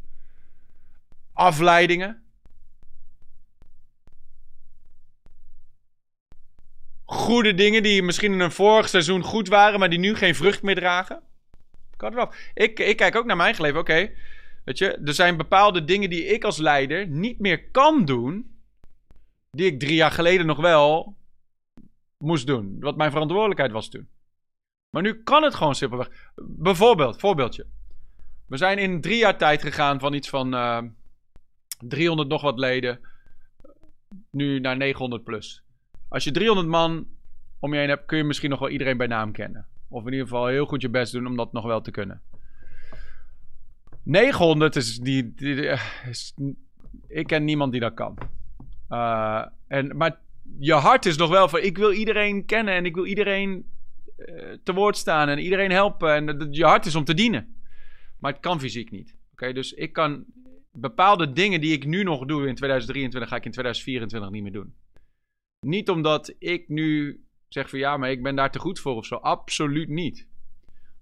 Afleidingen. 1.32 2.22
Goede 7.04 7.54
dingen 7.54 7.82
die 7.82 8.02
misschien 8.02 8.32
in 8.32 8.40
een 8.40 8.52
vorig 8.52 8.88
seizoen 8.88 9.22
goed 9.22 9.48
waren, 9.48 9.78
maar 9.78 9.90
die 9.90 9.98
nu 9.98 10.14
geen 10.14 10.34
vrucht 10.34 10.62
meer 10.62 10.74
dragen. 10.74 11.22
Kan. 11.96 12.32
Ik, 12.54 12.78
ik 12.78 12.96
kijk 12.96 13.16
ook 13.16 13.26
naar 13.26 13.36
mijn 13.36 13.48
eigen 13.48 13.64
leven. 13.64 13.80
Oké, 13.80 14.10
weet 14.68 14.78
je, 14.78 14.98
er 15.04 15.14
zijn 15.14 15.36
bepaalde 15.36 15.84
dingen 15.84 16.10
die 16.10 16.24
ik 16.24 16.44
als 16.44 16.58
leider 16.58 17.06
niet 17.06 17.38
meer 17.38 17.70
kan 17.70 18.04
doen, 18.04 18.58
die 19.50 19.66
ik 19.66 19.80
drie 19.80 19.94
jaar 19.94 20.10
geleden 20.10 20.46
nog 20.46 20.60
wel 20.60 21.16
moest 22.18 22.46
doen. 22.46 22.76
Wat 22.80 22.96
mijn 22.96 23.10
verantwoordelijkheid 23.10 23.72
was 23.72 23.88
toen. 23.88 24.08
Maar 24.90 25.02
nu 25.02 25.22
kan 25.22 25.42
het 25.42 25.54
gewoon 25.54 25.74
simpelweg. 25.74 26.32
Bijvoorbeeld, 26.42 27.20
voorbeeldje. 27.20 27.66
We 28.46 28.56
zijn 28.56 28.78
in 28.78 29.00
drie 29.00 29.18
jaar 29.18 29.38
tijd 29.38 29.62
gegaan 29.62 30.00
van 30.00 30.14
iets 30.14 30.28
van 30.28 30.54
uh, 30.54 30.82
300 31.78 32.28
nog 32.28 32.42
wat 32.42 32.58
leden. 32.58 33.00
Nu 34.30 34.60
naar 34.60 34.76
900 34.76 35.24
plus. 35.24 35.62
Als 36.08 36.24
je 36.24 36.30
300 36.30 36.68
man 36.68 37.06
om 37.58 37.72
je 37.72 37.78
heen 37.78 37.88
hebt, 37.88 38.06
kun 38.06 38.18
je 38.18 38.24
misschien 38.24 38.50
nog 38.50 38.58
wel 38.58 38.68
iedereen 38.68 38.96
bij 38.96 39.06
naam 39.06 39.32
kennen. 39.32 39.66
Of 39.88 40.06
in 40.06 40.12
ieder 40.12 40.26
geval 40.26 40.46
heel 40.46 40.66
goed 40.66 40.82
je 40.82 40.88
best 40.88 41.12
doen 41.12 41.26
om 41.26 41.36
dat 41.36 41.52
nog 41.52 41.64
wel 41.64 41.80
te 41.80 41.90
kunnen. 41.90 42.22
900 44.08 44.76
is 44.76 44.98
die. 44.98 45.34
is, 46.08 46.34
ik 47.08 47.26
ken 47.26 47.44
niemand 47.44 47.72
die 47.72 47.80
dat 47.80 47.94
kan. 47.94 48.18
Uh, 48.88 49.46
en, 49.66 49.96
maar 49.96 50.20
je 50.58 50.72
hart 50.72 51.06
is 51.06 51.16
nog 51.16 51.30
wel 51.30 51.48
van: 51.48 51.62
ik 51.62 51.78
wil 51.78 51.92
iedereen 51.92 52.44
kennen 52.44 52.74
en 52.74 52.84
ik 52.84 52.94
wil 52.94 53.06
iedereen 53.06 53.66
uh, 54.16 54.52
te 54.62 54.72
woord 54.72 54.96
staan 54.96 55.28
en 55.28 55.38
iedereen 55.38 55.70
helpen. 55.70 56.14
En 56.14 56.48
je 56.50 56.64
hart 56.64 56.86
is 56.86 56.94
om 56.94 57.04
te 57.04 57.14
dienen. 57.14 57.56
Maar 58.18 58.32
het 58.32 58.40
kan 58.40 58.60
fysiek 58.60 58.90
niet. 58.90 59.16
Oké, 59.32 59.52
dus 59.52 59.72
ik 59.72 59.92
kan 59.92 60.24
bepaalde 60.72 61.32
dingen 61.32 61.60
die 61.60 61.72
ik 61.72 61.86
nu 61.86 62.02
nog 62.02 62.24
doe 62.24 62.48
in 62.48 62.54
2023, 62.54 63.30
ga 63.30 63.36
ik 63.36 63.44
in 63.44 63.52
2024 63.52 64.30
niet 64.30 64.42
meer 64.42 64.52
doen. 64.52 64.74
Niet 65.60 65.90
omdat 65.90 66.34
ik 66.38 66.68
nu 66.68 67.20
zeg 67.48 67.70
van 67.70 67.78
ja, 67.78 67.96
maar 67.96 68.10
ik 68.10 68.22
ben 68.22 68.36
daar 68.36 68.50
te 68.50 68.58
goed 68.58 68.80
voor 68.80 68.94
of 68.94 69.06
zo. 69.06 69.14
Absoluut 69.14 69.88
niet. 69.88 70.28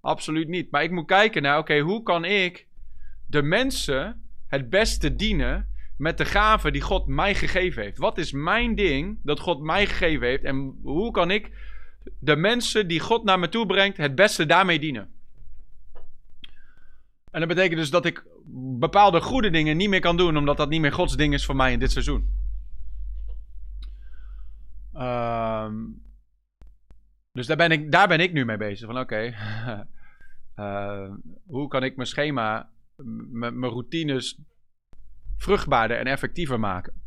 Absoluut 0.01 0.49
niet. 0.49 0.71
Maar 0.71 0.83
ik 0.83 0.91
moet 0.91 1.07
kijken 1.07 1.43
naar, 1.43 1.59
oké, 1.59 1.79
hoe 1.79 2.03
kan 2.03 2.25
ik 2.25 2.67
de 3.27 3.43
mensen 3.43 4.22
het 4.47 4.70
beste 4.70 5.16
dienen 5.16 5.74
met 5.97 6.18
de 6.18 6.24
gaven 6.24 6.72
die 6.72 6.83
God 6.83 7.07
mij 7.07 7.35
gegeven 7.35 7.83
heeft? 7.83 7.99
Wat 7.99 8.18
is 8.18 8.33
mijn 8.33 8.74
ding 8.74 9.18
dat 9.22 9.41
God 9.41 9.61
mij 9.61 9.87
gegeven 9.87 10.27
heeft? 10.27 10.45
En 10.45 10.79
hoe 10.83 11.11
kan 11.11 11.31
ik 11.31 11.51
de 12.18 12.37
mensen 12.37 12.89
die 12.89 13.01
God 13.01 13.24
naar 13.24 13.39
me 13.39 13.49
toe 13.49 13.66
brengt, 13.66 13.97
het 13.97 14.14
beste 14.14 14.47
daarmee 14.47 14.79
dienen? 14.79 15.11
En 17.31 17.41
dat 17.41 17.49
betekent 17.49 17.81
dus 17.81 17.91
dat 17.91 18.05
ik 18.05 18.24
bepaalde 18.79 19.20
goede 19.20 19.51
dingen 19.51 19.77
niet 19.77 19.89
meer 19.89 20.01
kan 20.01 20.16
doen, 20.16 20.37
omdat 20.37 20.57
dat 20.57 20.68
niet 20.68 20.81
meer 20.81 20.93
Gods 20.93 21.16
ding 21.16 21.35
is 21.35 21.45
voor 21.45 21.57
mij 21.57 21.72
in 21.72 21.79
dit 21.79 21.93
seizoen. 21.93 22.35
Um, 24.95 26.03
dus 27.33 27.47
daar 27.47 27.57
ben, 27.57 27.70
ik, 27.70 27.93
daar 27.93 28.09
ben 28.09 28.20
ik 28.20 28.33
nu 28.33 28.45
mee 28.45 28.57
bezig. 28.57 28.87
Van 28.87 28.99
oké, 28.99 29.35
uh, 30.57 31.11
hoe 31.55 31.68
kan 31.68 31.83
ik 31.83 31.97
mijn 31.97 32.09
schema, 32.09 32.70
mijn 33.31 33.65
routines 33.65 34.39
vruchtbaarder 35.37 35.99
en 35.99 36.07
effectiever 36.07 36.61
maken? 36.61 37.05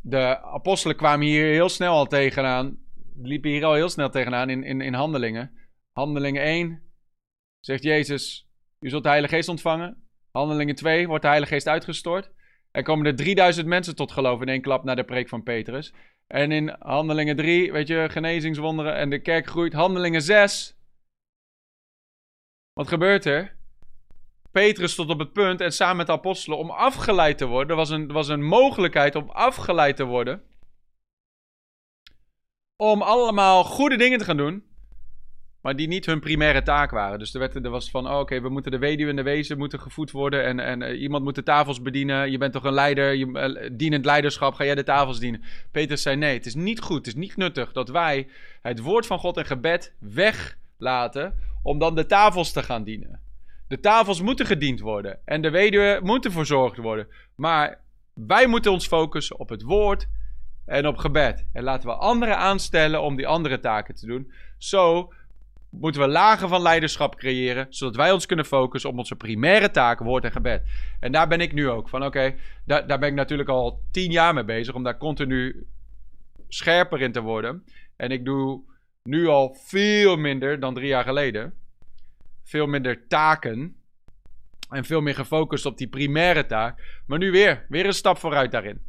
De 0.00 0.42
apostelen 0.42 0.96
kwamen 0.96 1.26
hier 1.26 1.44
heel 1.44 1.68
snel 1.68 1.94
al 1.94 2.06
tegenaan. 2.06 2.78
Liepen 3.22 3.50
hier 3.50 3.64
al 3.64 3.74
heel 3.74 3.88
snel 3.88 4.10
tegenaan 4.10 4.50
in, 4.50 4.62
in, 4.64 4.80
in 4.80 4.94
handelingen. 4.94 5.52
Handelingen 5.92 6.42
1 6.42 6.82
zegt 7.60 7.82
Jezus, 7.82 8.48
u 8.80 8.88
zult 8.88 9.02
de 9.02 9.08
Heilige 9.08 9.34
Geest 9.34 9.48
ontvangen. 9.48 10.08
Handelingen 10.30 10.74
2 10.74 11.06
wordt 11.06 11.22
de 11.22 11.28
Heilige 11.28 11.52
Geest 11.52 11.68
uitgestort. 11.68 12.30
Er 12.70 12.82
komen 12.82 13.06
er 13.06 13.16
3000 13.16 13.66
mensen 13.66 13.96
tot 13.96 14.12
geloof 14.12 14.40
in 14.40 14.48
één 14.48 14.62
klap 14.62 14.84
naar 14.84 14.96
de 14.96 15.04
preek 15.04 15.28
van 15.28 15.42
Petrus. 15.42 15.94
En 16.26 16.52
in 16.52 16.76
Handelingen 16.78 17.36
3, 17.36 17.72
weet 17.72 17.88
je, 17.88 18.06
genezingswonderen 18.10 18.94
en 18.94 19.10
de 19.10 19.20
kerk 19.20 19.46
groeit. 19.46 19.72
Handelingen 19.72 20.22
6. 20.22 20.76
Wat 22.72 22.88
gebeurt 22.88 23.24
er? 23.24 23.58
Petrus 24.52 24.92
stond 24.92 25.10
op 25.10 25.18
het 25.18 25.32
punt 25.32 25.60
en 25.60 25.72
samen 25.72 25.96
met 25.96 26.06
de 26.06 26.12
apostelen 26.12 26.58
om 26.58 26.70
afgeleid 26.70 27.38
te 27.38 27.46
worden. 27.46 27.70
Er 27.70 27.76
was 27.76 27.90
een, 27.90 28.12
was 28.12 28.28
een 28.28 28.44
mogelijkheid 28.44 29.14
om 29.14 29.30
afgeleid 29.30 29.96
te 29.96 30.04
worden. 30.04 30.42
Om 32.76 33.02
allemaal 33.02 33.64
goede 33.64 33.96
dingen 33.96 34.18
te 34.18 34.24
gaan 34.24 34.36
doen. 34.36 34.68
Maar 35.60 35.76
die 35.76 35.88
niet 35.88 36.06
hun 36.06 36.20
primaire 36.20 36.62
taak 36.62 36.90
waren. 36.90 37.18
Dus 37.18 37.34
er, 37.34 37.40
werd, 37.40 37.54
er 37.54 37.70
was 37.70 37.90
van, 37.90 38.08
oh, 38.08 38.18
oké, 38.18 38.40
we 38.40 38.48
moeten 38.48 38.70
de 38.70 38.78
weduwe 38.78 39.10
en 39.10 39.16
de 39.16 39.22
wezen 39.22 39.58
moeten 39.58 39.80
gevoed 39.80 40.10
worden. 40.10 40.44
En, 40.44 40.60
en 40.60 40.82
uh, 40.82 41.00
iemand 41.00 41.24
moet 41.24 41.34
de 41.34 41.42
tafels 41.42 41.82
bedienen. 41.82 42.30
Je 42.30 42.38
bent 42.38 42.52
toch 42.52 42.64
een 42.64 42.72
leider, 42.72 43.14
je, 43.14 43.26
uh, 43.26 43.70
dienend 43.72 44.04
leiderschap, 44.04 44.54
ga 44.54 44.64
jij 44.64 44.74
de 44.74 44.82
tafels 44.82 45.18
dienen? 45.18 45.42
Petrus 45.70 46.02
zei, 46.02 46.16
nee, 46.16 46.34
het 46.34 46.46
is 46.46 46.54
niet 46.54 46.80
goed, 46.80 46.96
het 46.96 47.06
is 47.06 47.14
niet 47.14 47.36
nuttig 47.36 47.72
dat 47.72 47.88
wij 47.88 48.28
het 48.62 48.80
woord 48.80 49.06
van 49.06 49.18
God 49.18 49.36
en 49.36 49.44
gebed 49.44 49.94
weglaten 49.98 51.34
om 51.62 51.78
dan 51.78 51.94
de 51.94 52.06
tafels 52.06 52.52
te 52.52 52.62
gaan 52.62 52.84
dienen. 52.84 53.20
De 53.70 53.80
tafels 53.80 54.22
moeten 54.22 54.46
gediend 54.46 54.80
worden 54.80 55.18
en 55.24 55.42
de 55.42 55.50
weduwe 55.50 56.00
moeten 56.02 56.32
verzorgd 56.32 56.76
worden. 56.76 57.08
Maar 57.34 57.80
wij 58.14 58.46
moeten 58.46 58.72
ons 58.72 58.86
focussen 58.86 59.38
op 59.38 59.48
het 59.48 59.62
woord 59.62 60.08
en 60.66 60.86
op 60.86 60.96
gebed. 60.96 61.46
En 61.52 61.62
laten 61.62 61.88
we 61.88 61.94
anderen 61.94 62.36
aanstellen 62.36 63.02
om 63.02 63.16
die 63.16 63.26
andere 63.26 63.60
taken 63.60 63.94
te 63.94 64.06
doen. 64.06 64.32
Zo 64.58 65.12
moeten 65.70 66.00
we 66.00 66.08
lagen 66.08 66.48
van 66.48 66.62
leiderschap 66.62 67.16
creëren, 67.16 67.66
zodat 67.68 67.96
wij 67.96 68.12
ons 68.12 68.26
kunnen 68.26 68.44
focussen 68.44 68.90
op 68.90 68.98
onze 68.98 69.16
primaire 69.16 69.70
taken, 69.70 70.06
woord 70.06 70.24
en 70.24 70.32
gebed. 70.32 70.62
En 71.00 71.12
daar 71.12 71.28
ben 71.28 71.40
ik 71.40 71.52
nu 71.52 71.68
ook 71.68 71.88
van, 71.88 72.04
oké, 72.04 72.34
daar, 72.64 72.86
daar 72.86 72.98
ben 72.98 73.08
ik 73.08 73.14
natuurlijk 73.14 73.48
al 73.48 73.82
tien 73.90 74.10
jaar 74.10 74.34
mee 74.34 74.44
bezig, 74.44 74.74
om 74.74 74.82
daar 74.82 74.98
continu 74.98 75.66
scherper 76.48 77.00
in 77.00 77.12
te 77.12 77.20
worden. 77.20 77.64
En 77.96 78.10
ik 78.10 78.24
doe 78.24 78.62
nu 79.02 79.26
al 79.26 79.54
veel 79.54 80.16
minder 80.16 80.60
dan 80.60 80.74
drie 80.74 80.88
jaar 80.88 81.04
geleden. 81.04 81.54
Veel 82.50 82.66
minder 82.66 83.06
taken. 83.08 83.76
En 84.70 84.84
veel 84.84 85.00
meer 85.00 85.14
gefocust 85.14 85.66
op 85.66 85.78
die 85.78 85.88
primaire 85.88 86.46
taak. 86.46 87.02
Maar 87.06 87.18
nu 87.18 87.30
weer, 87.30 87.66
weer 87.68 87.86
een 87.86 87.92
stap 87.92 88.18
vooruit 88.18 88.50
daarin. 88.50 88.80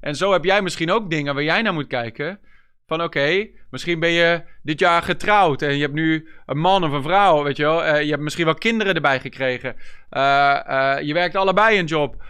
En 0.00 0.14
zo 0.14 0.32
heb 0.32 0.44
jij 0.44 0.62
misschien 0.62 0.90
ook 0.90 1.10
dingen 1.10 1.34
waar 1.34 1.44
jij 1.44 1.62
naar 1.62 1.72
moet 1.72 1.86
kijken. 1.86 2.40
Van 2.86 3.02
oké, 3.02 3.48
misschien 3.70 4.00
ben 4.00 4.10
je 4.10 4.42
dit 4.62 4.78
jaar 4.78 5.02
getrouwd 5.02 5.62
en 5.62 5.74
je 5.74 5.82
hebt 5.82 5.94
nu 5.94 6.28
een 6.46 6.58
man 6.58 6.84
of 6.84 6.92
een 6.92 7.02
vrouw, 7.02 7.42
weet 7.42 7.56
je 7.56 7.62
wel. 7.62 7.86
Uh, 7.86 8.02
je 8.02 8.10
hebt 8.10 8.22
misschien 8.22 8.44
wel 8.44 8.54
kinderen 8.54 8.94
erbij 8.94 9.20
gekregen. 9.20 9.76
Uh, 10.10 10.60
uh, 10.68 10.96
je 11.00 11.14
werkt 11.14 11.36
allebei 11.36 11.78
een 11.78 11.84
job 11.84 12.24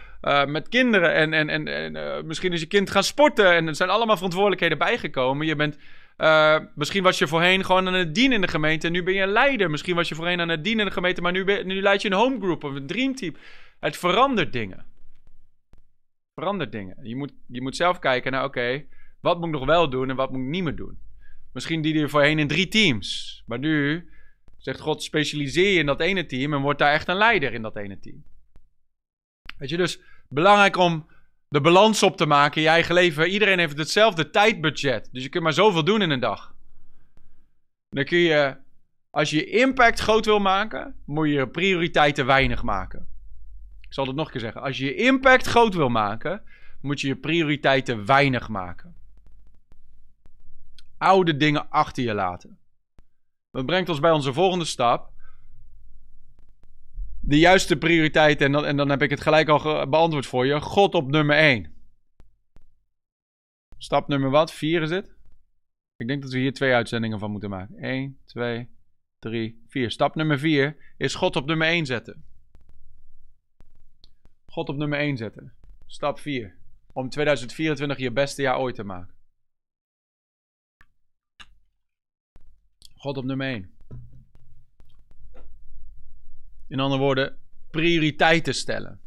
met 0.47 0.69
kinderen 0.69 1.13
en, 1.13 1.33
en, 1.33 1.49
en, 1.49 1.67
en 1.67 2.27
misschien 2.27 2.53
is 2.53 2.59
je 2.59 2.67
kind 2.67 2.89
gaan 2.89 3.03
sporten. 3.03 3.53
En 3.53 3.67
er 3.67 3.75
zijn 3.75 3.89
allemaal 3.89 4.15
verantwoordelijkheden 4.15 4.77
bijgekomen. 4.77 5.47
Je 5.47 5.55
bent, 5.55 5.77
misschien 6.75 7.03
was 7.03 7.17
je 7.17 7.27
voorheen 7.27 7.65
gewoon 7.65 7.87
aan 7.87 7.93
het 7.93 8.15
dienen 8.15 8.35
in 8.35 8.41
de 8.41 8.47
gemeente 8.47 8.87
en 8.87 8.93
nu 8.93 9.03
ben 9.03 9.13
je 9.13 9.21
een 9.21 9.29
leider. 9.29 9.69
Misschien 9.69 9.95
was 9.95 10.09
je 10.09 10.15
voorheen 10.15 10.41
aan 10.41 10.49
het 10.49 10.63
dienen 10.63 10.81
in 10.81 10.87
de 10.87 10.93
gemeente, 10.93 11.21
maar 11.21 11.31
nu, 11.31 11.43
ben, 11.43 11.67
nu 11.67 11.81
leid 11.81 12.01
je 12.01 12.09
een 12.09 12.17
homegroup 12.17 12.63
of 12.63 12.75
een 12.75 12.87
dreamteam. 12.87 13.35
Het 13.79 13.97
verandert 13.97 14.53
dingen. 14.53 14.85
Verandert 16.33 16.71
dingen. 16.71 16.97
Je 17.03 17.15
moet, 17.15 17.33
je 17.47 17.61
moet 17.61 17.75
zelf 17.75 17.99
kijken 17.99 18.31
naar 18.31 18.43
oké. 18.43 18.85
Wat 19.21 19.37
moet 19.37 19.47
ik 19.47 19.53
nog 19.53 19.65
wel 19.65 19.89
doen 19.89 20.09
en 20.09 20.15
wat 20.15 20.31
moet 20.31 20.41
ik 20.41 20.47
niet 20.47 20.63
meer 20.63 20.75
doen? 20.75 20.99
Misschien 21.53 21.81
die 21.81 22.01
er 22.01 22.09
voorheen 22.09 22.39
in 22.39 22.47
drie 22.47 22.67
teams. 22.67 23.43
Maar 23.45 23.59
nu 23.59 24.09
zegt 24.57 24.79
God, 24.79 25.03
specialiseer 25.03 25.71
je 25.71 25.79
in 25.79 25.85
dat 25.85 26.01
ene 26.01 26.25
team 26.25 26.53
en 26.53 26.61
wordt 26.61 26.79
daar 26.79 26.93
echt 26.93 27.07
een 27.07 27.15
leider 27.15 27.53
in 27.53 27.61
dat 27.61 27.75
ene 27.75 27.99
team. 27.99 28.23
Weet 29.57 29.69
je, 29.69 29.77
dus 29.77 29.99
belangrijk 30.29 30.77
om 30.77 31.07
de 31.49 31.61
balans 31.61 32.03
op 32.03 32.17
te 32.17 32.25
maken 32.25 32.55
in 32.55 32.61
je 32.61 32.67
eigen 32.67 32.93
leven. 32.93 33.29
Iedereen 33.29 33.59
heeft 33.59 33.77
hetzelfde 33.77 34.29
tijdbudget. 34.29 35.09
Dus 35.11 35.23
je 35.23 35.29
kunt 35.29 35.43
maar 35.43 35.53
zoveel 35.53 35.83
doen 35.83 36.01
in 36.01 36.09
een 36.09 36.19
dag. 36.19 36.53
Dan 37.89 38.03
kun 38.03 38.17
je, 38.17 38.55
als 39.09 39.29
je 39.29 39.45
impact 39.45 39.99
groot 39.99 40.25
wil 40.25 40.39
maken, 40.39 40.95
moet 41.05 41.29
je 41.29 41.47
prioriteiten 41.47 42.25
weinig 42.25 42.63
maken. 42.63 43.07
Ik 43.81 43.93
zal 43.93 44.05
het 44.05 44.15
nog 44.15 44.25
een 44.25 44.31
keer 44.31 44.41
zeggen. 44.41 44.61
Als 44.61 44.77
je 44.77 44.85
je 44.85 44.95
impact 44.95 45.47
groot 45.47 45.73
wil 45.73 45.89
maken, 45.89 46.41
moet 46.81 47.01
je 47.01 47.07
je 47.07 47.15
prioriteiten 47.15 48.05
weinig 48.05 48.49
maken 48.49 48.97
oude 50.99 51.37
dingen 51.37 51.69
achter 51.69 52.03
je 52.03 52.13
laten. 52.13 52.57
Dat 53.51 53.65
brengt 53.65 53.89
ons 53.89 53.99
bij 53.99 54.11
onze 54.11 54.33
volgende 54.33 54.65
stap. 54.65 55.11
De 57.29 57.39
juiste 57.39 57.77
prioriteit, 57.77 58.41
en 58.41 58.51
dan, 58.51 58.65
en 58.65 58.77
dan 58.77 58.89
heb 58.89 59.01
ik 59.01 59.09
het 59.09 59.21
gelijk 59.21 59.49
al 59.49 59.89
beantwoord 59.89 60.25
voor 60.25 60.45
je. 60.45 60.61
God 60.61 60.93
op 60.95 61.07
nummer 61.11 61.37
1. 61.37 61.73
Stap 63.77 64.07
nummer 64.07 64.29
wat? 64.29 64.53
4 64.53 64.81
is 64.81 64.89
het? 64.89 65.15
Ik 65.97 66.07
denk 66.07 66.21
dat 66.21 66.31
we 66.31 66.39
hier 66.39 66.53
twee 66.53 66.73
uitzendingen 66.73 67.19
van 67.19 67.31
moeten 67.31 67.49
maken. 67.49 67.77
1, 67.77 68.19
2, 68.25 68.69
3, 69.19 69.63
4. 69.67 69.91
Stap 69.91 70.15
nummer 70.15 70.39
4 70.39 70.93
is 70.97 71.15
God 71.15 71.35
op 71.35 71.45
nummer 71.45 71.67
1 71.67 71.85
zetten. 71.85 72.23
God 74.45 74.69
op 74.69 74.75
nummer 74.75 74.99
1 74.99 75.17
zetten. 75.17 75.53
Stap 75.85 76.19
4. 76.19 76.57
Om 76.93 77.09
2024 77.09 77.97
je 77.97 78.11
beste 78.11 78.41
jaar 78.41 78.59
ooit 78.59 78.75
te 78.75 78.83
maken. 78.83 79.13
God 82.95 83.17
op 83.17 83.23
nummer 83.23 83.47
1. 83.47 83.78
In 86.69 86.79
andere 86.79 87.01
woorden, 87.01 87.37
prioriteiten 87.71 88.53
stellen. 88.53 88.99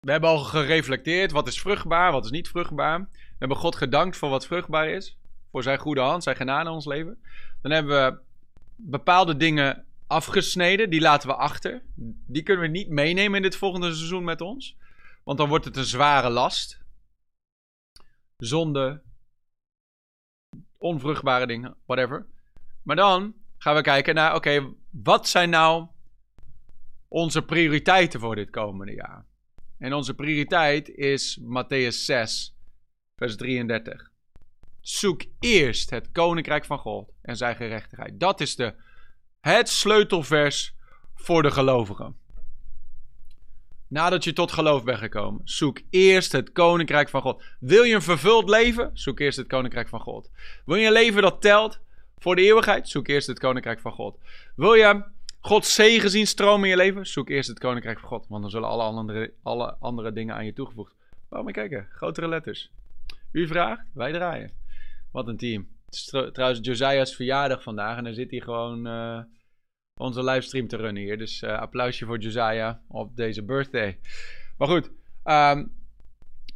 We 0.00 0.10
hebben 0.10 0.30
al 0.30 0.38
gereflecteerd. 0.38 1.32
Wat 1.32 1.46
is 1.46 1.60
vruchtbaar, 1.60 2.12
wat 2.12 2.24
is 2.24 2.30
niet 2.30 2.48
vruchtbaar. 2.48 3.00
We 3.10 3.36
hebben 3.38 3.56
God 3.56 3.76
gedankt 3.76 4.16
voor 4.16 4.28
wat 4.28 4.46
vruchtbaar 4.46 4.88
is. 4.88 5.16
Voor 5.50 5.62
zijn 5.62 5.78
goede 5.78 6.00
hand, 6.00 6.22
zijn 6.22 6.36
genade 6.36 6.68
in 6.68 6.74
ons 6.74 6.86
leven. 6.86 7.22
Dan 7.62 7.70
hebben 7.70 8.04
we 8.04 8.20
bepaalde 8.76 9.36
dingen 9.36 9.86
afgesneden. 10.06 10.90
Die 10.90 11.00
laten 11.00 11.28
we 11.28 11.34
achter. 11.34 11.82
Die 12.26 12.42
kunnen 12.42 12.64
we 12.64 12.70
niet 12.70 12.88
meenemen 12.88 13.36
in 13.36 13.42
dit 13.42 13.56
volgende 13.56 13.94
seizoen 13.94 14.24
met 14.24 14.40
ons. 14.40 14.76
Want 15.24 15.38
dan 15.38 15.48
wordt 15.48 15.64
het 15.64 15.76
een 15.76 15.84
zware 15.84 16.30
last. 16.30 16.80
Zonde. 18.36 19.02
Onvruchtbare 20.76 21.46
dingen. 21.46 21.76
Whatever. 21.86 22.26
Maar 22.82 22.96
dan 22.96 23.34
gaan 23.68 23.76
we 23.76 23.82
kijken 23.82 24.14
naar, 24.14 24.34
oké, 24.34 24.74
wat 24.90 25.28
zijn 25.28 25.50
nou 25.50 25.86
onze 27.08 27.42
prioriteiten 27.42 28.20
voor 28.20 28.34
dit 28.34 28.50
komende 28.50 28.92
jaar? 28.92 29.24
En 29.78 29.92
onze 29.92 30.14
prioriteit 30.14 30.88
is 30.88 31.40
Matthäus 31.40 32.04
6, 32.04 32.56
vers 33.16 33.36
33. 33.36 34.10
Zoek 34.80 35.22
eerst 35.40 35.90
het 35.90 36.10
koninkrijk 36.12 36.64
van 36.64 36.78
God 36.78 37.10
en 37.22 37.36
zijn 37.36 37.56
gerechtigheid. 37.56 38.20
Dat 38.20 38.40
is 38.40 38.56
de, 38.56 38.74
het 39.40 39.68
sleutelvers 39.68 40.74
voor 41.14 41.42
de 41.42 41.50
gelovigen. 41.50 42.16
Nadat 43.88 44.24
je 44.24 44.32
tot 44.32 44.52
geloof 44.52 44.84
bent 44.84 44.98
gekomen, 44.98 45.40
zoek 45.44 45.80
eerst 45.90 46.32
het 46.32 46.52
koninkrijk 46.52 47.08
van 47.08 47.22
God. 47.22 47.44
Wil 47.60 47.82
je 47.82 47.94
een 47.94 48.02
vervuld 48.02 48.48
leven? 48.48 48.90
Zoek 48.92 49.20
eerst 49.20 49.38
het 49.38 49.46
koninkrijk 49.46 49.88
van 49.88 50.00
God. 50.00 50.30
Wil 50.64 50.76
je 50.76 50.86
een 50.86 50.92
leven 50.92 51.22
dat 51.22 51.40
telt 51.40 51.80
voor 52.18 52.36
de 52.36 52.42
eeuwigheid? 52.42 52.88
Zoek 52.88 53.08
eerst 53.08 53.26
het 53.26 53.38
koninkrijk 53.38 53.80
van 53.80 53.92
God. 53.92 54.18
Wil 54.56 54.74
je 54.74 55.02
Gods 55.40 55.74
zegen 55.74 56.10
zien 56.10 56.26
stromen 56.26 56.64
in 56.64 56.70
je 56.70 56.76
leven? 56.76 57.06
Zoek 57.06 57.28
eerst 57.28 57.48
het 57.48 57.58
koninkrijk 57.58 57.98
van 57.98 58.08
God, 58.08 58.26
want 58.28 58.42
dan 58.42 58.50
zullen 58.50 58.68
alle 58.68 58.82
andere, 58.82 59.32
alle 59.42 59.76
andere 59.80 60.12
dingen 60.12 60.34
aan 60.34 60.44
je 60.44 60.52
toegevoegd. 60.52 60.94
Waarom 61.28 61.52
kijken? 61.52 61.88
Grotere 61.90 62.28
letters. 62.28 62.70
U 63.32 63.46
vraagt, 63.46 63.86
wij 63.94 64.12
draaien. 64.12 64.50
Wat 65.12 65.28
een 65.28 65.36
team. 65.36 65.68
Is 65.90 66.04
trouwens 66.32 66.58
Josiah's 66.62 67.14
verjaardag 67.14 67.62
vandaag 67.62 67.96
en 67.96 68.04
dan 68.04 68.14
zit 68.14 68.30
hij 68.30 68.40
gewoon 68.40 68.86
uh, 68.86 69.20
onze 69.94 70.24
livestream 70.24 70.68
te 70.68 70.76
runnen 70.76 71.02
hier. 71.02 71.18
Dus 71.18 71.42
uh, 71.42 71.58
applausje 71.58 72.06
voor 72.06 72.18
Josiah 72.18 72.76
op 72.88 73.16
deze 73.16 73.42
birthday. 73.42 73.98
Maar 74.58 74.68
goed, 74.68 74.90
um, 75.24 75.72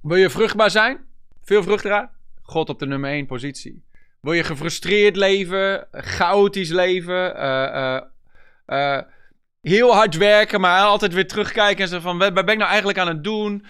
wil 0.03 0.17
je 0.17 0.31
vruchtbaar 0.31 0.71
zijn? 0.71 1.07
Veel 1.41 1.63
vruchtbaar? 1.63 2.11
God 2.43 2.69
op 2.69 2.79
de 2.79 2.87
nummer 2.87 3.11
1 3.11 3.27
positie. 3.27 3.85
Wil 4.23 4.33
je 4.33 4.45
gefrustreerd 4.45 5.17
leven, 5.17 5.89
chaotisch 5.91 6.71
leven, 6.71 7.37
uh, 7.37 8.01
uh, 8.67 9.01
heel 9.61 9.95
hard 9.95 10.17
werken, 10.17 10.61
maar 10.61 10.83
altijd 10.83 11.13
weer 11.13 11.29
terugkijken 11.29 11.83
en 11.83 11.89
zeggen 11.89 12.09
van, 12.11 12.19
wat 12.19 12.35
ben 12.35 12.49
ik 12.49 12.57
nou 12.59 12.69
eigenlijk 12.69 12.99
aan 12.99 13.09
het 13.09 13.25
doen? 13.25 13.67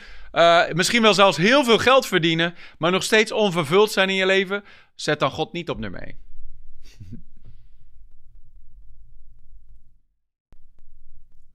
Misschien 0.72 1.02
wel 1.02 1.14
zelfs 1.14 1.36
heel 1.36 1.64
veel 1.64 1.78
geld 1.78 2.06
verdienen, 2.06 2.54
maar 2.78 2.90
nog 2.90 3.02
steeds 3.02 3.32
onvervuld 3.32 3.90
zijn 3.90 4.08
in 4.08 4.14
je 4.14 4.26
leven. 4.26 4.64
Zet 4.94 5.20
dan 5.20 5.30
God 5.30 5.52
niet 5.52 5.70
op 5.70 5.78
nummer 5.78 6.00
1. 6.02 6.16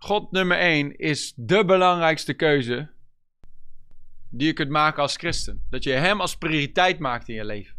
God 0.08 0.32
nummer 0.32 0.58
1 0.58 0.98
is 0.98 1.34
de 1.36 1.66
belangrijkste 1.66 2.34
keuze 2.34 2.90
die 4.30 4.48
je 4.48 4.54
kunt 4.54 4.70
maken 4.70 5.02
als 5.02 5.16
christen. 5.16 5.66
Dat 5.70 5.84
je 5.84 5.92
hem 5.92 6.22
als 6.22 6.38
prioriteit 6.38 7.00
maakt 7.00 7.30
in 7.30 7.36
je 7.36 7.46
leven. 7.46 7.77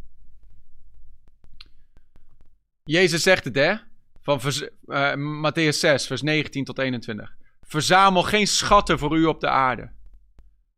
Jezus 2.89 3.23
zegt 3.23 3.45
het, 3.45 3.55
hè? 3.55 3.75
Van 4.21 4.41
uh, 4.87 5.15
Matthäus 5.15 5.79
6, 5.79 6.07
vers 6.07 6.23
19 6.23 6.65
tot 6.65 6.79
21. 6.79 7.35
Verzamel 7.63 8.23
geen 8.23 8.47
schatten 8.47 8.99
voor 8.99 9.17
u 9.17 9.25
op 9.25 9.41
de 9.41 9.49
aarde. 9.49 9.91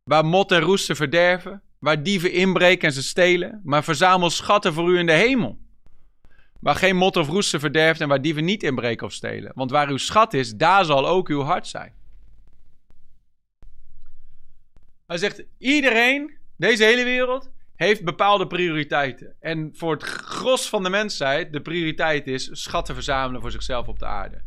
Waar 0.03 0.25
mot 0.25 0.51
en 0.51 0.59
roest 0.59 0.85
ze 0.85 0.95
verderven, 0.95 1.61
waar 1.79 2.03
dieven 2.03 2.31
inbreken 2.31 2.87
en 2.87 2.93
ze 2.93 3.03
stelen. 3.03 3.61
Maar 3.63 3.83
verzamel 3.83 4.29
schatten 4.29 4.73
voor 4.73 4.89
u 4.89 4.97
in 4.97 5.05
de 5.05 5.11
hemel. 5.11 5.59
Waar 6.59 6.75
geen 6.75 6.95
mot 6.95 7.17
of 7.17 7.27
roest 7.27 7.49
ze 7.49 7.59
verderft 7.59 8.01
en 8.01 8.07
waar 8.07 8.21
dieven 8.21 8.45
niet 8.45 8.63
inbreken 8.63 9.05
of 9.05 9.13
stelen. 9.13 9.51
Want 9.55 9.71
waar 9.71 9.89
uw 9.89 9.97
schat 9.97 10.33
is, 10.33 10.55
daar 10.55 10.85
zal 10.85 11.07
ook 11.07 11.29
uw 11.29 11.41
hart 11.41 11.67
zijn. 11.67 11.93
Hij 15.07 15.17
zegt, 15.17 15.43
iedereen, 15.57 16.37
deze 16.57 16.83
hele 16.83 17.03
wereld, 17.03 17.51
heeft 17.81 18.03
bepaalde 18.03 18.47
prioriteiten. 18.47 19.35
En 19.39 19.75
voor 19.75 19.93
het 19.93 20.03
gros 20.03 20.69
van 20.69 20.83
de 20.83 20.89
mensheid, 20.89 21.53
de 21.53 21.61
prioriteit 21.61 22.27
is 22.27 22.49
schatten 22.51 22.95
verzamelen 22.95 23.41
voor 23.41 23.51
zichzelf 23.51 23.87
op 23.87 23.99
de 23.99 24.05
aarde. 24.05 24.43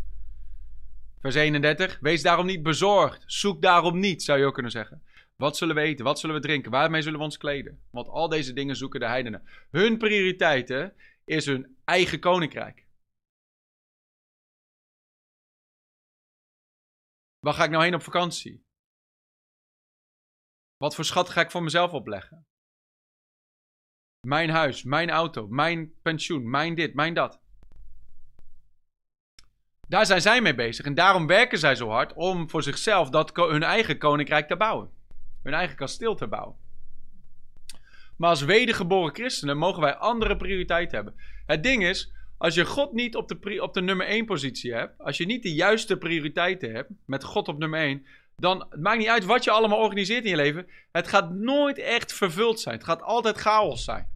Vers 1.20 1.34
31. 1.34 1.98
Wees 2.00 2.22
daarom 2.22 2.46
niet 2.46 2.62
bezorgd. 2.62 3.22
Zoek 3.26 3.62
daarom 3.62 3.98
niet, 3.98 4.22
zou 4.22 4.38
je 4.38 4.44
ook 4.44 4.54
kunnen 4.54 4.72
zeggen. 4.72 5.02
Wat 5.36 5.56
zullen 5.56 5.74
we 5.74 5.80
eten? 5.80 6.04
Wat 6.04 6.18
zullen 6.18 6.36
we 6.36 6.42
drinken? 6.42 6.70
Waarmee 6.70 7.02
zullen 7.02 7.18
we 7.18 7.24
ons 7.24 7.36
kleden? 7.36 7.80
Want 7.90 8.08
al 8.08 8.28
deze 8.28 8.52
dingen 8.52 8.76
zoeken 8.76 9.00
de 9.00 9.06
heidenen. 9.06 9.48
Hun 9.70 9.98
prioriteiten 9.98 10.94
is 11.24 11.46
hun 11.46 11.76
eigen 11.84 12.20
koninkrijk. 12.20 12.86
Waar 17.38 17.54
ga 17.54 17.64
ik 17.64 17.70
nou 17.70 17.84
heen 17.84 17.94
op 17.94 18.02
vakantie? 18.02 18.64
Wat 20.76 20.94
voor 20.94 21.04
schat 21.04 21.28
ga 21.28 21.40
ik 21.40 21.50
voor 21.50 21.62
mezelf 21.62 21.92
opleggen? 21.92 22.46
Mijn 24.24 24.50
huis, 24.50 24.82
mijn 24.82 25.10
auto, 25.10 25.46
mijn 25.48 25.92
pensioen, 26.02 26.50
mijn 26.50 26.74
dit, 26.74 26.94
mijn 26.94 27.14
dat. 27.14 27.40
Daar 29.88 30.06
zijn 30.06 30.20
zij 30.20 30.40
mee 30.40 30.54
bezig. 30.54 30.84
En 30.84 30.94
daarom 30.94 31.26
werken 31.26 31.58
zij 31.58 31.74
zo 31.74 31.88
hard 31.88 32.12
om 32.14 32.50
voor 32.50 32.62
zichzelf 32.62 33.10
dat, 33.10 33.36
hun 33.36 33.62
eigen 33.62 33.98
koninkrijk 33.98 34.48
te 34.48 34.56
bouwen. 34.56 34.90
Hun 35.42 35.54
eigen 35.54 35.76
kasteel 35.76 36.14
te 36.14 36.26
bouwen. 36.26 36.56
Maar 38.16 38.30
als 38.30 38.42
wedergeboren 38.42 39.14
christenen 39.14 39.58
mogen 39.58 39.82
wij 39.82 39.94
andere 39.94 40.36
prioriteiten 40.36 40.96
hebben. 40.96 41.14
Het 41.46 41.62
ding 41.62 41.84
is, 41.84 42.12
als 42.38 42.54
je 42.54 42.64
God 42.64 42.92
niet 42.92 43.16
op 43.16 43.28
de, 43.28 43.62
op 43.62 43.74
de 43.74 43.82
nummer 43.82 44.06
1 44.06 44.24
positie 44.24 44.74
hebt, 44.74 44.98
als 44.98 45.16
je 45.16 45.26
niet 45.26 45.42
de 45.42 45.54
juiste 45.54 45.96
prioriteiten 45.96 46.72
hebt, 46.72 46.90
met 47.06 47.24
God 47.24 47.48
op 47.48 47.58
nummer 47.58 47.80
1, 47.80 48.06
dan 48.36 48.66
het 48.70 48.80
maakt 48.80 48.98
niet 48.98 49.08
uit 49.08 49.24
wat 49.24 49.44
je 49.44 49.50
allemaal 49.50 49.78
organiseert 49.78 50.24
in 50.24 50.30
je 50.30 50.36
leven. 50.36 50.66
Het 50.92 51.08
gaat 51.08 51.30
nooit 51.30 51.78
echt 51.78 52.12
vervuld 52.12 52.60
zijn. 52.60 52.74
Het 52.74 52.84
gaat 52.84 53.02
altijd 53.02 53.36
chaos 53.36 53.84
zijn. 53.84 54.08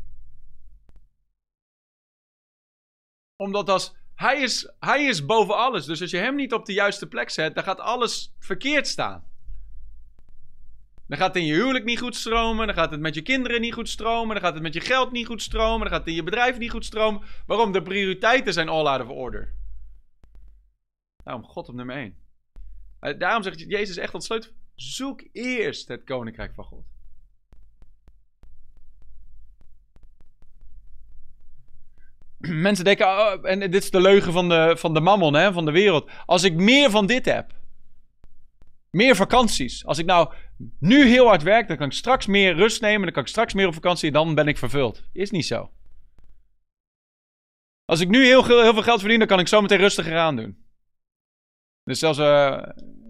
Omdat 3.43 3.71
als, 3.71 3.95
hij, 4.15 4.41
is, 4.41 4.73
hij 4.81 5.05
is 5.05 5.25
boven 5.25 5.57
alles. 5.57 5.85
Dus 5.87 6.01
als 6.01 6.11
je 6.11 6.17
hem 6.17 6.35
niet 6.35 6.53
op 6.53 6.67
de 6.67 6.73
juiste 6.73 7.09
plek 7.09 7.31
zet, 7.31 7.55
dan 7.55 7.65
gaat 7.65 7.81
alles 7.81 8.35
verkeerd 8.39 8.87
staan. 8.87 9.25
Dan 11.07 11.19
gaat 11.19 11.35
het 11.35 11.43
in 11.43 11.49
je 11.49 11.55
huwelijk 11.55 11.85
niet 11.85 11.99
goed 11.99 12.17
stromen. 12.17 12.67
Dan 12.67 12.77
gaat 12.77 12.91
het 12.91 13.01
met 13.01 13.15
je 13.15 13.23
kinderen 13.23 13.61
niet 13.61 13.75
goed 13.75 13.89
stromen. 13.89 14.35
Dan 14.35 14.45
gaat 14.45 14.55
het 14.55 14.63
met 14.63 14.75
je 14.75 14.81
geld 14.81 15.13
niet 15.13 15.27
goed 15.27 15.43
stromen. 15.43 15.81
Dan 15.81 15.89
gaat 15.89 15.99
het 15.99 16.09
in 16.09 16.15
je 16.15 16.23
bedrijf 16.23 16.59
niet 16.59 16.71
goed 16.71 16.85
stromen. 16.85 17.23
Waarom? 17.47 17.73
De 17.73 17.83
prioriteiten 17.83 18.53
zijn 18.53 18.69
all 18.69 18.87
out 18.87 19.01
of 19.01 19.09
order. 19.09 19.55
Daarom 21.25 21.45
God 21.45 21.69
op 21.69 21.75
nummer 21.75 21.97
1. 21.97 22.17
Eh, 23.01 23.19
daarom 23.19 23.43
zegt 23.43 23.61
Jezus 23.61 23.97
echt 23.97 24.15
ontsluit. 24.15 24.53
Zoek 24.75 25.23
eerst 25.33 25.89
het 25.89 26.05
koninkrijk 26.05 26.55
van 26.55 26.65
God. 26.65 26.85
mensen 32.69 32.85
denken, 32.85 33.07
oh, 33.07 33.35
en 33.43 33.61
dit 33.61 33.75
is 33.75 33.91
de 33.91 34.01
leugen 34.01 34.33
van 34.33 34.49
de, 34.49 34.75
van 34.79 34.95
de 34.95 35.01
mammon, 35.01 35.35
hè, 35.35 35.53
van 35.53 35.65
de 35.65 35.73
wereld. 35.73 36.11
Als 36.27 36.43
ik 36.43 36.55
meer 36.55 36.91
van 36.91 37.07
dit 37.07 37.25
heb, 37.25 37.53
meer 38.91 39.17
vakanties. 39.17 39.87
Als 39.87 39.99
ik 39.99 40.07
nou 40.07 40.33
nu 40.79 41.07
heel 41.07 41.27
hard 41.27 41.43
werk, 41.43 41.69
dan 41.69 41.77
kan 41.77 41.87
ik 41.87 41.93
straks 41.93 42.27
meer 42.27 42.55
rust 42.55 42.81
nemen, 42.81 43.03
dan 43.03 43.13
kan 43.13 43.23
ik 43.23 43.29
straks 43.29 43.55
meer 43.55 43.67
op 43.67 43.75
vakantie 43.75 44.07
en 44.07 44.13
dan 44.13 44.35
ben 44.35 44.49
ik 44.49 44.59
vervuld. 44.59 45.05
Is 45.13 45.31
niet 45.31 45.47
zo. 45.47 45.71
Als 47.85 48.01
ik 48.01 48.09
nu 48.09 48.25
heel, 48.25 48.45
heel 48.45 48.73
veel 48.73 48.83
geld 48.83 49.01
verdien, 49.01 49.19
dan 49.19 49.29
kan 49.29 49.41
ik 49.41 49.49
zo 49.49 49.61
meteen 49.61 49.79
rustiger 49.79 50.17
aan 50.17 50.37
doen. 50.37 50.67
Er 51.85 51.93
is 51.93 51.99
zelfs 51.99 52.19
uh, 52.19 52.63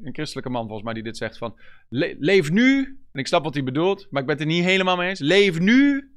een 0.03 0.15
christelijke 0.15 0.51
man 0.51 0.65
volgens 0.65 0.85
mij 0.85 0.95
die 0.95 1.03
dit 1.03 1.17
zegt 1.17 1.39
van, 1.39 1.61
leef 2.19 2.51
nu, 2.51 2.99
en 3.13 3.21
ik 3.21 3.27
snap 3.27 3.45
wat 3.45 3.55
hij 3.55 3.63
bedoelt, 3.63 4.07
maar 4.11 4.21
ik 4.21 4.27
ben 4.27 4.37
het 4.37 4.47
er 4.47 4.53
niet 4.53 4.65
helemaal 4.65 4.97
mee 4.97 5.09
eens. 5.09 5.21
Leef 5.21 5.59
nu 5.59 6.13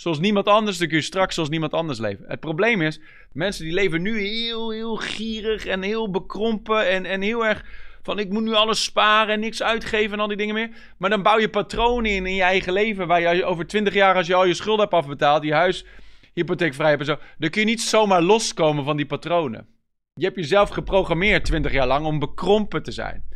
zoals 0.00 0.18
niemand 0.18 0.46
anders, 0.46 0.78
dan 0.78 0.88
kun 0.88 0.96
je 0.96 1.02
straks 1.02 1.34
zoals 1.34 1.48
niemand 1.48 1.72
anders 1.72 1.98
leven. 1.98 2.24
Het 2.28 2.40
probleem 2.40 2.82
is, 2.82 3.00
mensen 3.32 3.64
die 3.64 3.74
leven 3.74 4.02
nu 4.02 4.20
heel, 4.20 4.70
heel 4.70 4.96
gierig 4.96 5.66
en 5.66 5.82
heel 5.82 6.10
bekrompen 6.10 6.88
en, 6.88 7.04
en 7.04 7.22
heel 7.22 7.46
erg 7.46 7.64
Van 8.02 8.18
ik 8.18 8.30
moet 8.30 8.42
nu 8.42 8.52
alles 8.52 8.84
sparen 8.84 9.34
en 9.34 9.40
niks 9.40 9.62
uitgeven 9.62 10.12
en 10.12 10.20
al 10.20 10.28
die 10.28 10.36
dingen 10.36 10.54
meer. 10.54 10.70
Maar 10.98 11.10
dan 11.10 11.22
bouw 11.22 11.38
je 11.38 11.48
patronen 11.48 12.10
in 12.10 12.26
in 12.26 12.34
je 12.34 12.42
eigen 12.42 12.72
leven. 12.72 13.06
Waar 13.06 13.20
je 13.20 13.44
over 13.44 13.66
20 13.66 13.94
jaar, 13.94 14.14
als 14.14 14.26
je 14.26 14.34
al 14.34 14.44
je 14.44 14.54
schulden 14.54 14.80
hebt 14.80 14.94
afbetaald, 14.94 15.44
je 15.44 15.54
huis 15.54 15.84
hypotheekvrij 16.34 16.88
hebt 16.88 17.00
en 17.00 17.06
zo. 17.06 17.18
Dan 17.38 17.50
kun 17.50 17.60
je 17.60 17.66
niet 17.66 17.82
zomaar 17.82 18.22
loskomen 18.22 18.84
van 18.84 18.96
die 18.96 19.06
patronen. 19.06 19.66
Je 20.14 20.24
hebt 20.24 20.36
jezelf 20.36 20.68
geprogrammeerd 20.68 21.44
20 21.44 21.72
jaar 21.72 21.86
lang 21.86 22.06
om 22.06 22.18
bekrompen 22.18 22.82
te 22.82 22.92
zijn. 22.92 23.28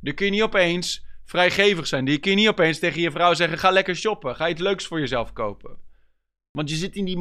Dan 0.00 0.14
kun 0.14 0.26
je 0.26 0.32
niet 0.32 0.42
opeens 0.42 1.06
vrijgevig 1.24 1.86
zijn. 1.86 2.04
Dan 2.04 2.20
kun 2.20 2.30
je 2.30 2.36
niet 2.36 2.48
opeens 2.48 2.78
tegen 2.78 3.00
je 3.00 3.10
vrouw 3.10 3.34
zeggen: 3.34 3.58
ga 3.58 3.70
lekker 3.70 3.96
shoppen. 3.96 4.36
Ga 4.36 4.48
iets 4.48 4.60
leuks 4.60 4.86
voor 4.86 5.00
jezelf 5.00 5.32
kopen. 5.32 5.87
Want 6.58 6.70
je 6.70 6.76
zit 6.76 6.94
in 6.94 7.04
die 7.04 7.18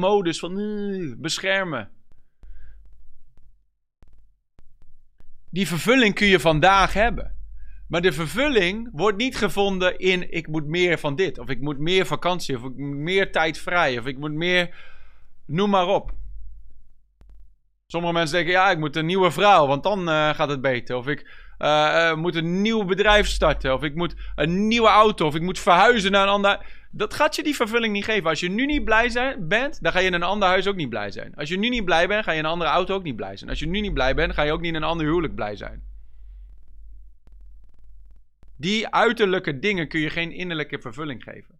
modus 0.00 0.38
van 0.38 0.58
uh, 0.58 1.14
beschermen. 1.16 1.90
Die 5.50 5.66
vervulling 5.66 6.14
kun 6.14 6.26
je 6.26 6.40
vandaag 6.40 6.92
hebben. 6.92 7.36
Maar 7.88 8.00
de 8.00 8.12
vervulling 8.12 8.88
wordt 8.92 9.16
niet 9.16 9.36
gevonden 9.36 9.98
in 9.98 10.32
ik 10.32 10.46
moet 10.46 10.66
meer 10.66 10.98
van 10.98 11.16
dit. 11.16 11.38
Of 11.38 11.48
ik 11.48 11.60
moet 11.60 11.78
meer 11.78 12.06
vakantie. 12.06 12.56
Of 12.56 12.62
ik 12.62 12.76
moet 12.76 12.96
meer 12.96 13.32
tijd 13.32 13.58
vrij. 13.58 13.98
Of 13.98 14.06
ik 14.06 14.18
moet 14.18 14.32
meer. 14.32 14.74
Noem 15.46 15.70
maar 15.70 15.86
op. 15.86 16.12
Sommige 17.86 18.12
mensen 18.12 18.36
denken, 18.36 18.52
ja, 18.52 18.70
ik 18.70 18.78
moet 18.78 18.96
een 18.96 19.06
nieuwe 19.06 19.30
vrouw, 19.30 19.66
want 19.66 19.82
dan 19.82 20.08
uh, 20.08 20.34
gaat 20.34 20.48
het 20.48 20.60
beter. 20.60 20.96
Of 20.96 21.06
ik 21.06 21.50
uh, 21.58 22.14
moet 22.14 22.34
een 22.34 22.62
nieuw 22.62 22.84
bedrijf 22.84 23.26
starten. 23.26 23.74
Of 23.74 23.82
ik 23.82 23.94
moet 23.94 24.14
een 24.34 24.68
nieuwe 24.68 24.88
auto. 24.88 25.26
Of 25.26 25.34
ik 25.34 25.42
moet 25.42 25.58
verhuizen 25.58 26.10
naar 26.10 26.22
een 26.22 26.32
ander. 26.32 26.77
Dat 26.90 27.14
gaat 27.14 27.36
je 27.36 27.42
die 27.42 27.54
vervulling 27.54 27.92
niet 27.92 28.04
geven. 28.04 28.28
Als 28.28 28.40
je 28.40 28.48
nu 28.48 28.66
niet 28.66 28.84
blij 28.84 29.36
bent, 29.38 29.82
dan 29.82 29.92
ga 29.92 29.98
je 29.98 30.06
in 30.06 30.12
een 30.12 30.22
ander 30.22 30.48
huis 30.48 30.66
ook 30.66 30.76
niet 30.76 30.88
blij 30.88 31.10
zijn. 31.10 31.34
Als 31.34 31.48
je 31.48 31.58
nu 31.58 31.68
niet 31.68 31.84
blij 31.84 32.08
bent, 32.08 32.24
ga 32.24 32.32
je 32.32 32.38
in 32.38 32.44
een 32.44 32.50
andere 32.50 32.70
auto 32.70 32.94
ook 32.94 33.02
niet 33.02 33.16
blij 33.16 33.36
zijn. 33.36 33.50
Als 33.50 33.58
je 33.58 33.66
nu 33.66 33.80
niet 33.80 33.94
blij 33.94 34.14
bent, 34.14 34.34
ga 34.34 34.42
je 34.42 34.52
ook 34.52 34.60
niet 34.60 34.70
in 34.70 34.76
een 34.76 34.88
ander 34.88 35.06
huwelijk 35.06 35.34
blij 35.34 35.56
zijn. 35.56 35.82
Die 38.56 38.88
uiterlijke 38.88 39.58
dingen 39.58 39.88
kun 39.88 40.00
je 40.00 40.10
geen 40.10 40.32
innerlijke 40.32 40.80
vervulling 40.80 41.22
geven. 41.22 41.58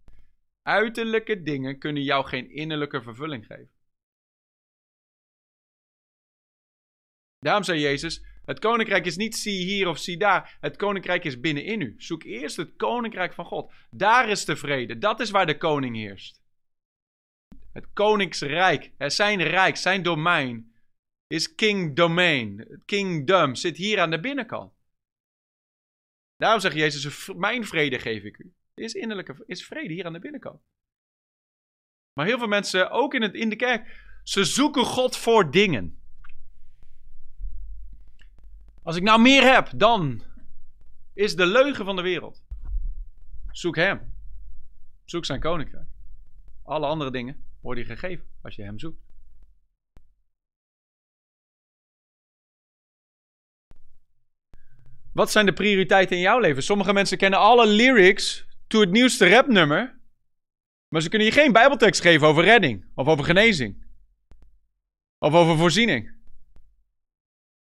Uiterlijke 0.63 1.43
dingen 1.43 1.79
kunnen 1.79 2.03
jou 2.03 2.27
geen 2.27 2.51
innerlijke 2.51 3.03
vervulling 3.03 3.47
geven. 3.47 3.71
Daarom 7.39 7.63
zei 7.63 7.81
Jezus: 7.81 8.25
Het 8.49 8.59
koninkrijk 8.59 9.07
is 9.07 9.17
niet 9.17 9.37
zie 9.37 9.65
hier 9.65 9.89
of 9.89 9.99
zie 9.99 10.17
daar. 10.17 10.57
Het 10.61 10.77
koninkrijk 10.77 11.25
is 11.25 11.41
binnenin 11.41 11.81
u. 11.81 11.95
Zoek 11.99 12.23
eerst 12.23 12.57
het 12.57 12.77
koninkrijk 12.77 13.33
van 13.33 13.45
God. 13.45 13.73
Daar 13.91 14.29
is 14.29 14.45
de 14.45 14.57
vrede. 14.57 14.99
Dat 14.99 15.21
is 15.21 15.31
waar 15.31 15.47
de 15.47 15.57
koning 15.57 15.97
heerst. 15.97 16.43
Het 17.73 17.93
koningsrijk, 17.93 18.93
zijn 18.99 19.43
rijk, 19.43 19.77
zijn 19.77 20.03
domein 20.03 20.73
is 21.27 21.55
king 21.55 21.97
domain. 21.97 22.83
Kingdom 22.85 23.55
zit 23.55 23.77
hier 23.77 24.01
aan 24.01 24.11
de 24.11 24.21
binnenkant. 24.21 24.73
Daarom 26.37 26.61
zegt 26.61 26.75
Jezus: 26.75 27.29
Mijn 27.29 27.65
vrede 27.65 27.99
geef 27.99 28.23
ik 28.23 28.39
u. 28.39 28.53
Is 28.75 28.95
innerlijke 28.95 29.45
is 29.47 29.67
vrede 29.67 29.95
hier 29.95 30.07
aan 30.07 30.13
de 30.13 30.19
binnenkant. 30.19 30.61
Maar 32.13 32.27
heel 32.27 32.39
veel 32.39 32.49
mensen, 32.49 32.91
ook 32.91 33.15
in, 33.15 33.23
het, 33.23 33.35
in 33.35 33.49
de 33.49 33.57
kerk, 33.57 34.07
ze 34.23 34.45
zoeken 34.45 34.85
God 34.85 35.17
voor 35.17 35.51
dingen. 35.51 35.98
Als 38.89 38.97
ik 38.97 39.03
nou 39.03 39.21
meer 39.21 39.43
heb, 39.55 39.71
dan 39.77 40.23
is 41.15 41.37
de 41.37 41.47
leugen 41.47 41.85
van 41.85 41.97
de 41.97 42.03
wereld. 42.03 42.43
Zoek 43.51 43.77
hem. 43.77 44.13
Zoek 45.05 45.25
zijn 45.25 45.41
koninkrijk. 45.41 45.87
Alle 46.63 46.87
andere 46.87 47.11
dingen 47.11 47.45
worden 47.61 47.85
je 47.85 47.95
gegeven 47.95 48.27
als 48.43 48.55
je 48.55 48.63
hem 48.63 48.79
zoekt. 48.79 49.03
Wat 55.13 55.31
zijn 55.31 55.47
de 55.47 55.53
prioriteiten 55.53 56.17
in 56.17 56.23
jouw 56.23 56.39
leven? 56.39 56.63
Sommige 56.63 56.93
mensen 56.93 57.19
kennen 57.19 57.39
alle 57.39 57.67
lyrics 57.67 58.47
to 58.67 58.81
het 58.81 58.91
nieuwste 58.91 59.29
rapnummer. 59.29 60.01
Maar 60.89 61.03
ze 61.03 61.09
kunnen 61.09 61.29
je 61.29 61.35
geen 61.35 61.53
bijbeltekst 61.53 62.01
geven 62.01 62.27
over 62.27 62.45
redding. 62.45 62.85
Of 62.95 63.07
over 63.07 63.25
genezing. 63.25 63.87
Of 65.19 65.35
over 65.35 65.57
voorziening. 65.57 66.18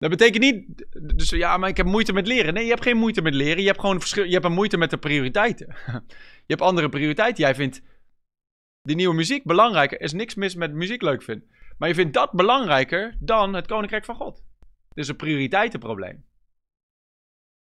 Dat 0.01 0.11
betekent 0.11 0.42
niet, 0.42 0.86
dus 1.16 1.30
ja, 1.30 1.57
maar 1.57 1.68
ik 1.68 1.76
heb 1.76 1.86
moeite 1.86 2.12
met 2.12 2.26
leren. 2.26 2.55
Nee, 2.55 2.64
je 2.64 2.70
hebt 2.70 2.82
geen 2.82 2.96
moeite 2.96 3.22
met 3.22 3.34
leren. 3.34 3.61
Je 3.61 3.66
hebt 3.66 3.80
gewoon 3.80 4.01
je 4.28 4.32
hebt 4.32 4.44
een 4.44 4.53
moeite 4.53 4.76
met 4.76 4.90
de 4.90 4.98
prioriteiten. 4.98 5.66
je 6.46 6.55
hebt 6.55 6.61
andere 6.61 6.88
prioriteiten. 6.88 7.44
Jij 7.44 7.55
vindt 7.55 7.82
die 8.82 8.96
nieuwe 8.96 9.14
muziek 9.14 9.44
belangrijker. 9.44 9.98
Er 9.98 10.05
is 10.05 10.12
niks 10.12 10.34
mis 10.34 10.55
met 10.55 10.72
muziek 10.72 11.03
leuk 11.03 11.22
vinden. 11.22 11.48
Maar 11.78 11.88
je 11.88 11.94
vindt 11.94 12.14
dat 12.14 12.32
belangrijker 12.32 13.16
dan 13.18 13.55
het 13.55 13.66
koninkrijk 13.66 14.05
van 14.05 14.14
God. 14.14 14.42
Is 14.94 15.09
een 15.09 15.16
prioriteitenprobleem. 15.16 16.24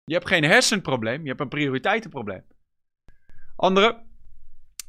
Je 0.04 0.14
hebt 0.14 0.28
geen 0.28 0.44
hersenprobleem, 0.44 1.22
je 1.22 1.28
hebt 1.28 1.40
een 1.40 1.48
prioriteitenprobleem. 1.48 2.44
Anderen, 3.56 4.06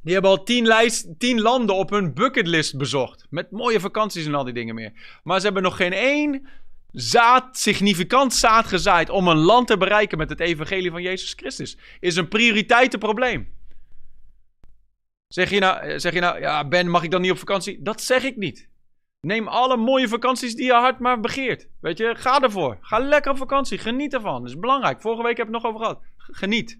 die 0.01 0.13
hebben 0.13 0.31
al 0.31 0.43
tien, 0.43 0.65
lijst, 0.65 1.19
tien 1.19 1.41
landen 1.41 1.75
op 1.75 1.89
hun 1.89 2.13
bucketlist 2.13 2.77
bezocht. 2.77 3.25
Met 3.29 3.51
mooie 3.51 3.79
vakanties 3.79 4.25
en 4.25 4.35
al 4.35 4.43
die 4.43 4.53
dingen 4.53 4.75
meer. 4.75 5.19
Maar 5.23 5.39
ze 5.39 5.45
hebben 5.45 5.63
nog 5.63 5.77
geen 5.77 5.93
één 5.93 6.47
zaad, 6.99 7.57
significant 7.57 8.33
zaad 8.33 8.67
gezaaid 8.67 9.09
om 9.09 9.27
een 9.27 9.37
land 9.37 9.67
te 9.67 9.77
bereiken 9.77 10.17
met 10.17 10.29
het 10.29 10.39
evangelie 10.39 10.91
van 10.91 11.01
Jezus 11.01 11.33
Christus. 11.33 11.77
Is 11.99 12.15
een 12.15 12.27
prioriteitenprobleem. 12.27 13.55
Zeg 15.27 15.49
je 15.49 15.59
nou, 15.59 15.99
zeg 15.99 16.13
je 16.13 16.19
nou, 16.19 16.39
ja 16.39 16.67
Ben, 16.67 16.89
mag 16.89 17.03
ik 17.03 17.11
dan 17.11 17.21
niet 17.21 17.31
op 17.31 17.37
vakantie? 17.37 17.81
Dat 17.81 18.01
zeg 18.01 18.23
ik 18.23 18.35
niet. 18.35 18.69
Neem 19.19 19.47
alle 19.47 19.77
mooie 19.77 20.07
vakanties 20.07 20.55
die 20.55 20.65
je 20.65 20.73
hart 20.73 20.99
maar 20.99 21.19
begeert. 21.19 21.67
Weet 21.81 21.97
je, 21.97 22.15
ga 22.17 22.41
ervoor. 22.41 22.77
Ga 22.81 22.99
lekker 22.99 23.31
op 23.31 23.37
vakantie. 23.37 23.77
Geniet 23.77 24.13
ervan. 24.13 24.41
Dat 24.41 24.49
is 24.49 24.59
belangrijk. 24.59 25.01
Vorige 25.01 25.23
week 25.23 25.37
heb 25.37 25.47
ik 25.47 25.53
het 25.53 25.63
nog 25.63 25.71
over 25.71 25.85
gehad. 25.85 26.01
Geniet. 26.17 26.79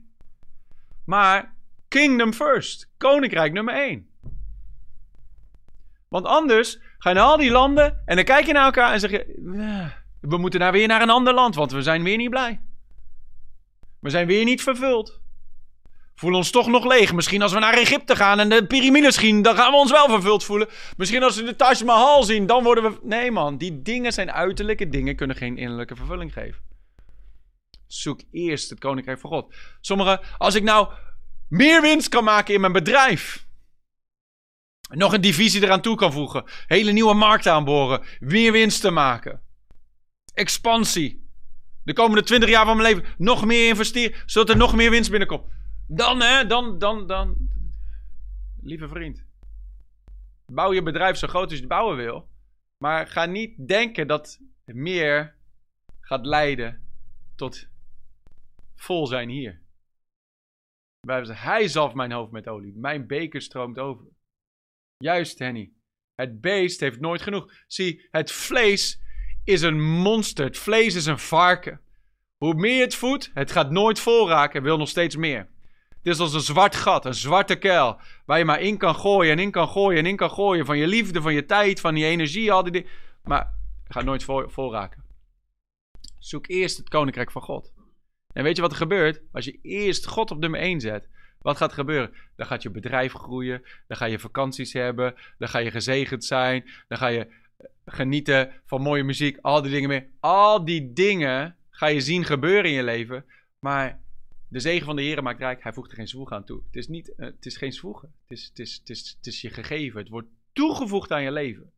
Maar 1.05 1.55
kingdom 1.87 2.33
first. 2.33 2.89
Koninkrijk 2.97 3.53
nummer 3.53 3.73
1. 3.73 4.09
Want 6.07 6.25
anders 6.25 6.79
ga 6.97 7.09
je 7.09 7.15
naar 7.15 7.23
al 7.25 7.37
die 7.37 7.51
landen 7.51 8.01
en 8.05 8.15
dan 8.15 8.25
kijk 8.25 8.45
je 8.45 8.53
naar 8.53 8.65
elkaar 8.65 8.93
en 8.93 8.99
zeg 8.99 9.11
je: 9.11 9.95
We 10.21 10.37
moeten 10.37 10.59
nou 10.59 10.71
weer 10.71 10.87
naar 10.87 11.01
een 11.01 11.09
ander 11.09 11.33
land, 11.33 11.55
want 11.55 11.71
we 11.71 11.81
zijn 11.81 12.03
weer 12.03 12.17
niet 12.17 12.29
blij. 12.29 12.61
We 13.99 14.09
zijn 14.09 14.27
weer 14.27 14.43
niet 14.43 14.63
vervuld. 14.63 15.21
Voelen 16.15 16.39
ons 16.39 16.51
toch 16.51 16.67
nog 16.67 16.85
leeg. 16.85 17.13
Misschien 17.13 17.41
als 17.41 17.53
we 17.53 17.59
naar 17.59 17.73
Egypte 17.73 18.15
gaan 18.15 18.39
en 18.39 18.49
de 18.49 18.67
piramides 18.67 19.15
zien, 19.15 19.41
dan 19.41 19.55
gaan 19.55 19.71
we 19.71 19.77
ons 19.77 19.91
wel 19.91 20.09
vervuld 20.09 20.43
voelen. 20.43 20.67
Misschien 20.97 21.23
als 21.23 21.35
we 21.35 21.43
de 21.43 21.55
Taj 21.55 21.83
Mahal 21.85 22.23
zien, 22.23 22.45
dan 22.45 22.63
worden 22.63 22.83
we. 22.83 22.99
Nee, 23.01 23.31
man, 23.31 23.57
die 23.57 23.81
dingen 23.81 24.13
zijn 24.13 24.31
uiterlijke 24.31 24.89
dingen, 24.89 25.15
kunnen 25.15 25.35
geen 25.35 25.57
innerlijke 25.57 25.95
vervulling 25.95 26.33
geven. 26.33 26.61
Zoek 27.87 28.21
eerst 28.31 28.69
het 28.69 28.79
koninkrijk 28.79 29.19
van 29.19 29.29
God. 29.29 29.55
Sommigen, 29.81 30.19
als 30.37 30.55
ik 30.55 30.63
nou 30.63 30.87
meer 31.49 31.81
winst 31.81 32.09
kan 32.09 32.23
maken 32.23 32.53
in 32.53 32.61
mijn 32.61 32.73
bedrijf. 32.73 33.45
Nog 34.89 35.13
een 35.13 35.21
divisie 35.21 35.63
eraan 35.63 35.81
toe 35.81 35.95
kan 35.95 36.11
voegen. 36.11 36.43
Hele 36.67 36.91
nieuwe 36.91 37.13
markten 37.13 37.51
aanboren. 37.51 38.01
Meer 38.19 38.51
winst 38.51 38.81
te 38.81 38.91
maken. 38.91 39.41
Expansie. 40.37 41.25
De 41.83 41.93
komende 41.93 42.23
20 42.23 42.49
jaar 42.49 42.65
van 42.65 42.77
mijn 42.77 42.93
leven 42.93 43.13
nog 43.17 43.45
meer 43.45 43.67
investeren. 43.67 44.17
Zodat 44.25 44.49
er 44.49 44.57
nog 44.57 44.75
meer 44.75 44.89
winst 44.89 45.09
binnenkomt. 45.09 45.45
Dan, 45.87 46.21
hè, 46.21 46.45
dan, 46.45 46.77
dan, 46.77 47.07
dan. 47.07 47.35
Lieve 48.61 48.87
vriend. 48.87 49.25
Bouw 50.45 50.73
je 50.73 50.83
bedrijf 50.83 51.17
zo 51.17 51.27
groot 51.27 51.43
als 51.43 51.53
je 51.53 51.59
het 51.59 51.67
bouwen 51.67 51.97
wil. 51.97 52.29
Maar 52.77 53.07
ga 53.07 53.25
niet 53.25 53.67
denken 53.67 54.07
dat 54.07 54.39
meer 54.65 55.35
gaat 55.99 56.25
leiden 56.25 56.87
tot 57.35 57.67
vol 58.75 59.07
zijn 59.07 59.29
hier. 59.29 59.61
Hij 61.27 61.67
zalft 61.67 61.95
mijn 61.95 62.11
hoofd 62.11 62.31
met 62.31 62.47
olie. 62.47 62.73
Mijn 62.75 63.07
beker 63.07 63.41
stroomt 63.41 63.77
over. 63.77 64.05
Juist, 64.97 65.39
Henny. 65.39 65.71
Het 66.15 66.41
beest 66.41 66.79
heeft 66.79 66.99
nooit 66.99 67.21
genoeg. 67.21 67.53
Zie, 67.67 68.07
het 68.11 68.31
vlees 68.31 69.01
is 69.47 69.61
een 69.61 69.81
monster. 69.81 70.45
Het 70.45 70.57
vlees 70.57 70.95
is 70.95 71.05
een 71.05 71.19
varken. 71.19 71.79
Hoe 72.37 72.53
meer 72.53 72.81
het 72.81 72.95
voedt, 72.95 73.31
het 73.33 73.51
gaat 73.51 73.71
nooit 73.71 73.99
vol 73.99 74.29
raken 74.29 74.59
en 74.59 74.63
wil 74.63 74.77
nog 74.77 74.89
steeds 74.89 75.15
meer. 75.15 75.47
Het 75.89 76.15
is 76.15 76.19
als 76.19 76.33
een 76.33 76.39
zwart 76.39 76.75
gat, 76.75 77.05
een 77.05 77.13
zwarte 77.13 77.55
kuil. 77.55 77.99
Waar 78.25 78.37
je 78.37 78.45
maar 78.45 78.61
in 78.61 78.77
kan 78.77 78.95
gooien 78.95 79.31
en 79.31 79.39
in 79.39 79.51
kan 79.51 79.67
gooien 79.67 79.99
en 79.99 80.05
in 80.05 80.15
kan 80.15 80.29
gooien. 80.29 80.65
Van 80.65 80.77
je 80.77 80.87
liefde, 80.87 81.21
van 81.21 81.33
je 81.33 81.45
tijd, 81.45 81.79
van 81.79 81.95
je 81.95 82.05
energie, 82.05 82.51
al 82.51 82.63
die 82.63 82.71
dingen. 82.71 82.89
Maar 83.23 83.53
het 83.83 83.93
gaat 83.93 84.05
nooit 84.05 84.23
vol, 84.23 84.71
raken. 84.71 85.03
Zoek 86.19 86.47
eerst 86.47 86.77
het 86.77 86.89
koninkrijk 86.89 87.31
van 87.31 87.41
God. 87.41 87.73
En 88.33 88.43
weet 88.43 88.55
je 88.55 88.61
wat 88.61 88.71
er 88.71 88.77
gebeurt? 88.77 89.21
Als 89.31 89.45
je 89.45 89.59
eerst 89.61 90.07
God 90.07 90.31
op 90.31 90.39
nummer 90.39 90.59
1 90.59 90.79
zet, 90.79 91.09
wat 91.41 91.57
gaat 91.57 91.73
gebeuren? 91.73 92.13
Dan 92.35 92.47
gaat 92.47 92.61
je 92.63 92.69
bedrijf 92.69 93.13
groeien, 93.13 93.63
dan 93.87 93.97
ga 93.97 94.05
je 94.05 94.19
vakanties 94.19 94.73
hebben, 94.73 95.15
dan 95.37 95.49
ga 95.49 95.59
je 95.59 95.71
gezegend 95.71 96.25
zijn, 96.25 96.69
dan 96.87 96.97
ga 96.97 97.07
je 97.07 97.45
genieten 97.85 98.61
van 98.65 98.81
mooie 98.81 99.03
muziek, 99.03 99.37
al 99.41 99.61
die 99.61 99.71
dingen 99.71 99.89
meer. 99.89 100.09
Al 100.19 100.65
die 100.65 100.93
dingen 100.93 101.57
ga 101.69 101.87
je 101.87 102.01
zien 102.01 102.23
gebeuren 102.23 102.65
in 102.65 102.75
je 102.75 102.83
leven, 102.83 103.25
maar 103.59 104.01
de 104.47 104.59
zegen 104.59 104.85
van 104.85 104.95
de 104.95 105.01
Heer 105.01 105.23
maakt 105.23 105.39
rijk, 105.39 105.63
hij 105.63 105.73
voegt 105.73 105.91
er 105.91 105.97
geen 105.97 106.07
zwoeg 106.07 106.31
aan 106.31 106.45
toe. 106.45 106.63
Het 106.65 106.75
is, 106.75 106.87
niet, 106.87 107.07
uh, 107.09 107.25
het 107.25 107.45
is 107.45 107.57
geen 107.57 107.73
zwoegen, 107.73 108.13
het 108.21 108.37
is, 108.37 108.45
het, 108.45 108.59
is, 108.59 108.75
het, 108.75 108.89
is, 108.89 109.15
het 109.17 109.27
is 109.27 109.41
je 109.41 109.49
gegeven, 109.49 109.99
het 109.99 110.09
wordt 110.09 110.27
toegevoegd 110.53 111.11
aan 111.11 111.23
je 111.23 111.31
leven. 111.31 111.71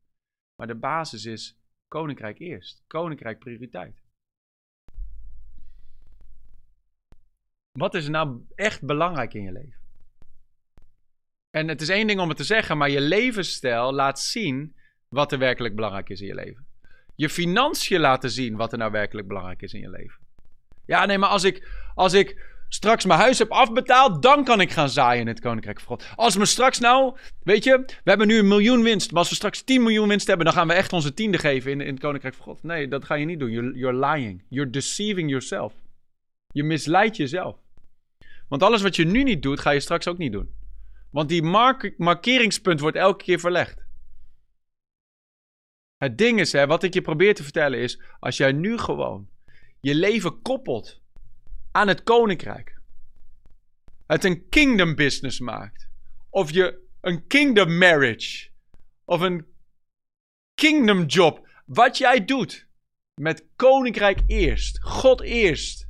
Maar 0.55 0.67
de 0.67 0.75
basis 0.75 1.25
is 1.25 1.57
koninkrijk 1.87 2.39
eerst, 2.39 2.83
koninkrijk 2.87 3.39
prioriteit. 3.39 4.01
Wat 7.71 7.95
is 7.95 8.07
nou 8.07 8.45
echt 8.55 8.85
belangrijk 8.85 9.33
in 9.33 9.43
je 9.43 9.51
leven? 9.51 9.79
En 11.49 11.67
het 11.67 11.81
is 11.81 11.89
één 11.89 12.07
ding 12.07 12.19
om 12.19 12.27
het 12.27 12.37
te 12.37 12.43
zeggen, 12.43 12.77
maar 12.77 12.89
je 12.89 13.01
levensstijl 13.01 13.93
laat 13.93 14.19
zien 14.19 14.75
wat 15.09 15.31
er 15.31 15.39
werkelijk 15.39 15.75
belangrijk 15.75 16.09
is 16.09 16.21
in 16.21 16.27
je 16.27 16.35
leven. 16.35 16.65
Je 17.15 17.29
financiën 17.29 17.99
laten 17.99 18.29
zien 18.31 18.55
wat 18.55 18.71
er 18.71 18.77
nou 18.77 18.91
werkelijk 18.91 19.27
belangrijk 19.27 19.61
is 19.61 19.73
in 19.73 19.79
je 19.79 19.89
leven. 19.89 20.19
Ja, 20.85 21.05
nee, 21.05 21.17
maar 21.17 21.29
als 21.29 21.43
ik, 21.43 21.67
als 21.95 22.13
ik 22.13 22.47
straks 22.69 23.05
mijn 23.05 23.19
huis 23.19 23.39
heb 23.39 23.51
afbetaald, 23.51 24.21
dan 24.21 24.43
kan 24.43 24.61
ik 24.61 24.71
gaan 24.71 24.89
zaaien 24.89 25.21
in 25.21 25.27
het 25.27 25.39
Koninkrijk 25.39 25.79
van 25.79 25.87
God. 25.87 26.07
Als 26.15 26.35
we 26.35 26.45
straks 26.45 26.79
nou, 26.79 27.17
weet 27.43 27.63
je, 27.63 27.83
we 27.85 28.09
hebben 28.09 28.27
nu 28.27 28.37
een 28.37 28.47
miljoen 28.47 28.83
winst, 28.83 29.11
maar 29.11 29.19
als 29.19 29.29
we 29.29 29.35
straks 29.35 29.61
10 29.61 29.83
miljoen 29.83 30.07
winst 30.07 30.27
hebben, 30.27 30.45
dan 30.45 30.55
gaan 30.55 30.67
we 30.67 30.73
echt 30.73 30.93
onze 30.93 31.13
tiende 31.13 31.37
geven 31.37 31.71
in, 31.71 31.81
in 31.81 31.93
het 31.93 31.99
Koninkrijk 31.99 32.33
van 32.33 32.45
God. 32.45 32.63
Nee, 32.63 32.87
dat 32.87 33.05
ga 33.05 33.15
je 33.15 33.25
niet 33.25 33.39
doen. 33.39 33.51
You're, 33.51 34.07
lying. 34.07 34.43
You're 34.49 34.69
deceiving 34.69 35.29
yourself. 35.29 35.73
Je 36.51 36.63
misleidt 36.63 37.17
jezelf. 37.17 37.57
Want 38.47 38.63
alles 38.63 38.81
wat 38.81 38.95
je 38.95 39.05
nu 39.05 39.23
niet 39.23 39.41
doet, 39.41 39.59
ga 39.59 39.69
je 39.69 39.79
straks 39.79 40.07
ook 40.07 40.17
niet 40.17 40.31
doen. 40.31 40.49
Want 41.11 41.29
die 41.29 41.43
mark 41.43 41.93
markeringspunt 41.97 42.79
wordt 42.79 42.97
elke 42.97 43.23
keer 43.23 43.39
verlegd. 43.39 43.87
Het 45.99 46.17
ding 46.17 46.39
is, 46.39 46.51
hè, 46.51 46.67
wat 46.67 46.83
ik 46.83 46.93
je 46.93 47.01
probeer 47.01 47.35
te 47.35 47.43
vertellen 47.43 47.79
is, 47.79 48.01
als 48.19 48.37
jij 48.37 48.51
nu 48.51 48.77
gewoon 48.77 49.29
je 49.79 49.95
leven 49.95 50.41
koppelt 50.41 51.01
aan 51.71 51.87
het 51.87 52.03
koninkrijk, 52.03 52.81
het 54.05 54.23
een 54.23 54.49
kingdom 54.49 54.95
business 54.95 55.39
maakt, 55.39 55.89
of 56.29 56.51
je 56.51 56.87
een 57.01 57.27
kingdom 57.27 57.77
marriage, 57.77 58.49
of 59.05 59.21
een 59.21 59.45
kingdom 60.53 61.05
job, 61.05 61.47
wat 61.65 61.97
jij 61.97 62.25
doet 62.25 62.67
met 63.21 63.47
koninkrijk 63.55 64.23
eerst, 64.27 64.81
God 64.81 65.21
eerst, 65.21 65.89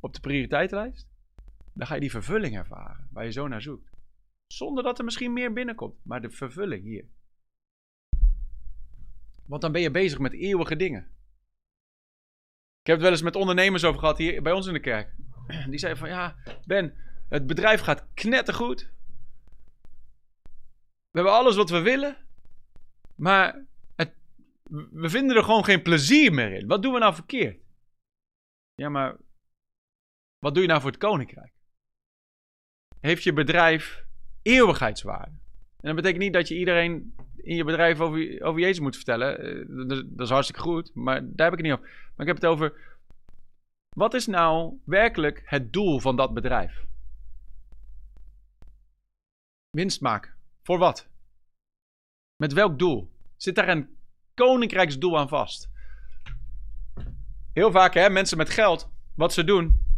op 0.00 0.14
de 0.14 0.20
prioriteitenlijst, 0.20 1.08
dan 1.72 1.86
ga 1.86 1.94
je 1.94 2.00
die 2.00 2.10
vervulling 2.10 2.56
ervaren 2.56 3.08
waar 3.10 3.24
je 3.24 3.32
zo 3.32 3.48
naar 3.48 3.62
zoekt. 3.62 3.90
Zonder 4.46 4.84
dat 4.84 4.98
er 4.98 5.04
misschien 5.04 5.32
meer 5.32 5.52
binnenkomt, 5.52 6.04
maar 6.04 6.20
de 6.20 6.30
vervulling 6.30 6.84
hier. 6.84 7.04
Want 9.50 9.62
dan 9.62 9.72
ben 9.72 9.80
je 9.80 9.90
bezig 9.90 10.18
met 10.18 10.32
eeuwige 10.32 10.76
dingen. 10.76 11.02
Ik 12.80 12.86
heb 12.86 12.94
het 12.94 13.02
wel 13.02 13.10
eens 13.10 13.22
met 13.22 13.36
ondernemers 13.36 13.84
over 13.84 14.00
gehad 14.00 14.18
hier 14.18 14.42
bij 14.42 14.52
ons 14.52 14.66
in 14.66 14.72
de 14.72 14.80
kerk. 14.80 15.14
Die 15.70 15.78
zeiden 15.78 16.00
van 16.00 16.08
ja, 16.08 16.36
Ben, 16.66 16.94
het 17.28 17.46
bedrijf 17.46 17.80
gaat 17.80 18.06
knettergoed. 18.14 18.90
We 21.10 21.18
hebben 21.18 21.32
alles 21.32 21.56
wat 21.56 21.70
we 21.70 21.80
willen. 21.80 22.16
Maar 23.14 23.64
het, 23.96 24.14
we 24.90 25.10
vinden 25.10 25.36
er 25.36 25.44
gewoon 25.44 25.64
geen 25.64 25.82
plezier 25.82 26.32
meer 26.32 26.52
in. 26.52 26.66
Wat 26.66 26.82
doen 26.82 26.92
we 26.92 26.98
nou 26.98 27.14
verkeerd? 27.14 27.62
Ja, 28.74 28.88
maar 28.88 29.16
wat 30.38 30.54
doe 30.54 30.62
je 30.62 30.68
nou 30.68 30.80
voor 30.80 30.90
het 30.90 31.00
koninkrijk? 31.00 31.52
Heeft 33.00 33.22
je 33.22 33.32
bedrijf 33.32 34.04
eeuwigheidswaarde? 34.42 35.38
En 35.80 35.86
dat 35.86 35.94
betekent 35.94 36.22
niet 36.22 36.32
dat 36.32 36.48
je 36.48 36.58
iedereen 36.58 37.14
in 37.36 37.56
je 37.56 37.64
bedrijf 37.64 38.00
over, 38.00 38.42
over 38.42 38.60
Jezus 38.60 38.80
moet 38.80 38.96
vertellen. 38.96 39.38
Eh, 39.38 39.88
dat, 40.06 40.26
is 40.26 40.30
hartstikke 40.30 40.62
goed, 40.62 40.90
maar 40.94 41.20
daar 41.20 41.50
heb 41.50 41.58
ik 41.58 41.64
het 41.64 41.66
niet 41.66 41.72
over. 41.72 41.88
Maar 41.88 42.26
ik 42.26 42.26
heb 42.26 42.36
het 42.36 42.46
over, 42.46 42.72
wat 43.88 44.14
is 44.14 44.26
nou 44.26 44.78
werkelijk 44.84 45.42
het 45.44 45.72
doel 45.72 46.00
van 46.00 46.16
dat 46.16 46.34
bedrijf? 46.34 46.84
Winst 49.70 50.00
maken. 50.00 50.34
Voor 50.62 50.78
wat? 50.78 51.08
Met 52.36 52.52
welk 52.52 52.78
doel? 52.78 53.10
Zit 53.36 53.54
daar 53.54 53.68
een 53.68 53.96
koninkrijksdoel 54.34 55.18
aan 55.18 55.28
vast? 55.28 55.70
Heel 57.52 57.70
vaak, 57.70 57.94
hè, 57.94 58.10
mensen 58.10 58.36
met 58.36 58.50
geld, 58.50 58.90
wat 59.14 59.32
ze 59.32 59.44
doen. 59.44 59.88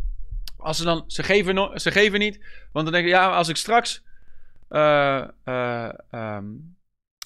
Als 0.56 0.76
ze 0.76 0.84
dan, 0.84 1.04
ze 1.06 1.22
geven, 1.22 1.80
ze 1.80 1.90
geven 1.90 2.18
niet. 2.18 2.44
Want 2.72 2.84
dan 2.84 2.94
denken 2.94 3.10
ja, 3.10 3.36
als 3.36 3.48
ik 3.48 3.56
straks 3.56 4.04
uh, 4.72 5.24
uh, 5.44 5.92
um, 6.10 6.76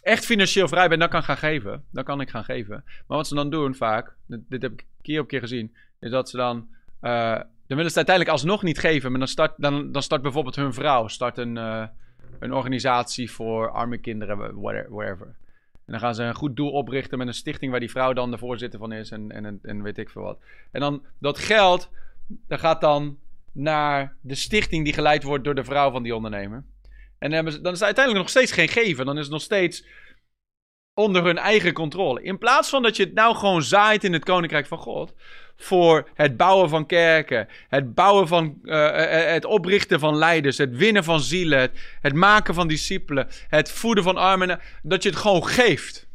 echt 0.03 0.25
financieel 0.25 0.69
vrij 0.69 0.89
ben, 0.89 0.99
dan 0.99 1.09
kan 1.09 1.23
gaan 1.23 1.37
geven. 1.37 1.85
Dan 1.91 2.05
kan 2.05 2.21
ik 2.21 2.31
gaan 2.31 2.45
geven. 2.45 2.83
Maar 2.85 3.17
wat 3.17 3.27
ze 3.27 3.35
dan 3.35 3.51
doen 3.51 3.75
vaak, 3.75 4.17
dit, 4.27 4.63
heb 4.63 4.73
ik 4.73 4.87
keer 5.03 5.21
op 5.21 5.29
keer 5.29 5.41
gezien, 5.41 5.75
is 6.01 6.11
dat 6.11 6.31
ze 6.31 6.37
dan. 6.37 6.69
Uh, 7.03 7.41
dan 7.67 7.77
willen 7.77 7.91
ze 7.91 7.97
uiteindelijk 7.97 8.37
alsnog 8.37 8.63
niet 8.63 8.79
geven. 8.79 9.11
Maar 9.11 9.19
dan 9.19 9.29
start, 9.29 9.53
dan, 9.57 9.93
dan 9.93 10.03
start 10.03 10.23
bijvoorbeeld 10.23 10.57
hun 10.57 10.73
vrouw 10.73 11.09
start 11.09 11.39
een, 11.39 11.57
een 12.39 12.53
organisatie 12.53 13.31
voor 13.31 13.71
arme 13.71 13.99
kinderen, 13.99 14.61
whatever. 14.61 15.37
En 15.87 15.93
dan 15.93 16.01
gaan 16.01 16.15
ze 16.15 16.23
een 16.23 16.35
goed 16.35 16.57
doel 16.57 16.71
oprichten 16.71 17.19
met 17.19 17.27
een 17.27 17.35
stichting 17.35 17.71
waar 17.71 17.81
die 17.81 17.91
vrouw 17.91 18.13
dan 18.13 18.31
de 18.31 18.39
voorzitter 18.39 18.79
van 18.79 18.93
is 18.93 19.11
en, 19.11 19.33
en, 19.33 19.59
en 19.63 19.83
weet 19.83 19.99
ik 19.99 20.11
veel 20.11 20.23
wat. 20.23 20.39
En 20.71 20.81
dan 20.81 21.03
dat 21.19 21.39
geld, 21.39 21.91
dat 22.27 22.61
gaat 22.61 22.81
dan 22.81 23.19
naar 23.53 24.17
de 24.21 24.35
stichting 24.35 24.85
die 24.85 24.93
geleid 24.93 25.23
wordt 25.23 25.45
door 25.45 25.55
de 25.55 25.65
vrouw 25.65 25.91
van 25.91 26.03
die 26.03 26.15
ondernemer. 26.15 26.65
En 27.33 27.45
dan, 27.45 27.63
dan 27.63 27.73
is 27.73 27.79
het 27.79 27.83
uiteindelijk 27.83 28.25
nog 28.25 28.29
steeds 28.29 28.53
geen 28.53 28.69
geven. 28.69 29.07
Dan 29.07 29.17
is 29.17 29.23
het 29.23 29.33
nog 29.33 29.43
steeds 29.43 29.85
onder 30.95 31.25
hun 31.25 31.39
eigen 31.39 31.73
controle. 31.73 32.23
In 32.23 32.39
plaats 32.39 32.69
van 32.69 32.83
dat 32.83 32.97
je 32.97 33.05
het 33.05 33.15
nou 33.15 33.37
gewoon 33.37 33.63
zaait 33.63 34.05
in 34.05 34.13
het 34.13 34.25
koninkrijk 34.25 34.67
van 34.67 34.79
God. 34.79 35.15
Voor 35.57 36.09
het 36.15 36.37
bouwen 36.37 36.69
van 36.69 36.87
kerken, 36.87 37.49
het 37.69 37.95
bouwen 37.95 38.29
van, 38.29 38.59
uh, 38.63 38.91
het 39.33 39.45
oprichten 39.45 40.01
van 40.01 40.17
leiders, 40.17 40.59
het 40.59 40.77
winnen 40.77 41.05
van 41.05 41.21
zielen, 41.21 41.59
het, 41.59 41.97
het 42.01 42.15
maken 42.15 42.55
van 42.55 42.69
discipelen, 42.69 43.29
het 43.49 43.71
voeden 43.71 44.05
van 44.05 44.17
armen. 44.17 44.61
Dat 44.83 45.03
je 45.03 45.09
het 45.09 45.19
gewoon 45.19 45.47
geeft 45.47 46.09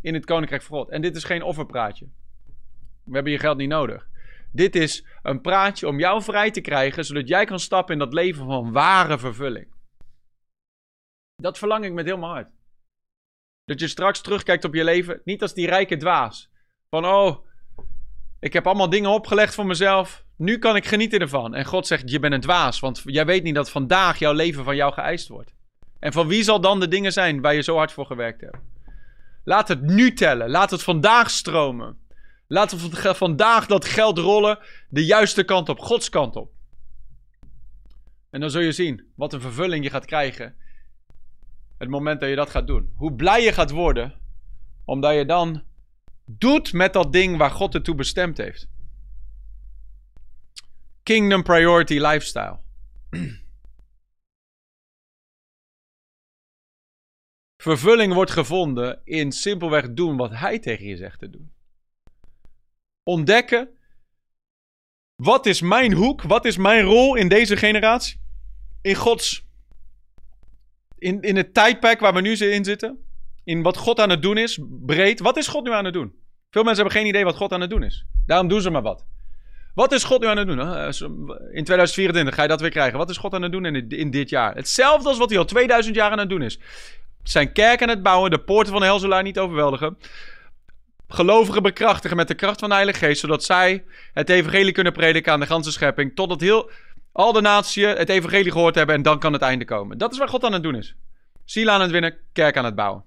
in 0.00 0.14
het 0.14 0.24
koninkrijk 0.24 0.62
van 0.62 0.78
God. 0.78 0.90
En 0.90 1.02
dit 1.02 1.16
is 1.16 1.24
geen 1.24 1.42
offerpraatje. 1.42 2.06
We 3.04 3.14
hebben 3.14 3.32
je 3.32 3.38
geld 3.38 3.56
niet 3.56 3.68
nodig. 3.68 4.06
Dit 4.52 4.76
is 4.76 5.04
een 5.22 5.40
praatje 5.40 5.88
om 5.88 5.98
jou 5.98 6.22
vrij 6.22 6.50
te 6.50 6.60
krijgen, 6.60 7.04
zodat 7.04 7.28
jij 7.28 7.44
kan 7.44 7.60
stappen 7.60 7.92
in 7.92 7.98
dat 7.98 8.12
leven 8.12 8.46
van 8.46 8.72
ware 8.72 9.18
vervulling. 9.18 9.66
Dat 11.42 11.58
verlang 11.58 11.84
ik 11.84 11.92
met 11.92 12.04
heel 12.04 12.18
mijn 12.18 12.32
hart. 12.32 12.50
Dat 13.64 13.80
je 13.80 13.88
straks 13.88 14.20
terugkijkt 14.20 14.64
op 14.64 14.74
je 14.74 14.84
leven, 14.84 15.20
niet 15.24 15.42
als 15.42 15.54
die 15.54 15.66
rijke 15.66 15.96
dwaas. 15.96 16.50
Van, 16.90 17.06
oh, 17.06 17.46
ik 18.40 18.52
heb 18.52 18.66
allemaal 18.66 18.90
dingen 18.90 19.10
opgelegd 19.10 19.54
voor 19.54 19.66
mezelf. 19.66 20.24
Nu 20.36 20.58
kan 20.58 20.76
ik 20.76 20.86
genieten 20.86 21.20
ervan. 21.20 21.54
En 21.54 21.64
God 21.64 21.86
zegt, 21.86 22.10
je 22.10 22.18
bent 22.18 22.34
een 22.34 22.40
dwaas, 22.40 22.80
want 22.80 23.02
jij 23.04 23.26
weet 23.26 23.42
niet 23.42 23.54
dat 23.54 23.70
vandaag 23.70 24.18
jouw 24.18 24.32
leven 24.32 24.64
van 24.64 24.76
jou 24.76 24.92
geëist 24.92 25.28
wordt. 25.28 25.54
En 25.98 26.12
van 26.12 26.26
wie 26.26 26.42
zal 26.42 26.60
dan 26.60 26.80
de 26.80 26.88
dingen 26.88 27.12
zijn 27.12 27.40
waar 27.40 27.54
je 27.54 27.62
zo 27.62 27.76
hard 27.76 27.92
voor 27.92 28.06
gewerkt 28.06 28.40
hebt? 28.40 28.56
Laat 29.44 29.68
het 29.68 29.82
nu 29.82 30.12
tellen. 30.12 30.50
Laat 30.50 30.70
het 30.70 30.82
vandaag 30.82 31.30
stromen. 31.30 31.98
Laat 32.46 32.74
vandaag 33.16 33.66
dat 33.66 33.84
geld 33.84 34.18
rollen 34.18 34.58
de 34.88 35.04
juiste 35.04 35.44
kant 35.44 35.68
op, 35.68 35.78
Gods 35.78 36.08
kant 36.08 36.36
op. 36.36 36.52
En 38.30 38.40
dan 38.40 38.50
zul 38.50 38.60
je 38.60 38.72
zien 38.72 39.12
wat 39.16 39.32
een 39.32 39.40
vervulling 39.40 39.84
je 39.84 39.90
gaat 39.90 40.04
krijgen 40.04 40.56
het 41.82 41.90
moment 41.90 42.20
dat 42.20 42.28
je 42.28 42.34
dat 42.34 42.50
gaat 42.50 42.66
doen. 42.66 42.92
Hoe 42.96 43.14
blij 43.14 43.42
je 43.42 43.52
gaat 43.52 43.70
worden, 43.70 44.20
omdat 44.84 45.14
je 45.14 45.24
dan 45.24 45.62
doet 46.24 46.72
met 46.72 46.92
dat 46.92 47.12
ding 47.12 47.36
waar 47.36 47.50
God 47.50 47.72
het 47.72 47.84
toe 47.84 47.94
bestemd 47.94 48.36
heeft. 48.36 48.68
Kingdom 51.02 51.42
Priority 51.42 51.98
Lifestyle. 51.98 52.60
Vervulling 57.62 58.12
wordt 58.14 58.30
gevonden 58.30 59.00
in 59.04 59.32
simpelweg 59.32 59.92
doen 59.92 60.16
wat 60.16 60.30
Hij 60.30 60.58
tegen 60.58 60.86
je 60.86 60.96
zegt 60.96 61.18
te 61.18 61.30
doen. 61.30 61.52
Ontdekken, 63.02 63.76
wat 65.14 65.46
is 65.46 65.60
mijn 65.60 65.92
hoek, 65.92 66.22
wat 66.22 66.44
is 66.44 66.56
mijn 66.56 66.84
rol 66.84 67.14
in 67.14 67.28
deze 67.28 67.56
generatie? 67.56 68.20
In 68.80 68.94
Gods 68.94 69.50
in, 71.02 71.20
in 71.20 71.36
het 71.36 71.54
tijdperk 71.54 72.00
waar 72.00 72.14
we 72.14 72.20
nu 72.20 72.32
in 72.32 72.64
zitten, 72.64 72.98
in 73.44 73.62
wat 73.62 73.76
God 73.76 74.00
aan 74.00 74.10
het 74.10 74.22
doen 74.22 74.36
is, 74.36 74.58
breed. 74.86 75.20
Wat 75.20 75.36
is 75.36 75.46
God 75.46 75.64
nu 75.64 75.72
aan 75.72 75.84
het 75.84 75.94
doen? 75.94 76.14
Veel 76.50 76.62
mensen 76.62 76.82
hebben 76.82 77.00
geen 77.00 77.10
idee 77.10 77.24
wat 77.24 77.36
God 77.36 77.52
aan 77.52 77.60
het 77.60 77.70
doen 77.70 77.82
is. 77.82 78.06
Daarom 78.26 78.48
doen 78.48 78.60
ze 78.60 78.70
maar 78.70 78.82
wat. 78.82 79.04
Wat 79.74 79.92
is 79.92 80.04
God 80.04 80.20
nu 80.20 80.26
aan 80.26 80.36
het 80.36 80.46
doen? 80.46 80.58
In 80.58 81.64
2024 81.64 82.34
ga 82.34 82.42
je 82.42 82.48
dat 82.48 82.60
weer 82.60 82.70
krijgen. 82.70 82.98
Wat 82.98 83.10
is 83.10 83.16
God 83.16 83.34
aan 83.34 83.42
het 83.42 83.52
doen 83.52 83.64
in, 83.64 83.88
in 83.88 84.10
dit 84.10 84.28
jaar? 84.28 84.54
Hetzelfde 84.54 85.08
als 85.08 85.18
wat 85.18 85.30
hij 85.30 85.38
al 85.38 85.44
2000 85.44 85.94
jaar 85.94 86.10
aan 86.10 86.18
het 86.18 86.28
doen 86.28 86.42
is. 86.42 86.58
Zijn 87.22 87.52
kerk 87.52 87.82
aan 87.82 87.88
het 87.88 88.02
bouwen, 88.02 88.30
de 88.30 88.38
poorten 88.38 88.72
van 88.72 88.80
de 88.80 88.86
hel 88.86 88.98
zullen 88.98 89.24
niet 89.24 89.38
overweldigen. 89.38 89.98
Gelovigen 91.08 91.62
bekrachtigen 91.62 92.16
met 92.16 92.28
de 92.28 92.34
kracht 92.34 92.60
van 92.60 92.68
de 92.68 92.74
Heilige 92.74 92.98
Geest, 92.98 93.20
zodat 93.20 93.44
zij 93.44 93.84
het 94.12 94.28
evangelie 94.28 94.72
kunnen 94.72 94.92
prediken 94.92 95.32
aan 95.32 95.40
de 95.40 95.46
ganse 95.46 95.72
schepping. 95.72 96.14
Totdat 96.14 96.40
heel, 96.40 96.70
al 97.12 97.32
de 97.32 97.40
naties 97.40 97.84
het 97.84 98.08
evangelie 98.08 98.52
gehoord 98.52 98.74
hebben 98.74 98.94
en 98.94 99.02
dan 99.02 99.18
kan 99.18 99.32
het 99.32 99.42
einde 99.42 99.64
komen. 99.64 99.98
Dat 99.98 100.12
is 100.12 100.18
waar 100.18 100.28
God 100.28 100.44
aan 100.44 100.52
het 100.52 100.62
doen 100.62 100.74
is. 100.74 100.96
Ziel 101.44 101.70
aan 101.70 101.80
het 101.80 101.90
winnen, 101.90 102.16
kerk 102.32 102.56
aan 102.56 102.64
het 102.64 102.74
bouwen. 102.74 103.04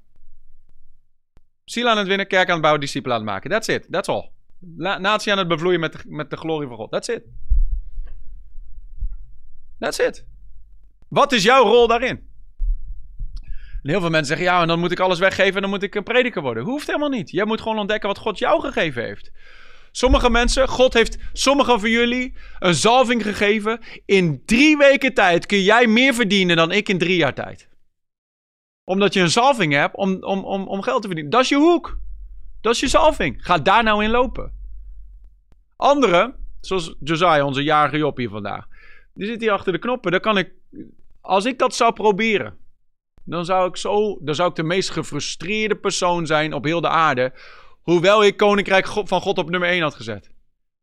Ziel 1.64 1.90
aan 1.90 1.98
het 1.98 2.08
winnen, 2.08 2.28
kerk 2.28 2.46
aan 2.46 2.54
het 2.54 2.62
bouwen, 2.62 2.82
discipelen 2.82 3.18
aan 3.18 3.24
het 3.24 3.32
maken. 3.32 3.50
That's 3.50 3.68
it, 3.68 3.88
that's 3.92 4.10
all. 4.10 4.30
natie 5.00 5.32
aan 5.32 5.38
het 5.38 5.48
bevloeien 5.48 5.80
met 5.80 5.94
de, 5.94 6.00
met 6.06 6.30
de 6.30 6.38
glorie 6.38 6.68
van 6.68 6.78
God. 6.78 6.92
That's 6.92 7.08
it. 7.08 7.24
That's 9.80 10.00
it. 10.00 10.26
Wat 11.08 11.32
is 11.32 11.44
jouw 11.44 11.64
rol 11.64 11.88
daarin? 11.88 12.34
En 13.84 13.92
heel 13.92 14.00
veel 14.00 14.10
mensen 14.10 14.38
zeggen, 14.38 14.56
ja, 14.56 14.62
en 14.62 14.68
dan 14.68 14.80
moet 14.80 14.92
ik 14.92 15.00
alles 15.00 15.20
weggeven 15.20 15.56
en 15.56 15.62
dan 15.62 15.70
moet 15.70 15.84
ik 15.84 15.96
een 15.96 16.04
prediker 16.04 16.42
worden. 16.42 16.64
Hoeft 16.64 16.88
helemaal 16.88 17.10
niet. 17.10 17.32
Jij 17.32 17.46
moet 17.46 17.62
gewoon 17.62 17.80
ontdekken 17.80 18.10
wat 18.10 18.18
God 18.18 18.38
jou 18.40 18.62
gegeven 18.62 19.04
heeft 19.04 19.32
Sommige 19.96 20.30
mensen, 20.30 20.68
God 20.68 20.94
heeft 20.94 21.18
sommigen 21.34 21.80
van 21.80 21.90
jullie 21.90 22.34
een 22.60 22.74
zalving 22.74 23.24
gegeven. 23.24 23.80
In 24.06 24.46
drie 24.46 24.78
weken 24.78 25.14
tijd 25.14 25.46
kun 25.46 25.62
jij 25.62 25.88
meer 25.88 26.14
verdienen 26.14 26.56
dan 26.56 26.72
ik 26.72 26.90
in 26.90 26.98
drie 26.98 27.16
jaar 27.16 27.34
tijd. 27.34 27.70
Omdat 28.84 29.14
je 29.14 29.20
een 29.22 29.30
zalving 29.30 29.74
hebt 29.74 29.96
om, 29.96 30.24
om, 30.24 30.44
om, 30.44 30.68
om 30.68 30.82
geld 30.82 31.02
te 31.02 31.08
verdienen. 31.08 31.32
Dat 31.32 31.42
is 31.42 31.50
je 31.50 31.56
hoek. 31.56 31.98
Dat 32.62 32.74
is 32.74 32.80
je 32.80 32.88
zalving. 32.88 33.46
Ga 33.46 33.58
daar 33.58 33.84
nou 33.84 34.04
in 34.04 34.10
lopen. 34.10 34.54
Anderen, 35.76 36.36
zoals 36.62 36.96
Josiah, 37.00 37.46
onze 37.46 37.64
jarige 37.64 37.98
Job 37.98 38.18
hier 38.18 38.30
vandaag. 38.30 38.68
Die 39.14 39.28
zit 39.28 39.42
hier 39.42 39.52
achter 39.52 39.72
de 39.72 39.80
knoppen. 39.80 40.12
Dan 40.12 40.20
kan 40.20 40.38
ik, 40.38 40.52
als 41.22 41.46
ik 41.46 41.60
dat 41.60 41.76
zou 41.76 41.94
proberen, 41.94 42.58
dan 43.24 43.46
zou 43.46 43.68
ik 43.68 43.78
zo, 43.78 44.18
dan 44.22 44.36
zou 44.36 44.50
ik 44.50 44.56
de 44.56 44.64
meest 44.64 44.90
gefrustreerde 44.90 45.76
persoon 45.76 46.26
zijn 46.26 46.54
op 46.54 46.64
heel 46.64 46.82
de 46.82 46.90
aarde. 46.90 47.34
Hoewel 47.86 48.24
ik 48.24 48.38
Koninkrijk 48.38 48.88
van 48.88 49.22
God 49.22 49.38
op 49.38 49.50
nummer 49.50 49.70
1 49.70 49.82
had 49.82 49.96
gezet. 49.96 50.30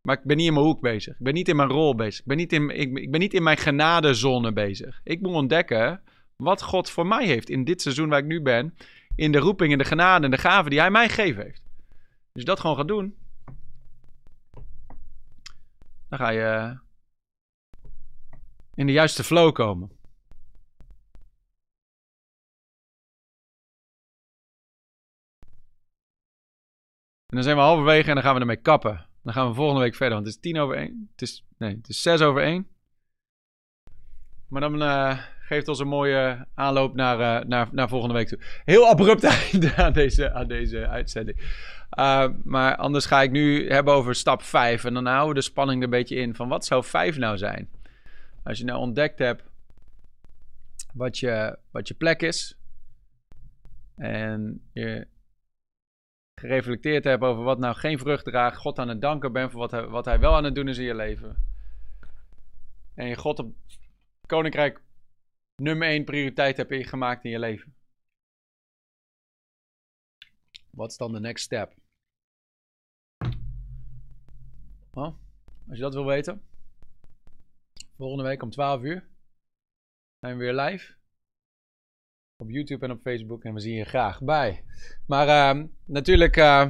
Maar 0.02 0.18
ik 0.18 0.24
ben 0.24 0.36
niet 0.36 0.46
in 0.46 0.52
mijn 0.52 0.66
hoek 0.66 0.80
bezig. 0.80 1.14
Ik 1.14 1.24
ben 1.24 1.34
niet 1.34 1.48
in 1.48 1.56
mijn 1.56 1.68
rol 1.68 1.94
bezig. 1.94 2.20
Ik 2.20 2.26
ben 2.26 2.36
niet 2.36 2.52
in, 2.52 2.70
ik, 2.70 2.98
ik 2.98 3.10
ben 3.10 3.20
niet 3.20 3.34
in 3.34 3.42
mijn 3.42 3.56
genadezone 3.56 4.52
bezig. 4.52 5.00
Ik 5.04 5.20
moet 5.20 5.34
ontdekken 5.34 6.02
wat 6.36 6.62
God 6.62 6.90
voor 6.90 7.06
mij 7.06 7.26
heeft 7.26 7.50
in 7.50 7.64
dit 7.64 7.82
seizoen 7.82 8.08
waar 8.08 8.18
ik 8.18 8.24
nu 8.24 8.42
ben. 8.42 8.76
In 9.14 9.32
de 9.32 9.38
roeping, 9.38 9.72
in 9.72 9.78
de 9.78 9.84
genade 9.84 10.24
en 10.24 10.30
de 10.30 10.38
gaven 10.38 10.70
die 10.70 10.80
hij 10.80 10.90
mij 10.90 11.08
gegeven 11.08 11.42
heeft. 11.42 11.62
Dus 12.32 12.44
dat 12.44 12.60
gewoon 12.60 12.76
gaat 12.76 12.88
doen. 12.88 13.16
Dan 16.08 16.18
ga 16.18 16.28
je 16.28 16.78
in 18.74 18.86
de 18.86 18.92
juiste 18.92 19.24
flow 19.24 19.52
komen. 19.52 19.90
Dan 27.38 27.42
zijn 27.42 27.56
we 27.56 27.62
halverwege 27.62 28.08
en 28.08 28.14
dan 28.14 28.22
gaan 28.22 28.34
we 28.34 28.40
ermee 28.40 28.56
kappen. 28.56 29.06
Dan 29.22 29.32
gaan 29.32 29.48
we 29.48 29.54
volgende 29.54 29.80
week 29.80 29.94
verder, 29.94 30.14
want 30.14 30.26
het 30.26 30.36
is 30.36 30.42
tien 30.42 30.58
over 30.58 30.76
één. 30.76 31.08
Het 31.12 31.22
is, 31.22 31.44
nee, 31.58 31.74
het 31.76 31.88
is 31.88 32.02
zes 32.02 32.20
over 32.20 32.42
één. 32.42 32.66
Maar 34.48 34.60
dan 34.60 34.82
uh, 34.82 35.18
geeft 35.40 35.68
ons 35.68 35.78
een 35.78 35.88
mooie 35.88 36.46
aanloop 36.54 36.94
naar, 36.94 37.40
uh, 37.40 37.48
naar, 37.48 37.68
naar 37.72 37.88
volgende 37.88 38.14
week 38.14 38.28
toe. 38.28 38.38
Heel 38.64 38.88
abrupt 38.88 39.24
einde 39.52 39.76
aan 39.76 39.92
deze, 39.92 40.32
aan 40.32 40.48
deze 40.48 40.88
uitzending. 40.88 41.38
Uh, 41.98 42.28
maar 42.44 42.76
anders 42.76 43.06
ga 43.06 43.22
ik 43.22 43.30
nu 43.30 43.70
hebben 43.70 43.94
over 43.94 44.14
stap 44.14 44.42
5. 44.42 44.84
En 44.84 44.94
dan 44.94 45.06
houden 45.06 45.28
we 45.28 45.34
de 45.34 45.40
spanning 45.40 45.78
er 45.78 45.84
een 45.84 45.90
beetje 45.90 46.16
in. 46.16 46.34
Van 46.34 46.48
wat 46.48 46.64
zou 46.64 46.84
5 46.84 47.16
nou 47.16 47.38
zijn? 47.38 47.68
Als 48.44 48.58
je 48.58 48.64
nou 48.64 48.78
ontdekt 48.78 49.18
hebt 49.18 49.42
wat 50.94 51.18
je, 51.18 51.58
wat 51.70 51.88
je 51.88 51.94
plek 51.94 52.22
is. 52.22 52.56
En 53.96 54.62
je 54.72 55.06
gereflecteerd 56.34 57.04
hebt 57.04 57.22
over 57.22 57.42
wat 57.42 57.58
nou 57.58 57.74
geen 57.74 57.98
vrucht 57.98 58.24
draagt. 58.24 58.56
God 58.56 58.78
aan 58.78 58.88
het 58.88 59.00
danken 59.00 59.32
bent 59.32 59.50
voor 59.50 59.60
wat 59.60 59.70
hij, 59.70 59.86
wat 59.86 60.04
hij 60.04 60.18
wel 60.18 60.34
aan 60.34 60.44
het 60.44 60.54
doen 60.54 60.68
is 60.68 60.78
in 60.78 60.84
je 60.84 60.94
leven. 60.94 61.36
En 62.94 63.06
je 63.06 63.16
God 63.16 63.38
op 63.38 63.54
koninkrijk 64.26 64.80
nummer 65.56 65.88
1 65.88 66.04
prioriteit 66.04 66.56
hebt 66.56 66.88
gemaakt 66.88 67.24
in 67.24 67.30
je 67.30 67.38
leven. 67.38 67.74
Wat 70.70 70.90
is 70.90 70.96
dan 70.96 71.12
de 71.12 71.20
next 71.20 71.44
step? 71.44 71.74
Als 75.68 75.76
je 75.76 75.82
dat 75.82 75.94
wil 75.94 76.06
weten, 76.06 76.42
volgende 77.96 78.22
week 78.22 78.42
om 78.42 78.50
12 78.50 78.82
uur 78.82 79.08
zijn 80.18 80.36
we 80.36 80.44
weer 80.44 80.54
live 80.54 80.94
op 82.42 82.50
YouTube 82.50 82.84
en 82.84 82.90
op 82.90 83.00
Facebook. 83.00 83.44
En 83.44 83.54
we 83.54 83.60
zien 83.60 83.74
je 83.74 83.84
graag 83.84 84.22
bij. 84.22 84.64
Maar 85.06 85.56
uh, 85.56 85.64
natuurlijk 85.84 86.36
uh, 86.36 86.66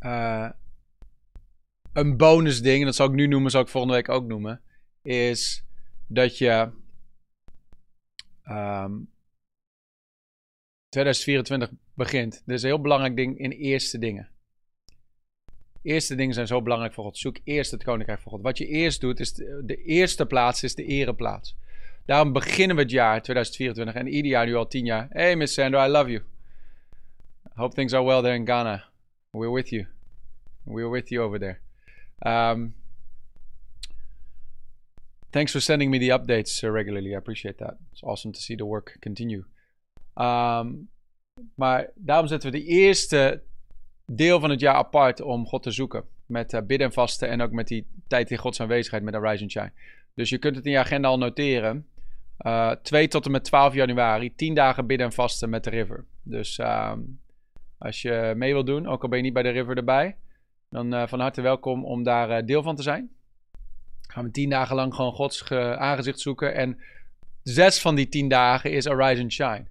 uh, 0.00 0.50
een 1.92 2.16
bonus 2.16 2.62
ding, 2.62 2.78
en 2.78 2.84
dat 2.84 2.94
zal 2.94 3.06
ik 3.06 3.12
nu 3.12 3.26
noemen, 3.26 3.50
zal 3.50 3.60
ik 3.60 3.68
volgende 3.68 3.96
week 3.96 4.08
ook 4.08 4.26
noemen, 4.26 4.60
is 5.02 5.64
dat 6.06 6.38
je 6.38 6.70
um, 8.48 9.10
2024 10.88 11.70
begint. 11.94 12.42
Dit 12.46 12.56
is 12.56 12.62
een 12.62 12.68
heel 12.68 12.80
belangrijk 12.80 13.16
ding 13.16 13.38
in 13.38 13.50
eerste 13.50 13.98
dingen. 13.98 14.28
Eerste 15.82 16.14
dingen 16.14 16.34
zijn 16.34 16.46
zo 16.46 16.62
belangrijk 16.62 16.94
voor 16.94 17.04
God. 17.04 17.18
Zoek 17.18 17.38
eerst 17.44 17.70
het 17.70 17.84
koninkrijk 17.84 18.20
van 18.20 18.32
God. 18.32 18.42
Wat 18.42 18.58
je 18.58 18.66
eerst 18.66 19.00
doet, 19.00 19.20
is 19.20 19.32
de, 19.32 19.62
de 19.64 19.76
eerste 19.76 20.26
plaats 20.26 20.62
is 20.62 20.74
de 20.74 20.84
ereplaats. 20.84 21.56
Daarom 22.10 22.32
beginnen 22.32 22.76
we 22.76 22.82
het 22.82 22.90
jaar 22.90 23.22
2024 23.22 23.94
en 23.94 24.08
ieder 24.08 24.30
jaar 24.30 24.46
nu 24.46 24.54
al 24.54 24.66
tien 24.66 24.84
jaar. 24.84 25.06
Hey 25.10 25.36
Miss 25.36 25.54
Sandra, 25.54 25.86
I 25.86 25.90
love 25.90 26.10
you. 26.10 26.22
Hope 27.54 27.74
things 27.74 27.92
are 27.92 28.04
well 28.04 28.22
there 28.22 28.34
in 28.34 28.46
Ghana. 28.46 28.84
We're 29.30 29.52
with 29.52 29.68
you. 29.68 29.86
We're 30.62 30.90
with 30.90 31.08
you 31.08 31.24
over 31.24 31.38
there. 31.38 31.58
Um, 32.18 32.74
thanks 35.30 35.50
for 35.50 35.60
sending 35.60 35.90
me 35.90 35.98
the 35.98 36.18
updates 36.18 36.64
uh, 36.64 36.70
regularly. 36.72 37.10
I 37.10 37.16
appreciate 37.16 37.58
that. 37.58 37.76
It's 37.92 38.02
awesome 38.02 38.32
to 38.32 38.40
see 38.40 38.56
the 38.56 38.66
work 38.66 38.96
continue. 39.00 39.44
Um, 40.16 40.88
maar 41.54 41.90
daarom 41.94 42.26
zetten 42.26 42.50
we 42.50 42.58
de 42.58 42.64
eerste 42.64 43.42
deel 44.06 44.40
van 44.40 44.50
het 44.50 44.60
jaar 44.60 44.74
apart 44.74 45.20
om 45.20 45.46
God 45.46 45.62
te 45.62 45.70
zoeken. 45.70 46.04
Met 46.26 46.52
uh, 46.52 46.60
bidden 46.60 46.86
en 46.86 46.92
vasten 46.92 47.28
en 47.28 47.40
ook 47.40 47.52
met 47.52 47.68
die 47.68 47.86
tijd 48.06 48.30
in 48.30 48.38
Gods 48.38 48.60
aanwezigheid 48.60 49.02
met 49.02 49.14
and 49.14 49.50
Shine. 49.50 49.72
Dus 50.14 50.28
je 50.28 50.38
kunt 50.38 50.56
het 50.56 50.64
in 50.64 50.70
je 50.70 50.78
agenda 50.78 51.08
al 51.08 51.18
noteren. 51.18 51.86
Uh, 52.46 52.70
2 52.82 53.08
tot 53.08 53.24
en 53.24 53.30
met 53.30 53.44
12 53.44 53.74
januari, 53.74 54.34
10 54.34 54.54
dagen 54.54 54.86
bidden 54.86 55.06
en 55.06 55.12
vasten 55.12 55.50
met 55.50 55.64
de 55.64 55.70
River. 55.70 56.04
Dus 56.22 56.58
uh, 56.58 56.92
als 57.78 58.02
je 58.02 58.32
mee 58.36 58.52
wilt 58.52 58.66
doen, 58.66 58.86
ook 58.86 59.02
al 59.02 59.08
ben 59.08 59.18
je 59.18 59.24
niet 59.24 59.32
bij 59.32 59.42
de 59.42 59.48
River 59.48 59.76
erbij, 59.76 60.16
dan 60.68 60.94
uh, 60.94 61.06
van 61.06 61.20
harte 61.20 61.40
welkom 61.40 61.84
om 61.84 62.02
daar 62.02 62.30
uh, 62.30 62.46
deel 62.46 62.62
van 62.62 62.76
te 62.76 62.82
zijn. 62.82 63.10
Gaan 64.06 64.24
we 64.24 64.30
10 64.30 64.50
dagen 64.50 64.76
lang 64.76 64.94
gewoon 64.94 65.12
Gods 65.12 65.52
aangezicht 65.52 66.20
zoeken. 66.20 66.54
En 66.54 66.78
zes 67.42 67.80
van 67.80 67.94
die 67.94 68.08
10 68.08 68.28
dagen 68.28 68.72
is 68.72 68.88
Arise 68.88 69.22
and 69.22 69.32
Shine. 69.32 69.64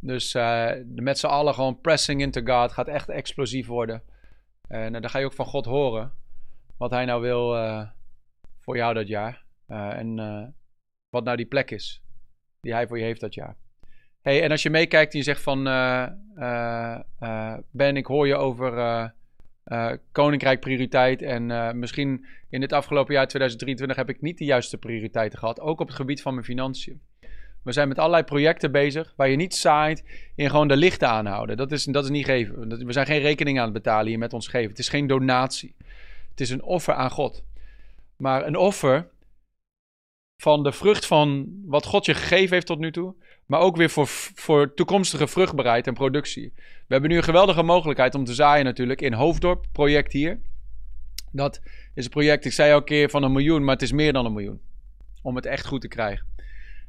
Dus 0.00 0.34
met 0.84 1.18
z'n 1.18 1.26
allen 1.26 1.54
gewoon 1.54 1.80
pressing 1.80 2.20
into 2.20 2.40
God 2.44 2.72
gaat 2.72 2.88
echt 2.88 3.08
explosief 3.08 3.66
worden. 3.66 4.02
En 4.68 4.92
dan 4.92 5.10
ga 5.10 5.18
je 5.18 5.24
ook 5.24 5.32
van 5.32 5.46
God 5.46 5.64
horen 5.64 6.12
wat 6.76 6.90
hij 6.90 7.04
nou 7.04 7.20
wil 7.20 7.48
voor 8.60 8.76
jou 8.76 8.94
dat 8.94 9.08
jaar. 9.08 9.44
en 9.66 10.18
wat 11.10 11.24
nou 11.24 11.36
die 11.36 11.46
plek 11.46 11.70
is 11.70 12.02
die 12.60 12.72
hij 12.72 12.86
voor 12.86 12.98
je 12.98 13.04
heeft 13.04 13.20
dat 13.20 13.34
jaar. 13.34 13.56
Hey, 14.22 14.42
en 14.42 14.50
als 14.50 14.62
je 14.62 14.70
meekijkt 14.70 15.12
en 15.12 15.18
je 15.18 15.24
zegt 15.24 15.42
van 15.42 15.66
uh, 15.66 16.06
uh, 16.36 17.54
Ben, 17.70 17.96
ik 17.96 18.06
hoor 18.06 18.26
je 18.26 18.36
over 18.36 19.14
koninkrijk 20.12 20.60
prioriteit 20.60 21.22
en 21.22 21.78
misschien 21.78 22.26
in 22.50 22.60
dit 22.60 22.72
afgelopen 22.72 23.14
jaar 23.14 23.26
2023 23.26 23.96
heb 23.96 24.08
ik 24.08 24.22
niet 24.22 24.38
de 24.38 24.44
juiste 24.44 24.78
prioriteiten 24.78 25.38
gehad, 25.38 25.60
ook 25.60 25.80
op 25.80 25.86
het 25.86 25.96
gebied 25.96 26.22
van 26.22 26.34
mijn 26.34 26.46
financiën. 26.46 27.00
We 27.66 27.72
zijn 27.72 27.88
met 27.88 27.98
allerlei 27.98 28.22
projecten 28.22 28.72
bezig 28.72 29.12
waar 29.16 29.28
je 29.28 29.36
niet 29.36 29.54
zaait 29.54 30.04
in 30.34 30.50
gewoon 30.50 30.68
de 30.68 30.76
lichten 30.76 31.08
aanhouden. 31.08 31.56
Dat 31.56 31.72
is, 31.72 31.84
dat 31.84 32.04
is 32.04 32.10
niet 32.10 32.24
geven. 32.24 32.86
We 32.86 32.92
zijn 32.92 33.06
geen 33.06 33.20
rekening 33.20 33.58
aan 33.58 33.64
het 33.64 33.72
betalen 33.72 34.06
hier 34.06 34.18
met 34.18 34.32
ons 34.32 34.48
geven. 34.48 34.70
Het 34.70 34.78
is 34.78 34.88
geen 34.88 35.06
donatie. 35.06 35.74
Het 36.30 36.40
is 36.40 36.50
een 36.50 36.62
offer 36.62 36.94
aan 36.94 37.10
God. 37.10 37.44
Maar 38.16 38.46
een 38.46 38.56
offer 38.56 39.08
van 40.36 40.62
de 40.62 40.72
vrucht 40.72 41.06
van 41.06 41.46
wat 41.64 41.86
God 41.86 42.04
je 42.04 42.14
gegeven 42.14 42.54
heeft 42.54 42.66
tot 42.66 42.78
nu 42.78 42.92
toe. 42.92 43.14
Maar 43.46 43.60
ook 43.60 43.76
weer 43.76 43.90
voor, 43.90 44.06
voor 44.34 44.74
toekomstige 44.74 45.26
vruchtbaarheid 45.26 45.86
en 45.86 45.94
productie. 45.94 46.52
We 46.56 46.92
hebben 46.92 47.10
nu 47.10 47.16
een 47.16 47.22
geweldige 47.22 47.62
mogelijkheid 47.62 48.14
om 48.14 48.24
te 48.24 48.34
zaaien 48.34 48.64
natuurlijk 48.64 49.00
in 49.00 49.12
Hoofddorp, 49.12 49.64
project 49.72 50.12
hier. 50.12 50.40
Dat 51.32 51.60
is 51.94 52.04
een 52.04 52.10
project, 52.10 52.44
ik 52.44 52.52
zei 52.52 52.72
al 52.72 52.78
een 52.78 52.84
keer 52.84 53.10
van 53.10 53.22
een 53.22 53.32
miljoen, 53.32 53.64
maar 53.64 53.74
het 53.74 53.82
is 53.82 53.92
meer 53.92 54.12
dan 54.12 54.24
een 54.24 54.32
miljoen. 54.32 54.60
Om 55.22 55.36
het 55.36 55.46
echt 55.46 55.66
goed 55.66 55.80
te 55.80 55.88
krijgen. 55.88 56.26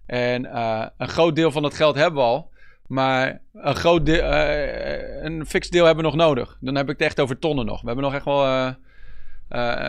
En 0.05 0.45
uh, 0.45 0.85
een 0.97 1.07
groot 1.07 1.35
deel 1.35 1.51
van 1.51 1.61
dat 1.61 1.73
geld 1.73 1.95
hebben 1.95 2.19
we 2.19 2.27
al. 2.27 2.51
Maar 2.87 3.41
een 3.53 3.75
groot 3.75 4.05
deel, 4.05 4.33
uh, 4.33 5.23
een 5.23 5.45
fix 5.45 5.69
deel 5.69 5.85
hebben 5.85 6.03
we 6.03 6.09
nog 6.09 6.19
nodig. 6.19 6.57
Dan 6.61 6.75
heb 6.75 6.89
ik 6.89 6.99
het 6.99 7.07
echt 7.07 7.19
over 7.19 7.39
tonnen 7.39 7.65
nog. 7.65 7.81
We 7.81 7.87
hebben 7.87 8.05
nog 8.05 8.13
echt 8.13 8.25
wel 8.25 8.45
uh, 8.45 8.73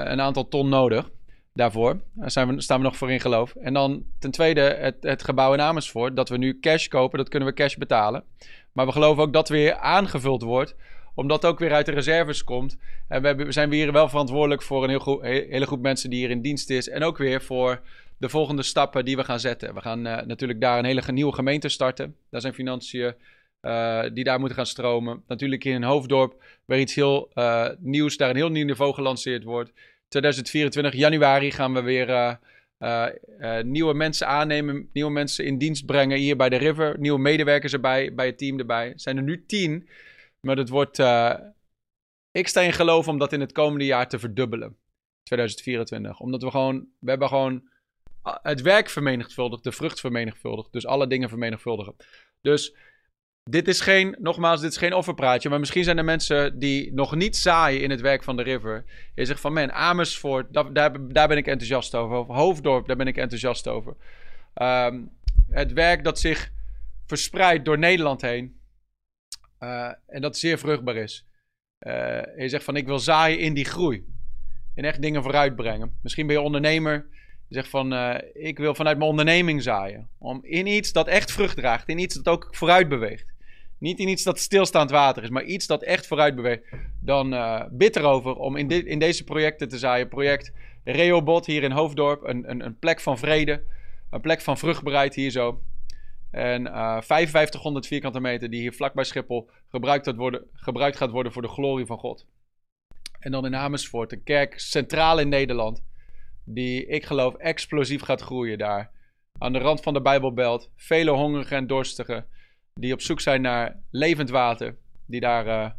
een 0.05 0.21
aantal 0.21 0.49
ton 0.49 0.69
nodig 0.69 1.11
daarvoor. 1.59 2.01
Daar 2.15 2.31
zijn 2.31 2.55
we, 2.55 2.61
staan 2.61 2.79
we 2.79 2.85
nog 2.85 2.97
voor 2.97 3.11
in 3.11 3.21
geloof. 3.21 3.55
En 3.55 3.75
dan 3.75 4.05
ten 4.19 4.31
tweede 4.31 4.61
het, 4.61 4.97
het 5.01 5.25
gebouw 5.25 5.53
in 5.53 5.61
Amersfoort. 5.61 6.17
Dat 6.17 6.29
we 6.29 6.37
nu 6.37 6.61
cash 6.61 6.87
kopen, 6.87 7.19
dat 7.19 7.29
kunnen 7.29 7.49
we 7.49 7.55
cash 7.55 7.75
betalen. 7.75 8.25
Maar 8.73 8.87
we 8.87 8.93
geloven 8.93 9.23
ook 9.23 9.33
dat 9.33 9.49
weer 9.49 9.75
aangevuld 9.75 10.43
wordt 10.43 10.77
omdat 11.19 11.43
het 11.43 11.51
ook 11.51 11.59
weer 11.59 11.73
uit 11.73 11.87
de 11.87 11.93
reserves 11.93 12.45
komt. 12.45 12.79
En 13.09 13.21
we, 13.21 13.27
hebben, 13.27 13.47
we 13.47 13.53
zijn 13.53 13.69
weer 13.69 13.93
wel 13.93 14.09
verantwoordelijk 14.09 14.63
voor 14.63 14.85
een 14.85 14.91
heel 14.91 15.21
hele 15.23 15.67
groep 15.67 15.81
mensen 15.81 16.11
die 16.11 16.19
hier 16.19 16.31
in 16.31 16.43
dienst 16.43 16.71
is. 16.71 16.89
En 16.89 17.03
ook 17.03 17.19
weer 17.19 17.43
voor 17.43 17.81
de 18.19 18.29
volgende 18.29 18.63
stappen 18.63 19.05
die 19.05 19.17
we 19.17 19.25
gaan 19.25 19.41
zetten. 19.41 19.75
We 19.75 19.81
gaan 19.81 20.07
uh, 20.07 20.23
natuurlijk 20.23 20.61
daar 20.61 20.79
een 20.79 20.85
hele 20.85 21.03
nieuwe 21.13 21.33
gemeente 21.33 21.69
starten. 21.69 22.17
Daar 22.31 22.41
zijn 22.41 22.55
financiën 22.55 23.15
uh, 23.63 24.05
die 24.13 24.25
daar 24.25 24.39
moeten 24.39 24.57
gaan 24.57 24.67
stromen. 24.67 25.23
Natuurlijk 25.27 25.65
in 25.65 25.75
een 25.75 25.83
hoofddorp, 25.83 26.43
waar 26.65 26.79
iets 26.79 26.95
heel 26.95 27.31
uh, 27.35 27.69
nieuws, 27.79 28.17
daar 28.17 28.31
een 28.31 28.37
heel 28.37 28.51
nieuw 28.51 28.67
niveau 28.67 28.95
gelanceerd 28.95 29.45
wordt. 29.45 29.73
2024, 30.09 30.95
januari, 30.95 31.51
gaan 31.51 31.75
we 31.75 31.81
weer 31.81 32.09
uh, 32.09 32.35
uh, 32.79 33.07
uh, 33.41 33.63
nieuwe 33.63 33.95
mensen 33.95 34.27
aannemen, 34.27 34.89
nieuwe 34.93 35.11
mensen 35.11 35.45
in 35.45 35.59
dienst 35.59 35.87
brengen 35.87 36.19
hier 36.19 36.37
bij 36.37 36.49
de 36.49 36.57
River. 36.57 36.99
Nieuwe 36.99 37.19
medewerkers 37.19 37.73
erbij, 37.73 38.15
bij 38.15 38.27
het 38.27 38.39
team 38.39 38.59
erbij. 38.59 38.93
Er 38.93 39.01
zijn 39.01 39.17
er 39.17 39.23
nu 39.23 39.47
tien, 39.47 39.89
maar 40.41 40.57
het 40.57 40.69
wordt 40.69 40.99
Ik 42.33 42.49
sta 42.49 42.61
in 42.61 42.73
geloof 42.73 43.09
om 43.09 43.19
dat 43.19 43.33
in 43.33 43.41
het 43.41 43.53
komende 43.53 43.85
jaar 43.85 44.09
te 44.09 44.19
verdubbelen. 44.19 44.77
2024. 45.23 46.21
Omdat 46.21 46.43
we 46.43 46.51
gewoon, 46.51 46.89
we 46.99 47.11
hebben 47.11 47.29
gewoon 47.29 47.69
het 48.23 48.61
werk 48.61 48.89
vermenigvuldigd, 48.89 49.65
de 49.65 49.73
vrucht 49.73 50.01
vermenigvuldigd. 50.01 50.73
Dus 50.73 50.87
alle 50.87 51.07
dingen 51.07 51.29
vermenigvuldigen. 51.29 51.97
Dus 52.41 52.75
dit 53.51 53.69
is 53.69 53.81
geen, 53.81 54.17
nogmaals, 54.19 54.61
dit 54.61 54.71
is 54.71 54.77
geen 54.77 54.95
offerpraatje. 54.95 55.49
Maar 55.49 55.59
misschien 55.59 55.85
zijn 55.85 55.99
er 55.99 56.05
mensen 56.05 56.59
die 56.59 56.93
nog 56.93 57.15
niet 57.15 57.37
zaaien 57.37 57.83
in 57.83 57.91
het 57.91 58.01
werk 58.01 58.23
van 58.23 58.37
de 58.37 58.43
River. 58.43 58.85
Je 59.15 59.25
zegt 59.25 59.41
van, 59.41 59.53
man, 59.53 59.73
Amersfoort, 59.73 60.53
daar, 60.53 60.73
daar, 61.13 61.29
ben 61.29 61.37
ik 61.37 61.47
enthousiast 61.47 61.95
over. 61.95 62.35
Hoofddorp, 62.35 62.87
daar 62.87 62.97
ben 62.97 63.07
ik 63.07 63.17
enthousiast 63.17 63.69
over. 63.69 63.97
Ehm, 64.55 65.01
het 65.51 65.73
werk 65.73 66.05
dat 66.05 66.19
zich 66.19 66.51
verspreidt 67.07 67.65
door 67.65 67.79
Nederland 67.79 68.21
heen. 68.21 68.61
Uh, 69.61 69.93
en 70.07 70.21
dat 70.21 70.39
zeer 70.39 70.59
vruchtbaar 70.59 70.97
is. 70.97 71.27
Uh, 71.81 71.93
je 72.37 72.49
zegt 72.49 72.65
van, 72.65 72.77
ik 72.77 72.87
wil 72.87 72.99
zaaien 72.99 73.39
in 73.39 73.55
die 73.55 73.65
groei. 73.65 74.05
En 74.75 74.85
echt 74.85 75.03
dingen 75.03 75.23
vooruitbrengen. 75.23 75.99
Misschien 76.03 76.27
ben 76.27 76.37
je 76.37 76.43
ondernemer. 76.43 77.07
Je 77.49 77.55
zegt 77.55 77.69
van, 77.69 77.93
uh, 77.93 78.15
ik 78.33 78.59
wil 78.59 78.75
vanuit 78.75 78.99
mijn 78.99 79.11
onderneming 79.11 79.63
zaaien. 79.63 80.09
Om 80.19 80.45
in 80.45 80.67
iets 80.67 80.93
dat 80.93 81.07
echt 81.07 81.33
vrucht 81.33 81.57
draagt. 81.57 81.89
In 81.89 81.99
iets 81.99 82.15
dat 82.15 82.29
ook 82.29 82.49
vooruit 82.51 82.89
beweegt. 82.89 83.37
Niet 83.79 83.99
in 83.99 84.09
iets 84.09 84.23
dat 84.23 84.39
stilstaand 84.39 84.91
water 84.91 85.23
is, 85.23 85.29
maar 85.29 85.45
iets 85.45 85.67
dat 85.67 85.83
echt 85.83 86.07
vooruit 86.07 86.35
beweegt. 86.35 86.63
Dan 87.01 87.35
uh, 87.35 87.63
bid 87.71 87.97
erover 87.97 88.35
om 88.35 88.57
in, 88.57 88.69
dit, 88.69 88.87
in 88.87 88.99
deze 88.99 89.25
projecten 89.25 89.69
te 89.69 89.79
zaaien. 89.79 90.09
Project 90.09 90.53
Reobot 90.85 91.47
hier 91.47 91.63
in 91.63 91.71
Hoofddorp. 91.71 92.23
Een, 92.23 92.51
een, 92.51 92.65
een 92.65 92.79
plek 92.79 93.01
van 93.01 93.19
vrede. 93.19 93.63
Een 94.11 94.21
plek 94.21 94.41
van 94.41 94.59
vruchtbaarheid 94.59 95.15
hier 95.15 95.31
zo. 95.31 95.63
En 96.31 96.67
uh, 96.67 97.01
5500 97.01 97.87
vierkante 97.87 98.21
meter 98.21 98.51
die 98.51 98.61
hier 98.61 98.73
vlakbij 98.73 99.05
Schiphol 99.05 99.51
gebruikt 99.69 100.15
worden, 100.15 100.47
gebruikt 100.53 100.97
gaat 100.97 101.11
worden 101.11 101.33
voor 101.33 101.43
de 101.43 101.49
glorie 101.49 101.87
van 101.87 101.99
God. 101.99 102.27
En 103.19 103.31
dan 103.31 103.47
in 103.47 103.57
Amersfoort, 103.57 104.13
een 104.13 104.23
kerk 104.23 104.59
centraal 104.59 105.19
in 105.19 105.29
Nederland. 105.29 105.83
Die 106.45 106.87
ik 106.87 107.05
geloof 107.05 107.35
explosief 107.35 108.03
gaat 108.03 108.21
groeien 108.21 108.59
daar. 108.59 108.91
Aan 109.39 109.53
de 109.53 109.59
rand 109.59 109.81
van 109.81 109.93
de 109.95 110.01
Bijbelbelt. 110.01 110.71
Vele 110.77 111.11
hongerigen 111.11 111.57
en 111.57 111.67
dorstigen 111.67 112.27
die 112.81 112.93
op 112.93 113.01
zoek 113.01 113.21
zijn 113.21 113.41
naar 113.41 113.83
levend 113.91 114.31
water. 114.31 114.77
Die 115.07 115.21
daar 115.21 115.47
uh, 115.47 115.71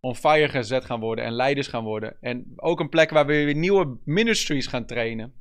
on 0.00 0.16
fire 0.16 0.48
gezet 0.48 0.84
gaan 0.84 1.00
worden 1.00 1.24
en 1.24 1.32
leiders 1.32 1.66
gaan 1.66 1.84
worden. 1.84 2.16
En 2.20 2.52
ook 2.56 2.80
een 2.80 2.88
plek 2.88 3.10
waar 3.10 3.26
we 3.26 3.44
weer 3.44 3.54
nieuwe 3.54 3.98
ministries 4.04 4.66
gaan 4.66 4.86
trainen. 4.86 5.34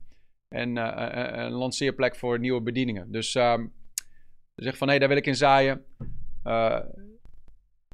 En 0.48 0.78
uh, 0.78 1.08
een 1.32 1.52
lanceerplek 1.52 2.16
voor 2.16 2.40
nieuwe 2.40 2.62
bedieningen. 2.62 3.12
Dus 3.12 3.36
um, 3.36 3.74
zeg 4.56 4.78
van 4.78 4.88
hé, 4.88 4.94
hey, 4.94 5.00
daar 5.00 5.10
wil 5.10 5.18
ik 5.18 5.28
in 5.28 5.36
zaaien. 5.36 5.86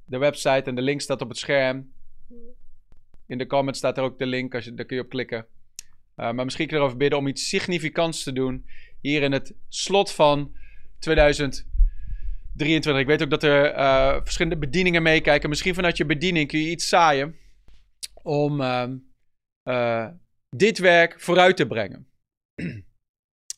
De 0.06 0.18
website 0.18 0.64
en 0.64 0.76
de 0.76 0.82
link 0.82 1.02
staat 1.02 1.22
op 1.22 1.30
het 1.30 1.38
scherm. 1.38 1.94
In 3.28 3.38
de 3.38 3.48
comments 3.48 3.80
staat 3.80 3.98
er 3.98 4.04
ook 4.04 4.20
de 4.20 4.26
link, 4.26 4.56
als 4.56 4.66
je, 4.66 4.74
daar 4.74 4.86
kun 4.86 4.96
je 4.96 5.04
op 5.04 5.10
klikken. 5.10 5.46
Maar 6.16 6.36
misschien 6.36 6.68
kun 6.68 6.76
je 6.76 6.82
erover 6.82 7.00
bidden 7.00 7.20
om 7.20 7.28
iets 7.28 7.50
significants 7.50 8.24
te 8.24 8.34
doen. 8.34 8.66
Hier 9.02 9.22
in 9.22 9.32
het 9.32 9.56
slot 9.70 10.12
van 10.12 10.56
2000. 11.00 11.71
23. 12.56 13.02
Ik 13.02 13.08
weet 13.08 13.24
ook 13.24 13.30
dat 13.30 13.44
er 13.44 13.76
uh, 13.76 14.20
verschillende 14.24 14.58
bedieningen 14.58 15.04
meekijken. 15.04 15.50
Misschien 15.50 15.74
vanuit 15.74 15.98
je 15.98 16.06
bediening 16.06 16.48
kun 16.48 16.60
je 16.60 16.70
iets 16.70 16.90
zaaien 16.90 17.36
om 18.24 18.62
uh, 18.62 18.90
uh, 19.64 20.08
dit 20.50 20.78
werk 20.78 21.20
vooruit 21.20 21.58
te 21.58 21.68
brengen. 21.68 22.08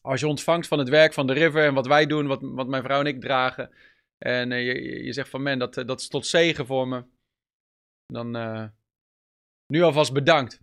Als 0.02 0.20
je 0.20 0.28
ontvangt 0.28 0.68
van 0.68 0.80
het 0.80 0.90
werk 0.90 1.14
van 1.14 1.28
de 1.28 1.34
River 1.34 1.66
en 1.66 1.74
wat 1.74 1.88
wij 1.88 2.06
doen, 2.06 2.28
wat, 2.28 2.40
wat 2.42 2.68
mijn 2.68 2.84
vrouw 2.84 3.00
en 3.00 3.06
ik 3.06 3.22
dragen. 3.22 3.70
En 4.18 4.50
je, 4.50 5.04
je 5.04 5.14
zegt 5.14 5.30
van 5.30 5.44
man, 5.44 5.60
dat, 5.60 5.74
dat 5.74 6.00
is 6.00 6.08
tot 6.08 6.26
zegen 6.26 6.66
voor 6.66 6.88
me. 6.88 7.04
Dan 8.06 8.32
nu 9.68 9.82
alvast 9.82 10.14
bedankt. 10.14 10.62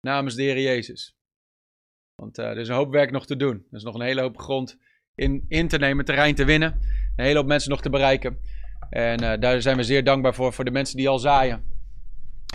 Namens 0.00 0.34
de 0.34 0.42
Heer 0.42 0.60
Jezus. 0.60 1.16
Want 2.14 2.38
er 2.38 2.58
is 2.58 2.68
een 2.68 2.74
hoop 2.74 2.92
werk 2.92 3.10
nog 3.10 3.26
te 3.26 3.36
doen. 3.36 3.66
Er 3.70 3.76
is 3.76 3.82
nog 3.82 3.94
een 3.94 4.00
hele 4.00 4.20
hoop 4.20 4.38
grond 4.38 4.78
in, 5.14 5.44
in 5.48 5.68
te 5.68 5.78
nemen, 5.78 6.04
terrein 6.04 6.34
te 6.34 6.44
winnen. 6.44 6.80
Een 7.18 7.24
hele 7.24 7.38
hoop 7.38 7.46
mensen 7.46 7.70
nog 7.70 7.82
te 7.82 7.90
bereiken. 7.90 8.38
En 8.90 9.22
uh, 9.22 9.32
daar 9.40 9.62
zijn 9.62 9.76
we 9.76 9.82
zeer 9.82 10.04
dankbaar 10.04 10.34
voor, 10.34 10.52
voor 10.52 10.64
de 10.64 10.70
mensen 10.70 10.96
die 10.96 11.08
al 11.08 11.18
zaaien. 11.18 11.64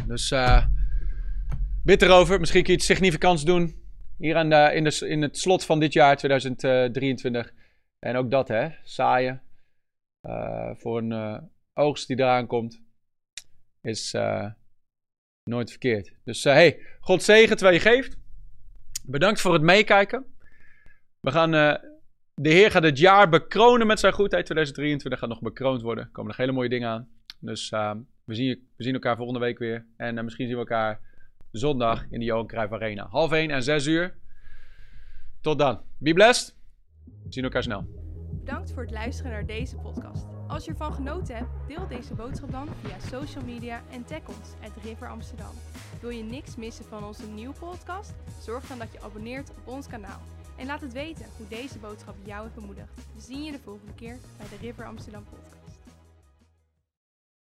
Dus 0.08 0.32
uh, 0.32 0.66
bid 1.84 2.02
erover. 2.02 2.40
Misschien 2.40 2.64
kun 2.64 2.72
je 2.72 2.78
iets 2.78 2.88
significants 2.88 3.44
doen. 3.44 3.82
Hier 4.18 4.36
aan 4.36 4.50
de, 4.50 4.72
in, 4.74 4.84
de, 4.84 5.08
in 5.08 5.22
het 5.22 5.38
slot 5.38 5.66
van 5.66 5.80
dit 5.80 5.94
jaar, 5.94 6.18
2023. 6.18 7.54
En 8.00 8.16
ook 8.16 8.32
dat, 8.32 8.48
hè. 8.48 8.70
Zaaien. 8.84 9.42
Voor 10.74 10.98
een 10.98 11.50
oogst 11.74 12.08
die 12.08 12.20
eraan 12.20 12.48
komt. 12.48 12.82
Is 13.82 14.16
nooit 15.44 15.70
verkeerd. 15.70 16.14
Dus 16.24 16.44
hey, 16.44 16.80
God 17.00 17.24
zegen 17.24 17.58
terwijl 17.58 17.78
je 17.78 17.90
geeft. 17.90 18.18
Bedankt 19.06 19.42
voor 19.42 19.54
het 19.54 19.62
meekijken. 19.62 20.26
We 21.20 21.32
gaan 21.32 21.80
de 22.36 22.50
Heer 22.50 22.72
gaat 22.72 22.84
het 22.84 22.98
jaar 22.98 23.30
bekronen 23.30 23.88
met 23.88 24.00
zijn 24.00 24.14
goedheid. 24.14 24.46
2023 24.46 25.20
gaat 25.20 25.30
nog 25.30 25.42
bekroond 25.42 25.82
worden. 25.82 26.04
Er 26.04 26.10
komen 26.10 26.28
nog 26.28 26.38
hele 26.38 26.52
mooie 26.52 26.70
dingen 26.70 26.90
aan. 26.90 27.08
Dus 27.40 27.72
uh, 27.72 27.92
we, 28.24 28.36
zien, 28.36 28.68
we 28.76 28.84
zien 28.84 28.94
elkaar 28.94 29.16
volgende 29.16 29.40
week 29.40 29.58
weer. 29.58 29.86
En 29.98 30.18
uh, 30.18 30.24
misschien 30.24 30.46
zien 30.46 30.56
we 30.56 30.62
elkaar 30.62 31.00
zondag 31.52 32.06
in 32.10 32.20
de 32.20 32.26
Johan 32.26 32.48
Cruijff 32.48 32.74
Arena. 32.74 33.08
Half 33.10 33.32
1 33.32 33.52
en 33.52 33.64
6 33.64 33.86
uur. 33.86 34.16
Tot 35.42 35.60
dan. 35.60 35.82
Be 35.98 36.14
blessed. 36.14 36.56
We 37.06 37.34
zien 37.34 37.44
elkaar 37.44 37.64
snel. 37.64 37.86
Bedankt 38.32 38.72
voor 38.72 38.82
het 38.82 38.92
luisteren 38.92 39.32
naar 39.32 39.46
deze 39.46 39.76
podcast. 39.76 40.26
Als 40.48 40.66
je 40.66 40.72
ervan 40.72 40.94
genoten 40.94 41.36
hebt, 41.36 41.50
deel 41.68 41.88
deze 41.88 42.14
boodschap 42.14 42.52
dan 42.52 42.68
via 42.82 43.00
social 43.00 43.44
media 43.44 43.82
en 43.92 44.06
tag 44.06 44.28
ons 44.28 44.54
at 44.64 44.84
River 44.84 45.10
Amsterdam. 45.10 45.52
Wil 46.02 46.10
je 46.10 46.24
niks 46.24 46.56
missen 46.56 46.86
van 46.86 47.04
onze 47.04 47.28
nieuwe 47.28 47.54
podcast? 47.60 48.14
Zorg 48.42 48.68
dan 48.68 48.80
dat 48.80 48.92
je 48.92 49.02
abonneert 49.02 49.50
op 49.50 49.68
ons 49.68 49.88
kanaal. 49.88 50.22
En 50.64 50.70
laat 50.70 50.82
het 50.82 50.94
weten 50.94 51.26
hoe 51.38 51.48
deze 51.48 51.80
boodschap 51.80 52.16
jou 52.24 52.44
heeft 52.44 52.56
bemoedigd. 52.56 52.96
We 52.96 53.22
zien 53.22 53.44
je 53.44 53.52
de 53.52 53.60
volgende 53.60 53.94
keer 53.94 54.18
bij 54.38 54.48
de 54.50 54.56
River 54.66 54.86
Amsterdam 54.86 55.24
podcast. 55.24 55.53